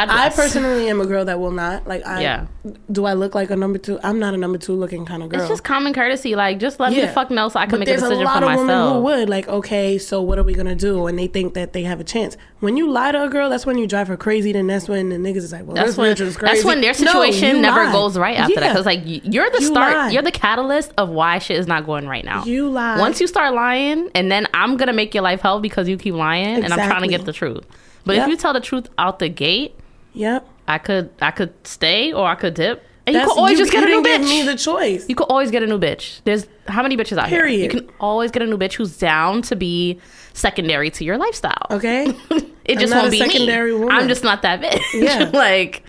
God 0.06 0.10
I 0.10 0.30
personally 0.30 0.90
am 0.90 1.02
a 1.02 1.06
girl 1.06 1.26
that 1.26 1.40
will 1.40 1.52
not. 1.52 1.88
Like 1.88 2.06
I 2.06 2.22
Yeah. 2.22 2.46
do 2.92 3.06
I 3.06 3.14
look 3.14 3.34
like 3.36 3.50
a 3.50 3.56
number 3.56 3.80
two? 3.80 4.00
I'm 4.04 4.20
not 4.20 4.34
a 4.34 4.38
number 4.38 4.58
two 4.58 4.74
looking 4.74 5.06
kind 5.06 5.24
of 5.24 5.30
girl. 5.30 5.40
It's 5.42 5.50
just 5.50 5.64
common 5.64 5.94
courtesy. 5.94 6.36
Like, 6.36 6.60
just 6.60 6.80
let 6.80 6.92
me 6.92 7.00
Yeah. 7.00 7.08
the 7.08 7.14
fuck 7.14 7.32
know 7.32 7.50
so 7.50 7.60
I 7.60 7.66
can 7.66 7.72
But 7.72 7.80
make 7.80 7.88
a 7.88 7.92
there's 7.92 8.02
decision 8.04 8.22
a 8.24 8.26
lot 8.26 8.44
for 8.44 8.50
of 8.52 8.60
women 8.60 8.94
who 8.94 9.00
would 9.02 9.30
like, 9.30 9.48
okay, 9.48 9.98
so 9.98 10.22
what 10.22 10.38
are 10.38 10.44
we 10.44 10.54
gonna 10.54 10.76
do? 10.76 11.08
And 11.08 11.18
they 11.18 11.28
think 11.28 11.54
that 11.56 11.74
they 11.74 11.84
have 11.84 12.00
a 12.00 12.04
chance. 12.04 12.38
When 12.60 12.78
you 12.78 12.90
lie 12.90 13.12
to 13.12 13.24
a 13.24 13.30
girl, 13.30 13.50
that's 13.50 13.66
when 13.66 13.78
you 13.78 13.88
drive 13.88 14.08
her 14.08 14.18
crazy. 14.18 14.52
Then 14.52 14.68
that's 14.68 14.88
when 14.88 15.10
the 15.10 15.16
niggas 15.18 15.38
is 15.38 15.52
like, 15.52 15.66
well, 15.66 15.76
That's 15.76 15.98
when 15.98 16.16
that's 16.16 16.64
when 16.64 16.82
their 16.82 16.94
situation 16.94 17.56
you 17.58 17.62
never 17.62 17.84
lied. 17.86 17.94
goes 17.94 18.18
right 18.18 18.38
after 18.38 18.56
that. 18.60 18.70
Because 18.74 18.86
like 18.86 19.02
you're 19.04 19.50
the 19.50 19.62
You 19.62 19.68
start, 19.68 19.94
lied. 19.96 20.14
you're 20.14 20.24
the 20.24 20.32
catalyst 20.32 20.92
of 20.98 21.10
why 21.10 21.40
shit 21.40 21.58
is 21.58 21.68
not 21.68 21.86
going 21.86 22.08
right 22.08 22.26
now. 22.26 22.44
You 22.46 22.70
lied. 22.70 23.00
Once 23.00 23.20
you 23.22 23.28
start 23.28 23.54
lying, 23.54 24.10
and 24.16 24.32
then 24.32 24.48
I'm 24.54 24.78
gonna 24.78 24.94
make 24.94 25.14
your 25.14 25.24
life 25.24 25.42
hell 25.42 25.60
because 25.60 25.88
you 25.88 25.98
keep 25.98 26.14
lying, 26.16 26.64
and 26.64 26.74
I'm 26.74 26.88
trying 26.90 27.02
to 27.04 27.08
get 27.08 27.26
the 27.26 27.34
truth. 27.34 27.64
But 28.06 28.16
Yep. 28.16 28.24
if 28.24 28.30
you 28.32 28.38
tell 28.38 28.54
the 28.54 28.60
truth 28.62 28.88
out 28.98 29.20
the 29.20 29.28
gate, 29.30 29.76
Yep. 30.18 30.48
I 30.68 30.78
could 30.80 31.10
I 31.22 31.32
could 31.32 31.54
stay 31.66 32.12
or 32.12 32.28
I 32.28 32.36
could 32.36 32.54
dip, 32.56 32.84
and 33.06 33.16
you 33.16 33.22
could 33.24 33.38
always 33.38 33.58
just 33.58 33.72
get 33.72 33.84
a 33.84 33.88
new 33.88 34.04
bitch. 34.04 34.22
me 34.22 34.44
the 34.44 34.56
choice. 34.56 35.08
You 35.08 35.16
could 35.16 35.28
always 35.30 35.50
get 35.52 35.64
a 35.64 35.68
new 35.68 35.80
bitch. 35.80 36.22
There's 36.26 36.46
how 36.68 36.82
many 36.84 36.98
bitches 36.98 37.18
out 37.18 37.30
here? 37.30 37.40
Period. 37.40 37.62
You 37.74 37.80
can 37.82 37.90
always 38.00 38.32
get 38.32 38.42
a 38.42 38.46
new 38.46 38.58
bitch 38.58 38.74
who's 38.74 38.98
down 38.98 39.42
to 39.44 39.56
be 39.56 40.00
secondary 40.34 40.90
to 40.92 41.06
your 41.06 41.18
lifestyle. 41.18 41.68
Okay. 41.72 42.14
It 42.68 42.80
just 42.80 42.94
won't 42.94 43.08
a 43.08 43.12
be 43.12 43.20
secondary 43.20 43.72
me. 43.72 43.80
woman. 43.80 43.96
I'm 43.96 44.10
just 44.10 44.26
not 44.26 44.42
that 44.42 44.60
bitch. 44.60 44.82
Yeah. 44.94 45.30
like, 45.34 45.84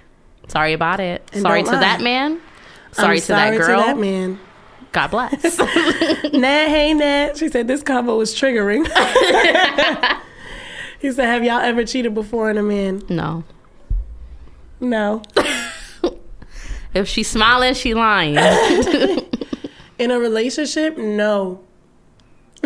sorry 0.47 0.74
about 0.74 1.01
it. 1.01 1.29
And 1.33 1.43
sorry 1.43 1.64
to 1.64 1.72
lie. 1.72 1.81
that 1.81 2.01
man. 2.01 2.41
Sorry 2.93 3.16
I'm 3.16 3.20
to 3.22 3.26
that 3.26 3.57
girl. 3.57 3.81
To 3.81 3.87
that 3.87 3.99
man. 3.99 4.39
God 4.93 5.09
bless. 5.11 5.59
Nat, 6.33 6.68
hey 6.68 6.95
Nat. 6.95 7.37
She 7.37 7.49
said 7.49 7.66
this 7.66 7.83
combo 7.83 8.16
was 8.16 8.33
triggering. 8.33 8.87
he 11.01 11.11
said, 11.11 11.26
"Have 11.26 11.43
y'all 11.43 11.59
ever 11.59 11.85
cheated 11.85 12.14
before 12.14 12.49
on 12.49 12.59
a 12.59 12.62
man?" 12.62 13.03
no. 13.09 13.43
No. 14.81 15.22
If 16.95 17.09
she's 17.09 17.29
smiling, 17.29 17.74
she 17.74 17.95
lying. 17.95 18.37
In 19.99 20.11
a 20.11 20.18
relationship, 20.18 20.97
no. 20.97 21.61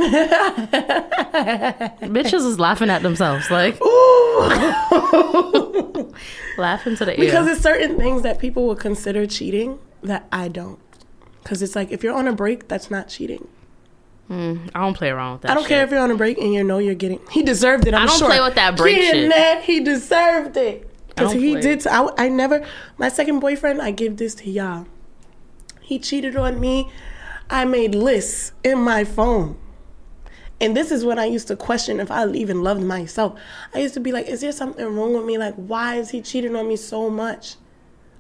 Bitches 2.02 2.46
is 2.46 2.58
laughing 2.58 2.88
at 2.88 3.02
themselves, 3.02 3.50
like 3.50 3.78
Ooh. 3.82 4.38
laughing 6.56 6.96
to 6.96 7.04
the 7.04 7.14
because 7.18 7.46
it's 7.46 7.60
certain 7.60 7.98
things 7.98 8.22
that 8.22 8.38
people 8.38 8.66
would 8.68 8.78
consider 8.78 9.26
cheating 9.26 9.78
that 10.02 10.26
I 10.32 10.48
don't. 10.48 10.78
Because 11.42 11.60
it's 11.60 11.76
like 11.76 11.92
if 11.92 12.02
you're 12.02 12.14
on 12.14 12.26
a 12.26 12.32
break, 12.32 12.68
that's 12.68 12.90
not 12.90 13.08
cheating. 13.08 13.48
Mm, 14.30 14.70
I 14.74 14.80
don't 14.80 14.96
play 14.96 15.10
around 15.10 15.32
with 15.32 15.42
that. 15.42 15.50
I 15.50 15.54
don't 15.54 15.64
shit. 15.64 15.68
care 15.70 15.84
if 15.84 15.90
you're 15.90 16.00
on 16.00 16.10
a 16.10 16.16
break 16.16 16.38
and 16.38 16.54
you 16.54 16.64
know 16.64 16.78
you're 16.78 16.94
getting. 16.94 17.20
He 17.30 17.42
deserved 17.42 17.86
it. 17.86 17.92
I'm 17.92 18.04
I 18.04 18.06
don't 18.06 18.18
sure. 18.18 18.28
play 18.28 18.40
with 18.40 18.54
that 18.54 18.78
break 18.78 18.96
shit. 18.96 19.28
Nat, 19.28 19.60
he 19.62 19.80
deserved 19.80 20.56
it. 20.56 20.88
Because 21.14 21.32
he 21.32 21.56
did. 21.60 21.86
I, 21.86 22.08
I 22.16 22.28
never. 22.28 22.64
My 22.98 23.08
second 23.08 23.40
boyfriend. 23.40 23.82
I 23.82 23.90
give 23.90 24.16
this 24.16 24.34
to 24.36 24.50
y'all. 24.50 24.86
He 25.80 25.98
cheated 25.98 26.36
on 26.36 26.60
me. 26.60 26.90
I 27.50 27.64
made 27.64 27.94
lists 27.94 28.52
in 28.64 28.78
my 28.78 29.04
phone. 29.04 29.58
And 30.60 30.76
this 30.76 30.92
is 30.92 31.04
what 31.04 31.18
I 31.18 31.24
used 31.24 31.48
to 31.48 31.56
question 31.56 31.98
if 31.98 32.10
I 32.10 32.26
even 32.28 32.62
loved 32.62 32.82
myself. 32.82 33.38
I 33.74 33.80
used 33.80 33.94
to 33.94 34.00
be 34.00 34.12
like, 34.12 34.28
is 34.28 34.42
there 34.42 34.52
something 34.52 34.86
wrong 34.86 35.12
with 35.12 35.24
me? 35.24 35.36
Like, 35.36 35.56
why 35.56 35.96
is 35.96 36.10
he 36.10 36.22
cheating 36.22 36.54
on 36.54 36.68
me 36.68 36.76
so 36.76 37.10
much? 37.10 37.56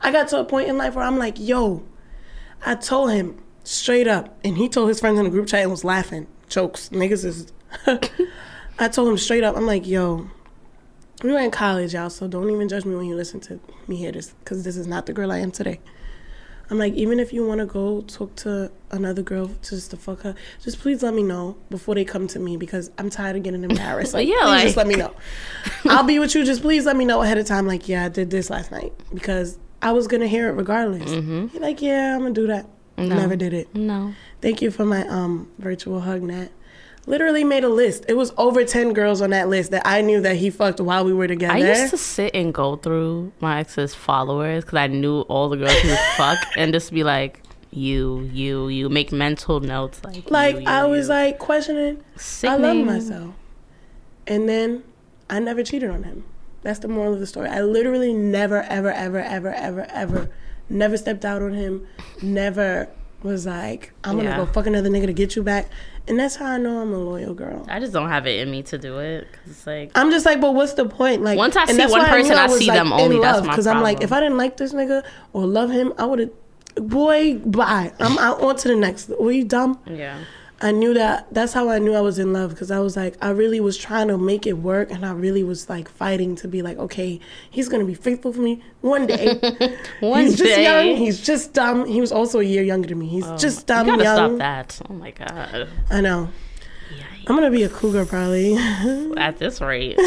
I 0.00 0.10
got 0.10 0.26
to 0.28 0.40
a 0.40 0.44
point 0.44 0.68
in 0.68 0.76
life 0.76 0.96
where 0.96 1.04
I'm 1.04 1.18
like, 1.18 1.38
yo, 1.38 1.84
I 2.66 2.74
told 2.74 3.12
him 3.12 3.40
straight 3.62 4.08
up, 4.08 4.36
and 4.44 4.56
he 4.56 4.68
told 4.68 4.88
his 4.88 4.98
friends 4.98 5.18
in 5.18 5.24
the 5.24 5.30
group 5.30 5.46
chat 5.46 5.62
and 5.62 5.70
was 5.70 5.84
laughing. 5.84 6.26
Jokes. 6.48 6.88
Niggas 6.88 7.24
is. 7.24 7.52
I 8.78 8.88
told 8.88 9.08
him 9.08 9.18
straight 9.18 9.44
up, 9.44 9.56
I'm 9.56 9.66
like, 9.66 9.86
yo, 9.86 10.28
we 11.22 11.32
were 11.32 11.38
in 11.38 11.50
college, 11.50 11.94
y'all, 11.94 12.10
so 12.10 12.26
don't 12.28 12.50
even 12.50 12.68
judge 12.68 12.84
me 12.84 12.94
when 12.96 13.06
you 13.06 13.14
listen 13.16 13.40
to 13.40 13.60
me 13.86 13.96
hear 13.96 14.12
this, 14.12 14.30
because 14.40 14.64
this 14.64 14.76
is 14.76 14.86
not 14.86 15.06
the 15.06 15.12
girl 15.12 15.30
I 15.32 15.38
am 15.38 15.50
today. 15.50 15.80
I'm 16.70 16.78
like, 16.78 16.94
even 16.94 17.20
if 17.20 17.34
you 17.34 17.46
want 17.46 17.58
to 17.60 17.66
go 17.66 18.00
talk 18.02 18.34
to 18.36 18.70
another 18.90 19.20
girl 19.20 19.50
just 19.62 19.90
to 19.90 19.96
fuck 19.98 20.22
her, 20.22 20.34
just 20.62 20.80
please 20.80 21.02
let 21.02 21.12
me 21.12 21.22
know 21.22 21.56
before 21.68 21.94
they 21.94 22.04
come 22.04 22.26
to 22.28 22.38
me 22.38 22.56
because 22.56 22.90
I'm 22.96 23.10
tired 23.10 23.36
of 23.36 23.42
getting 23.42 23.62
embarrassed. 23.62 24.14
Like, 24.14 24.26
Yeah, 24.26 24.44
like- 24.46 24.62
just 24.64 24.76
let 24.78 24.86
me 24.86 24.94
know. 24.94 25.14
I'll 25.84 26.04
be 26.04 26.18
with 26.18 26.34
you. 26.34 26.44
Just 26.44 26.62
please 26.62 26.86
let 26.86 26.96
me 26.96 27.04
know 27.04 27.20
ahead 27.20 27.36
of 27.36 27.44
time. 27.46 27.66
Like, 27.66 27.88
yeah, 27.88 28.06
I 28.06 28.08
did 28.08 28.30
this 28.30 28.48
last 28.48 28.70
night 28.70 28.92
because 29.12 29.58
I 29.82 29.92
was 29.92 30.06
gonna 30.06 30.28
hear 30.28 30.48
it 30.48 30.52
regardless. 30.52 31.10
He's 31.10 31.60
like, 31.60 31.82
yeah, 31.82 32.14
I'm 32.14 32.22
gonna 32.22 32.32
do 32.32 32.46
that. 32.46 32.66
No. 32.96 33.16
Never 33.16 33.36
did 33.36 33.52
it. 33.52 33.74
No. 33.74 34.14
Thank 34.40 34.62
you 34.62 34.70
for 34.70 34.86
my 34.86 35.06
um 35.08 35.50
virtual 35.58 36.00
hug, 36.00 36.22
Nat. 36.22 36.48
Literally 37.06 37.42
made 37.42 37.64
a 37.64 37.68
list. 37.68 38.04
It 38.08 38.14
was 38.14 38.32
over 38.38 38.64
ten 38.64 38.92
girls 38.92 39.20
on 39.20 39.30
that 39.30 39.48
list 39.48 39.72
that 39.72 39.82
I 39.84 40.02
knew 40.02 40.20
that 40.20 40.36
he 40.36 40.50
fucked 40.50 40.80
while 40.80 41.04
we 41.04 41.12
were 41.12 41.26
together. 41.26 41.54
I 41.54 41.58
used 41.58 41.90
to 41.90 41.98
sit 41.98 42.34
and 42.34 42.54
go 42.54 42.76
through 42.76 43.32
my 43.40 43.58
ex's 43.58 43.94
followers 43.94 44.64
because 44.64 44.78
I 44.78 44.86
knew 44.86 45.22
all 45.22 45.48
the 45.48 45.56
girls 45.56 45.72
he 45.80 45.88
would 45.88 45.98
fuck 46.16 46.38
and 46.56 46.72
just 46.72 46.92
be 46.92 47.02
like, 47.02 47.42
you, 47.72 48.30
you, 48.32 48.68
you. 48.68 48.88
Make 48.88 49.10
mental 49.10 49.58
notes 49.60 50.04
like. 50.04 50.30
like 50.30 50.54
you, 50.56 50.60
you, 50.62 50.68
I 50.68 50.84
was 50.84 51.08
you. 51.08 51.14
like 51.14 51.38
questioning. 51.38 52.04
I 52.44 52.56
love 52.56 52.76
myself. 52.76 53.34
And 54.26 54.48
then 54.48 54.84
I 55.28 55.40
never 55.40 55.64
cheated 55.64 55.90
on 55.90 56.04
him. 56.04 56.24
That's 56.62 56.78
the 56.78 56.88
moral 56.88 57.14
of 57.14 57.20
the 57.20 57.26
story. 57.26 57.48
I 57.48 57.62
literally 57.62 58.12
never, 58.12 58.62
ever, 58.62 58.92
ever, 58.92 59.18
ever, 59.18 59.52
ever, 59.52 59.86
ever, 59.90 60.30
never 60.68 60.96
stepped 60.96 61.24
out 61.24 61.42
on 61.42 61.54
him. 61.54 61.86
Never 62.22 62.88
was 63.22 63.46
like, 63.46 63.92
I'm 64.04 64.16
gonna 64.16 64.30
Yeah. 64.30 64.36
go 64.36 64.46
fuck 64.46 64.66
another 64.66 64.88
nigga 64.88 65.06
to 65.06 65.12
get 65.12 65.36
you 65.36 65.42
back. 65.42 65.68
And 66.08 66.18
that's 66.18 66.34
how 66.34 66.46
I 66.46 66.58
know 66.58 66.78
I'm 66.78 66.92
a 66.92 66.98
loyal 66.98 67.32
girl. 67.32 67.64
I 67.68 67.78
just 67.78 67.92
don't 67.92 68.08
have 68.08 68.26
it 68.26 68.40
in 68.40 68.50
me 68.50 68.62
to 68.64 68.78
do 68.78 68.98
it 68.98 69.28
because 69.30 69.50
it's 69.52 69.66
like. 69.66 69.92
I'm 69.94 70.10
just 70.10 70.26
like, 70.26 70.40
but 70.40 70.52
what's 70.54 70.72
the 70.74 70.84
point? 70.84 71.22
Like, 71.22 71.38
Once 71.38 71.54
I 71.56 71.62
and 71.62 71.70
see 71.76 71.86
one 71.86 72.04
person, 72.06 72.36
I 72.36 72.46
was, 72.48 72.58
see 72.58 72.66
like, 72.66 72.78
them 72.78 72.92
only. 72.92 73.20
That's 73.20 73.46
love, 73.46 73.64
my 73.64 73.70
I'm 73.72 73.82
like, 73.82 74.02
if 74.02 74.12
I 74.12 74.18
didn't 74.20 74.36
like 74.36 74.56
this 74.56 74.72
nigga 74.72 75.04
or 75.32 75.46
love 75.46 75.70
him, 75.70 75.92
I 75.98 76.06
would 76.06 76.18
have. 76.18 76.30
Boy, 76.74 77.36
bye. 77.38 77.92
I'm 78.00 78.18
out 78.18 78.40
on 78.40 78.56
to 78.56 78.68
the 78.68 78.74
next. 78.74 79.10
Were 79.20 79.30
you 79.30 79.44
dumb? 79.44 79.78
Yeah. 79.86 80.18
I 80.62 80.70
knew 80.70 80.94
that. 80.94 81.26
That's 81.34 81.52
how 81.52 81.68
I 81.68 81.80
knew 81.80 81.92
I 81.92 82.00
was 82.00 82.20
in 82.20 82.32
love 82.32 82.50
because 82.50 82.70
I 82.70 82.78
was 82.78 82.96
like, 82.96 83.16
I 83.20 83.30
really 83.30 83.58
was 83.58 83.76
trying 83.76 84.06
to 84.08 84.16
make 84.16 84.46
it 84.46 84.52
work, 84.52 84.92
and 84.92 85.04
I 85.04 85.10
really 85.12 85.42
was 85.42 85.68
like 85.68 85.88
fighting 85.88 86.36
to 86.36 86.46
be 86.46 86.62
like, 86.62 86.78
okay, 86.78 87.18
he's 87.50 87.68
gonna 87.68 87.84
be 87.84 87.94
faithful 87.94 88.32
for 88.32 88.40
me 88.40 88.62
one 88.80 89.08
day. 89.08 89.40
One 90.00 90.22
he's 90.22 90.38
just 90.38 90.60
young. 90.60 90.96
He's 90.96 91.20
just 91.20 91.52
dumb. 91.52 91.86
He 91.86 92.00
was 92.00 92.12
also 92.12 92.38
a 92.38 92.44
year 92.44 92.62
younger 92.62 92.88
than 92.88 93.00
me. 93.00 93.08
He's 93.08 93.26
oh 93.26 93.36
just 93.36 93.66
dumb, 93.66 93.88
You 93.88 93.96
gotta 93.96 94.04
young. 94.04 94.30
stop 94.30 94.38
that. 94.38 94.80
Oh 94.88 94.94
my 94.94 95.10
god. 95.10 95.68
I 95.90 96.00
know. 96.00 96.30
I'm 97.26 97.36
gonna 97.36 97.50
be 97.50 97.64
a 97.64 97.68
cougar 97.68 98.06
probably. 98.06 98.56
At 99.16 99.38
this 99.38 99.60
rate. 99.60 99.98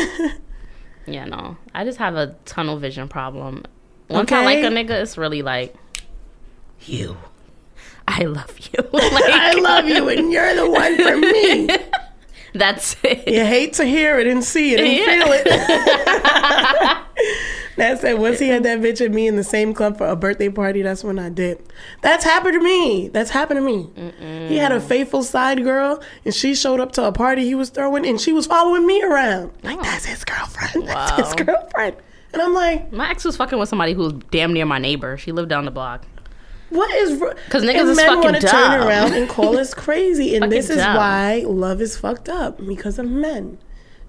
yeah, 1.05 1.25
no. 1.25 1.57
I 1.73 1.83
just 1.83 1.97
have 1.97 2.15
a 2.15 2.35
tunnel 2.45 2.77
vision 2.77 3.07
problem. 3.07 3.63
Once 4.09 4.31
I 4.31 4.43
like 4.45 4.59
a 4.59 4.67
nigga, 4.67 5.01
it's 5.01 5.17
really 5.17 5.41
like 5.41 5.75
you. 6.81 7.17
I 8.07 8.23
love 8.23 8.57
you. 8.59 8.83
like, 8.93 9.23
I 9.25 9.53
love 9.59 9.85
you, 9.85 10.09
and 10.09 10.31
you're 10.31 10.55
the 10.55 10.69
one 10.69 10.97
for 10.97 11.17
me. 11.17 11.69
That's 12.53 12.95
it. 13.03 13.27
You 13.27 13.43
hate 13.45 13.73
to 13.73 13.83
hear 13.85 14.17
it 14.17 14.27
and 14.27 14.41
see 14.43 14.73
it 14.73 14.79
and 14.79 14.87
Yeah. 14.93 15.25
feel 15.25 15.33
it. 15.33 15.45
That 17.77 17.99
said, 17.99 18.13
once 18.19 18.39
he 18.39 18.47
had 18.47 18.63
that 18.63 18.79
bitch 18.79 19.05
and 19.05 19.13
me 19.13 19.27
in 19.27 19.35
the 19.35 19.43
same 19.43 19.73
club 19.73 19.97
for 19.97 20.07
a 20.07 20.15
birthday 20.15 20.47
party, 20.47 20.81
that's 20.81 21.03
when 21.03 21.19
I 21.19 21.27
did. 21.27 21.61
That's 22.01 22.23
happened 22.23 22.53
to 22.53 22.61
me. 22.63 23.09
That's 23.09 23.29
happened 23.31 23.57
to 23.57 23.61
me. 23.65 23.89
He 24.47 24.55
had 24.55 24.71
a 24.71 24.79
faithful 24.79 25.23
side 25.23 25.61
girl, 25.65 26.01
and 26.23 26.33
she 26.33 26.55
showed 26.55 26.79
up 26.79 26.93
to 26.93 27.03
a 27.03 27.11
party 27.11 27.43
he 27.43 27.53
was 27.55 27.69
throwing, 27.69 28.05
and 28.05 28.21
she 28.21 28.31
was 28.31 28.47
following 28.47 28.87
me 28.87 29.03
around. 29.03 29.51
Like, 29.61 29.77
Oh. 29.79 29.83
that's 29.83 30.05
his 30.05 30.23
girlfriend. 30.23 30.87
That's 30.87 31.11
his 31.21 31.33
girlfriend. 31.45 31.97
And 32.31 32.41
I'm 32.41 32.53
like, 32.53 32.93
My 32.93 33.09
ex 33.09 33.25
was 33.25 33.35
fucking 33.35 33.59
with 33.59 33.67
somebody 33.67 33.91
who 33.91 34.03
was 34.03 34.13
damn 34.31 34.53
near 34.53 34.65
my 34.65 34.79
neighbor. 34.79 35.17
She 35.17 35.33
lived 35.33 35.49
down 35.49 35.65
the 35.65 35.71
block. 35.71 36.05
What 36.75 36.93
is... 36.95 37.19
wr- 37.19 37.33
'Cause 37.49 37.63
niggas 37.63 37.81
and 37.81 37.89
is 37.89 37.97
men 37.97 38.07
fucking 38.07 38.21
wanna 38.23 38.39
turn 38.41 38.81
around 38.87 39.13
and 39.13 39.29
call 39.29 39.57
us 39.57 39.73
crazy. 39.85 40.35
And 40.35 40.51
this 40.51 40.69
is 40.69 40.77
dumb. 40.77 40.95
why 40.95 41.43
love 41.47 41.81
is 41.81 41.97
fucked 41.97 42.29
up, 42.29 42.65
because 42.65 42.99
of 42.99 43.07
men. 43.09 43.57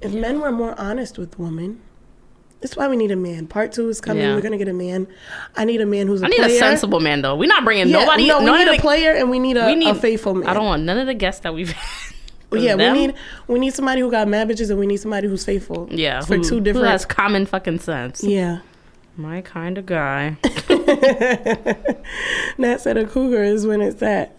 If 0.01 0.13
men 0.13 0.41
were 0.41 0.53
more 0.53 0.79
honest 0.79 1.19
with 1.19 1.39
women, 1.39 1.81
that's 2.61 2.77
why 2.77 2.89
we 2.89 2.97
need 2.97 3.11
a 3.11 3.17
man. 3.17 3.47
Part 3.47 3.73
two 3.73 3.89
is 3.89 4.01
coming. 4.01 4.23
Yeah. 4.23 4.35
We're 4.35 4.41
gonna 4.43 4.59
get 4.59 4.69
a 4.69 4.73
man. 4.73 5.07
I 5.57 5.65
need 5.65 5.81
a 5.81 5.87
man 5.87 6.07
who's 6.07 6.23
a 6.23 6.27
I 6.27 6.29
need 6.29 6.39
player. 6.39 6.57
a 6.57 6.59
sensible 6.59 7.01
man 7.01 7.23
though. 7.23 7.37
We're 7.37 7.49
not 7.49 7.65
bringing 7.65 7.89
Yeah, 7.89 8.01
nobody. 8.01 8.27
No, 8.29 8.41
we 8.43 8.51
need 8.65 8.69
a 8.69 8.81
player 8.81 9.13
and 9.13 9.31
we 9.31 9.39
need 9.39 9.57
a, 9.57 9.67
we 9.67 9.75
need 9.75 9.89
a 9.89 9.95
faithful 9.95 10.35
man. 10.35 10.49
I 10.49 10.55
don't 10.55 10.65
want 10.65 10.83
none 10.83 10.99
of 10.99 11.07
the 11.07 11.15
guests 11.15 11.41
that 11.43 11.55
we've. 11.55 11.75
yeah, 12.53 12.77
them. 12.77 12.93
we 12.95 13.07
need 13.07 13.15
we 13.49 13.59
need 13.59 13.75
somebody 13.75 14.01
who 14.01 14.11
got 14.11 14.27
mad 14.29 14.49
bitches 14.49 14.71
and 14.71 14.79
we 14.79 14.87
need 14.87 14.97
somebody 14.99 15.29
who's 15.29 15.45
faithful. 15.45 15.89
Yeah, 15.91 16.21
for 16.23 16.37
who, 16.37 16.45
two 16.45 16.55
who 16.57 16.61
different. 16.61 16.89
has 16.89 17.05
common 17.05 17.47
fucking 17.47 17.79
sense. 17.81 18.23
yeah. 18.25 18.61
My 19.19 19.41
kind 19.41 19.79
of 19.79 19.87
guy. 19.87 20.37
Nat 22.59 22.79
said 22.81 22.97
a 22.97 23.07
cougar 23.07 23.43
is 23.43 23.67
when 23.67 23.81
it's 23.81 24.01
that. 24.01 24.37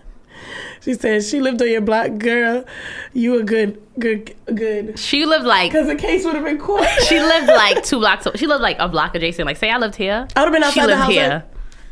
She 0.82 0.94
said 0.94 1.24
she 1.24 1.42
lived 1.42 1.62
on 1.62 1.70
your 1.70 1.82
block, 1.82 2.18
girl. 2.18 2.64
You 3.14 3.40
a 3.40 3.44
good, 3.44 3.82
good, 4.00 4.36
good. 4.54 4.98
She 4.98 5.26
lived 5.26 5.46
like 5.46 5.72
Because 5.72 5.88
the 5.88 5.96
case 5.96 6.24
would 6.24 6.36
have 6.36 6.46
been 6.46 6.60
court. 6.60 6.88
she 7.08 7.20
lived 7.20 7.48
like 7.48 7.84
two 7.84 8.00
blocks. 8.00 8.28
She 8.36 8.48
lived 8.48 8.62
like 8.62 8.78
a 8.80 8.88
block 8.88 9.16
adjacent. 9.16 9.46
Like 9.46 9.58
say 9.58 9.70
I 9.70 9.78
lived 9.78 9.96
here. 9.96 10.28
I 10.36 10.46
would 10.46 10.54
have 10.54 10.54
been 10.54 10.62
She 10.72 10.80
outside 10.80 10.84
the 10.84 10.88
lived 10.88 11.02
house. 11.02 11.12
here, 11.12 11.30
Like, 11.30 11.44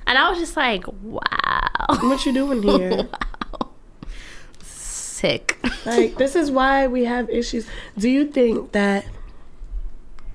and 0.08 0.18
I 0.18 0.30
was 0.30 0.40
just 0.40 0.56
like, 0.56 0.86
wow, 1.02 1.70
what 2.02 2.26
you 2.26 2.32
doing 2.34 2.62
here? 2.64 3.10
sick. 4.62 5.58
like 5.86 6.16
this 6.18 6.36
is 6.36 6.52
why 6.52 6.88
we 6.88 7.06
have 7.06 7.30
issues. 7.30 7.68
Do 7.98 8.08
you 8.10 8.26
think 8.28 8.72
that 8.74 9.06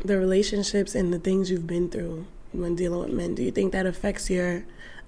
the 0.04 0.18
relationships 0.18 0.94
and 0.94 1.12
the 1.12 1.18
things 1.18 1.50
you've 1.50 1.66
been 1.66 1.88
through 1.88 2.26
when 2.52 2.74
dealing 2.74 3.00
with 3.00 3.10
men, 3.12 3.34
do 3.34 3.42
you 3.42 3.50
think 3.50 3.72
that 3.72 3.86
affects 3.86 4.28
your 4.30 4.64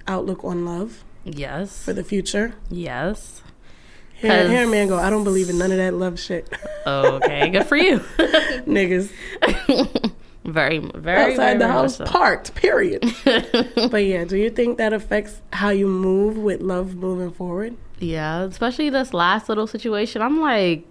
outlook 0.07 0.45
on 0.45 0.65
love 0.65 1.05
Yes, 1.25 1.83
for 1.85 1.93
the 1.93 2.05
future? 2.05 2.55
yes. 2.71 3.43
Here, 4.15 4.49
here 4.49 4.69
man 4.69 4.87
go, 4.87 4.99
I 4.99 5.11
don't 5.11 5.25
believe 5.25 5.51
in 5.51 5.59
none 5.59 5.73
of 5.73 5.79
that 5.79 5.95
love 5.95 6.21
shit. 6.21 6.49
Okay, 6.87 7.49
good 7.51 7.67
for 7.67 7.77
you. 7.77 7.99
Niggas 8.69 9.11
very, 10.45 10.79
very 10.95 11.33
outside 11.33 11.37
very 11.37 11.59
the 11.59 11.69
house, 11.69 11.97
so. 11.97 12.05
parked, 12.05 12.55
period. 12.55 13.03
but 13.91 14.05
yeah, 14.05 14.25
do 14.25 14.37
you 14.37 14.51
think 14.51 14.79
that 14.79 14.93
affects 14.93 15.41
how 15.53 15.71
you 15.71 15.89
move 15.89 16.37
with 16.37 16.61
love 16.61 16.95
moving 16.95 17.33
forward? 17.33 17.77
Yeah, 17.99 18.43
especially 18.43 18.91
this 18.91 19.13
last 19.13 19.49
little 19.49 19.67
situation. 19.67 20.23
I'm 20.23 20.41
like, 20.41 20.85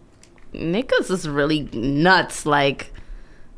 niggas 0.53 1.09
is 1.11 1.27
really 1.27 1.69
nuts. 1.73 2.45
Like, 2.45 2.93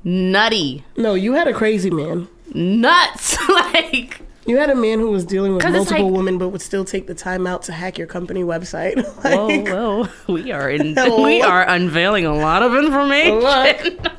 nutty. 0.03 0.83
No, 0.97 1.13
you 1.15 1.33
had 1.33 1.47
a 1.47 1.53
crazy 1.53 1.89
man. 1.89 2.27
Nuts. 2.53 3.37
like, 3.49 4.21
You 4.45 4.57
had 4.57 4.69
a 4.69 4.75
man 4.75 4.99
who 4.99 5.09
was 5.11 5.25
dealing 5.25 5.55
with 5.55 5.63
multiple 5.63 6.05
like- 6.09 6.13
women, 6.17 6.37
but 6.37 6.49
would 6.49 6.61
still 6.61 6.85
take 6.85 7.07
the 7.07 7.15
time 7.15 7.47
out 7.47 7.63
to 7.63 7.71
hack 7.71 7.97
your 7.97 8.07
company 8.07 8.43
website. 8.43 8.95
whoa, 9.23 9.47
Like, 9.47 9.67
whoa. 9.67 10.07
We 10.33 10.51
are 10.51 10.69
in, 10.69 10.95
we 11.23 11.41
are 11.41 11.67
unveiling 11.67 12.25
a 12.25 12.35
lot 12.35 12.63
of 12.63 12.75
information. 12.75 13.39
Look. 13.39 14.11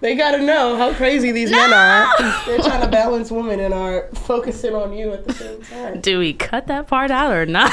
They 0.00 0.16
gotta 0.16 0.42
know 0.42 0.76
how 0.78 0.94
crazy 0.94 1.30
these 1.30 1.50
men 1.50 1.74
are. 1.74 2.10
They're 2.46 2.58
trying 2.60 2.80
to 2.80 2.88
balance 2.88 3.30
women 3.30 3.60
and 3.60 3.74
are 3.74 4.08
focusing 4.14 4.74
on 4.74 4.94
you 4.94 5.12
at 5.12 5.26
the 5.26 5.34
same 5.34 5.60
time. 5.62 6.00
Do 6.00 6.18
we 6.18 6.32
cut 6.32 6.68
that 6.68 6.86
part 6.86 7.10
out 7.10 7.32
or 7.34 7.44
not? 7.44 7.70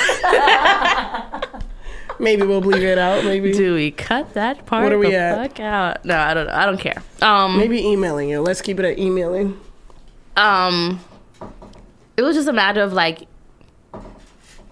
Maybe 2.20 2.42
we'll 2.44 2.62
bleep 2.62 2.82
it 2.82 2.98
out. 2.98 3.24
Maybe 3.24 3.54
Do 3.54 3.76
we 3.76 3.92
cut 3.92 4.34
that 4.34 4.66
part 4.66 4.84
What 4.84 4.92
are 4.92 4.98
we 4.98 5.16
at? 5.16 5.38
fuck 5.52 5.60
out? 5.62 6.04
No, 6.04 6.18
I 6.18 6.34
don't. 6.34 6.50
I 6.50 6.66
don't 6.66 6.80
care. 6.80 7.02
Um, 7.22 7.58
maybe 7.58 7.80
emailing 7.86 8.28
you. 8.28 8.42
Let's 8.42 8.62
keep 8.62 8.80
it 8.80 8.86
at 8.86 8.98
emailing. 9.00 9.58
Um 10.38 11.00
it 12.16 12.22
was 12.22 12.36
just 12.36 12.48
a 12.48 12.54
matter 12.54 12.82
of 12.82 12.94
like 12.94 13.28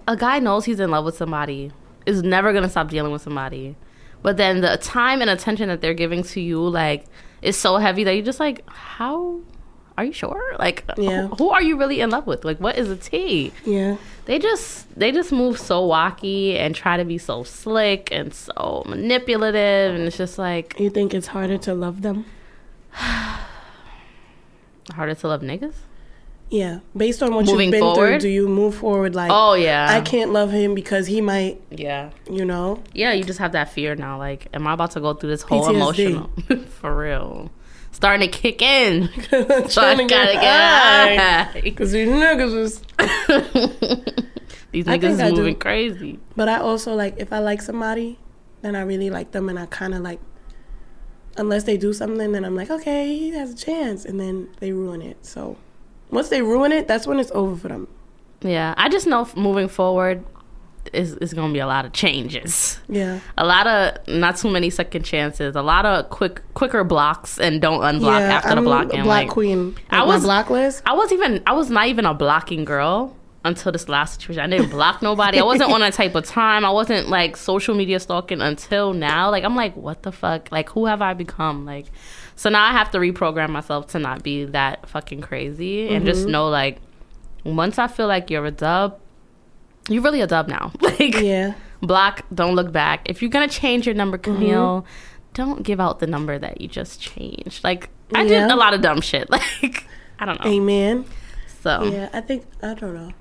a 0.08 0.16
guy 0.16 0.38
knows 0.38 0.64
he's 0.64 0.80
in 0.80 0.90
love 0.90 1.04
with 1.04 1.16
somebody 1.16 1.72
is 2.06 2.22
never 2.22 2.52
gonna 2.52 2.68
stop 2.70 2.88
dealing 2.88 3.12
with 3.12 3.20
somebody 3.22 3.74
but 4.22 4.36
then 4.36 4.60
the 4.60 4.76
time 4.78 5.20
and 5.20 5.28
attention 5.28 5.68
that 5.68 5.80
they're 5.80 5.94
giving 5.94 6.22
to 6.22 6.40
you 6.40 6.60
like 6.66 7.04
is 7.42 7.56
so 7.56 7.76
heavy 7.76 8.04
that 8.04 8.14
you're 8.14 8.24
just 8.24 8.40
like 8.40 8.66
how 8.68 9.40
are 9.98 10.04
you 10.04 10.12
sure 10.12 10.54
like 10.58 10.84
Yeah. 10.96 11.26
who, 11.28 11.34
who 11.36 11.50
are 11.50 11.62
you 11.62 11.76
really 11.76 12.00
in 12.00 12.10
love 12.10 12.26
with 12.26 12.44
like 12.44 12.58
what 12.60 12.78
is 12.78 12.88
the 12.88 12.96
tea 12.96 13.52
Yeah. 13.64 13.96
they 14.26 14.38
just 14.38 14.86
they 14.98 15.10
just 15.10 15.32
move 15.32 15.58
so 15.58 15.88
wacky 15.88 16.54
and 16.56 16.74
try 16.74 16.96
to 16.96 17.04
be 17.04 17.18
so 17.18 17.42
slick 17.42 18.08
and 18.12 18.32
so 18.32 18.84
manipulative 18.86 19.94
and 19.94 20.04
it's 20.04 20.16
just 20.16 20.38
like 20.38 20.78
You 20.78 20.90
think 20.90 21.12
it's 21.14 21.28
harder 21.28 21.58
to 21.58 21.74
love 21.74 22.02
them? 22.02 22.24
harder 24.92 25.14
to 25.14 25.28
love 25.28 25.42
niggas 25.42 25.74
Yeah. 26.50 26.78
Based 26.96 27.22
on 27.22 27.34
what 27.34 27.46
Moving 27.46 27.72
you've 27.72 27.80
been 27.80 27.94
through, 27.94 28.18
do 28.20 28.28
you 28.28 28.48
move 28.48 28.76
forward 28.76 29.14
like 29.14 29.30
oh 29.32 29.54
yeah 29.54 29.86
I 29.90 30.00
can't 30.00 30.32
love 30.32 30.50
him 30.52 30.74
because 30.74 31.06
he 31.08 31.20
might, 31.20 31.60
yeah 31.70 32.10
you 32.30 32.44
know? 32.44 32.82
Yeah, 32.92 33.12
you 33.12 33.24
just 33.24 33.38
have 33.40 33.52
that 33.52 33.70
fear 33.72 33.94
now. 33.96 34.16
Like, 34.18 34.48
am 34.54 34.66
I 34.66 34.72
about 34.74 34.92
to 34.92 35.00
go 35.00 35.14
through 35.14 35.30
this 35.30 35.42
whole 35.42 35.64
PTSD. 35.64 35.74
emotional 35.74 36.30
for 36.80 36.96
real? 36.96 37.50
Starting 37.90 38.30
to 38.30 38.38
kick 38.38 38.60
in. 38.62 39.08
So 39.68 39.80
I 39.82 39.94
gotta 39.94 40.06
get 40.06 40.32
get 40.34 40.42
high. 40.44 41.16
high. 41.16 41.60
Because 41.62 41.92
these 41.92 42.08
niggas 42.08 42.54
is. 42.54 42.82
These 44.72 44.84
niggas 44.84 45.12
is 45.24 45.32
moving 45.32 45.56
crazy. 45.56 46.18
But 46.36 46.48
I 46.50 46.58
also 46.58 46.94
like 46.94 47.14
if 47.18 47.32
I 47.32 47.38
like 47.38 47.62
somebody, 47.62 48.18
then 48.60 48.76
I 48.76 48.82
really 48.82 49.08
like 49.08 49.30
them, 49.32 49.48
and 49.48 49.58
I 49.58 49.64
kind 49.66 49.94
of 49.94 50.02
like, 50.02 50.20
unless 51.38 51.64
they 51.64 51.76
do 51.76 51.92
something, 51.92 52.32
then 52.32 52.44
I'm 52.44 52.54
like, 52.56 52.70
okay, 52.70 53.08
he 53.16 53.30
has 53.30 53.52
a 53.52 53.56
chance, 53.56 54.04
and 54.04 54.18
then 54.20 54.48
they 54.60 54.72
ruin 54.72 55.02
it. 55.02 55.24
So 55.24 55.56
once 56.10 56.28
they 56.28 56.42
ruin 56.42 56.72
it, 56.72 56.86
that's 56.88 57.06
when 57.06 57.18
it's 57.18 57.30
over 57.32 57.56
for 57.56 57.68
them. 57.68 57.88
Yeah, 58.42 58.74
I 58.76 58.88
just 58.88 59.06
know 59.06 59.28
moving 59.36 59.68
forward 59.68 60.24
is 60.92 61.14
is 61.16 61.34
gonna 61.34 61.52
be 61.52 61.58
a 61.58 61.66
lot 61.66 61.84
of 61.84 61.92
changes. 61.92 62.78
Yeah, 62.88 63.18
A 63.36 63.44
lot 63.44 63.66
of 63.66 64.06
not 64.06 64.36
too 64.36 64.50
many 64.50 64.70
second 64.70 65.04
chances. 65.04 65.56
A 65.56 65.62
lot 65.62 65.84
of 65.84 66.10
quick 66.10 66.42
quicker 66.54 66.84
blocks 66.84 67.40
and 67.40 67.60
don't 67.60 67.80
unblock 67.80 68.20
yeah. 68.20 68.34
after 68.36 68.50
I'm 68.50 68.56
the 68.56 68.62
blocking. 68.62 69.02
black 69.02 69.24
like, 69.24 69.28
queen. 69.30 69.74
Like 69.74 69.84
I 69.90 70.04
was- 70.04 70.24
blocklist. 70.24 70.82
I 70.86 70.92
was 70.94 71.10
even 71.12 71.42
I 71.46 71.52
was 71.54 71.70
not 71.70 71.88
even 71.88 72.06
a 72.06 72.14
blocking 72.14 72.64
girl 72.64 73.15
until 73.46 73.72
this 73.72 73.88
last 73.88 74.20
situation. 74.20 74.42
I 74.42 74.56
didn't 74.56 74.70
block 74.70 75.02
nobody. 75.02 75.38
I 75.38 75.42
wasn't 75.42 75.70
on 75.70 75.80
that 75.80 75.92
type 75.92 76.14
of 76.14 76.24
time. 76.24 76.64
I 76.64 76.70
wasn't 76.70 77.08
like 77.08 77.36
social 77.36 77.74
media 77.74 78.00
stalking 78.00 78.40
until 78.40 78.92
now. 78.92 79.30
Like 79.30 79.44
I'm 79.44 79.56
like, 79.56 79.76
what 79.76 80.02
the 80.02 80.12
fuck? 80.12 80.50
Like 80.50 80.68
who 80.70 80.86
have 80.86 81.02
I 81.02 81.14
become? 81.14 81.64
Like 81.64 81.86
so 82.34 82.50
now 82.50 82.64
I 82.64 82.72
have 82.72 82.90
to 82.90 82.98
reprogram 82.98 83.50
myself 83.50 83.88
to 83.88 83.98
not 83.98 84.22
be 84.22 84.44
that 84.46 84.88
fucking 84.88 85.22
crazy 85.22 85.88
and 85.88 86.04
just 86.04 86.22
mm-hmm. 86.22 86.32
know 86.32 86.48
like 86.48 86.78
once 87.44 87.78
I 87.78 87.86
feel 87.86 88.08
like 88.08 88.30
you're 88.30 88.44
a 88.44 88.50
dub, 88.50 89.00
you're 89.88 90.02
really 90.02 90.20
a 90.20 90.26
dub 90.26 90.48
now. 90.48 90.72
Like 90.80 91.20
Yeah, 91.20 91.54
block, 91.80 92.24
don't 92.34 92.54
look 92.54 92.72
back. 92.72 93.08
If 93.08 93.22
you're 93.22 93.30
gonna 93.30 93.48
change 93.48 93.86
your 93.86 93.94
number, 93.94 94.18
mm-hmm. 94.18 94.34
Camille, 94.34 94.86
don't 95.34 95.62
give 95.62 95.80
out 95.80 96.00
the 96.00 96.06
number 96.06 96.38
that 96.38 96.60
you 96.60 96.68
just 96.68 97.00
changed. 97.00 97.62
Like 97.62 97.90
I 98.14 98.26
did 98.26 98.50
a 98.50 98.56
lot 98.56 98.74
of 98.74 98.80
dumb 98.80 99.00
shit. 99.00 99.28
Like 99.62 99.86
I 100.18 100.24
don't 100.24 100.42
know. 100.42 100.50
amen. 100.50 101.04
So 101.62 101.84
Yeah, 101.84 102.08
I 102.12 102.20
think 102.20 102.46
I 102.62 102.74
don't 102.74 102.94
know. 102.94 103.12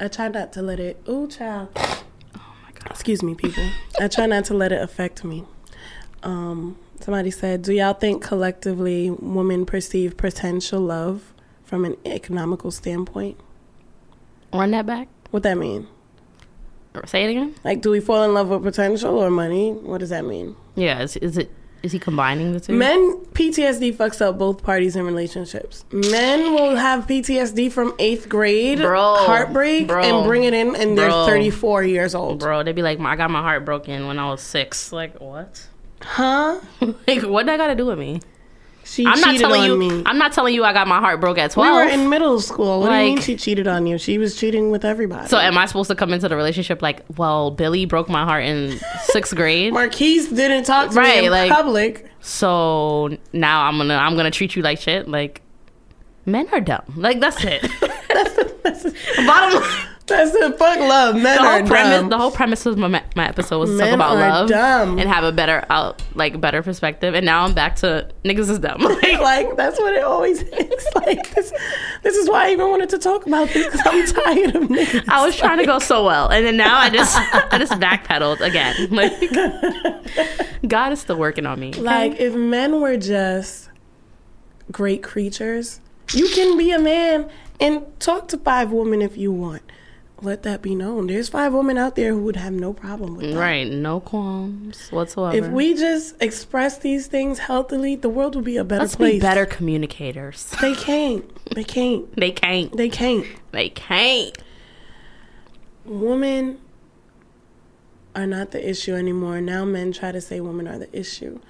I 0.00 0.08
try 0.08 0.28
not 0.28 0.52
to 0.54 0.62
let 0.62 0.80
it. 0.80 1.02
Ooh, 1.08 1.28
child. 1.28 1.68
Oh 1.76 2.54
my 2.62 2.72
God. 2.72 2.90
Excuse 2.90 3.22
me, 3.22 3.34
people. 3.34 3.68
I 4.00 4.08
try 4.08 4.24
not 4.24 4.46
to 4.46 4.54
let 4.54 4.72
it 4.72 4.80
affect 4.80 5.24
me. 5.24 5.44
Um, 6.22 6.78
somebody 7.00 7.30
said, 7.30 7.62
"Do 7.62 7.72
y'all 7.72 7.92
think 7.92 8.22
collectively 8.22 9.10
women 9.10 9.66
perceive 9.66 10.16
potential 10.16 10.80
love 10.80 11.34
from 11.62 11.84
an 11.84 11.96
economical 12.04 12.70
standpoint? 12.70 13.38
run 14.52 14.72
that 14.72 14.86
back. 14.86 15.06
What 15.30 15.44
that 15.44 15.56
mean? 15.56 15.86
Say 17.04 17.24
it 17.24 17.30
again. 17.30 17.54
Like, 17.62 17.82
do 17.82 17.90
we 17.90 18.00
fall 18.00 18.24
in 18.24 18.34
love 18.34 18.48
with 18.48 18.64
potential 18.64 19.16
or 19.16 19.30
money? 19.30 19.70
What 19.70 19.98
does 19.98 20.10
that 20.10 20.24
mean? 20.24 20.56
Yeah, 20.74 21.00
is, 21.02 21.16
is 21.18 21.38
it 21.38 21.52
is 21.82 21.92
he 21.92 21.98
combining 21.98 22.52
the 22.52 22.60
two? 22.60 22.72
Men 22.74 23.16
PTSD 23.32 23.94
fucks 23.94 24.20
up 24.20 24.38
both 24.38 24.62
parties 24.62 24.96
in 24.96 25.04
relationships. 25.04 25.84
Men 25.92 26.52
will 26.54 26.76
have 26.76 27.06
PTSD 27.06 27.72
from 27.72 27.94
eighth 27.98 28.28
grade, 28.28 28.78
Bro. 28.78 29.16
heartbreak, 29.16 29.88
Bro. 29.88 30.02
and 30.02 30.26
bring 30.26 30.44
it 30.44 30.54
in, 30.54 30.76
and 30.76 30.96
they're 30.96 31.10
34 31.10 31.84
years 31.84 32.14
old. 32.14 32.40
Bro, 32.40 32.64
they'd 32.64 32.74
be 32.74 32.82
like, 32.82 33.00
I 33.00 33.16
got 33.16 33.30
my 33.30 33.40
heart 33.42 33.64
broken 33.64 34.06
when 34.06 34.18
I 34.18 34.28
was 34.30 34.40
six. 34.40 34.92
Like 34.92 35.20
what? 35.20 35.66
Huh? 36.02 36.60
like 37.06 37.22
what 37.22 37.46
that 37.46 37.56
got 37.56 37.68
to 37.68 37.74
do 37.74 37.86
with 37.86 37.98
me? 37.98 38.20
She 38.90 39.06
I'm 39.06 39.20
not 39.20 39.36
telling 39.36 39.62
you. 39.62 39.76
me. 39.76 40.02
I'm 40.04 40.18
not 40.18 40.32
telling 40.32 40.52
you 40.52 40.64
I 40.64 40.72
got 40.72 40.88
my 40.88 40.98
heart 40.98 41.20
broke 41.20 41.38
at 41.38 41.50
we 41.50 41.54
twelve. 41.62 41.76
were 41.76 41.84
in 41.88 42.08
middle 42.08 42.40
school. 42.40 42.80
What 42.80 42.88
do 42.88 42.96
you 42.96 43.02
mean 43.14 43.20
she 43.20 43.36
cheated 43.36 43.68
on 43.68 43.86
you? 43.86 43.98
She 43.98 44.18
was 44.18 44.34
cheating 44.34 44.72
with 44.72 44.84
everybody. 44.84 45.28
so 45.28 45.38
am 45.38 45.56
I 45.56 45.66
supposed 45.66 45.88
to 45.90 45.94
come 45.94 46.12
into 46.12 46.28
the 46.28 46.34
relationship 46.34 46.82
like, 46.82 47.04
well, 47.16 47.52
Billy 47.52 47.84
broke 47.84 48.08
my 48.08 48.24
heart 48.24 48.42
in 48.44 48.80
sixth 49.04 49.36
grade, 49.36 49.72
Marquise 49.72 50.28
didn't 50.30 50.64
talk 50.64 50.90
to 50.90 50.96
Right, 50.96 51.20
me 51.20 51.26
in 51.26 51.30
like- 51.32 51.52
public. 51.52 52.10
so 52.20 53.16
now 53.32 53.62
I'm 53.66 53.76
gonna 53.76 53.94
I'm 53.94 54.16
gonna 54.16 54.30
treat 54.32 54.56
you 54.56 54.62
like 54.62 54.80
shit? 54.80 55.06
Like 55.06 55.42
men 56.26 56.48
are 56.50 56.60
dumb. 56.60 56.82
Like 56.96 57.20
that's 57.20 57.44
it. 57.44 57.62
Bottom 59.26 59.60
line. 59.60 59.86
That's 60.10 60.32
the 60.32 60.54
fuck 60.58 60.78
love. 60.78 61.14
Men 61.14 61.36
the 61.38 61.42
are 61.42 61.58
whole 61.60 61.66
premise 61.66 62.00
dumb. 62.00 62.08
the 62.10 62.18
whole 62.18 62.30
premise 62.30 62.66
of 62.66 62.76
my, 62.76 62.88
my 62.88 63.28
episode 63.28 63.58
was 63.60 63.70
to 63.70 63.78
talk 63.78 63.92
about 63.94 64.16
love 64.16 64.48
dumb. 64.48 64.98
and 64.98 65.08
have 65.08 65.24
a 65.24 65.32
better 65.32 65.64
out 65.70 66.02
like 66.14 66.38
better 66.40 66.62
perspective 66.62 67.14
and 67.14 67.24
now 67.24 67.44
i'm 67.44 67.54
back 67.54 67.76
to 67.76 68.08
niggas 68.24 68.50
is 68.50 68.58
dumb 68.58 68.80
Like, 68.82 69.02
like 69.20 69.56
that's 69.56 69.78
what 69.78 69.94
it 69.94 70.02
always 70.02 70.42
is. 70.42 70.86
Like 70.96 71.34
this, 71.34 71.52
this 72.02 72.16
is 72.16 72.28
why 72.28 72.48
I 72.48 72.50
even 72.52 72.68
wanted 72.68 72.88
to 72.90 72.98
talk 72.98 73.26
about 73.26 73.48
this 73.48 73.66
because 73.66 73.86
I'm 73.86 74.06
tired 74.24 74.56
of 74.56 74.62
niggas. 74.64 75.04
i 75.08 75.24
was 75.24 75.36
trying 75.36 75.58
to 75.58 75.66
go 75.66 75.78
so 75.78 76.04
well 76.04 76.28
and 76.28 76.44
then 76.44 76.56
now 76.56 76.78
i 76.78 76.90
just 76.90 77.16
i 77.16 77.56
just 77.58 77.72
backpedaled 77.74 78.40
again 78.40 78.74
like 78.90 80.68
god 80.68 80.92
is 80.92 81.00
still 81.00 81.16
working 81.16 81.46
on 81.46 81.58
me? 81.60 81.72
Like 81.72 82.18
if 82.20 82.34
men 82.34 82.80
were 82.80 82.96
just 82.96 83.70
great 84.72 85.02
creatures. 85.02 85.80
You 86.12 86.28
can 86.28 86.56
be 86.58 86.70
a 86.72 86.78
man 86.78 87.30
and 87.60 87.84
talk 88.00 88.28
to 88.28 88.38
five 88.38 88.72
women 88.72 89.00
if 89.02 89.16
you 89.16 89.32
want. 89.32 89.62
Let 90.22 90.42
that 90.42 90.60
be 90.60 90.74
known. 90.74 91.06
There's 91.06 91.30
five 91.30 91.54
women 91.54 91.78
out 91.78 91.96
there 91.96 92.12
who 92.12 92.22
would 92.24 92.36
have 92.36 92.52
no 92.52 92.72
problem 92.74 93.16
with 93.16 93.32
that. 93.32 93.38
Right, 93.38 93.66
no 93.66 94.00
qualms 94.00 94.90
whatsoever. 94.90 95.36
If 95.36 95.48
we 95.48 95.74
just 95.74 96.14
express 96.20 96.78
these 96.78 97.06
things 97.06 97.38
healthily, 97.38 97.96
the 97.96 98.10
world 98.10 98.36
would 98.36 98.44
be 98.44 98.58
a 98.58 98.64
better 98.64 98.82
Let's 98.82 98.96
place. 98.96 99.14
be 99.14 99.20
better 99.20 99.46
communicators. 99.46 100.54
They 100.60 100.74
can't. 100.74 101.24
They 101.54 101.64
can't. 101.64 102.14
They 102.16 102.30
can't. 102.32 102.76
They 102.76 102.88
can't. 102.90 103.26
They 103.52 103.70
can't. 103.70 104.36
Women 105.86 106.58
are 108.14 108.26
not 108.26 108.50
the 108.50 108.68
issue 108.68 108.94
anymore. 108.94 109.40
Now 109.40 109.64
men 109.64 109.92
try 109.92 110.12
to 110.12 110.20
say 110.20 110.40
women 110.40 110.68
are 110.68 110.78
the 110.78 110.94
issue. 110.96 111.40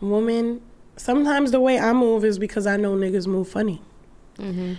Women, 0.00 0.60
sometimes 0.96 1.50
the 1.50 1.60
way 1.60 1.78
I 1.78 1.92
move 1.92 2.24
is 2.24 2.38
because 2.38 2.66
I 2.66 2.76
know 2.76 2.94
niggas 2.94 3.26
move 3.26 3.48
funny. 3.48 3.80
Mm-hmm. 4.38 4.74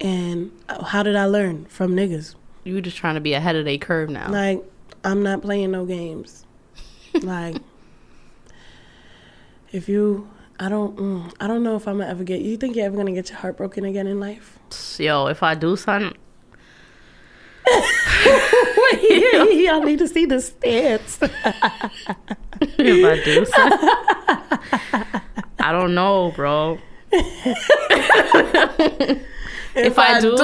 And 0.00 0.52
how 0.68 1.02
did 1.02 1.16
I 1.16 1.26
learn? 1.26 1.64
From 1.66 1.94
niggas. 1.94 2.34
You 2.64 2.80
just 2.80 2.96
trying 2.96 3.14
to 3.14 3.20
be 3.20 3.34
ahead 3.34 3.56
of 3.56 3.64
their 3.64 3.78
curve 3.78 4.10
now. 4.10 4.30
Like, 4.30 4.62
I'm 5.04 5.22
not 5.22 5.42
playing 5.42 5.70
no 5.70 5.84
games. 5.84 6.44
like, 7.14 7.56
if 9.70 9.88
you, 9.88 10.28
I 10.58 10.68
don't, 10.68 10.96
mm, 10.96 11.32
I 11.40 11.46
don't 11.46 11.62
know 11.62 11.76
if 11.76 11.86
I'm 11.86 11.98
gonna 11.98 12.10
ever 12.10 12.24
get. 12.24 12.40
You 12.40 12.56
think 12.56 12.74
you're 12.76 12.86
ever 12.86 12.96
gonna 12.96 13.12
get 13.12 13.28
your 13.28 13.38
heart 13.38 13.56
broken 13.56 13.84
again 13.84 14.06
in 14.06 14.18
life? 14.18 14.58
Yo, 14.98 15.26
if 15.26 15.42
I 15.42 15.54
do 15.54 15.76
something, 15.76 16.16
Y'all 19.10 19.82
need 19.82 19.98
to 19.98 20.08
see 20.08 20.26
the 20.26 20.40
stance. 20.40 21.18
if 21.22 23.04
I 23.04 23.22
do 23.24 23.44
something, 23.46 23.88
I 25.58 25.72
don't 25.72 25.94
know, 25.94 26.32
bro. 26.36 26.78
if, 29.86 29.98
I, 29.98 30.20
do, 30.20 30.36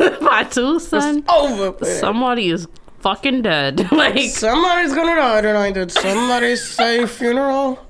if 0.00 0.22
I 0.22 0.44
do, 0.44 0.78
son, 0.80 1.24
Over. 1.28 1.76
man. 1.84 2.00
somebody 2.00 2.50
is 2.50 2.66
fucking 3.00 3.42
dead. 3.42 3.90
like, 3.92 4.30
Somebody's 4.30 4.94
gonna 4.94 5.16
die 5.16 5.40
tonight. 5.40 5.74
Did 5.74 5.90
somebody 5.90 6.56
say 6.56 7.06
funeral? 7.06 7.84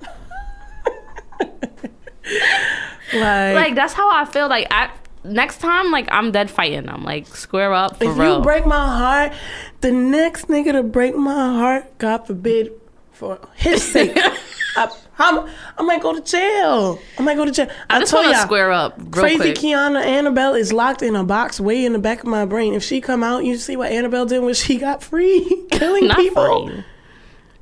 like, 3.14 3.55
like 3.55 3.74
that's 3.74 3.93
how 3.93 4.11
I 4.11 4.24
feel. 4.24 4.49
Like, 4.49 4.66
I 4.70 4.90
next 5.24 5.59
time, 5.59 5.90
like 5.90 6.09
I'm 6.11 6.32
dead 6.32 6.51
fighting. 6.51 6.88
I'm 6.88 7.05
like 7.05 7.26
square 7.26 7.72
up 7.72 7.99
for 7.99 8.05
if 8.05 8.18
real. 8.18 8.38
you 8.38 8.43
break 8.43 8.66
my 8.66 8.86
heart, 8.86 9.32
the 9.80 9.93
next 9.93 10.49
nigga 10.49 10.72
to 10.72 10.82
break 10.82 11.16
my 11.16 11.32
heart, 11.32 11.99
God 11.99 12.26
forbid, 12.26 12.72
for 13.12 13.38
his 13.55 13.82
sake, 13.82 14.16
I, 14.76 14.90
I'm, 15.23 15.49
I 15.79 15.83
might 15.83 16.03
go 16.03 16.12
to 16.14 16.20
jail. 16.20 16.99
I 17.18 17.23
might 17.23 17.37
go 17.37 17.45
to 17.45 17.51
jail. 17.53 17.68
I 17.89 17.97
I, 17.97 18.01
just 18.01 18.12
told 18.12 18.25
want 18.25 18.37
to 18.37 18.43
square 18.43 18.73
up 18.73 19.11
Crazy 19.12 19.37
quick. 19.37 19.57
Kianna 19.57 20.05
Annabelle 20.05 20.55
is 20.55 20.73
locked 20.73 21.03
in 21.03 21.14
a 21.16 21.25
box 21.25 21.61
way 21.61 21.85
in 21.85 21.93
the 21.93 21.99
back 21.99 22.20
of 22.20 22.27
my 22.27 22.45
brain. 22.45 22.75
If 22.75 22.83
she 22.83 23.01
come 23.01 23.23
out, 23.23 23.45
you 23.45 23.57
see 23.57 23.77
what 23.77 23.93
Annabelle 23.93 24.27
did 24.27 24.41
when 24.41 24.55
she 24.55 24.79
got 24.79 25.03
free, 25.03 25.66
killing 25.70 26.11
people, 26.11 26.68
free. 26.68 26.85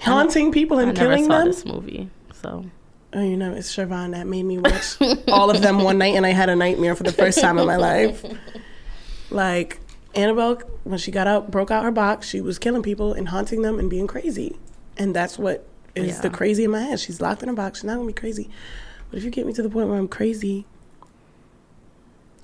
haunting 0.00 0.52
people, 0.52 0.78
I 0.78 0.84
and 0.84 0.94
never 0.96 1.10
killing 1.10 1.24
saw 1.24 1.38
them. 1.38 1.46
this 1.48 1.64
movie, 1.64 2.10
so 2.32 2.64
Oh, 3.12 3.22
you 3.24 3.36
know, 3.36 3.52
it's 3.52 3.74
Siobhan 3.74 4.12
that 4.12 4.28
made 4.28 4.44
me 4.44 4.58
watch 4.58 4.96
all 5.28 5.50
of 5.50 5.60
them 5.62 5.82
one 5.82 5.98
night, 5.98 6.14
and 6.14 6.24
I 6.24 6.30
had 6.30 6.48
a 6.48 6.54
nightmare 6.54 6.94
for 6.94 7.02
the 7.02 7.12
first 7.12 7.40
time 7.40 7.58
in 7.58 7.66
my 7.66 7.76
life. 7.76 8.24
Like 9.32 9.78
Annabelle, 10.14 10.56
when 10.82 10.98
she 10.98 11.12
got 11.12 11.26
out, 11.28 11.52
broke 11.52 11.70
out 11.70 11.84
her 11.84 11.92
box, 11.92 12.26
she 12.28 12.40
was 12.40 12.58
killing 12.58 12.82
people 12.82 13.12
and 13.12 13.28
haunting 13.28 13.62
them 13.62 13.78
and 13.78 13.88
being 13.88 14.06
crazy, 14.08 14.56
and 14.96 15.14
that's 15.14 15.38
what 15.38 15.64
is 15.94 16.20
the 16.20 16.30
crazy 16.30 16.64
in 16.64 16.70
my 16.70 16.80
head. 16.80 17.00
She's 17.00 17.20
locked 17.20 17.42
in 17.42 17.48
a 17.48 17.52
box. 17.54 17.78
She's 17.80 17.84
not 17.84 17.96
gonna 17.96 18.06
be 18.06 18.12
crazy, 18.12 18.48
but 19.10 19.18
if 19.18 19.24
you 19.24 19.30
get 19.30 19.46
me 19.46 19.52
to 19.54 19.62
the 19.62 19.70
point 19.70 19.88
where 19.88 19.98
I'm 19.98 20.08
crazy. 20.08 20.66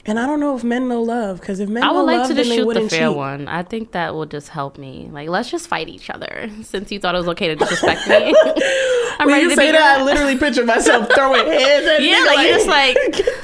And 0.09 0.21
I 0.21 0.27
don't 0.27 0.39
know 0.39 0.55
if 0.57 0.63
men 0.63 0.87
know 0.87 1.03
love, 1.03 1.41
because 1.41 1.59
if 1.59 1.69
men 1.69 1.83
I 1.83 1.91
would 1.91 2.03
like 2.03 2.19
love, 2.19 2.29
to 2.29 2.35
just 2.35 2.49
shoot 2.49 2.73
the 2.73 2.89
fair 2.89 3.09
cheat. 3.09 3.17
one. 3.17 3.49
I 3.49 3.65
think 3.65 3.91
that 3.91 4.15
will 4.15 4.27
just 4.27 4.51
help 4.51 4.79
me. 4.79 5.09
Like, 5.11 5.29
let's 5.29 5.51
just 5.51 5.67
fight 5.67 5.89
each 5.89 6.11
other. 6.11 6.49
Since 6.63 6.93
you 6.93 7.01
thought 7.01 7.17
it 7.17 7.19
was 7.19 7.27
okay 7.31 7.49
to 7.49 7.57
disrespect 7.57 8.07
me, 8.07 8.15
I'm 9.19 9.27
When 9.27 9.29
ready 9.35 9.43
you 9.43 9.49
to 9.51 9.57
say 9.57 9.73
that, 9.73 9.99
I 9.99 10.05
literally 10.05 10.39
picture 10.39 10.65
myself 10.65 11.09
throwing 11.13 11.47
hands 11.47 11.87
at 11.87 12.03
Yeah, 12.05 12.15
nigga, 12.21 12.27
like 12.27 12.47
you 12.47 12.55
just 12.55 12.67
like 12.69 12.97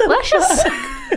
let's 0.07 0.31
just 0.31 0.67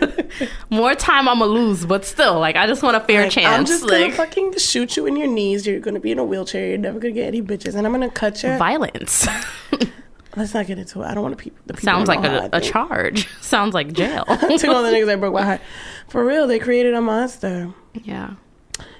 more 0.70 0.94
time 0.94 1.28
I'm 1.28 1.38
gonna 1.38 1.50
lose, 1.50 1.84
but 1.86 2.04
still, 2.04 2.38
like 2.38 2.56
I 2.56 2.66
just 2.66 2.82
want 2.82 2.96
a 2.96 3.00
fair 3.00 3.22
Like, 3.24 3.32
chance. 3.32 3.46
I'm 3.46 3.64
just 3.66 3.82
like 3.84 4.00
gonna 4.00 4.12
fucking 4.12 4.56
shoot 4.58 4.96
you 4.96 5.06
in 5.06 5.16
your 5.16 5.26
knees. 5.28 5.66
You're 5.66 5.80
gonna 5.80 6.00
be 6.00 6.12
in 6.12 6.18
a 6.18 6.24
wheelchair. 6.24 6.66
You're 6.68 6.78
never 6.78 6.98
gonna 6.98 7.14
get 7.14 7.26
any 7.28 7.42
bitches, 7.42 7.74
and 7.74 7.86
I'm 7.86 7.92
gonna 7.92 8.10
cut 8.10 8.42
your. 8.42 8.56
violence. 8.58 9.26
Let's 10.36 10.52
not 10.52 10.66
get 10.66 10.78
into 10.78 11.00
it. 11.02 11.06
I 11.06 11.14
don't 11.14 11.22
want 11.22 11.38
to 11.38 11.42
people. 11.42 11.58
The 11.66 11.72
people 11.74 11.86
Sounds 11.86 12.08
like 12.08 12.22
a, 12.22 12.28
a, 12.28 12.42
I 12.42 12.44
a 12.44 12.60
think. 12.60 12.64
charge. 12.72 13.28
Sounds 13.40 13.72
like 13.72 13.92
jail. 13.94 14.24
to 14.26 14.32
all 14.34 14.82
the 14.82 14.90
niggas 14.90 15.06
that 15.06 15.18
broke 15.18 15.32
my 15.32 15.42
heart. 15.44 15.60
For 16.08 16.24
real, 16.26 16.46
they 16.46 16.58
created 16.58 16.92
a 16.94 17.00
monster. 17.00 17.72
yeah. 17.94 18.34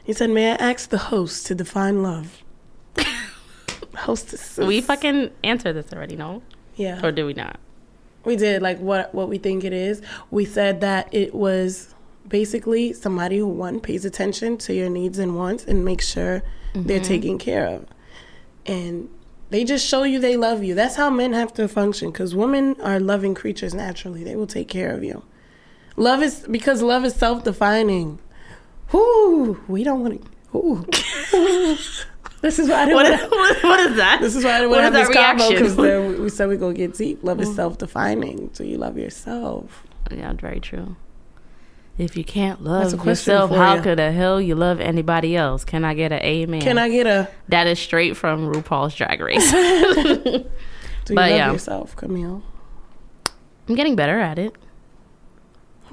He 0.05 0.13
said, 0.15 0.31
"May 0.31 0.53
I 0.53 0.55
ask 0.55 0.89
the 0.89 0.97
host 0.99 1.47
to 1.49 1.55
define 1.55 2.03
love?" 2.03 2.43
Hostess. 3.95 4.59
We 4.59 4.81
fucking 4.81 5.31
answered 5.43 5.73
this 5.75 5.93
already, 5.93 6.17
no? 6.17 6.43
yeah. 6.77 7.05
Or 7.05 7.11
do 7.13 7.25
we 7.27 7.33
not? 7.33 7.59
We 8.27 8.37
did 8.37 8.61
like 8.61 8.79
what 8.79 9.15
what 9.15 9.29
we 9.29 9.39
think 9.39 9.65
it 9.65 9.73
is. 9.73 10.03
We 10.31 10.45
said 10.45 10.83
that 10.83 11.09
it 11.13 11.35
was 11.35 11.95
basically 12.29 12.93
somebody 12.93 13.39
who 13.39 13.47
one 13.47 13.81
pays 13.81 14.05
attention 14.05 14.59
to 14.59 14.75
your 14.75 14.91
needs 14.91 15.19
and 15.19 15.37
wants 15.37 15.65
and 15.65 15.85
makes 15.85 16.09
sure 16.09 16.43
they're 16.75 16.99
mm-hmm. 16.99 17.07
taken 17.07 17.39
care 17.39 17.67
of. 17.67 17.87
And 18.67 19.09
they 19.51 19.65
just 19.65 19.87
show 19.87 20.03
you 20.03 20.19
they 20.19 20.37
love 20.37 20.65
you. 20.65 20.75
That's 20.75 20.97
how 20.97 21.09
men 21.09 21.33
have 21.33 21.55
to 21.55 21.69
function 21.69 22.13
cuz 22.13 22.35
women 22.35 22.77
are 22.83 23.01
loving 23.01 23.35
creatures 23.35 23.73
naturally. 23.73 24.25
They 24.25 24.37
will 24.37 24.49
take 24.49 24.69
care 24.69 24.91
of 24.91 25.05
you. 25.05 25.23
Love 25.97 26.23
is 26.23 26.45
because 26.51 26.83
love 26.83 27.05
is 27.05 27.15
self-defining. 27.15 28.19
Whoo, 28.93 29.61
we 29.69 29.83
don't 29.83 30.03
want 30.03 30.23
to 30.23 30.31
Ooh. 30.55 30.85
this 32.47 32.59
is 32.59 32.69
why 32.69 32.83
I 32.83 32.85
didn't 32.87 32.97
What, 32.97 33.11
wanna- 33.11 33.29
what, 33.31 33.63
what 33.63 33.81
is 33.81 33.97
that? 33.97 34.21
this 34.21 34.37
is 34.37 34.45
why 34.45 34.53
I 34.53 34.59
didn't 34.61 34.71
want 34.71 34.79
to 34.79 34.83
have 34.85 34.93
that 34.95 35.09
this 35.09 35.17
combo 35.17 35.49
reaction? 35.49 35.77
because 35.77 35.77
we, 36.17 36.21
we 36.25 36.29
said 36.31 36.49
we 36.49 36.57
go 36.57 36.73
get 36.73 36.95
deep. 36.95 37.23
Love 37.23 37.41
is 37.41 37.51
mm. 37.51 37.57
self-defining, 37.57 38.51
so 38.55 38.65
you 38.65 38.79
love 38.79 38.97
yourself. 38.97 39.85
Yeah, 40.11 40.33
very 40.33 40.61
true. 40.61 40.97
If 41.99 42.17
you 42.17 42.25
can't 42.25 42.63
love 42.63 43.05
yourself, 43.05 43.51
how 43.51 43.77
you. 43.77 43.83
could 43.83 43.99
the 43.99 44.13
hell 44.13 44.41
you 44.41 44.55
love 44.55 44.81
anybody 44.81 45.35
else? 45.35 45.65
Can 45.65 45.83
I 45.83 45.95
get 45.95 46.13
an 46.13 46.21
amen? 46.21 46.61
Can 46.61 46.77
I 46.77 46.91
get 46.91 47.07
a? 47.07 47.29
That 47.49 47.67
is 47.67 47.79
straight 47.79 48.17
from 48.17 48.53
RuPaul's 48.53 48.95
Drag 48.95 49.19
Race. 49.21 49.51
Do 49.53 51.13
you 51.13 51.15
But 51.15 51.31
love 51.31 51.39
yeah. 51.39 51.53
yourself, 51.53 51.97
Camille? 51.97 52.43
I'm 53.69 53.75
getting 53.75 53.97
better 53.97 54.21
at 54.21 54.39
it. 54.39 54.55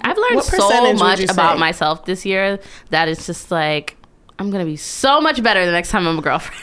I've 0.02 0.18
learned 0.18 0.44
so 0.44 0.94
much 0.96 1.22
about 1.30 1.58
myself 1.58 2.06
this 2.06 2.26
year 2.26 2.60
that 2.90 3.08
it's 3.08 3.26
just 3.26 3.50
like 3.50 3.96
I'm 4.40 4.50
gonna 4.52 4.66
be 4.66 4.76
so 4.78 5.22
much 5.22 5.42
better 5.44 5.66
the 5.66 5.72
next 5.72 5.90
time 5.90 6.08
I'm 6.08 6.18
a 6.20 6.22
girlfriend. 6.22 6.62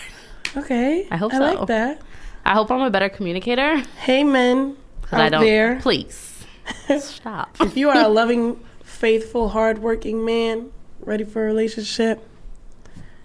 Okay, 0.57 1.07
I 1.11 1.17
hope 1.17 1.33
I 1.33 1.39
so. 1.39 1.43
like 1.55 1.67
that. 1.69 2.03
I 2.45 2.55
hope 2.55 2.71
I'm 2.71 2.81
a 2.81 2.91
better 2.91 3.09
communicator. 3.09 3.79
Hey, 4.03 4.25
men 4.25 4.77
out 5.13 5.21
I 5.21 5.29
don't. 5.29 5.45
there, 5.45 5.79
Please 5.81 6.45
stop. 6.99 7.57
if 7.61 7.77
you 7.77 7.91
are 7.91 7.99
a 8.05 8.09
loving, 8.09 8.61
faithful, 8.83 9.51
hardworking 9.51 10.25
man 10.25 10.71
ready 11.01 11.25
for 11.25 11.43
a 11.43 11.47
relationship, 11.47 12.27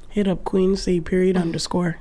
hit 0.09 0.27
up 0.27 0.43
Queen 0.43 0.75
C 0.75 0.99
period 1.01 1.37
underscore. 1.37 1.97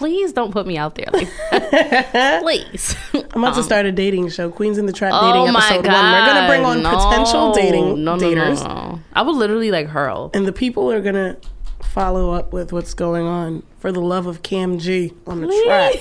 Please 0.00 0.32
don't 0.32 0.50
put 0.50 0.66
me 0.66 0.78
out 0.78 0.94
there 0.94 1.08
like. 1.12 1.28
Please. 2.42 2.96
I'm 3.12 3.44
about 3.44 3.54
to 3.56 3.62
start 3.62 3.84
a 3.84 3.92
dating 3.92 4.30
show, 4.30 4.50
Queens 4.50 4.78
in 4.78 4.86
the 4.86 4.94
Trap 4.94 5.12
Um, 5.12 5.20
Oh 5.24 5.32
dating 5.42 5.52
my 5.52 5.60
episode 5.66 5.84
god. 5.84 5.92
one. 5.92 6.12
We're 6.12 6.26
gonna 6.26 6.48
bring 6.48 6.64
on 6.64 6.82
No. 6.82 6.96
potential 6.96 7.52
dating 7.52 8.02
no, 8.02 8.16
no, 8.16 8.22
daters. 8.22 8.64
No. 8.64 8.98
I 9.12 9.20
would 9.20 9.36
literally 9.36 9.70
like 9.70 9.88
hurl. 9.88 10.30
and 10.32 10.46
the 10.46 10.52
people 10.52 10.90
are 10.90 11.02
gonna 11.02 11.36
follow 11.82 12.30
up 12.30 12.50
with 12.54 12.72
what's 12.72 12.94
going 12.94 13.26
on 13.26 13.62
for 13.78 13.92
the 13.92 14.00
love 14.00 14.26
of 14.26 14.42
Cam 14.42 14.78
G 14.78 15.12
on 15.26 15.42
the 15.42 15.48
track. 15.66 15.94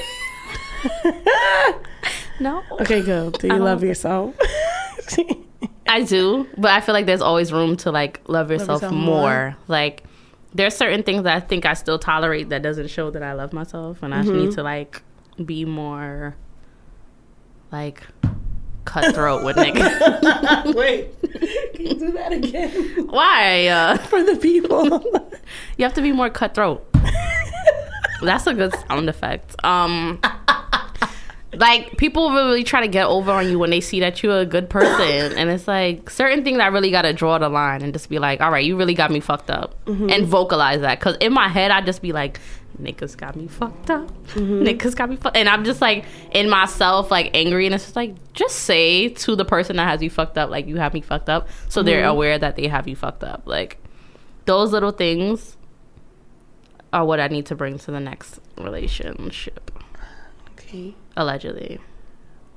No. 2.41 2.63
Okay, 2.79 3.01
go. 3.01 3.31
Do 3.31 3.47
you 3.47 3.57
love 3.57 3.83
yourself? 3.83 4.33
I 5.89 6.03
do, 6.03 6.47
but 6.57 6.71
I 6.71 6.79
feel 6.79 6.93
like 6.93 7.05
there's 7.05 7.19
always 7.19 7.51
room 7.51 7.75
to 7.77 7.91
like 7.91 8.21
love 8.29 8.49
yourself, 8.49 8.81
yourself 8.81 8.93
more. 8.93 9.03
more. 9.03 9.57
Like 9.67 10.03
there's 10.53 10.75
certain 10.75 11.03
things 11.03 11.23
that 11.23 11.35
I 11.35 11.39
think 11.39 11.65
I 11.65 11.73
still 11.73 11.99
tolerate 11.99 12.49
that 12.49 12.61
doesn't 12.61 12.89
show 12.89 13.09
that 13.11 13.21
I 13.23 13.33
love 13.33 13.53
myself, 13.53 14.01
and 14.03 14.13
I 14.13 14.23
Mm-hmm. 14.23 14.33
need 14.37 14.51
to 14.51 14.63
like 14.63 15.01
be 15.45 15.63
more 15.65 16.35
like 17.71 18.01
cutthroat 18.85 19.43
with 19.45 19.55
niggas. 19.57 20.73
Wait, 20.75 21.13
can 21.75 21.85
you 21.85 21.93
do 21.95 22.11
that 22.13 22.31
again 22.33 22.71
Why? 23.07 23.67
Uh, 23.67 23.97
for 24.09 24.23
the 24.23 24.35
people? 24.37 24.87
you 25.77 25.83
have 25.85 25.93
to 25.93 26.01
be 26.01 26.11
more 26.11 26.29
cutthroat. 26.29 26.85
That's 28.21 28.47
a 28.47 28.53
good 28.53 28.73
sound 28.87 29.07
effect. 29.09 29.55
Um. 29.63 30.19
Like 31.53 31.97
people 31.97 32.31
really 32.31 32.63
try 32.63 32.81
to 32.81 32.87
get 32.87 33.07
over 33.07 33.31
on 33.31 33.49
you 33.49 33.57
when 33.57 33.71
they 33.71 33.81
see 33.81 33.99
that 34.01 34.21
you're 34.21 34.39
a 34.39 34.45
good 34.45 34.69
person, 34.69 34.97
and 35.37 35.49
it's 35.49 35.67
like 35.67 36.09
certain 36.09 36.43
things 36.43 36.59
I 36.59 36.67
really 36.67 36.91
gotta 36.91 37.11
draw 37.13 37.37
the 37.39 37.49
line 37.49 37.81
and 37.81 37.91
just 37.91 38.07
be 38.09 38.19
like, 38.19 38.39
"All 38.41 38.51
right, 38.51 38.63
you 38.63 38.77
really 38.77 38.93
got 38.93 39.09
me 39.09 39.19
fucked 39.19 39.49
up," 39.49 39.73
Mm-hmm. 39.85 40.09
and 40.11 40.25
vocalize 40.27 40.81
that. 40.81 40.99
Because 40.99 41.15
in 41.17 41.33
my 41.33 41.47
head, 41.47 41.71
I 41.71 41.81
just 41.81 42.01
be 42.03 42.11
like, 42.11 42.39
niggas 42.79 43.17
got 43.17 43.35
me 43.35 43.47
fucked 43.47 43.89
up. 43.89 44.09
Niggas 44.35 44.95
got 44.95 45.09
me 45.09 45.15
fucked. 45.15 45.35
And 45.35 45.49
I'm 45.49 45.65
just 45.65 45.81
like 45.81 46.05
in 46.31 46.49
myself, 46.49 47.09
like 47.09 47.31
angry. 47.33 47.65
And 47.65 47.73
it's 47.75 47.83
just 47.85 47.95
like, 47.95 48.13
just 48.33 48.55
say 48.57 49.09
to 49.09 49.35
the 49.35 49.43
person 49.43 49.75
that 49.77 49.87
has 49.87 50.01
you 50.03 50.09
fucked 50.11 50.37
up, 50.37 50.49
like, 50.51 50.67
you 50.67 50.77
have 50.77 50.93
me 50.93 51.01
fucked 51.01 51.29
up. 51.29 51.49
So 51.67 51.81
they're 51.83 52.05
aware 52.05 52.37
that 52.37 52.55
they 52.57 52.67
have 52.67 52.87
you 52.87 52.95
fucked 52.95 53.23
up. 53.23 53.41
Like, 53.45 53.79
those 54.45 54.71
little 54.71 54.91
things 54.91 55.57
are 56.93 57.03
what 57.05 57.19
I 57.19 57.27
need 57.27 57.47
to 57.47 57.55
bring 57.55 57.77
to 57.79 57.91
the 57.91 57.99
next 57.99 58.39
relationship, 58.57 59.68
Allegedly. 61.15 61.79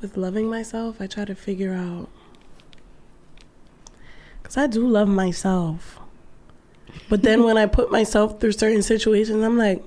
With 0.00 0.16
loving 0.16 0.48
myself, 0.50 1.00
I 1.00 1.06
try 1.06 1.24
to 1.24 1.34
figure 1.34 1.72
out. 1.74 2.08
Because 4.42 4.56
I 4.56 4.66
do 4.66 4.86
love 4.86 5.08
myself. 5.08 5.98
But 7.08 7.22
then 7.22 7.44
when 7.44 7.56
I 7.56 7.66
put 7.66 7.90
myself 7.90 8.40
through 8.40 8.52
certain 8.52 8.82
situations, 8.82 9.42
I'm 9.44 9.56
like, 9.56 9.82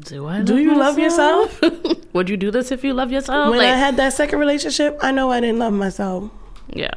Do 0.00 0.26
I? 0.26 0.42
Do 0.42 0.58
you 0.58 0.76
love 0.76 0.98
yourself? 0.98 1.60
Would 2.12 2.28
you 2.28 2.36
do 2.36 2.50
this 2.50 2.70
if 2.70 2.84
you 2.84 2.92
love 2.94 3.10
yourself? 3.10 3.50
when 3.50 3.58
Like, 3.58 3.68
I 3.68 3.76
had 3.76 3.96
that 3.96 4.12
second 4.12 4.38
relationship, 4.38 4.98
I 5.00 5.10
know 5.10 5.30
I 5.30 5.40
didn't 5.40 5.58
love 5.58 5.72
myself. 5.72 6.30
yeah. 6.68 6.92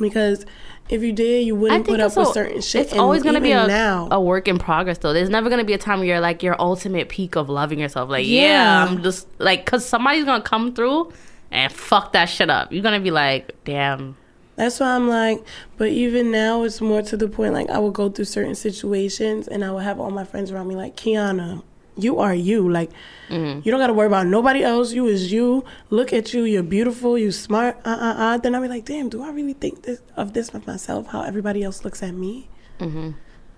Because 0.00 0.44
if 0.88 1.02
you 1.02 1.12
did, 1.12 1.46
you 1.46 1.54
wouldn't 1.56 1.86
put 1.86 2.00
up 2.00 2.08
it's 2.08 2.16
with 2.16 2.28
certain 2.28 2.60
shit. 2.60 2.82
It's 2.82 2.92
And 2.92 3.00
always 3.00 3.22
going 3.22 3.34
to 3.34 3.40
be 3.40 3.52
a, 3.52 3.66
now. 3.66 4.08
a 4.10 4.20
work 4.20 4.46
in 4.48 4.58
progress, 4.58 4.98
though. 4.98 5.12
There's 5.12 5.28
never 5.30 5.48
going 5.48 5.58
to 5.58 5.64
be 5.64 5.72
a 5.72 5.78
time 5.78 5.98
where 5.98 6.08
you're 6.08 6.20
like 6.20 6.42
your 6.42 6.54
ultimate 6.60 7.08
peak 7.08 7.36
of 7.36 7.48
loving 7.48 7.78
yourself. 7.80 8.08
Like, 8.10 8.26
yeah, 8.26 8.84
Yeah. 8.84 8.84
I'm 8.86 9.02
just 9.02 9.26
like, 9.38 9.64
because 9.64 9.84
somebody's 9.84 10.24
going 10.24 10.42
to 10.42 10.48
come 10.48 10.74
through 10.74 11.12
and 11.50 11.72
fuck 11.72 12.12
that 12.12 12.26
shit 12.26 12.50
up. 12.50 12.72
You're 12.72 12.82
going 12.82 12.98
to 12.98 13.02
be 13.04 13.10
like, 13.10 13.54
damn. 13.64 14.16
That's 14.56 14.80
why 14.80 14.94
I'm 14.94 15.06
like, 15.08 15.44
but 15.76 15.88
even 15.88 16.30
now 16.30 16.62
it's 16.62 16.80
more 16.80 17.02
to 17.02 17.16
the 17.16 17.28
point 17.28 17.52
like 17.52 17.68
I 17.68 17.78
will 17.78 17.90
go 17.90 18.08
through 18.08 18.24
certain 18.24 18.54
situations 18.54 19.48
and 19.48 19.62
I 19.64 19.70
will 19.70 19.80
have 19.80 20.00
all 20.00 20.10
my 20.10 20.24
friends 20.24 20.50
around 20.50 20.68
me 20.68 20.76
like, 20.76 20.96
Kianna, 20.96 21.62
you 21.96 22.18
are 22.20 22.34
you. 22.34 22.68
Like 22.68 22.90
Mm-hmm. 23.28 23.60
you 23.64 23.72
don't 23.72 23.80
gotta 23.80 23.92
worry 23.92 24.06
about 24.06 24.26
nobody 24.28 24.62
else. 24.62 24.92
You 24.92 25.06
is 25.06 25.32
you. 25.32 25.64
Look 25.90 26.12
at 26.12 26.32
you, 26.32 26.44
you're 26.44 26.62
beautiful, 26.62 27.18
you 27.18 27.32
smart, 27.32 27.76
uh 27.84 27.88
uh 28.00 28.14
uh. 28.16 28.38
Then 28.38 28.54
I'll 28.54 28.62
be 28.62 28.68
like, 28.68 28.84
damn, 28.84 29.08
do 29.08 29.22
I 29.24 29.30
really 29.30 29.54
think 29.54 29.82
this 29.82 30.00
of 30.16 30.32
this 30.32 30.50
of 30.54 30.64
myself, 30.66 31.08
how 31.08 31.22
everybody 31.22 31.64
else 31.64 31.84
looks 31.84 32.02
at 32.04 32.14
me? 32.14 32.48
Mm-hmm. 32.78 33.10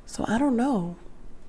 So 0.07 0.25
I 0.27 0.39
don't 0.39 0.57
know. 0.57 0.97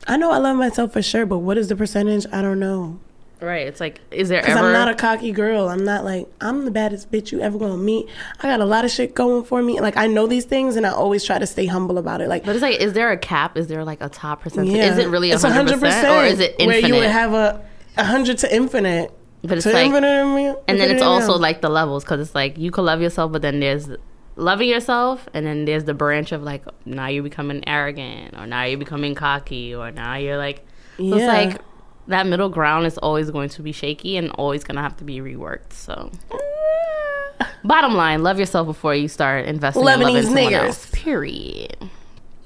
I 0.06 0.18
know 0.18 0.32
I 0.32 0.38
love 0.38 0.58
myself 0.58 0.92
for 0.94 1.02
sure, 1.02 1.26
but 1.26 1.40
what 1.40 1.58
is 1.58 1.70
the 1.70 1.76
percentage? 1.78 2.26
I 2.34 2.42
don't 2.42 2.60
know. 2.60 3.00
Right. 3.42 3.68
It's 3.68 3.80
like, 3.80 4.02
is 4.12 4.28
there 4.30 4.42
Because 4.42 4.58
ever. 4.58 4.68
I'm 4.68 4.74
not 4.74 4.90
a 4.90 4.96
cocky 4.96 5.32
girl. 5.32 5.70
I'm 5.70 5.86
not 5.86 6.04
like, 6.04 6.28
I'm 6.42 6.66
the 6.66 6.72
baddest 6.72 7.10
bitch 7.12 7.32
you 7.32 7.40
ever 7.40 7.58
gonna 7.58 7.78
meet. 7.78 8.08
I 8.42 8.48
got 8.48 8.60
a 8.60 8.66
lot 8.66 8.84
of 8.84 8.92
shit 8.92 9.16
going 9.16 9.44
for 9.46 9.62
me. 9.64 9.80
Like, 9.80 9.96
I 9.96 10.08
know 10.08 10.28
these 10.28 10.44
things 10.46 10.76
and 10.76 10.86
I 10.86 10.92
always 10.92 11.24
try 11.24 11.40
to 11.40 11.48
stay 11.48 11.66
humble 11.66 11.98
about 11.98 12.20
it. 12.20 12.28
Like, 12.28 12.44
but 12.44 12.56
it's 12.56 12.62
like, 12.62 12.80
is 12.82 12.94
there 12.94 13.12
a 13.12 13.18
cap? 13.18 13.58
Is 13.58 13.68
there 13.68 13.86
like 13.86 14.02
a 14.02 14.10
top 14.10 14.42
percentage? 14.42 14.74
yeah. 14.74 14.92
Is 14.92 14.98
it 14.98 15.08
really 15.08 15.32
It's 15.32 15.44
100%, 15.46 15.74
or 16.20 16.26
is 16.26 16.40
it 16.40 16.56
infinite? 16.60 16.68
Where 16.68 16.80
you 16.90 16.96
would 16.96 17.10
have 17.10 17.34
a, 17.34 17.62
a 17.98 18.04
100 18.04 18.40
to 18.40 18.54
infinite. 18.54 19.12
but 19.42 19.54
it's 19.58 19.64
to 19.64 19.72
like, 19.72 19.86
infinite 19.86 20.62
and, 20.68 20.80
then 20.80 20.92
it's 20.92 21.02
also 21.02 21.38
like 21.38 21.62
the 21.62 21.70
levels 21.70 22.04
because 22.04 22.20
it's 22.20 22.36
like 22.36 22.58
you 22.58 22.72
can 22.72 22.84
love 22.84 23.02
yourself 23.02 23.32
but 23.32 23.42
then 23.42 23.62
there's 23.62 23.88
loving 24.36 24.68
yourself 24.68 25.30
and 25.34 25.46
then 25.46 25.64
there's 25.64 25.86
the 25.86 25.94
branch 25.94 26.34
of 26.34 26.44
like 26.44 26.66
now 26.86 27.08
you're 27.08 27.24
becoming 27.24 27.66
arrogant 27.68 28.34
or 28.38 28.46
now 28.46 28.64
you're 28.64 28.78
becoming 28.78 29.16
cocky 29.16 29.74
or 29.74 29.92
now 29.92 30.16
you're 30.16 30.38
like 30.38 30.58
so 30.98 31.04
it's 31.06 31.22
Yeah. 31.22 31.28
like 31.28 31.62
that 32.10 32.28
middle 32.28 32.50
ground 32.50 32.86
is 32.86 32.98
always 33.00 33.32
going 33.32 33.50
to 33.50 33.62
be 33.62 33.72
shaky 33.72 34.18
and 34.18 34.30
always 34.32 34.64
going 34.64 34.76
to 34.76 34.82
have 34.82 34.96
to 34.98 35.04
be 35.04 35.20
reworked 35.20 35.72
so 35.74 36.12
bottom 37.64 37.94
line 37.96 38.22
love 38.24 38.40
yourself 38.40 38.68
before 38.68 38.94
you 38.96 39.08
start 39.08 39.46
investing 39.46 39.84
Loving 39.84 40.08
in 40.10 40.14
loving 40.16 40.24
someone 40.36 40.54
else 40.54 40.90
period 40.92 41.78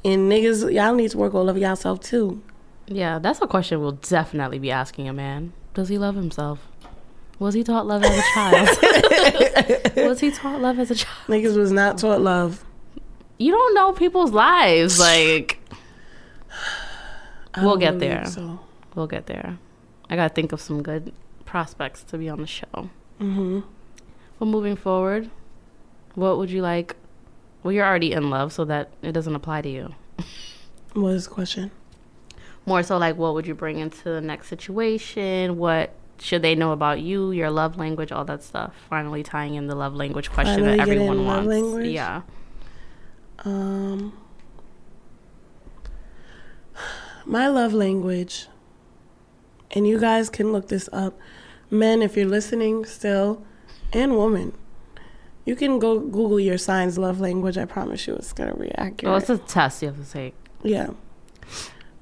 And 0.06 0.32
niggas, 0.32 0.72
y'all 0.74 0.94
need 0.96 1.12
to 1.12 1.18
work 1.18 1.34
on 1.34 1.46
love 1.48 1.58
yourself 1.58 2.00
too. 2.02 2.42
yeah 2.88 3.20
that's 3.20 3.42
a 3.42 3.48
question 3.48 3.80
we'll 3.82 3.94
definitely 3.94 4.60
be 4.60 4.70
asking 4.72 5.08
a 5.10 5.14
man 5.14 5.54
does 5.74 5.90
he 5.90 5.98
love 5.98 6.16
himself 6.16 6.60
was 7.40 7.54
he 7.56 7.64
taught 7.64 7.86
love 7.88 8.04
as 8.04 8.18
a 8.18 8.22
child 8.34 8.70
was 10.08 10.20
he 10.20 10.30
taught 10.32 10.62
love 10.62 10.78
as 10.80 10.92
a 10.92 10.96
child 10.96 11.18
Niggas 11.28 11.58
was 11.58 11.72
not 11.72 11.98
taught 11.98 12.22
love. 12.22 12.64
you 13.40 13.52
don't 13.52 13.74
know 13.74 13.92
people's 13.94 14.32
lives. 14.32 15.00
Like, 15.00 15.60
We'll 17.62 17.78
get 17.78 18.00
there. 18.00 18.26
So. 18.26 18.60
We'll 18.96 19.08
get 19.08 19.26
there. 19.28 19.58
I 20.10 20.16
gotta 20.16 20.34
think 20.34 20.52
of 20.52 20.62
some 20.62 20.82
good 20.84 21.12
prospects 21.46 22.04
to 22.04 22.18
be 22.18 22.30
on 22.30 22.42
the 22.42 22.48
show. 22.48 22.90
hmm 23.20 23.62
But 24.40 24.46
moving 24.46 24.76
forward, 24.76 25.30
what 26.16 26.38
would 26.38 26.50
you 26.52 26.62
like? 26.62 26.96
Well, 27.64 27.72
you're 27.72 27.86
already 27.86 28.12
in 28.12 28.30
love, 28.30 28.52
so 28.54 28.66
that 28.66 28.92
it 29.02 29.14
doesn't 29.14 29.36
apply 29.36 29.62
to 29.62 29.70
you. 29.70 29.96
What 30.94 31.10
is 31.16 31.26
the 31.28 31.34
question? 31.34 31.72
More 32.68 32.84
so, 32.84 32.98
like, 33.00 33.18
what 33.18 33.34
would 33.34 33.48
you 33.48 33.56
bring 33.56 33.80
into 33.80 34.04
the 34.04 34.22
next 34.22 34.48
situation? 34.48 35.58
What 35.58 35.90
should 36.20 36.44
they 36.44 36.54
know 36.54 36.72
about 36.72 37.02
you, 37.02 37.32
your 37.32 37.50
love 37.50 37.78
language, 37.78 38.12
all 38.12 38.24
that 38.26 38.44
stuff? 38.44 38.76
Finally, 38.90 39.24
tying 39.24 39.56
in 39.56 39.66
the 39.66 39.74
love 39.76 39.96
language 39.96 40.30
question 40.30 40.60
Finally 40.62 40.78
that 40.78 40.84
everyone 40.88 41.26
love 41.26 41.46
wants. 41.46 41.50
language? 41.50 41.88
Yeah. 41.88 42.22
Um, 43.44 44.14
my 47.26 47.48
love 47.48 47.74
language, 47.74 48.48
and 49.74 49.88
you 49.88 50.00
guys 50.00 50.30
can 50.30 50.52
look 50.52 50.70
this 50.70 50.88
up. 50.94 51.18
Men, 51.70 52.02
if 52.02 52.16
you're 52.16 52.28
listening 52.28 52.86
still, 52.86 53.44
and 53.92 54.18
women, 54.18 54.54
you 55.46 55.56
can 55.56 55.80
go 55.80 56.00
Google 56.00 56.40
your 56.40 56.58
signs 56.58 56.98
love 56.98 57.20
language. 57.20 57.58
I 57.58 57.66
promise 57.66 58.08
you, 58.08 58.16
it's 58.16 58.34
gonna 58.34 58.56
be 58.56 58.72
accurate. 58.76 59.12
Well, 59.12 59.18
it's 59.18 59.30
a 59.30 59.38
test 59.38 59.82
you 59.82 59.90
have 59.90 60.04
to 60.04 60.10
take. 60.10 60.36
Yeah. 60.64 60.92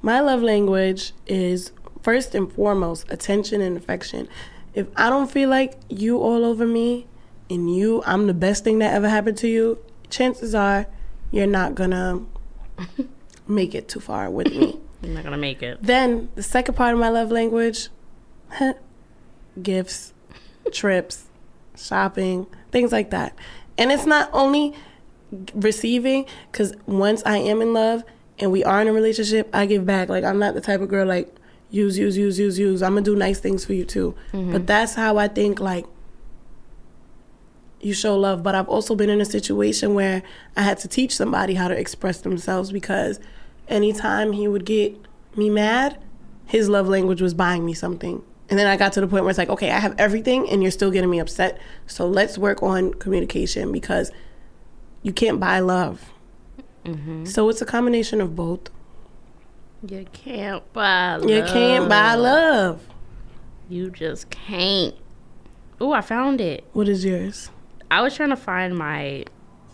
My 0.01 0.19
love 0.19 0.41
language 0.41 1.13
is 1.27 1.71
first 2.01 2.35
and 2.35 2.51
foremost 2.51 3.05
attention 3.09 3.61
and 3.61 3.77
affection. 3.77 4.27
If 4.73 4.87
I 4.95 5.09
don't 5.09 5.29
feel 5.29 5.49
like 5.49 5.77
you 5.89 6.17
all 6.17 6.45
over 6.45 6.65
me 6.65 7.07
and 7.49 7.73
you, 7.73 8.03
I'm 8.05 8.27
the 8.27 8.33
best 8.33 8.63
thing 8.63 8.79
that 8.79 8.93
ever 8.93 9.09
happened 9.09 9.37
to 9.39 9.47
you, 9.47 9.79
chances 10.09 10.55
are 10.55 10.87
you're 11.31 11.47
not 11.47 11.75
gonna 11.75 12.21
make 13.47 13.75
it 13.75 13.87
too 13.87 13.99
far 13.99 14.29
with 14.29 14.47
me. 14.47 14.79
You're 15.01 15.13
not 15.13 15.23
gonna 15.23 15.37
make 15.37 15.63
it. 15.63 15.79
then 15.81 16.29
the 16.35 16.43
second 16.43 16.75
part 16.75 16.93
of 16.93 16.99
my 16.99 17.09
love 17.09 17.31
language 17.31 17.89
gifts, 19.61 20.13
trips, 20.71 21.25
shopping, 21.75 22.47
things 22.71 22.91
like 22.91 23.09
that. 23.11 23.35
And 23.77 23.91
it's 23.91 24.05
not 24.05 24.29
only 24.33 24.73
receiving, 25.53 26.25
because 26.51 26.73
once 26.85 27.23
I 27.25 27.37
am 27.37 27.61
in 27.61 27.73
love 27.73 28.03
and 28.39 28.51
we 28.51 28.63
are 28.63 28.81
in 28.81 28.87
a 28.87 28.93
relationship, 28.93 29.49
I 29.53 29.65
give 29.65 29.85
back. 29.85 30.09
Like, 30.09 30.23
I'm 30.23 30.39
not 30.39 30.53
the 30.53 30.61
type 30.61 30.81
of 30.81 30.89
girl 30.89 31.07
like, 31.07 31.33
use, 31.69 31.97
use, 31.97 32.17
use, 32.17 32.37
use, 32.37 32.59
use. 32.59 32.83
I'm 32.83 32.93
gonna 32.93 33.01
do 33.01 33.15
nice 33.15 33.39
things 33.39 33.65
for 33.65 33.73
you 33.73 33.85
too. 33.85 34.15
Mm-hmm. 34.33 34.51
But 34.51 34.67
that's 34.67 34.95
how 34.95 35.17
I 35.17 35.27
think, 35.27 35.59
like, 35.59 35.85
you 37.79 37.93
show 37.93 38.17
love. 38.17 38.43
But 38.43 38.55
I've 38.55 38.67
also 38.67 38.95
been 38.95 39.09
in 39.09 39.21
a 39.21 39.25
situation 39.25 39.93
where 39.93 40.21
I 40.55 40.61
had 40.61 40.77
to 40.79 40.87
teach 40.87 41.15
somebody 41.15 41.55
how 41.55 41.67
to 41.67 41.77
express 41.77 42.21
themselves 42.21 42.71
because 42.71 43.19
anytime 43.71 44.33
he 44.33 44.47
would 44.47 44.65
get 44.65 44.95
me 45.35 45.49
mad, 45.49 45.97
his 46.45 46.69
love 46.69 46.87
language 46.87 47.21
was 47.21 47.33
buying 47.33 47.65
me 47.65 47.73
something. 47.73 48.23
And 48.49 48.59
then 48.59 48.67
I 48.67 48.75
got 48.75 48.91
to 48.93 49.01
the 49.01 49.07
point 49.07 49.23
where 49.23 49.29
it's 49.29 49.37
like, 49.37 49.49
okay, 49.49 49.71
I 49.71 49.79
have 49.79 49.95
everything 49.97 50.49
and 50.49 50.61
you're 50.61 50.71
still 50.71 50.91
getting 50.91 51.09
me 51.09 51.19
upset. 51.19 51.57
So 51.87 52.05
let's 52.05 52.37
work 52.37 52.61
on 52.61 52.93
communication 52.95 53.71
because 53.71 54.11
you 55.03 55.13
can't 55.13 55.39
buy 55.39 55.59
love. 55.59 56.11
Mm-hmm. 56.83 57.25
So 57.25 57.47
it's 57.47 57.61
a 57.61 57.65
combination 57.65 58.19
of 58.19 58.35
both. 58.35 58.69
You 59.87 60.05
can't 60.11 60.71
buy 60.73 61.15
love. 61.15 61.29
You 61.29 61.43
can't 61.43 61.87
buy 61.87 62.15
love. 62.15 62.85
You 63.69 63.89
just 63.89 64.29
can't. 64.29 64.95
Oh, 65.79 65.93
I 65.93 66.01
found 66.01 66.41
it. 66.41 66.65
What 66.73 66.89
is 66.89 67.05
yours? 67.05 67.49
I 67.89 68.01
was 68.01 68.13
trying 68.13 68.29
to 68.29 68.35
find 68.35 68.77
my. 68.77 69.25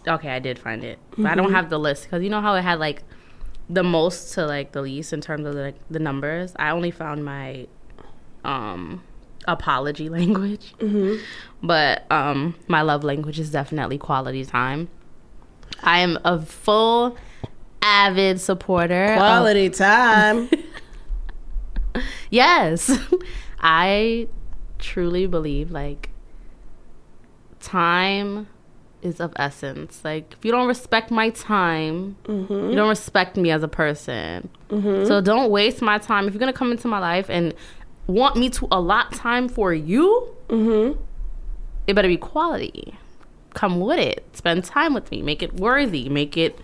Okay, 0.07 0.29
I 0.29 0.39
did 0.39 0.59
find 0.59 0.83
it, 0.83 0.99
but 1.17 1.25
I 1.25 1.35
don't 1.35 1.47
mm-hmm. 1.47 1.55
have 1.55 1.69
the 1.69 1.79
list 1.79 2.03
because 2.03 2.23
you 2.23 2.29
know 2.29 2.39
how 2.41 2.53
it 2.55 2.61
had 2.61 2.79
like 2.79 3.03
the 3.69 3.83
most 3.83 4.33
to 4.33 4.45
like 4.45 4.71
the 4.71 4.81
least 4.81 5.11
in 5.13 5.21
terms 5.21 5.45
of 5.45 5.55
like 5.55 5.75
the 5.89 5.99
numbers. 5.99 6.53
I 6.57 6.69
only 6.71 6.91
found 6.91 7.25
my 7.25 7.67
um 8.43 9.03
apology 9.47 10.09
language, 10.17 10.73
but 11.61 12.09
um 12.11 12.55
my 12.67 12.81
love 12.81 13.03
language 13.03 13.39
is 13.39 13.51
definitely 13.51 13.97
quality 13.97 14.45
time. 14.45 14.89
I 15.83 15.99
am 15.99 16.17
a 16.25 16.39
full 16.41 17.17
avid 17.81 18.39
supporter. 18.41 19.13
of- 19.13 19.17
Quality 19.17 19.69
time. 19.69 20.49
Yes. 22.29 22.91
I 23.59 24.27
truly 24.79 25.25
believe 25.27 25.71
like 25.71 26.09
time 27.59 28.47
is 29.01 29.19
of 29.19 29.33
essence. 29.35 30.01
Like 30.03 30.33
if 30.33 30.45
you 30.45 30.51
don't 30.51 30.67
respect 30.67 31.11
my 31.11 31.29
time, 31.29 32.17
mm-hmm. 32.23 32.69
you 32.69 32.75
don't 32.75 32.89
respect 32.89 33.37
me 33.37 33.51
as 33.51 33.63
a 33.63 33.67
person. 33.67 34.49
Mm-hmm. 34.69 35.05
So 35.05 35.21
don't 35.21 35.49
waste 35.49 35.81
my 35.81 35.97
time. 35.97 36.27
If 36.27 36.33
you're 36.33 36.39
gonna 36.39 36.53
come 36.53 36.71
into 36.71 36.87
my 36.87 36.99
life 36.99 37.29
and 37.29 37.53
want 38.07 38.35
me 38.35 38.49
to 38.51 38.67
allot 38.71 39.13
time 39.13 39.47
for 39.49 39.73
you, 39.73 40.35
mm-hmm. 40.47 40.99
it 41.87 41.93
better 41.93 42.07
be 42.07 42.17
quality. 42.17 42.95
Come 43.53 43.79
with 43.79 43.99
it. 43.99 44.25
Spend 44.33 44.63
time 44.63 44.93
with 44.93 45.09
me. 45.11 45.21
Make 45.21 45.41
it 45.41 45.53
worthy. 45.53 46.09
Make 46.09 46.37
it 46.37 46.59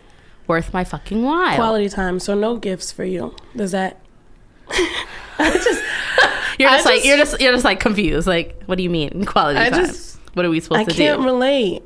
worth 0.48 0.74
my 0.74 0.84
fucking 0.84 1.24
while. 1.24 1.56
Quality 1.56 1.90
time. 1.90 2.20
So 2.20 2.36
no 2.36 2.58
gifts 2.58 2.92
for 2.92 3.04
you. 3.04 3.36
Does 3.56 3.72
that? 3.72 4.00
I 4.70 5.52
just 5.64 5.84
You're 6.60 6.70
I 6.70 6.74
just 6.76 6.86
like 6.86 6.96
just- 6.98 7.06
you're 7.06 7.18
just 7.18 7.42
you're 7.42 7.54
just 7.54 7.66
like 7.66 7.80
confused. 7.80 8.28
Like, 8.28 8.62
what 8.66 8.76
do 8.78 8.84
you 8.84 8.90
mean 8.90 9.26
quality 9.26 9.60
I 9.60 9.70
time? 9.70 9.86
just- 9.86 10.20
what 10.34 10.46
are 10.46 10.50
we 10.50 10.60
supposed 10.60 10.82
I 10.82 10.84
to 10.86 10.94
do? 10.94 11.04
I 11.04 11.06
can't 11.08 11.22
relate. 11.22 11.84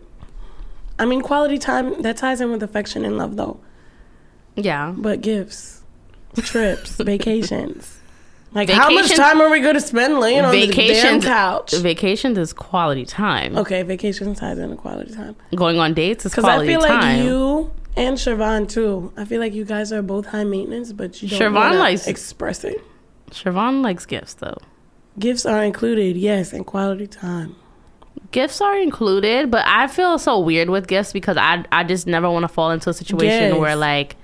I 0.99 1.05
mean, 1.05 1.21
quality 1.21 1.57
time 1.57 2.01
that 2.01 2.17
ties 2.17 2.41
in 2.41 2.51
with 2.51 2.63
affection 2.63 3.05
and 3.05 3.17
love, 3.17 3.35
though. 3.35 3.59
yeah. 4.55 4.93
But 4.97 5.21
gifts, 5.21 5.83
trips, 6.37 6.91
vacations. 6.97 7.93
Like, 8.53 8.69
how 8.69 8.89
much 8.89 9.13
time 9.15 9.39
are 9.41 9.51
we 9.51 9.59
going 9.59 9.75
to 9.75 9.81
spend 9.81 10.19
laying 10.19 10.43
on 10.43 10.51
the 10.51 10.61
damn 10.61 10.69
Vacations 10.69 11.25
couch? 11.25 11.73
Vacations 11.73 12.37
is 12.37 12.53
quality 12.53 13.05
time. 13.05 13.55
Okay, 13.57 13.83
vacation 13.83 14.33
ties 14.33 14.57
into 14.57 14.77
quality 14.77 15.13
time. 15.13 15.35
Going 15.55 15.77
on 15.79 15.93
dates 15.93 16.25
is 16.25 16.33
quality 16.33 16.67
Because 16.67 16.85
I 16.85 16.87
feel 16.89 16.99
time. 16.99 17.17
like 17.17 17.25
you 17.25 17.71
and 17.97 18.17
Siobhan 18.17 18.67
too. 18.69 19.11
I 19.17 19.25
feel 19.25 19.39
like 19.41 19.53
you 19.53 19.65
guys 19.65 19.91
are 19.91 20.01
both 20.01 20.27
high 20.27 20.45
maintenance, 20.45 20.93
but 20.93 21.21
you 21.21 21.27
don't 21.29 21.39
Siobhan 21.39 21.77
likes- 21.77 22.07
express 22.07 22.63
it. 22.63 22.81
Siobhan 23.31 23.83
likes 23.83 24.05
gifts 24.05 24.35
though. 24.35 24.57
Gifts 25.19 25.45
are 25.45 25.61
included, 25.63 26.15
yes, 26.15 26.53
in 26.53 26.63
quality 26.63 27.05
time. 27.05 27.55
Gifts 28.31 28.61
are 28.61 28.77
included, 28.77 29.49
but 29.51 29.65
I 29.65 29.87
feel 29.87 30.17
so 30.19 30.39
weird 30.39 30.69
with 30.69 30.87
gifts 30.87 31.13
because 31.13 31.37
I 31.37 31.63
I 31.71 31.83
just 31.83 32.07
never 32.07 32.29
want 32.29 32.43
to 32.43 32.47
fall 32.47 32.71
into 32.71 32.89
a 32.89 32.93
situation 32.93 33.27
Yes. 33.51 33.57
where 33.57 33.75
like 33.75 34.15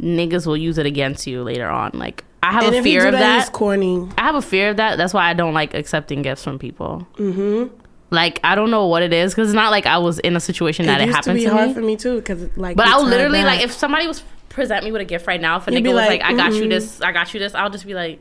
niggas 0.00 0.46
will 0.46 0.56
use 0.56 0.78
it 0.78 0.86
against 0.86 1.26
you 1.26 1.42
later 1.42 1.68
on. 1.68 1.92
Like 1.94 2.24
I 2.42 2.52
have 2.52 2.64
and 2.64 2.76
a 2.76 2.82
fear 2.82 3.06
of 3.06 3.12
that, 3.12 3.46
that. 3.46 3.52
corny. 3.52 4.08
I 4.18 4.22
have 4.22 4.34
a 4.34 4.42
fear 4.42 4.70
of 4.70 4.76
that. 4.76 4.96
That's 4.98 5.14
why 5.14 5.28
I 5.30 5.34
don't 5.34 5.54
like 5.54 5.74
accepting 5.74 6.22
gifts 6.22 6.44
from 6.44 6.58
people. 6.58 7.06
Mm-hmm. 7.16 7.74
Like 8.10 8.40
I 8.44 8.54
don't 8.54 8.70
know 8.70 8.86
what 8.86 9.02
it 9.02 9.12
is 9.12 9.32
because 9.32 9.48
it's 9.48 9.54
not 9.54 9.70
like 9.70 9.86
I 9.86 9.98
was 9.98 10.18
in 10.20 10.36
a 10.36 10.40
situation 10.40 10.86
that 10.86 11.00
it 11.00 11.08
it, 11.08 11.14
happened 11.14 11.38
to 11.38 11.44
to, 11.44 11.50
be 11.50 11.56
hard 11.56 11.68
me. 11.68 11.74
for 11.74 11.80
me 11.80 11.96
too, 11.96 12.16
because 12.16 12.56
like. 12.56 12.76
But 12.76 12.86
I 12.86 12.92
tied 12.98 13.06
literally 13.06 13.38
back. 13.40 13.56
like 13.56 13.64
if 13.64 13.72
somebody 13.72 14.06
was 14.06 14.22
present 14.50 14.84
me 14.84 14.92
with 14.92 15.00
a 15.00 15.04
gift 15.04 15.26
right 15.26 15.40
now, 15.40 15.56
if 15.56 15.66
a 15.66 15.72
You'd 15.72 15.82
nigga 15.82 15.88
was 15.88 15.94
like, 15.96 16.20
like, 16.20 16.22
"I 16.22 16.34
got 16.36 16.52
you 16.52 16.68
this, 16.68 17.00
I 17.00 17.12
got 17.12 17.32
you 17.34 17.40
this," 17.40 17.54
I'll 17.54 17.70
just 17.70 17.86
be 17.86 17.94
like, 17.94 18.20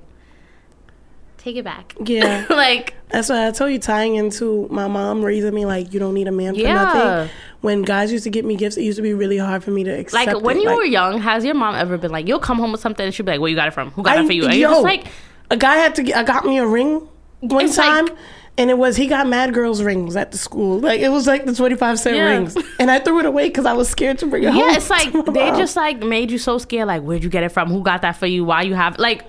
"Take 1.43 1.55
it 1.57 1.63
back." 1.63 1.95
Yeah. 2.05 2.45
like 2.49 2.93
That's 3.09 3.29
why 3.29 3.47
I 3.47 3.51
told 3.51 3.71
you 3.71 3.79
tying 3.79 4.15
into 4.15 4.67
my 4.71 4.87
mom 4.87 5.23
raising 5.23 5.53
me 5.53 5.65
like 5.65 5.93
you 5.93 5.99
don't 5.99 6.13
need 6.13 6.27
a 6.27 6.31
man 6.31 6.53
for 6.55 6.59
Yeah. 6.61 6.73
nothing. 6.73 7.29
When 7.61 7.81
guys 7.83 8.11
used 8.11 8.23
to 8.25 8.29
get 8.29 8.43
me 8.45 8.55
gifts, 8.55 8.75
it 8.77 8.83
used 8.83 8.97
to 8.97 9.01
be 9.01 9.13
really 9.13 9.37
hard 9.37 9.63
for 9.63 9.71
me 9.71 9.83
to 9.85 9.91
accept. 9.91 10.27
like 10.33 10.41
when 10.43 10.57
it. 10.57 10.61
you 10.63 10.67
Like, 10.69 10.77
were 10.77 10.85
young, 10.85 11.19
has 11.21 11.45
your 11.45 11.55
mom 11.55 11.75
ever 11.75 11.97
been 11.97 12.11
like, 12.11 12.27
"You'll 12.27 12.39
come 12.39 12.57
home 12.59 12.71
with 12.71 12.81
something," 12.81 13.05
and 13.05 13.13
she'll 13.13 13.25
be 13.25 13.31
like, 13.33 13.41
"Where 13.41 13.49
you 13.49 13.55
got 13.55 13.67
it 13.67 13.73
from? 13.73 13.91
Who 13.91 14.03
got 14.03 14.17
I- 14.17 14.21
it 14.23 14.25
for 14.27 14.33
you?" 14.33 14.45
And 14.45 14.55
yo, 14.55 14.69
just 14.69 14.83
like, 14.83 15.05
a 15.51 15.57
guy 15.57 15.75
had 15.75 15.95
to 15.95 16.03
get, 16.03 16.17
I 16.17 16.23
got 16.23 16.45
me 16.45 16.57
a 16.57 16.65
ring 16.65 17.07
one 17.39 17.65
It's 17.65 17.77
like- 17.77 18.07
time. 18.07 18.17
and 18.57 18.69
it 18.69 18.77
was 18.77 18.95
he 18.95 19.07
got 19.07 19.25
mad 19.27 19.53
girls 19.53 19.81
rings 19.81 20.15
at 20.15 20.31
the 20.31 20.37
school. 20.37 20.79
Like 20.79 20.99
it 21.01 21.09
was 21.09 21.25
like 21.25 21.45
the 21.45 21.55
twenty 21.55 21.75
five 21.75 21.99
cent 21.99 22.17
Yeah. 22.17 22.25
rings, 22.29 22.55
and 22.79 22.91
I 22.91 22.99
threw 22.99 23.19
it 23.19 23.25
away 23.25 23.47
because 23.47 23.65
I 23.65 23.73
was 23.73 23.87
scared 23.89 24.17
to 24.19 24.25
bring 24.27 24.43
it 24.43 24.51
home. 24.51 24.57
"Yeah." 24.59 24.75
It's 24.75 24.89
like 24.97 25.11
they 25.11 25.49
mom. 25.51 25.57
just 25.59 25.75
like 25.75 25.99
made 26.03 26.31
you 26.31 26.37
so 26.37 26.57
scared. 26.57 26.87
Like, 26.87 27.01
where'd 27.03 27.23
you 27.23 27.29
get 27.29 27.43
it 27.43 27.49
from? 27.49 27.69
Who 27.69 27.81
got 27.81 28.01
that 28.01 28.15
for 28.17 28.25
you? 28.27 28.43
Why 28.45 28.61
you 28.63 28.73
have 28.75 28.97
like, 28.99 29.23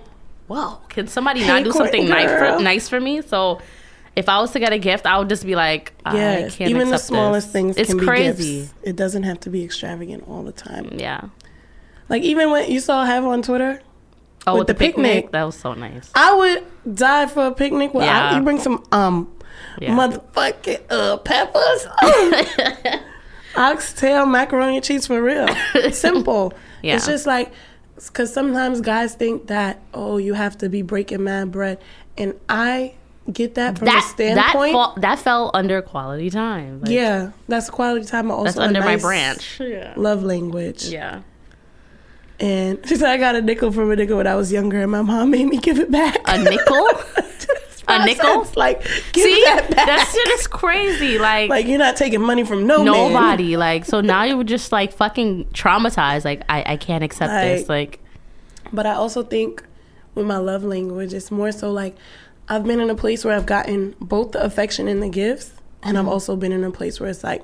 whoa? 0.47 0.79
Can 0.89 1.07
somebody 1.07 1.41
Hey, 1.41 1.47
not 1.49 1.65
do 1.65 1.73
something 1.73 2.09
nice 2.09 2.31
for 2.31 2.63
nice 2.63 2.89
for 2.89 3.01
me? 3.01 3.23
So. 3.23 3.61
If 4.17 4.29
I 4.29 4.39
was 4.41 4.53
to 4.53 4.61
get 4.61 4.73
a 4.73 4.79
gift, 4.79 5.07
I 5.07 5.19
would 5.19 5.29
just 5.29 5.45
be 5.45 5.57
like, 5.57 5.93
I 6.07 6.49
can't 6.49 6.71
even 6.71 6.89
the 6.91 6.99
smallest 6.99 7.49
this. 7.49 7.53
things 7.53 7.77
It's 7.77 7.89
can 7.91 7.99
be 7.99 8.07
crazy. 8.07 8.61
gifts. 8.61 8.75
It 8.85 8.95
doesn't 8.95 9.25
have 9.25 9.41
to 9.41 9.51
be 9.51 9.65
extravagant 9.65 10.23
all 10.29 10.45
the 10.45 10.53
time. 10.53 10.89
Yeah. 10.93 11.23
Like 12.09 12.23
even 12.23 12.53
when 12.53 12.71
you 12.71 12.79
saw 12.79 13.05
have 13.05 13.25
on 13.25 13.43
Twitter, 13.43 13.81
Oh, 14.47 14.53
With 14.53 14.59
with, 14.59 14.67
the 14.69 14.75
picnic, 14.75 15.13
picnic. 15.15 15.33
that 15.33 15.43
was 15.43 15.57
so 15.57 15.73
nice. 15.75 16.13
I 16.15 16.33
would 16.33 16.95
die 16.97 17.27
for 17.27 17.47
a 17.47 17.51
picnic. 17.53 17.93
Well, 17.93 18.07
Yeah. 18.07 18.37
you 18.37 18.43
bring 18.45 18.61
some 18.61 18.85
um 18.93 19.33
Yeah. 19.81 19.97
motherfucking 19.97 20.83
uh, 20.91 21.17
peppers, 21.17 21.87
oxtail, 23.57 24.27
macaroni 24.27 24.77
and 24.77 24.85
cheese 24.85 25.07
for 25.09 25.21
real. 25.21 25.49
Simple. 25.93 26.53
Yeah. 26.83 26.97
It's 26.97 27.07
just 27.07 27.27
like 27.27 27.53
because 27.97 28.33
sometimes 28.33 28.81
guys 28.81 29.15
think 29.15 29.47
that 29.49 29.81
oh 29.93 30.17
you 30.19 30.35
have 30.35 30.57
to 30.59 30.69
be 30.69 30.83
breaking 30.83 31.25
mad 31.25 31.51
bread, 31.51 31.79
and 32.19 32.35
I 32.49 32.95
get 33.33 33.55
that 33.55 33.79
from 33.79 33.87
that 33.87 33.93
a 33.93 34.01
that 34.01 34.11
standpoint. 34.13 34.73
fall, 34.73 34.95
that 34.99 35.19
fell 35.19 35.51
under 35.55 35.81
quality 35.83 36.31
time. 36.31 36.81
Like, 36.81 36.91
yeah, 36.91 37.31
that's 37.49 37.71
quality 37.71 38.05
time. 38.07 38.31
Also 38.31 38.45
that's 38.45 38.57
a 38.59 38.63
under 38.63 38.81
my 38.81 38.97
branch. 38.97 39.61
Yeah, 39.61 39.95
Love 39.97 40.23
language. 40.23 40.85
yeah. 40.87 41.23
And 42.41 42.87
she 42.87 42.97
said 42.97 43.11
I 43.11 43.17
got 43.17 43.37
a 43.37 43.43
nickel 43.43 43.71
from 43.73 43.91
a 43.93 43.97
nickel 43.97 44.17
when 44.17 44.27
I 44.27 44.35
was 44.35 44.53
younger, 44.53 44.83
and 44.83 44.91
my 44.91 45.03
mom 45.03 45.31
made 45.31 45.47
me 45.47 45.57
give 45.59 45.79
it 45.79 45.91
back. 45.91 46.19
A 46.27 46.43
nickel? 46.43 46.89
A 48.03 48.05
nickel? 48.07 48.47
Like 48.57 48.83
See, 49.15 49.43
that 49.45 49.69
that 49.71 50.11
shit 50.13 50.29
is 50.39 50.47
crazy. 50.47 51.19
Like, 51.19 51.51
like 51.51 51.67
you're 51.67 51.79
not 51.79 51.97
taking 51.97 52.21
money 52.21 52.45
from 52.45 52.67
no 52.67 52.79
man. 52.79 52.87
nobody. 52.87 53.57
Like, 53.57 53.85
so 53.85 54.01
now 54.01 54.25
you're 54.25 54.45
just 54.45 54.73
like 54.73 54.93
fucking 54.93 55.47
traumatized. 55.47 56.25
Like, 56.25 56.43
I 56.49 56.63
I 56.75 56.77
can't 56.77 57.03
accept 57.05 57.33
this. 57.33 57.69
Like, 57.69 58.01
But 58.73 58.87
I 58.87 58.95
also 58.95 59.23
think 59.23 59.63
with 60.15 60.27
my 60.27 60.39
love 60.39 60.65
language, 60.65 61.13
it's 61.13 61.31
more 61.31 61.53
so 61.53 61.71
like 61.73 61.97
I've 62.49 62.65
been 62.65 62.81
in 62.81 62.91
a 62.91 62.95
place 62.95 63.25
where 63.25 63.35
I've 63.35 63.47
gotten 63.47 63.95
both 64.01 64.33
the 64.33 64.43
affection 64.45 64.87
and 64.89 65.03
the 65.03 65.09
gifts, 65.09 65.51
and 65.83 65.97
Mm-hmm. 65.97 66.07
I've 66.07 66.13
also 66.13 66.37
been 66.37 66.53
in 66.53 66.63
a 66.65 66.71
place 66.71 67.01
where 67.01 67.09
it's 67.11 67.25
like 67.25 67.43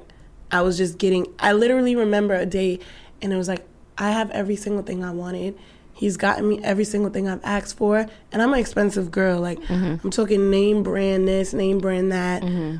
I 0.52 0.62
was 0.62 0.76
just 0.76 0.98
getting. 0.98 1.26
I 1.38 1.52
literally 1.52 1.94
remember 1.96 2.34
a 2.34 2.46
day, 2.46 2.78
and 3.22 3.32
it 3.32 3.36
was 3.36 3.48
like 3.48 3.64
I 3.98 4.10
have 4.12 4.30
every 4.30 4.56
single 4.56 4.82
thing 4.82 5.02
I 5.04 5.10
wanted. 5.12 5.58
He's 6.00 6.16
gotten 6.16 6.48
me 6.48 6.58
every 6.62 6.84
single 6.84 7.10
thing 7.10 7.28
I've 7.28 7.44
asked 7.44 7.76
for, 7.76 8.06
and 8.32 8.40
I'm 8.40 8.54
an 8.54 8.58
expensive 8.58 9.10
girl. 9.10 9.38
Like 9.38 9.60
Mm-hmm. 9.60 10.06
I'm 10.06 10.10
talking 10.10 10.50
name 10.50 10.82
brand 10.82 11.28
this, 11.28 11.52
name 11.52 11.78
brand 11.78 12.10
that. 12.10 12.42
Mm-hmm. 12.42 12.78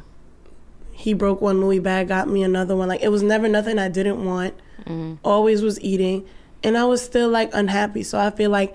He 0.93 1.13
broke 1.13 1.43
one 1.43 1.61
Louis 1.61 1.81
bag, 1.81 2.09
got 2.09 2.31
me 2.31 2.43
another 2.43 2.75
one. 2.75 2.89
Like 2.89 3.03
it 3.03 3.11
was 3.11 3.23
never 3.23 3.47
nothing 3.47 3.79
I 3.79 3.91
didn't 3.91 4.25
want. 4.25 4.55
Mm-hmm. 4.87 5.17
Always 5.23 5.61
was 5.61 5.79
eating, 5.83 6.27
and 6.65 6.79
I 6.79 6.87
was 6.87 7.03
still 7.03 7.29
like 7.29 7.51
unhappy. 7.53 8.05
So 8.05 8.19
I 8.19 8.31
feel 8.31 8.49
like 8.49 8.75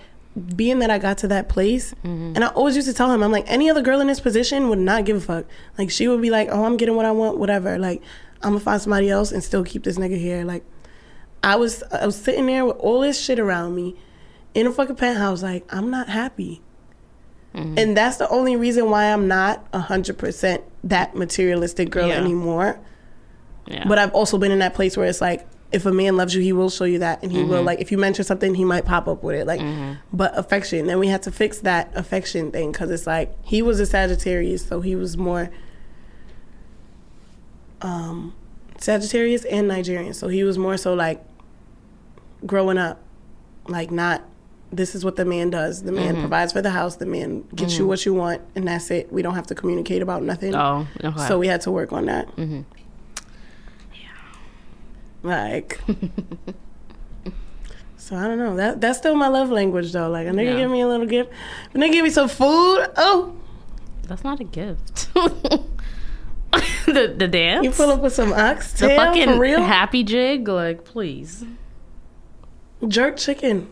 being 0.56 0.78
that 0.78 0.92
I 0.92 1.00
got 1.00 1.18
to 1.20 1.28
that 1.30 1.50
place, 1.50 1.96
mm-hmm. 2.04 2.34
and 2.36 2.44
I 2.44 2.50
always 2.50 2.76
used 2.76 2.88
to 2.88 2.94
tell 2.94 3.12
him, 3.12 3.24
I'm 3.24 3.32
like, 3.32 3.46
any 3.48 3.72
other 3.72 3.82
girl 3.82 4.00
in 4.00 4.06
this 4.06 4.20
position 4.20 4.70
would 4.70 4.78
not 4.78 5.06
give 5.06 5.18
a 5.18 5.22
fuck. 5.22 5.46
Like 5.80 5.90
she 5.90 6.08
would 6.08 6.22
be 6.22 6.30
like, 6.30 6.50
oh, 6.52 6.66
I'm 6.66 6.78
getting 6.78 6.96
what 6.96 7.06
I 7.06 7.12
want, 7.12 7.40
whatever. 7.40 7.80
Like 7.80 8.04
I'm 8.44 8.52
gonna 8.52 8.60
find 8.60 8.80
somebody 8.80 9.10
else 9.10 9.32
and 9.32 9.44
still 9.44 9.64
keep 9.64 9.84
this 9.84 9.98
nigga 9.98 10.20
here. 10.20 10.44
Like 10.46 10.64
I 11.42 11.56
was, 11.56 11.82
I 11.92 12.06
was 12.06 12.16
sitting 12.16 12.46
there 12.46 12.64
with 12.64 12.78
all 12.78 13.02
this 13.02 13.20
shit 13.20 13.40
around 13.40 13.74
me 13.76 13.96
in 14.56 14.66
a 14.66 14.72
fucking 14.72 14.96
penthouse. 14.96 15.44
Like 15.44 15.72
I'm 15.72 15.92
not 15.92 16.10
happy. 16.10 16.62
Mm-hmm. 17.54 17.78
And 17.78 17.96
that's 17.96 18.18
the 18.18 18.28
only 18.30 18.56
reason 18.56 18.90
why 18.90 19.06
I'm 19.14 19.28
not 19.30 19.72
100% 19.72 20.64
that 20.86 21.16
materialistic 21.16 21.90
girl 21.90 22.08
Yeah. 22.08 22.16
anymore. 22.16 22.80
yeah. 23.66 23.88
But 23.88 23.98
I've 23.98 24.12
also 24.14 24.38
been 24.38 24.52
in 24.52 24.60
that 24.60 24.74
place 24.74 24.98
where 24.98 25.08
it's 25.08 25.22
like, 25.22 25.48
if 25.72 25.86
a 25.86 25.92
man 25.92 26.16
loves 26.18 26.36
you, 26.36 26.42
he 26.42 26.54
will 26.54 26.70
show 26.70 26.84
you 26.86 27.00
that, 27.00 27.22
and 27.24 27.32
he 27.32 27.44
will 27.44 27.58
mm-hmm. 27.58 27.66
like 27.66 27.82
if 27.82 27.92
you 27.92 27.98
mention 27.98 28.24
something, 28.24 28.56
he 28.56 28.64
might 28.64 28.86
pop 28.86 29.08
up 29.08 29.24
with 29.24 29.36
it. 29.36 29.48
Like, 29.48 29.60
mm-hmm. 29.60 29.94
but 30.14 30.38
affection. 30.38 30.88
Then 30.88 31.00
we 31.00 31.08
had 31.08 31.24
to 31.24 31.32
fix 31.32 31.60
that 31.60 31.92
affection 31.96 32.52
thing 32.52 32.72
because 32.72 32.92
it's 32.92 33.08
like 33.08 33.36
he 33.44 33.62
was 33.62 33.80
a 33.80 33.86
Sagittarius, 33.86 34.66
so 34.66 34.82
he 34.82 34.96
was 34.96 35.18
more 35.18 35.50
um, 37.82 38.34
Sagittarius 38.78 39.44
and 39.46 39.68
Nigerian, 39.68 40.14
so 40.14 40.28
he 40.28 40.44
was 40.44 40.58
more 40.58 40.78
so 40.78 40.94
like 40.94 41.24
growing 42.46 42.78
up, 42.78 43.02
like 43.68 43.92
not. 43.92 44.24
This 44.76 44.94
is 44.94 45.06
what 45.06 45.16
the 45.16 45.24
man 45.24 45.50
does. 45.50 45.84
The 45.84 45.92
man 45.94 46.14
mm-hmm. 46.14 46.22
provides 46.22 46.52
for 46.52 46.62
the 46.62 46.70
house. 46.70 46.98
The 46.98 47.06
man 47.06 47.44
gets 47.56 47.74
you 47.74 47.80
mm-hmm. 47.80 47.88
what 47.88 48.06
you 48.06 48.14
want, 48.14 48.42
and 48.56 48.68
that's 48.68 48.92
it. 48.92 49.12
We 49.12 49.22
don't 49.22 49.36
have 49.36 49.48
to 49.48 49.56
communicate 49.56 50.02
about 50.02 50.22
nothing. 50.22 50.54
oh, 50.54 50.86
okay. 51.02 51.28
So 51.28 51.40
we 51.40 51.48
had 51.48 51.62
to 51.62 51.72
work 51.72 51.94
on 51.94 52.08
that. 52.08 52.28
Mm-hmm. 52.36 52.62
Yeah. 53.94 54.10
Like, 55.24 55.80
so 57.98 58.18
I 58.18 58.28
don't 58.28 58.38
know. 58.38 58.58
That 58.58 58.82
that's 58.82 58.98
still 58.98 59.16
my 59.16 59.30
love 59.30 59.50
language 59.50 59.94
though. 59.94 60.10
Like 60.10 60.28
a 60.28 60.32
nigga 60.32 60.52
Yeah. 60.52 60.58
give 60.58 60.72
me 60.72 60.82
a 60.82 60.88
little 60.88 61.06
gift, 61.06 61.32
a 61.74 61.78
nigga 61.78 61.94
give 61.94 62.04
me 62.04 62.10
some 62.10 62.28
food. 62.28 62.88
Oh, 62.98 63.38
that's 64.04 64.26
not 64.26 64.42
a 64.42 64.44
gift. 64.44 65.14
the 66.86 67.14
the 67.18 67.28
dance. 67.30 67.64
you 67.64 67.72
pull 67.72 67.92
up 67.92 68.02
with 68.02 68.14
some 68.14 68.32
the 68.32 68.42
oxtail 68.42 68.98
fucking 68.98 69.30
for 69.30 69.40
real. 69.40 69.64
happy 69.64 70.04
jig. 70.04 70.50
Like, 70.50 70.84
please. 70.84 71.46
Jerk 72.86 73.16
chicken. 73.16 73.70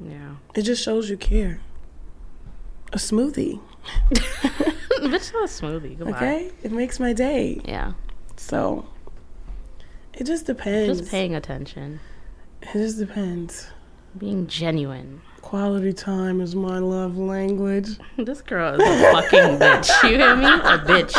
Yeah. 0.00 0.36
It 0.54 0.62
just 0.62 0.82
shows 0.82 1.10
you 1.10 1.16
care. 1.16 1.60
A 2.92 2.96
smoothie, 2.96 3.60
Bitch, 4.10 5.32
not 5.32 5.44
a 5.44 5.46
smoothie. 5.46 5.98
Goodbye. 5.98 6.16
okay? 6.16 6.50
It 6.62 6.72
makes 6.72 6.98
my 6.98 7.12
day. 7.12 7.60
Yeah. 7.64 7.92
So 8.36 8.86
it 10.14 10.24
just 10.24 10.46
depends. 10.46 10.98
Just 10.98 11.10
paying 11.10 11.34
attention. 11.34 12.00
It 12.62 12.72
just 12.72 12.98
depends. 12.98 13.68
Being 14.16 14.46
genuine. 14.46 15.20
Quality 15.42 15.92
time 15.92 16.40
is 16.40 16.54
my 16.56 16.78
love 16.78 17.16
language. 17.16 17.90
This 18.16 18.42
girl 18.42 18.74
is 18.74 18.80
a 18.80 19.12
fucking 19.12 19.58
bitch. 19.58 20.02
You 20.02 20.16
hear 20.18 20.36
me? 20.36 20.46
A 20.46 20.78
bitch. 20.78 21.14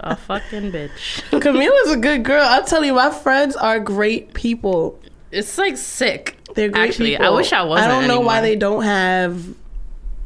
A 0.00 0.16
fucking 0.16 0.72
bitch. 0.72 1.40
Camila's 1.40 1.92
a 1.92 1.96
good 1.96 2.24
girl. 2.24 2.42
I'll 2.42 2.64
tell 2.64 2.84
you, 2.84 2.94
my 2.94 3.10
friends 3.10 3.54
are 3.54 3.78
great 3.78 4.34
people. 4.34 4.98
It's 5.30 5.56
like 5.56 5.76
sick. 5.76 6.37
They're 6.58 6.70
great 6.70 6.88
Actually, 6.88 7.10
people. 7.10 7.26
I 7.26 7.28
wish 7.28 7.52
I 7.52 7.62
wasn't. 7.62 7.92
I 7.92 8.00
don't 8.00 8.08
know 8.08 8.18
why 8.18 8.40
they 8.40 8.56
don't 8.56 8.82
have. 8.82 9.46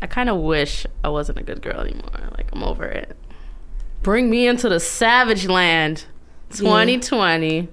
I 0.01 0.07
kind 0.07 0.31
of 0.31 0.41
wish 0.41 0.87
I 1.05 1.11
wasn't 1.11 1.37
a 1.37 1.43
good 1.43 1.61
girl 1.61 1.79
anymore. 1.79 2.09
Like 2.39 2.49
I'm 2.55 2.63
over 2.63 2.85
it. 2.87 3.15
Bring 4.03 4.31
me 4.31 4.47
into 4.47 4.71
the 4.71 4.81
savage 4.81 5.47
land. 5.47 6.07
2020. 6.57 7.69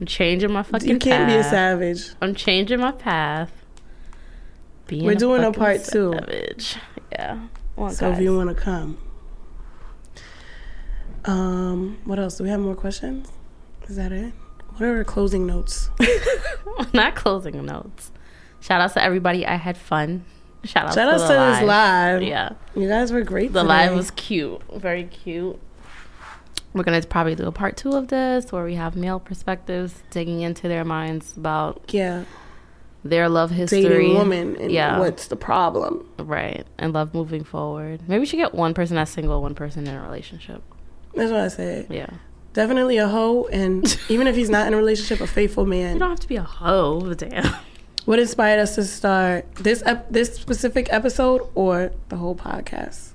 I'm 0.00 0.06
changing 0.06 0.50
my 0.50 0.62
fucking. 0.62 0.88
You 0.88 0.98
can't 0.98 1.28
be 1.28 1.34
a 1.34 1.44
savage. 1.44 2.08
I'm 2.22 2.34
changing 2.34 2.80
my 2.80 2.92
path. 2.92 3.52
Being 4.86 5.04
We're 5.04 5.14
doing 5.14 5.42
a 5.42 5.52
fucking 5.52 5.60
part 5.60 5.84
two. 5.84 6.12
savage. 6.14 6.76
Yeah. 7.12 7.48
Well, 7.76 7.90
So 7.90 8.12
if 8.12 8.18
you 8.18 8.34
want 8.34 8.48
to 8.48 8.54
come. 8.54 8.96
Um, 11.26 11.98
what 12.06 12.18
else? 12.18 12.38
Do 12.38 12.44
we 12.44 12.48
have 12.50 12.60
more 12.60 12.74
questions? 12.74 13.28
Is 13.88 13.96
that 13.96 14.10
it? 14.10 14.32
What 14.76 14.82
are 14.86 14.96
our 14.98 15.04
closing 15.04 15.46
notes? 15.46 15.90
not 16.92 17.14
closing 17.14 17.64
notes. 17.64 18.10
Shout 18.60 18.80
out 18.80 18.92
to 18.94 19.02
everybody. 19.02 19.46
I 19.46 19.54
had 19.56 19.76
fun. 19.78 20.24
Shout 20.64 20.86
out 20.88 20.94
Shout 20.94 21.08
to 21.08 21.14
out 21.14 21.18
the 21.28 21.34
to 21.34 21.40
live. 21.40 21.54
this 21.60 21.66
live. 21.68 22.22
Yeah. 22.22 22.50
You 22.74 22.88
guys 22.88 23.12
were 23.12 23.22
great. 23.22 23.52
The 23.52 23.62
today. 23.62 23.68
live 23.68 23.96
was 23.96 24.10
cute. 24.12 24.60
Very 24.74 25.04
cute. 25.04 25.58
We're 26.74 26.82
gonna 26.82 27.00
probably 27.02 27.34
do 27.34 27.46
a 27.46 27.52
part 27.52 27.76
two 27.78 27.92
of 27.92 28.08
this 28.08 28.52
where 28.52 28.64
we 28.64 28.74
have 28.74 28.96
male 28.96 29.18
perspectives 29.20 30.02
digging 30.10 30.42
into 30.42 30.68
their 30.68 30.84
minds 30.84 31.34
about 31.36 31.82
yeah 31.88 32.24
their 33.02 33.28
love 33.30 33.50
history. 33.50 33.82
dating 33.82 34.14
woman 34.14 34.56
and 34.56 34.70
Yeah. 34.72 34.98
what's 34.98 35.28
the 35.28 35.36
problem? 35.36 36.06
Right. 36.18 36.66
And 36.76 36.92
love 36.92 37.14
moving 37.14 37.44
forward. 37.44 38.00
Maybe 38.08 38.18
we 38.20 38.26
should 38.26 38.36
get 38.38 38.52
one 38.54 38.74
person 38.74 38.96
that's 38.96 39.12
single, 39.12 39.40
one 39.40 39.54
person 39.54 39.86
in 39.86 39.94
a 39.94 40.02
relationship. 40.02 40.62
That's 41.14 41.30
what 41.30 41.40
I 41.40 41.48
said. 41.48 41.86
Yeah. 41.88 42.08
Definitely 42.56 42.96
a 42.96 43.06
hoe, 43.06 43.44
and 43.52 43.84
even 44.08 44.26
if 44.26 44.34
he's 44.34 44.48
not 44.48 44.66
in 44.66 44.72
a 44.72 44.78
relationship, 44.78 45.20
a 45.20 45.26
faithful 45.26 45.66
man. 45.66 45.92
You 45.92 45.98
don't 45.98 46.08
have 46.08 46.20
to 46.20 46.26
be 46.26 46.36
a 46.36 46.42
hoe, 46.42 47.12
damn. 47.12 47.54
What 48.06 48.18
inspired 48.18 48.60
us 48.60 48.76
to 48.76 48.84
start 48.84 49.44
this 49.56 49.82
ep- 49.84 50.10
this 50.10 50.34
specific 50.36 50.88
episode 50.90 51.46
or 51.54 51.92
the 52.08 52.16
whole 52.16 52.34
podcast? 52.34 53.10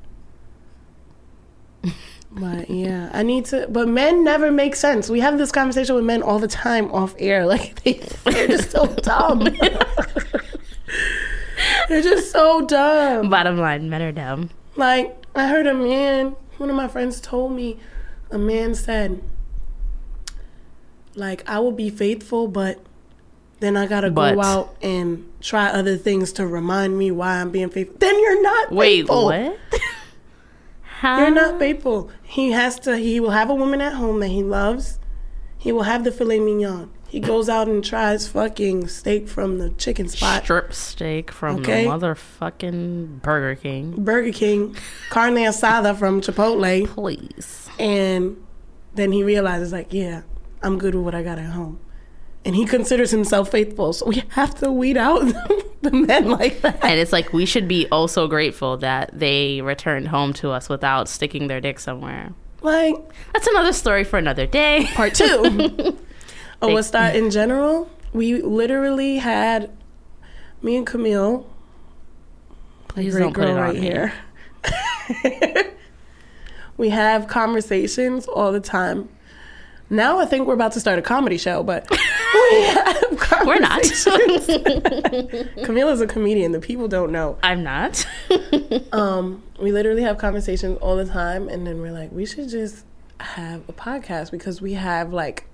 But 2.29 2.69
yeah, 2.69 3.09
I 3.13 3.23
need 3.23 3.45
to. 3.45 3.65
But 3.67 3.87
men 3.87 4.23
never 4.23 4.51
make 4.51 4.75
sense. 4.75 5.09
We 5.09 5.21
have 5.21 5.39
this 5.39 5.51
conversation 5.51 5.95
with 5.95 6.05
men 6.05 6.21
all 6.21 6.37
the 6.37 6.47
time 6.47 6.91
off 6.91 7.15
air. 7.17 7.47
Like 7.47 7.81
they, 7.83 7.93
they're 8.25 8.47
just 8.47 8.69
so 8.69 8.85
dumb. 9.01 9.39
they're 11.89 12.03
just 12.03 12.31
so 12.31 12.61
dumb. 12.67 13.31
Bottom 13.31 13.57
line, 13.57 13.89
men 13.89 14.03
are 14.03 14.11
dumb. 14.11 14.51
Like 14.75 15.17
I 15.33 15.47
heard 15.47 15.65
a 15.65 15.73
man. 15.73 16.35
One 16.59 16.69
of 16.69 16.75
my 16.75 16.87
friends 16.87 17.19
told 17.19 17.53
me, 17.53 17.79
a 18.29 18.37
man 18.37 18.75
said, 18.75 19.19
like 21.15 21.47
I 21.49 21.59
will 21.59 21.71
be 21.71 21.89
faithful, 21.89 22.47
but 22.47 22.79
then 23.59 23.77
I 23.77 23.85
gotta 23.87 24.09
But. 24.09 24.35
go 24.35 24.41
out 24.41 24.75
and 24.81 25.27
try 25.41 25.67
other 25.67 25.95
things 25.97 26.31
to 26.33 26.47
remind 26.47 26.97
me 26.97 27.11
why 27.11 27.39
I'm 27.41 27.51
being 27.51 27.69
faithful. 27.69 27.97
Then 27.99 28.19
you're 28.19 28.41
not 28.41 28.71
Wait, 28.71 29.01
faithful. 29.01 29.25
what? 29.25 29.57
How? 30.81 31.19
You're 31.21 31.31
not 31.31 31.57
faithful. 31.59 32.11
He 32.23 32.51
has 32.51 32.79
to. 32.81 32.97
He 32.97 33.19
will 33.19 33.31
have 33.31 33.49
a 33.49 33.55
woman 33.55 33.81
at 33.81 33.93
home 33.93 34.19
that 34.19 34.27
he 34.27 34.43
loves. 34.43 34.99
He 35.57 35.71
will 35.71 35.83
have 35.83 36.03
the 36.03 36.11
filet 36.11 36.39
mignon. 36.39 36.91
He 37.07 37.19
goes 37.19 37.49
out 37.49 37.67
and 37.67 37.83
tries 37.83 38.27
fucking 38.27 38.87
steak 38.87 39.27
from 39.27 39.57
the 39.57 39.71
chicken 39.71 40.07
spot. 40.07 40.43
strip 40.43 40.73
steak 40.73 41.29
from 41.31 41.57
Okay. 41.57 41.83
the 41.83 41.89
motherfucking 41.89 43.21
Burger 43.21 43.55
King. 43.59 43.95
Burger 44.03 44.31
King, 44.31 44.75
carne 45.09 45.35
asada 45.35 45.97
from 45.97 46.21
Chipotle. 46.21 46.87
Please. 46.87 47.67
And 47.77 48.37
then 48.95 49.11
he 49.11 49.23
realizes, 49.23 49.71
like, 49.73 49.91
yeah, 49.91 50.21
I'm 50.63 50.77
good 50.77 50.95
with 50.95 51.03
what 51.03 51.15
I 51.15 51.23
got 51.23 51.37
at 51.39 51.51
home. 51.51 51.79
And 52.43 52.55
he 52.55 52.65
considers 52.65 53.11
himself 53.11 53.51
faithful. 53.51 53.93
So 53.93 54.07
we 54.07 54.23
have 54.29 54.55
to 54.55 54.71
weed 54.71 54.97
out 54.97 55.19
the 55.81 55.91
men 55.91 56.29
like 56.29 56.61
that. 56.61 56.83
And 56.83 56.99
it's 56.99 57.11
like 57.11 57.33
we 57.33 57.45
should 57.45 57.67
be 57.67 57.87
also 57.91 58.27
grateful 58.27 58.77
that 58.77 59.11
they 59.13 59.61
returned 59.61 60.07
home 60.07 60.33
to 60.33 60.49
us 60.51 60.67
without 60.67 61.07
sticking 61.07 61.47
their 61.47 61.61
dick 61.61 61.79
somewhere. 61.79 62.33
Like, 62.61 62.95
That's 63.33 63.47
another 63.47 63.73
story 63.73 64.03
for 64.03 64.17
another 64.17 64.45
day. 64.45 64.87
part 64.93 65.13
two. 65.15 65.25
oh, 66.61 66.73
what's 66.73 66.91
that 66.91 67.15
in 67.15 67.29
general? 67.29 67.89
We 68.13 68.41
literally 68.41 69.17
had 69.17 69.71
me 70.61 70.75
and 70.77 70.85
Camille, 70.85 71.47
Please 72.87 73.15
don't 73.15 73.33
put 73.33 73.45
it 73.45 73.51
on 73.51 73.55
right 73.55 73.75
here. 73.75 74.13
we 76.77 76.89
have 76.89 77.27
conversations 77.27 78.27
all 78.27 78.51
the 78.51 78.59
time. 78.59 79.07
Now 79.91 80.19
I 80.19 80.25
think 80.25 80.47
we're 80.47 80.53
about 80.53 80.71
to 80.71 80.79
start 80.79 80.97
a 80.99 81.01
comedy 81.01 81.37
show, 81.37 81.63
but 81.63 81.85
we 82.33 82.75
we're 83.45 83.59
not. 83.59 83.83
Camilla's 85.65 85.99
a 85.99 86.07
comedian. 86.07 86.53
The 86.53 86.61
people 86.61 86.87
don't 86.87 87.11
know. 87.11 87.37
I'm 87.43 87.61
not. 87.61 88.07
Um, 88.93 89.43
we 89.59 89.71
literally 89.71 90.01
have 90.01 90.17
conversations 90.17 90.77
all 90.81 90.97
the 90.97 91.05
time, 91.05 91.47
and 91.47 91.65
then 91.65 91.79
we're 91.81 91.91
like, 91.91 92.11
we 92.11 92.25
should 92.25 92.49
just 92.49 92.85
have 93.19 93.67
a 93.69 93.73
podcast 93.73 94.31
because 94.31 94.61
we 94.61 94.73
have 94.73 95.13
like 95.13 95.45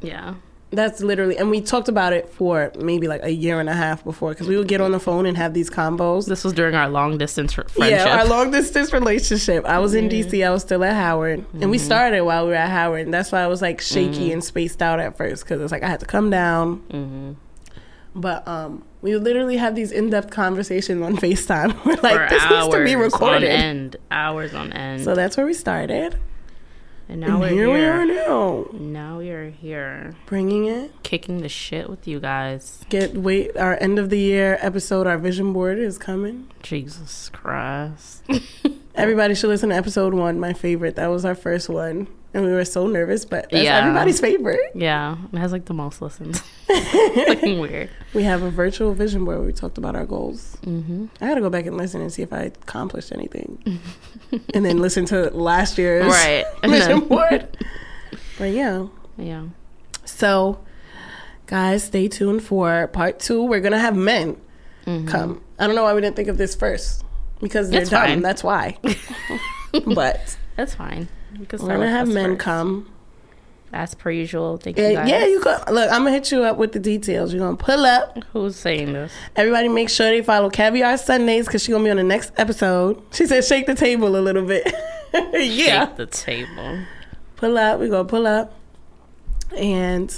yeah. 0.00 0.34
That's 0.72 1.00
literally, 1.02 1.36
and 1.36 1.50
we 1.50 1.60
talked 1.60 1.88
about 1.88 2.12
it 2.14 2.28
for 2.30 2.72
maybe 2.78 3.06
like 3.06 3.22
a 3.22 3.30
year 3.30 3.60
and 3.60 3.68
a 3.68 3.74
half 3.74 4.02
before 4.02 4.30
because 4.30 4.48
we 4.48 4.56
would 4.56 4.68
get 4.68 4.80
on 4.80 4.90
the 4.92 4.98
phone 4.98 5.26
and 5.26 5.36
have 5.36 5.52
these 5.54 5.68
combos. 5.68 6.26
This 6.26 6.42
was 6.44 6.52
during 6.54 6.74
our 6.74 6.88
long 6.88 7.18
distance 7.18 7.52
fr- 7.52 7.62
friendship. 7.68 8.06
Yeah, 8.06 8.18
our 8.18 8.24
long 8.26 8.50
distance 8.50 8.92
relationship. 8.92 9.64
I 9.66 9.78
was 9.78 9.94
in 9.94 10.08
DC. 10.08 10.44
I 10.46 10.50
was 10.50 10.62
still 10.62 10.82
at 10.82 10.94
Howard, 10.94 11.44
and 11.60 11.70
we 11.70 11.78
started 11.78 12.22
while 12.22 12.44
we 12.44 12.50
were 12.50 12.56
at 12.56 12.70
Howard. 12.70 13.02
And 13.04 13.12
that's 13.14 13.30
why 13.30 13.40
I 13.42 13.46
was 13.48 13.60
like 13.62 13.80
shaky 13.80 14.32
and 14.32 14.42
spaced 14.42 14.80
out 14.82 14.98
at 14.98 15.16
first 15.16 15.44
because 15.44 15.60
it's 15.60 15.72
like 15.72 15.82
I 15.82 15.88
had 15.88 16.00
to 16.00 16.06
come 16.06 16.30
down. 16.30 16.78
Mhm. 16.90 17.36
But 18.14 18.46
um, 18.46 18.84
we 19.00 19.16
literally 19.16 19.56
have 19.56 19.74
these 19.74 19.90
in 19.90 20.10
depth 20.10 20.30
conversations 20.30 21.02
on 21.02 21.16
Facetime. 21.18 21.72
We're 21.84 21.96
For 21.96 22.02
like, 22.02 22.28
this 22.30 22.42
needs 22.50 22.68
to 22.68 22.84
be 22.84 22.94
recorded. 22.96 23.44
On 23.50 23.56
end. 23.56 23.96
Hours 24.10 24.54
on 24.54 24.72
end. 24.72 25.02
So 25.04 25.14
that's 25.14 25.36
where 25.36 25.46
we 25.46 25.54
started. 25.54 26.16
And 27.12 27.20
now 27.20 27.26
And 27.32 27.40
we're 27.40 27.48
here 27.50 27.66
here. 27.66 27.74
we 27.74 27.84
are 27.84 28.06
now, 28.06 28.66
Now 28.72 29.18
we 29.18 29.30
are 29.30 29.50
here. 29.50 30.14
bringing 30.26 30.66
it. 30.66 30.90
Kicking 31.02 31.42
the 31.42 31.48
shit 31.48 31.88
with 31.90 32.08
you 32.08 32.18
guys. 32.20 32.84
Get 32.88 33.14
wait, 33.14 33.56
our 33.56 33.76
end 33.80 33.98
of 33.98 34.10
the 34.10 34.18
year 34.18 34.58
episode, 34.60 35.06
our 35.06 35.18
vision 35.18 35.52
board 35.52 35.78
is 35.78 35.98
coming. 35.98 36.48
Jesus 36.62 37.28
Christ. 37.28 38.22
Everybody 38.94 39.34
should 39.34 39.48
listen 39.48 39.70
to 39.70 39.74
episode 39.76 40.14
one, 40.14 40.38
my 40.40 40.52
favorite. 40.52 40.96
That 40.96 41.08
was 41.08 41.24
our 41.24 41.34
first 41.34 41.68
one, 41.68 42.08
and 42.34 42.44
we 42.44 42.52
were 42.52 42.64
so 42.64 42.86
nervous, 42.86 43.24
but 43.24 43.50
that's 43.50 43.64
Yeah. 43.64 43.78
everybody's 43.78 44.20
favorite. 44.20 44.72
yeah. 44.74 45.16
It 45.32 45.38
has 45.38 45.52
like 45.52 45.66
the 45.66 45.74
most 45.74 46.00
listens. 46.02 46.40
Fucking 46.68 47.58
weird. 47.60 47.90
We 48.14 48.22
have 48.24 48.42
a 48.42 48.50
virtual 48.50 48.94
vision 48.94 49.24
board 49.24 49.38
where 49.38 49.46
we 49.46 49.52
talked 49.52 49.78
about 49.78 49.94
our 49.96 50.06
goals. 50.06 50.56
hmm 50.64 51.06
I 51.20 51.28
gotta 51.28 51.40
go 51.40 51.50
back 51.50 51.66
and 51.66 51.76
listen 51.76 52.00
and 52.00 52.12
see 52.12 52.22
if 52.22 52.32
I 52.32 52.42
accomplished 52.44 53.12
anything, 53.12 53.58
and 54.54 54.64
then 54.64 54.78
listen 54.78 55.04
to 55.06 55.30
last 55.30 55.76
year's 55.78 56.06
Right. 56.06 56.44
vision 56.64 57.00
board. 57.00 57.48
But 58.38 58.52
yeah, 58.52 58.86
Yeah. 59.18 59.44
so 60.04 60.58
guys, 61.46 61.84
stay 61.84 62.08
tuned 62.08 62.42
for 62.42 62.86
part 62.88 63.18
two. 63.20 63.44
We're 63.44 63.60
gonna 63.60 63.78
have 63.78 63.96
men 63.96 64.36
come. 65.06 65.42
I 65.58 65.66
don't 65.66 65.76
know 65.76 65.84
why 65.84 65.92
we 65.94 66.00
didn't 66.00 66.16
think 66.16 66.28
of 66.28 66.38
this 66.38 66.54
first 66.56 67.04
because 67.40 67.70
they're 67.70 67.82
It's 67.82 67.90
dumb. 67.90 68.04
fine. 68.06 68.22
That's 68.22 68.42
why. 68.42 68.78
but 69.84 70.36
That's 70.56 70.74
fine. 70.74 71.08
We 71.38 71.46
can 71.46 71.60
we're 71.60 71.68
gonna 71.68 71.90
have 71.90 72.08
men 72.08 72.30
first. 72.32 72.40
come. 72.40 72.88
As 73.74 73.94
per 73.94 74.10
usual. 74.10 74.58
Thank 74.58 74.76
you 74.76 74.84
Yeah, 74.84 74.92
guys. 74.94 75.08
yeah, 75.08 75.24
you 75.26 75.42
go. 75.42 75.50
Look, 75.70 75.90
I'm 75.90 76.00
gonna 76.04 76.10
hit 76.10 76.30
you 76.30 76.42
up 76.42 76.58
with 76.58 76.72
the 76.72 76.78
details. 76.78 77.32
You're 77.32 77.42
gonna 77.42 77.56
pull 77.56 77.86
up. 77.86 78.22
Who's 78.34 78.54
saying 78.56 78.92
this? 78.92 79.10
Everybody, 79.34 79.68
make 79.68 79.88
sure 79.88 80.08
they 80.10 80.20
follow 80.22 80.50
Caviar 80.50 80.98
Sundays 80.98 81.46
because 81.46 81.62
she's 81.62 81.72
gonna 81.72 81.84
be 81.84 81.90
on 81.90 81.96
the 81.96 82.02
next 82.02 82.32
episode. 82.36 83.02
She 83.12 83.24
said, 83.26 83.44
"Shake 83.44 83.64
the 83.66 83.74
table 83.74 84.14
a 84.16 84.20
little 84.20 84.44
bit." 84.44 84.70
yeah, 85.14 85.86
Shake 85.86 85.96
the 85.96 86.04
table. 86.06 86.80
pull 87.36 87.56
up. 87.56 87.80
We 87.80 87.88
gonna 87.88 88.04
pull 88.06 88.26
up. 88.26 88.54
And 89.56 90.14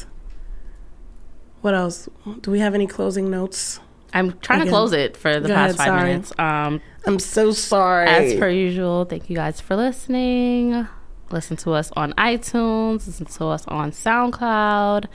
what 1.61 1.74
else? 1.74 2.09
Do 2.41 2.51
we 2.51 2.59
have 2.59 2.74
any 2.74 2.89
closing 2.89 3.31
notes? 3.31 3.78
I'm 4.12 4.36
trying 4.41 4.62
Again. 4.62 4.66
to 4.66 4.70
close 4.73 4.93
it 4.93 5.16
for 5.16 5.39
the 5.41 5.49
Go 5.49 5.55
past 5.55 5.74
ahead, 5.74 5.77
five 5.77 5.86
sorry. 6.01 6.09
minutes. 6.11 6.32
Um, 6.39 6.81
I'm 7.07 7.19
so 7.20 7.53
sorry. 7.53 8.09
as 8.09 8.35
per 8.35 8.49
usual, 8.49 9.05
thank 9.05 9.31
you 9.31 9.36
guys 9.36 9.61
for 9.61 9.77
listening. 9.77 10.86
Listen 11.35 11.56
to 11.59 11.73
us 11.73 11.90
on 11.97 12.12
iTunes. 12.15 13.06
Listen 13.06 13.27
to 13.27 13.47
us 13.47 13.66
on 13.66 13.90
SoundCloud. 13.90 15.06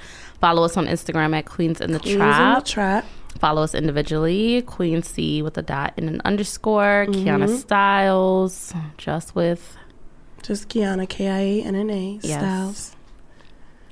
Follow 0.42 0.64
us 0.66 0.76
on 0.78 0.86
Instagram 0.86 1.36
at 1.36 1.46
Queens 1.46 1.80
in 1.82 1.94
the 1.94 2.00
Queens 2.00 2.16
in 2.16 2.20
Trap. 2.20 2.64
the 2.66 2.70
trap. 2.70 3.06
Follow 3.40 3.62
us 3.64 3.74
individually, 3.74 4.62
Queen 4.64 5.02
C 5.02 5.42
with 5.42 5.58
a 5.58 5.62
dot 5.62 5.94
and 5.98 6.10
an 6.10 6.22
underscore, 6.26 7.06
Mm-hmm. 7.08 7.26
Kianna 7.28 7.58
Styles, 7.58 8.74
just 8.98 9.34
with 9.34 9.78
Just 10.44 10.68
Kianna 10.68 11.08
K 11.08 11.30
I 11.30 11.40
A 11.40 11.62
N 11.64 11.76
N 11.76 11.90
A 11.90 12.20
Yes. 12.22 12.40
Styles. 12.42 12.96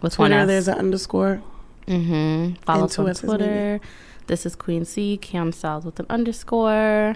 with 0.01 0.19
one 0.19 0.31
Twitter, 0.31 0.41
S. 0.43 0.47
there's 0.47 0.67
an 0.67 0.77
underscore. 0.79 1.41
Mm-hmm. 1.87 2.55
Follow 2.63 2.81
And 2.83 2.91
us 2.91 2.99
on 2.99 3.15
Twitter. 3.29 3.79
This 4.27 4.45
is 4.45 4.55
Queen 4.57 4.83
C, 4.83 5.17
Kianna 5.21 5.53
Styles 5.53 5.85
with 5.85 5.99
an 6.01 6.07
underscore. 6.09 7.15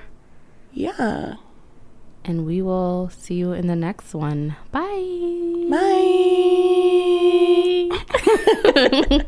Yeah. 0.71 1.33
And 2.23 2.45
we 2.45 2.61
will 2.61 3.09
see 3.09 3.33
you 3.35 3.53
in 3.53 3.67
the 3.67 3.75
next 3.75 4.13
one. 4.13 4.55
Bye. 4.71 5.67
Bye. 5.69 6.29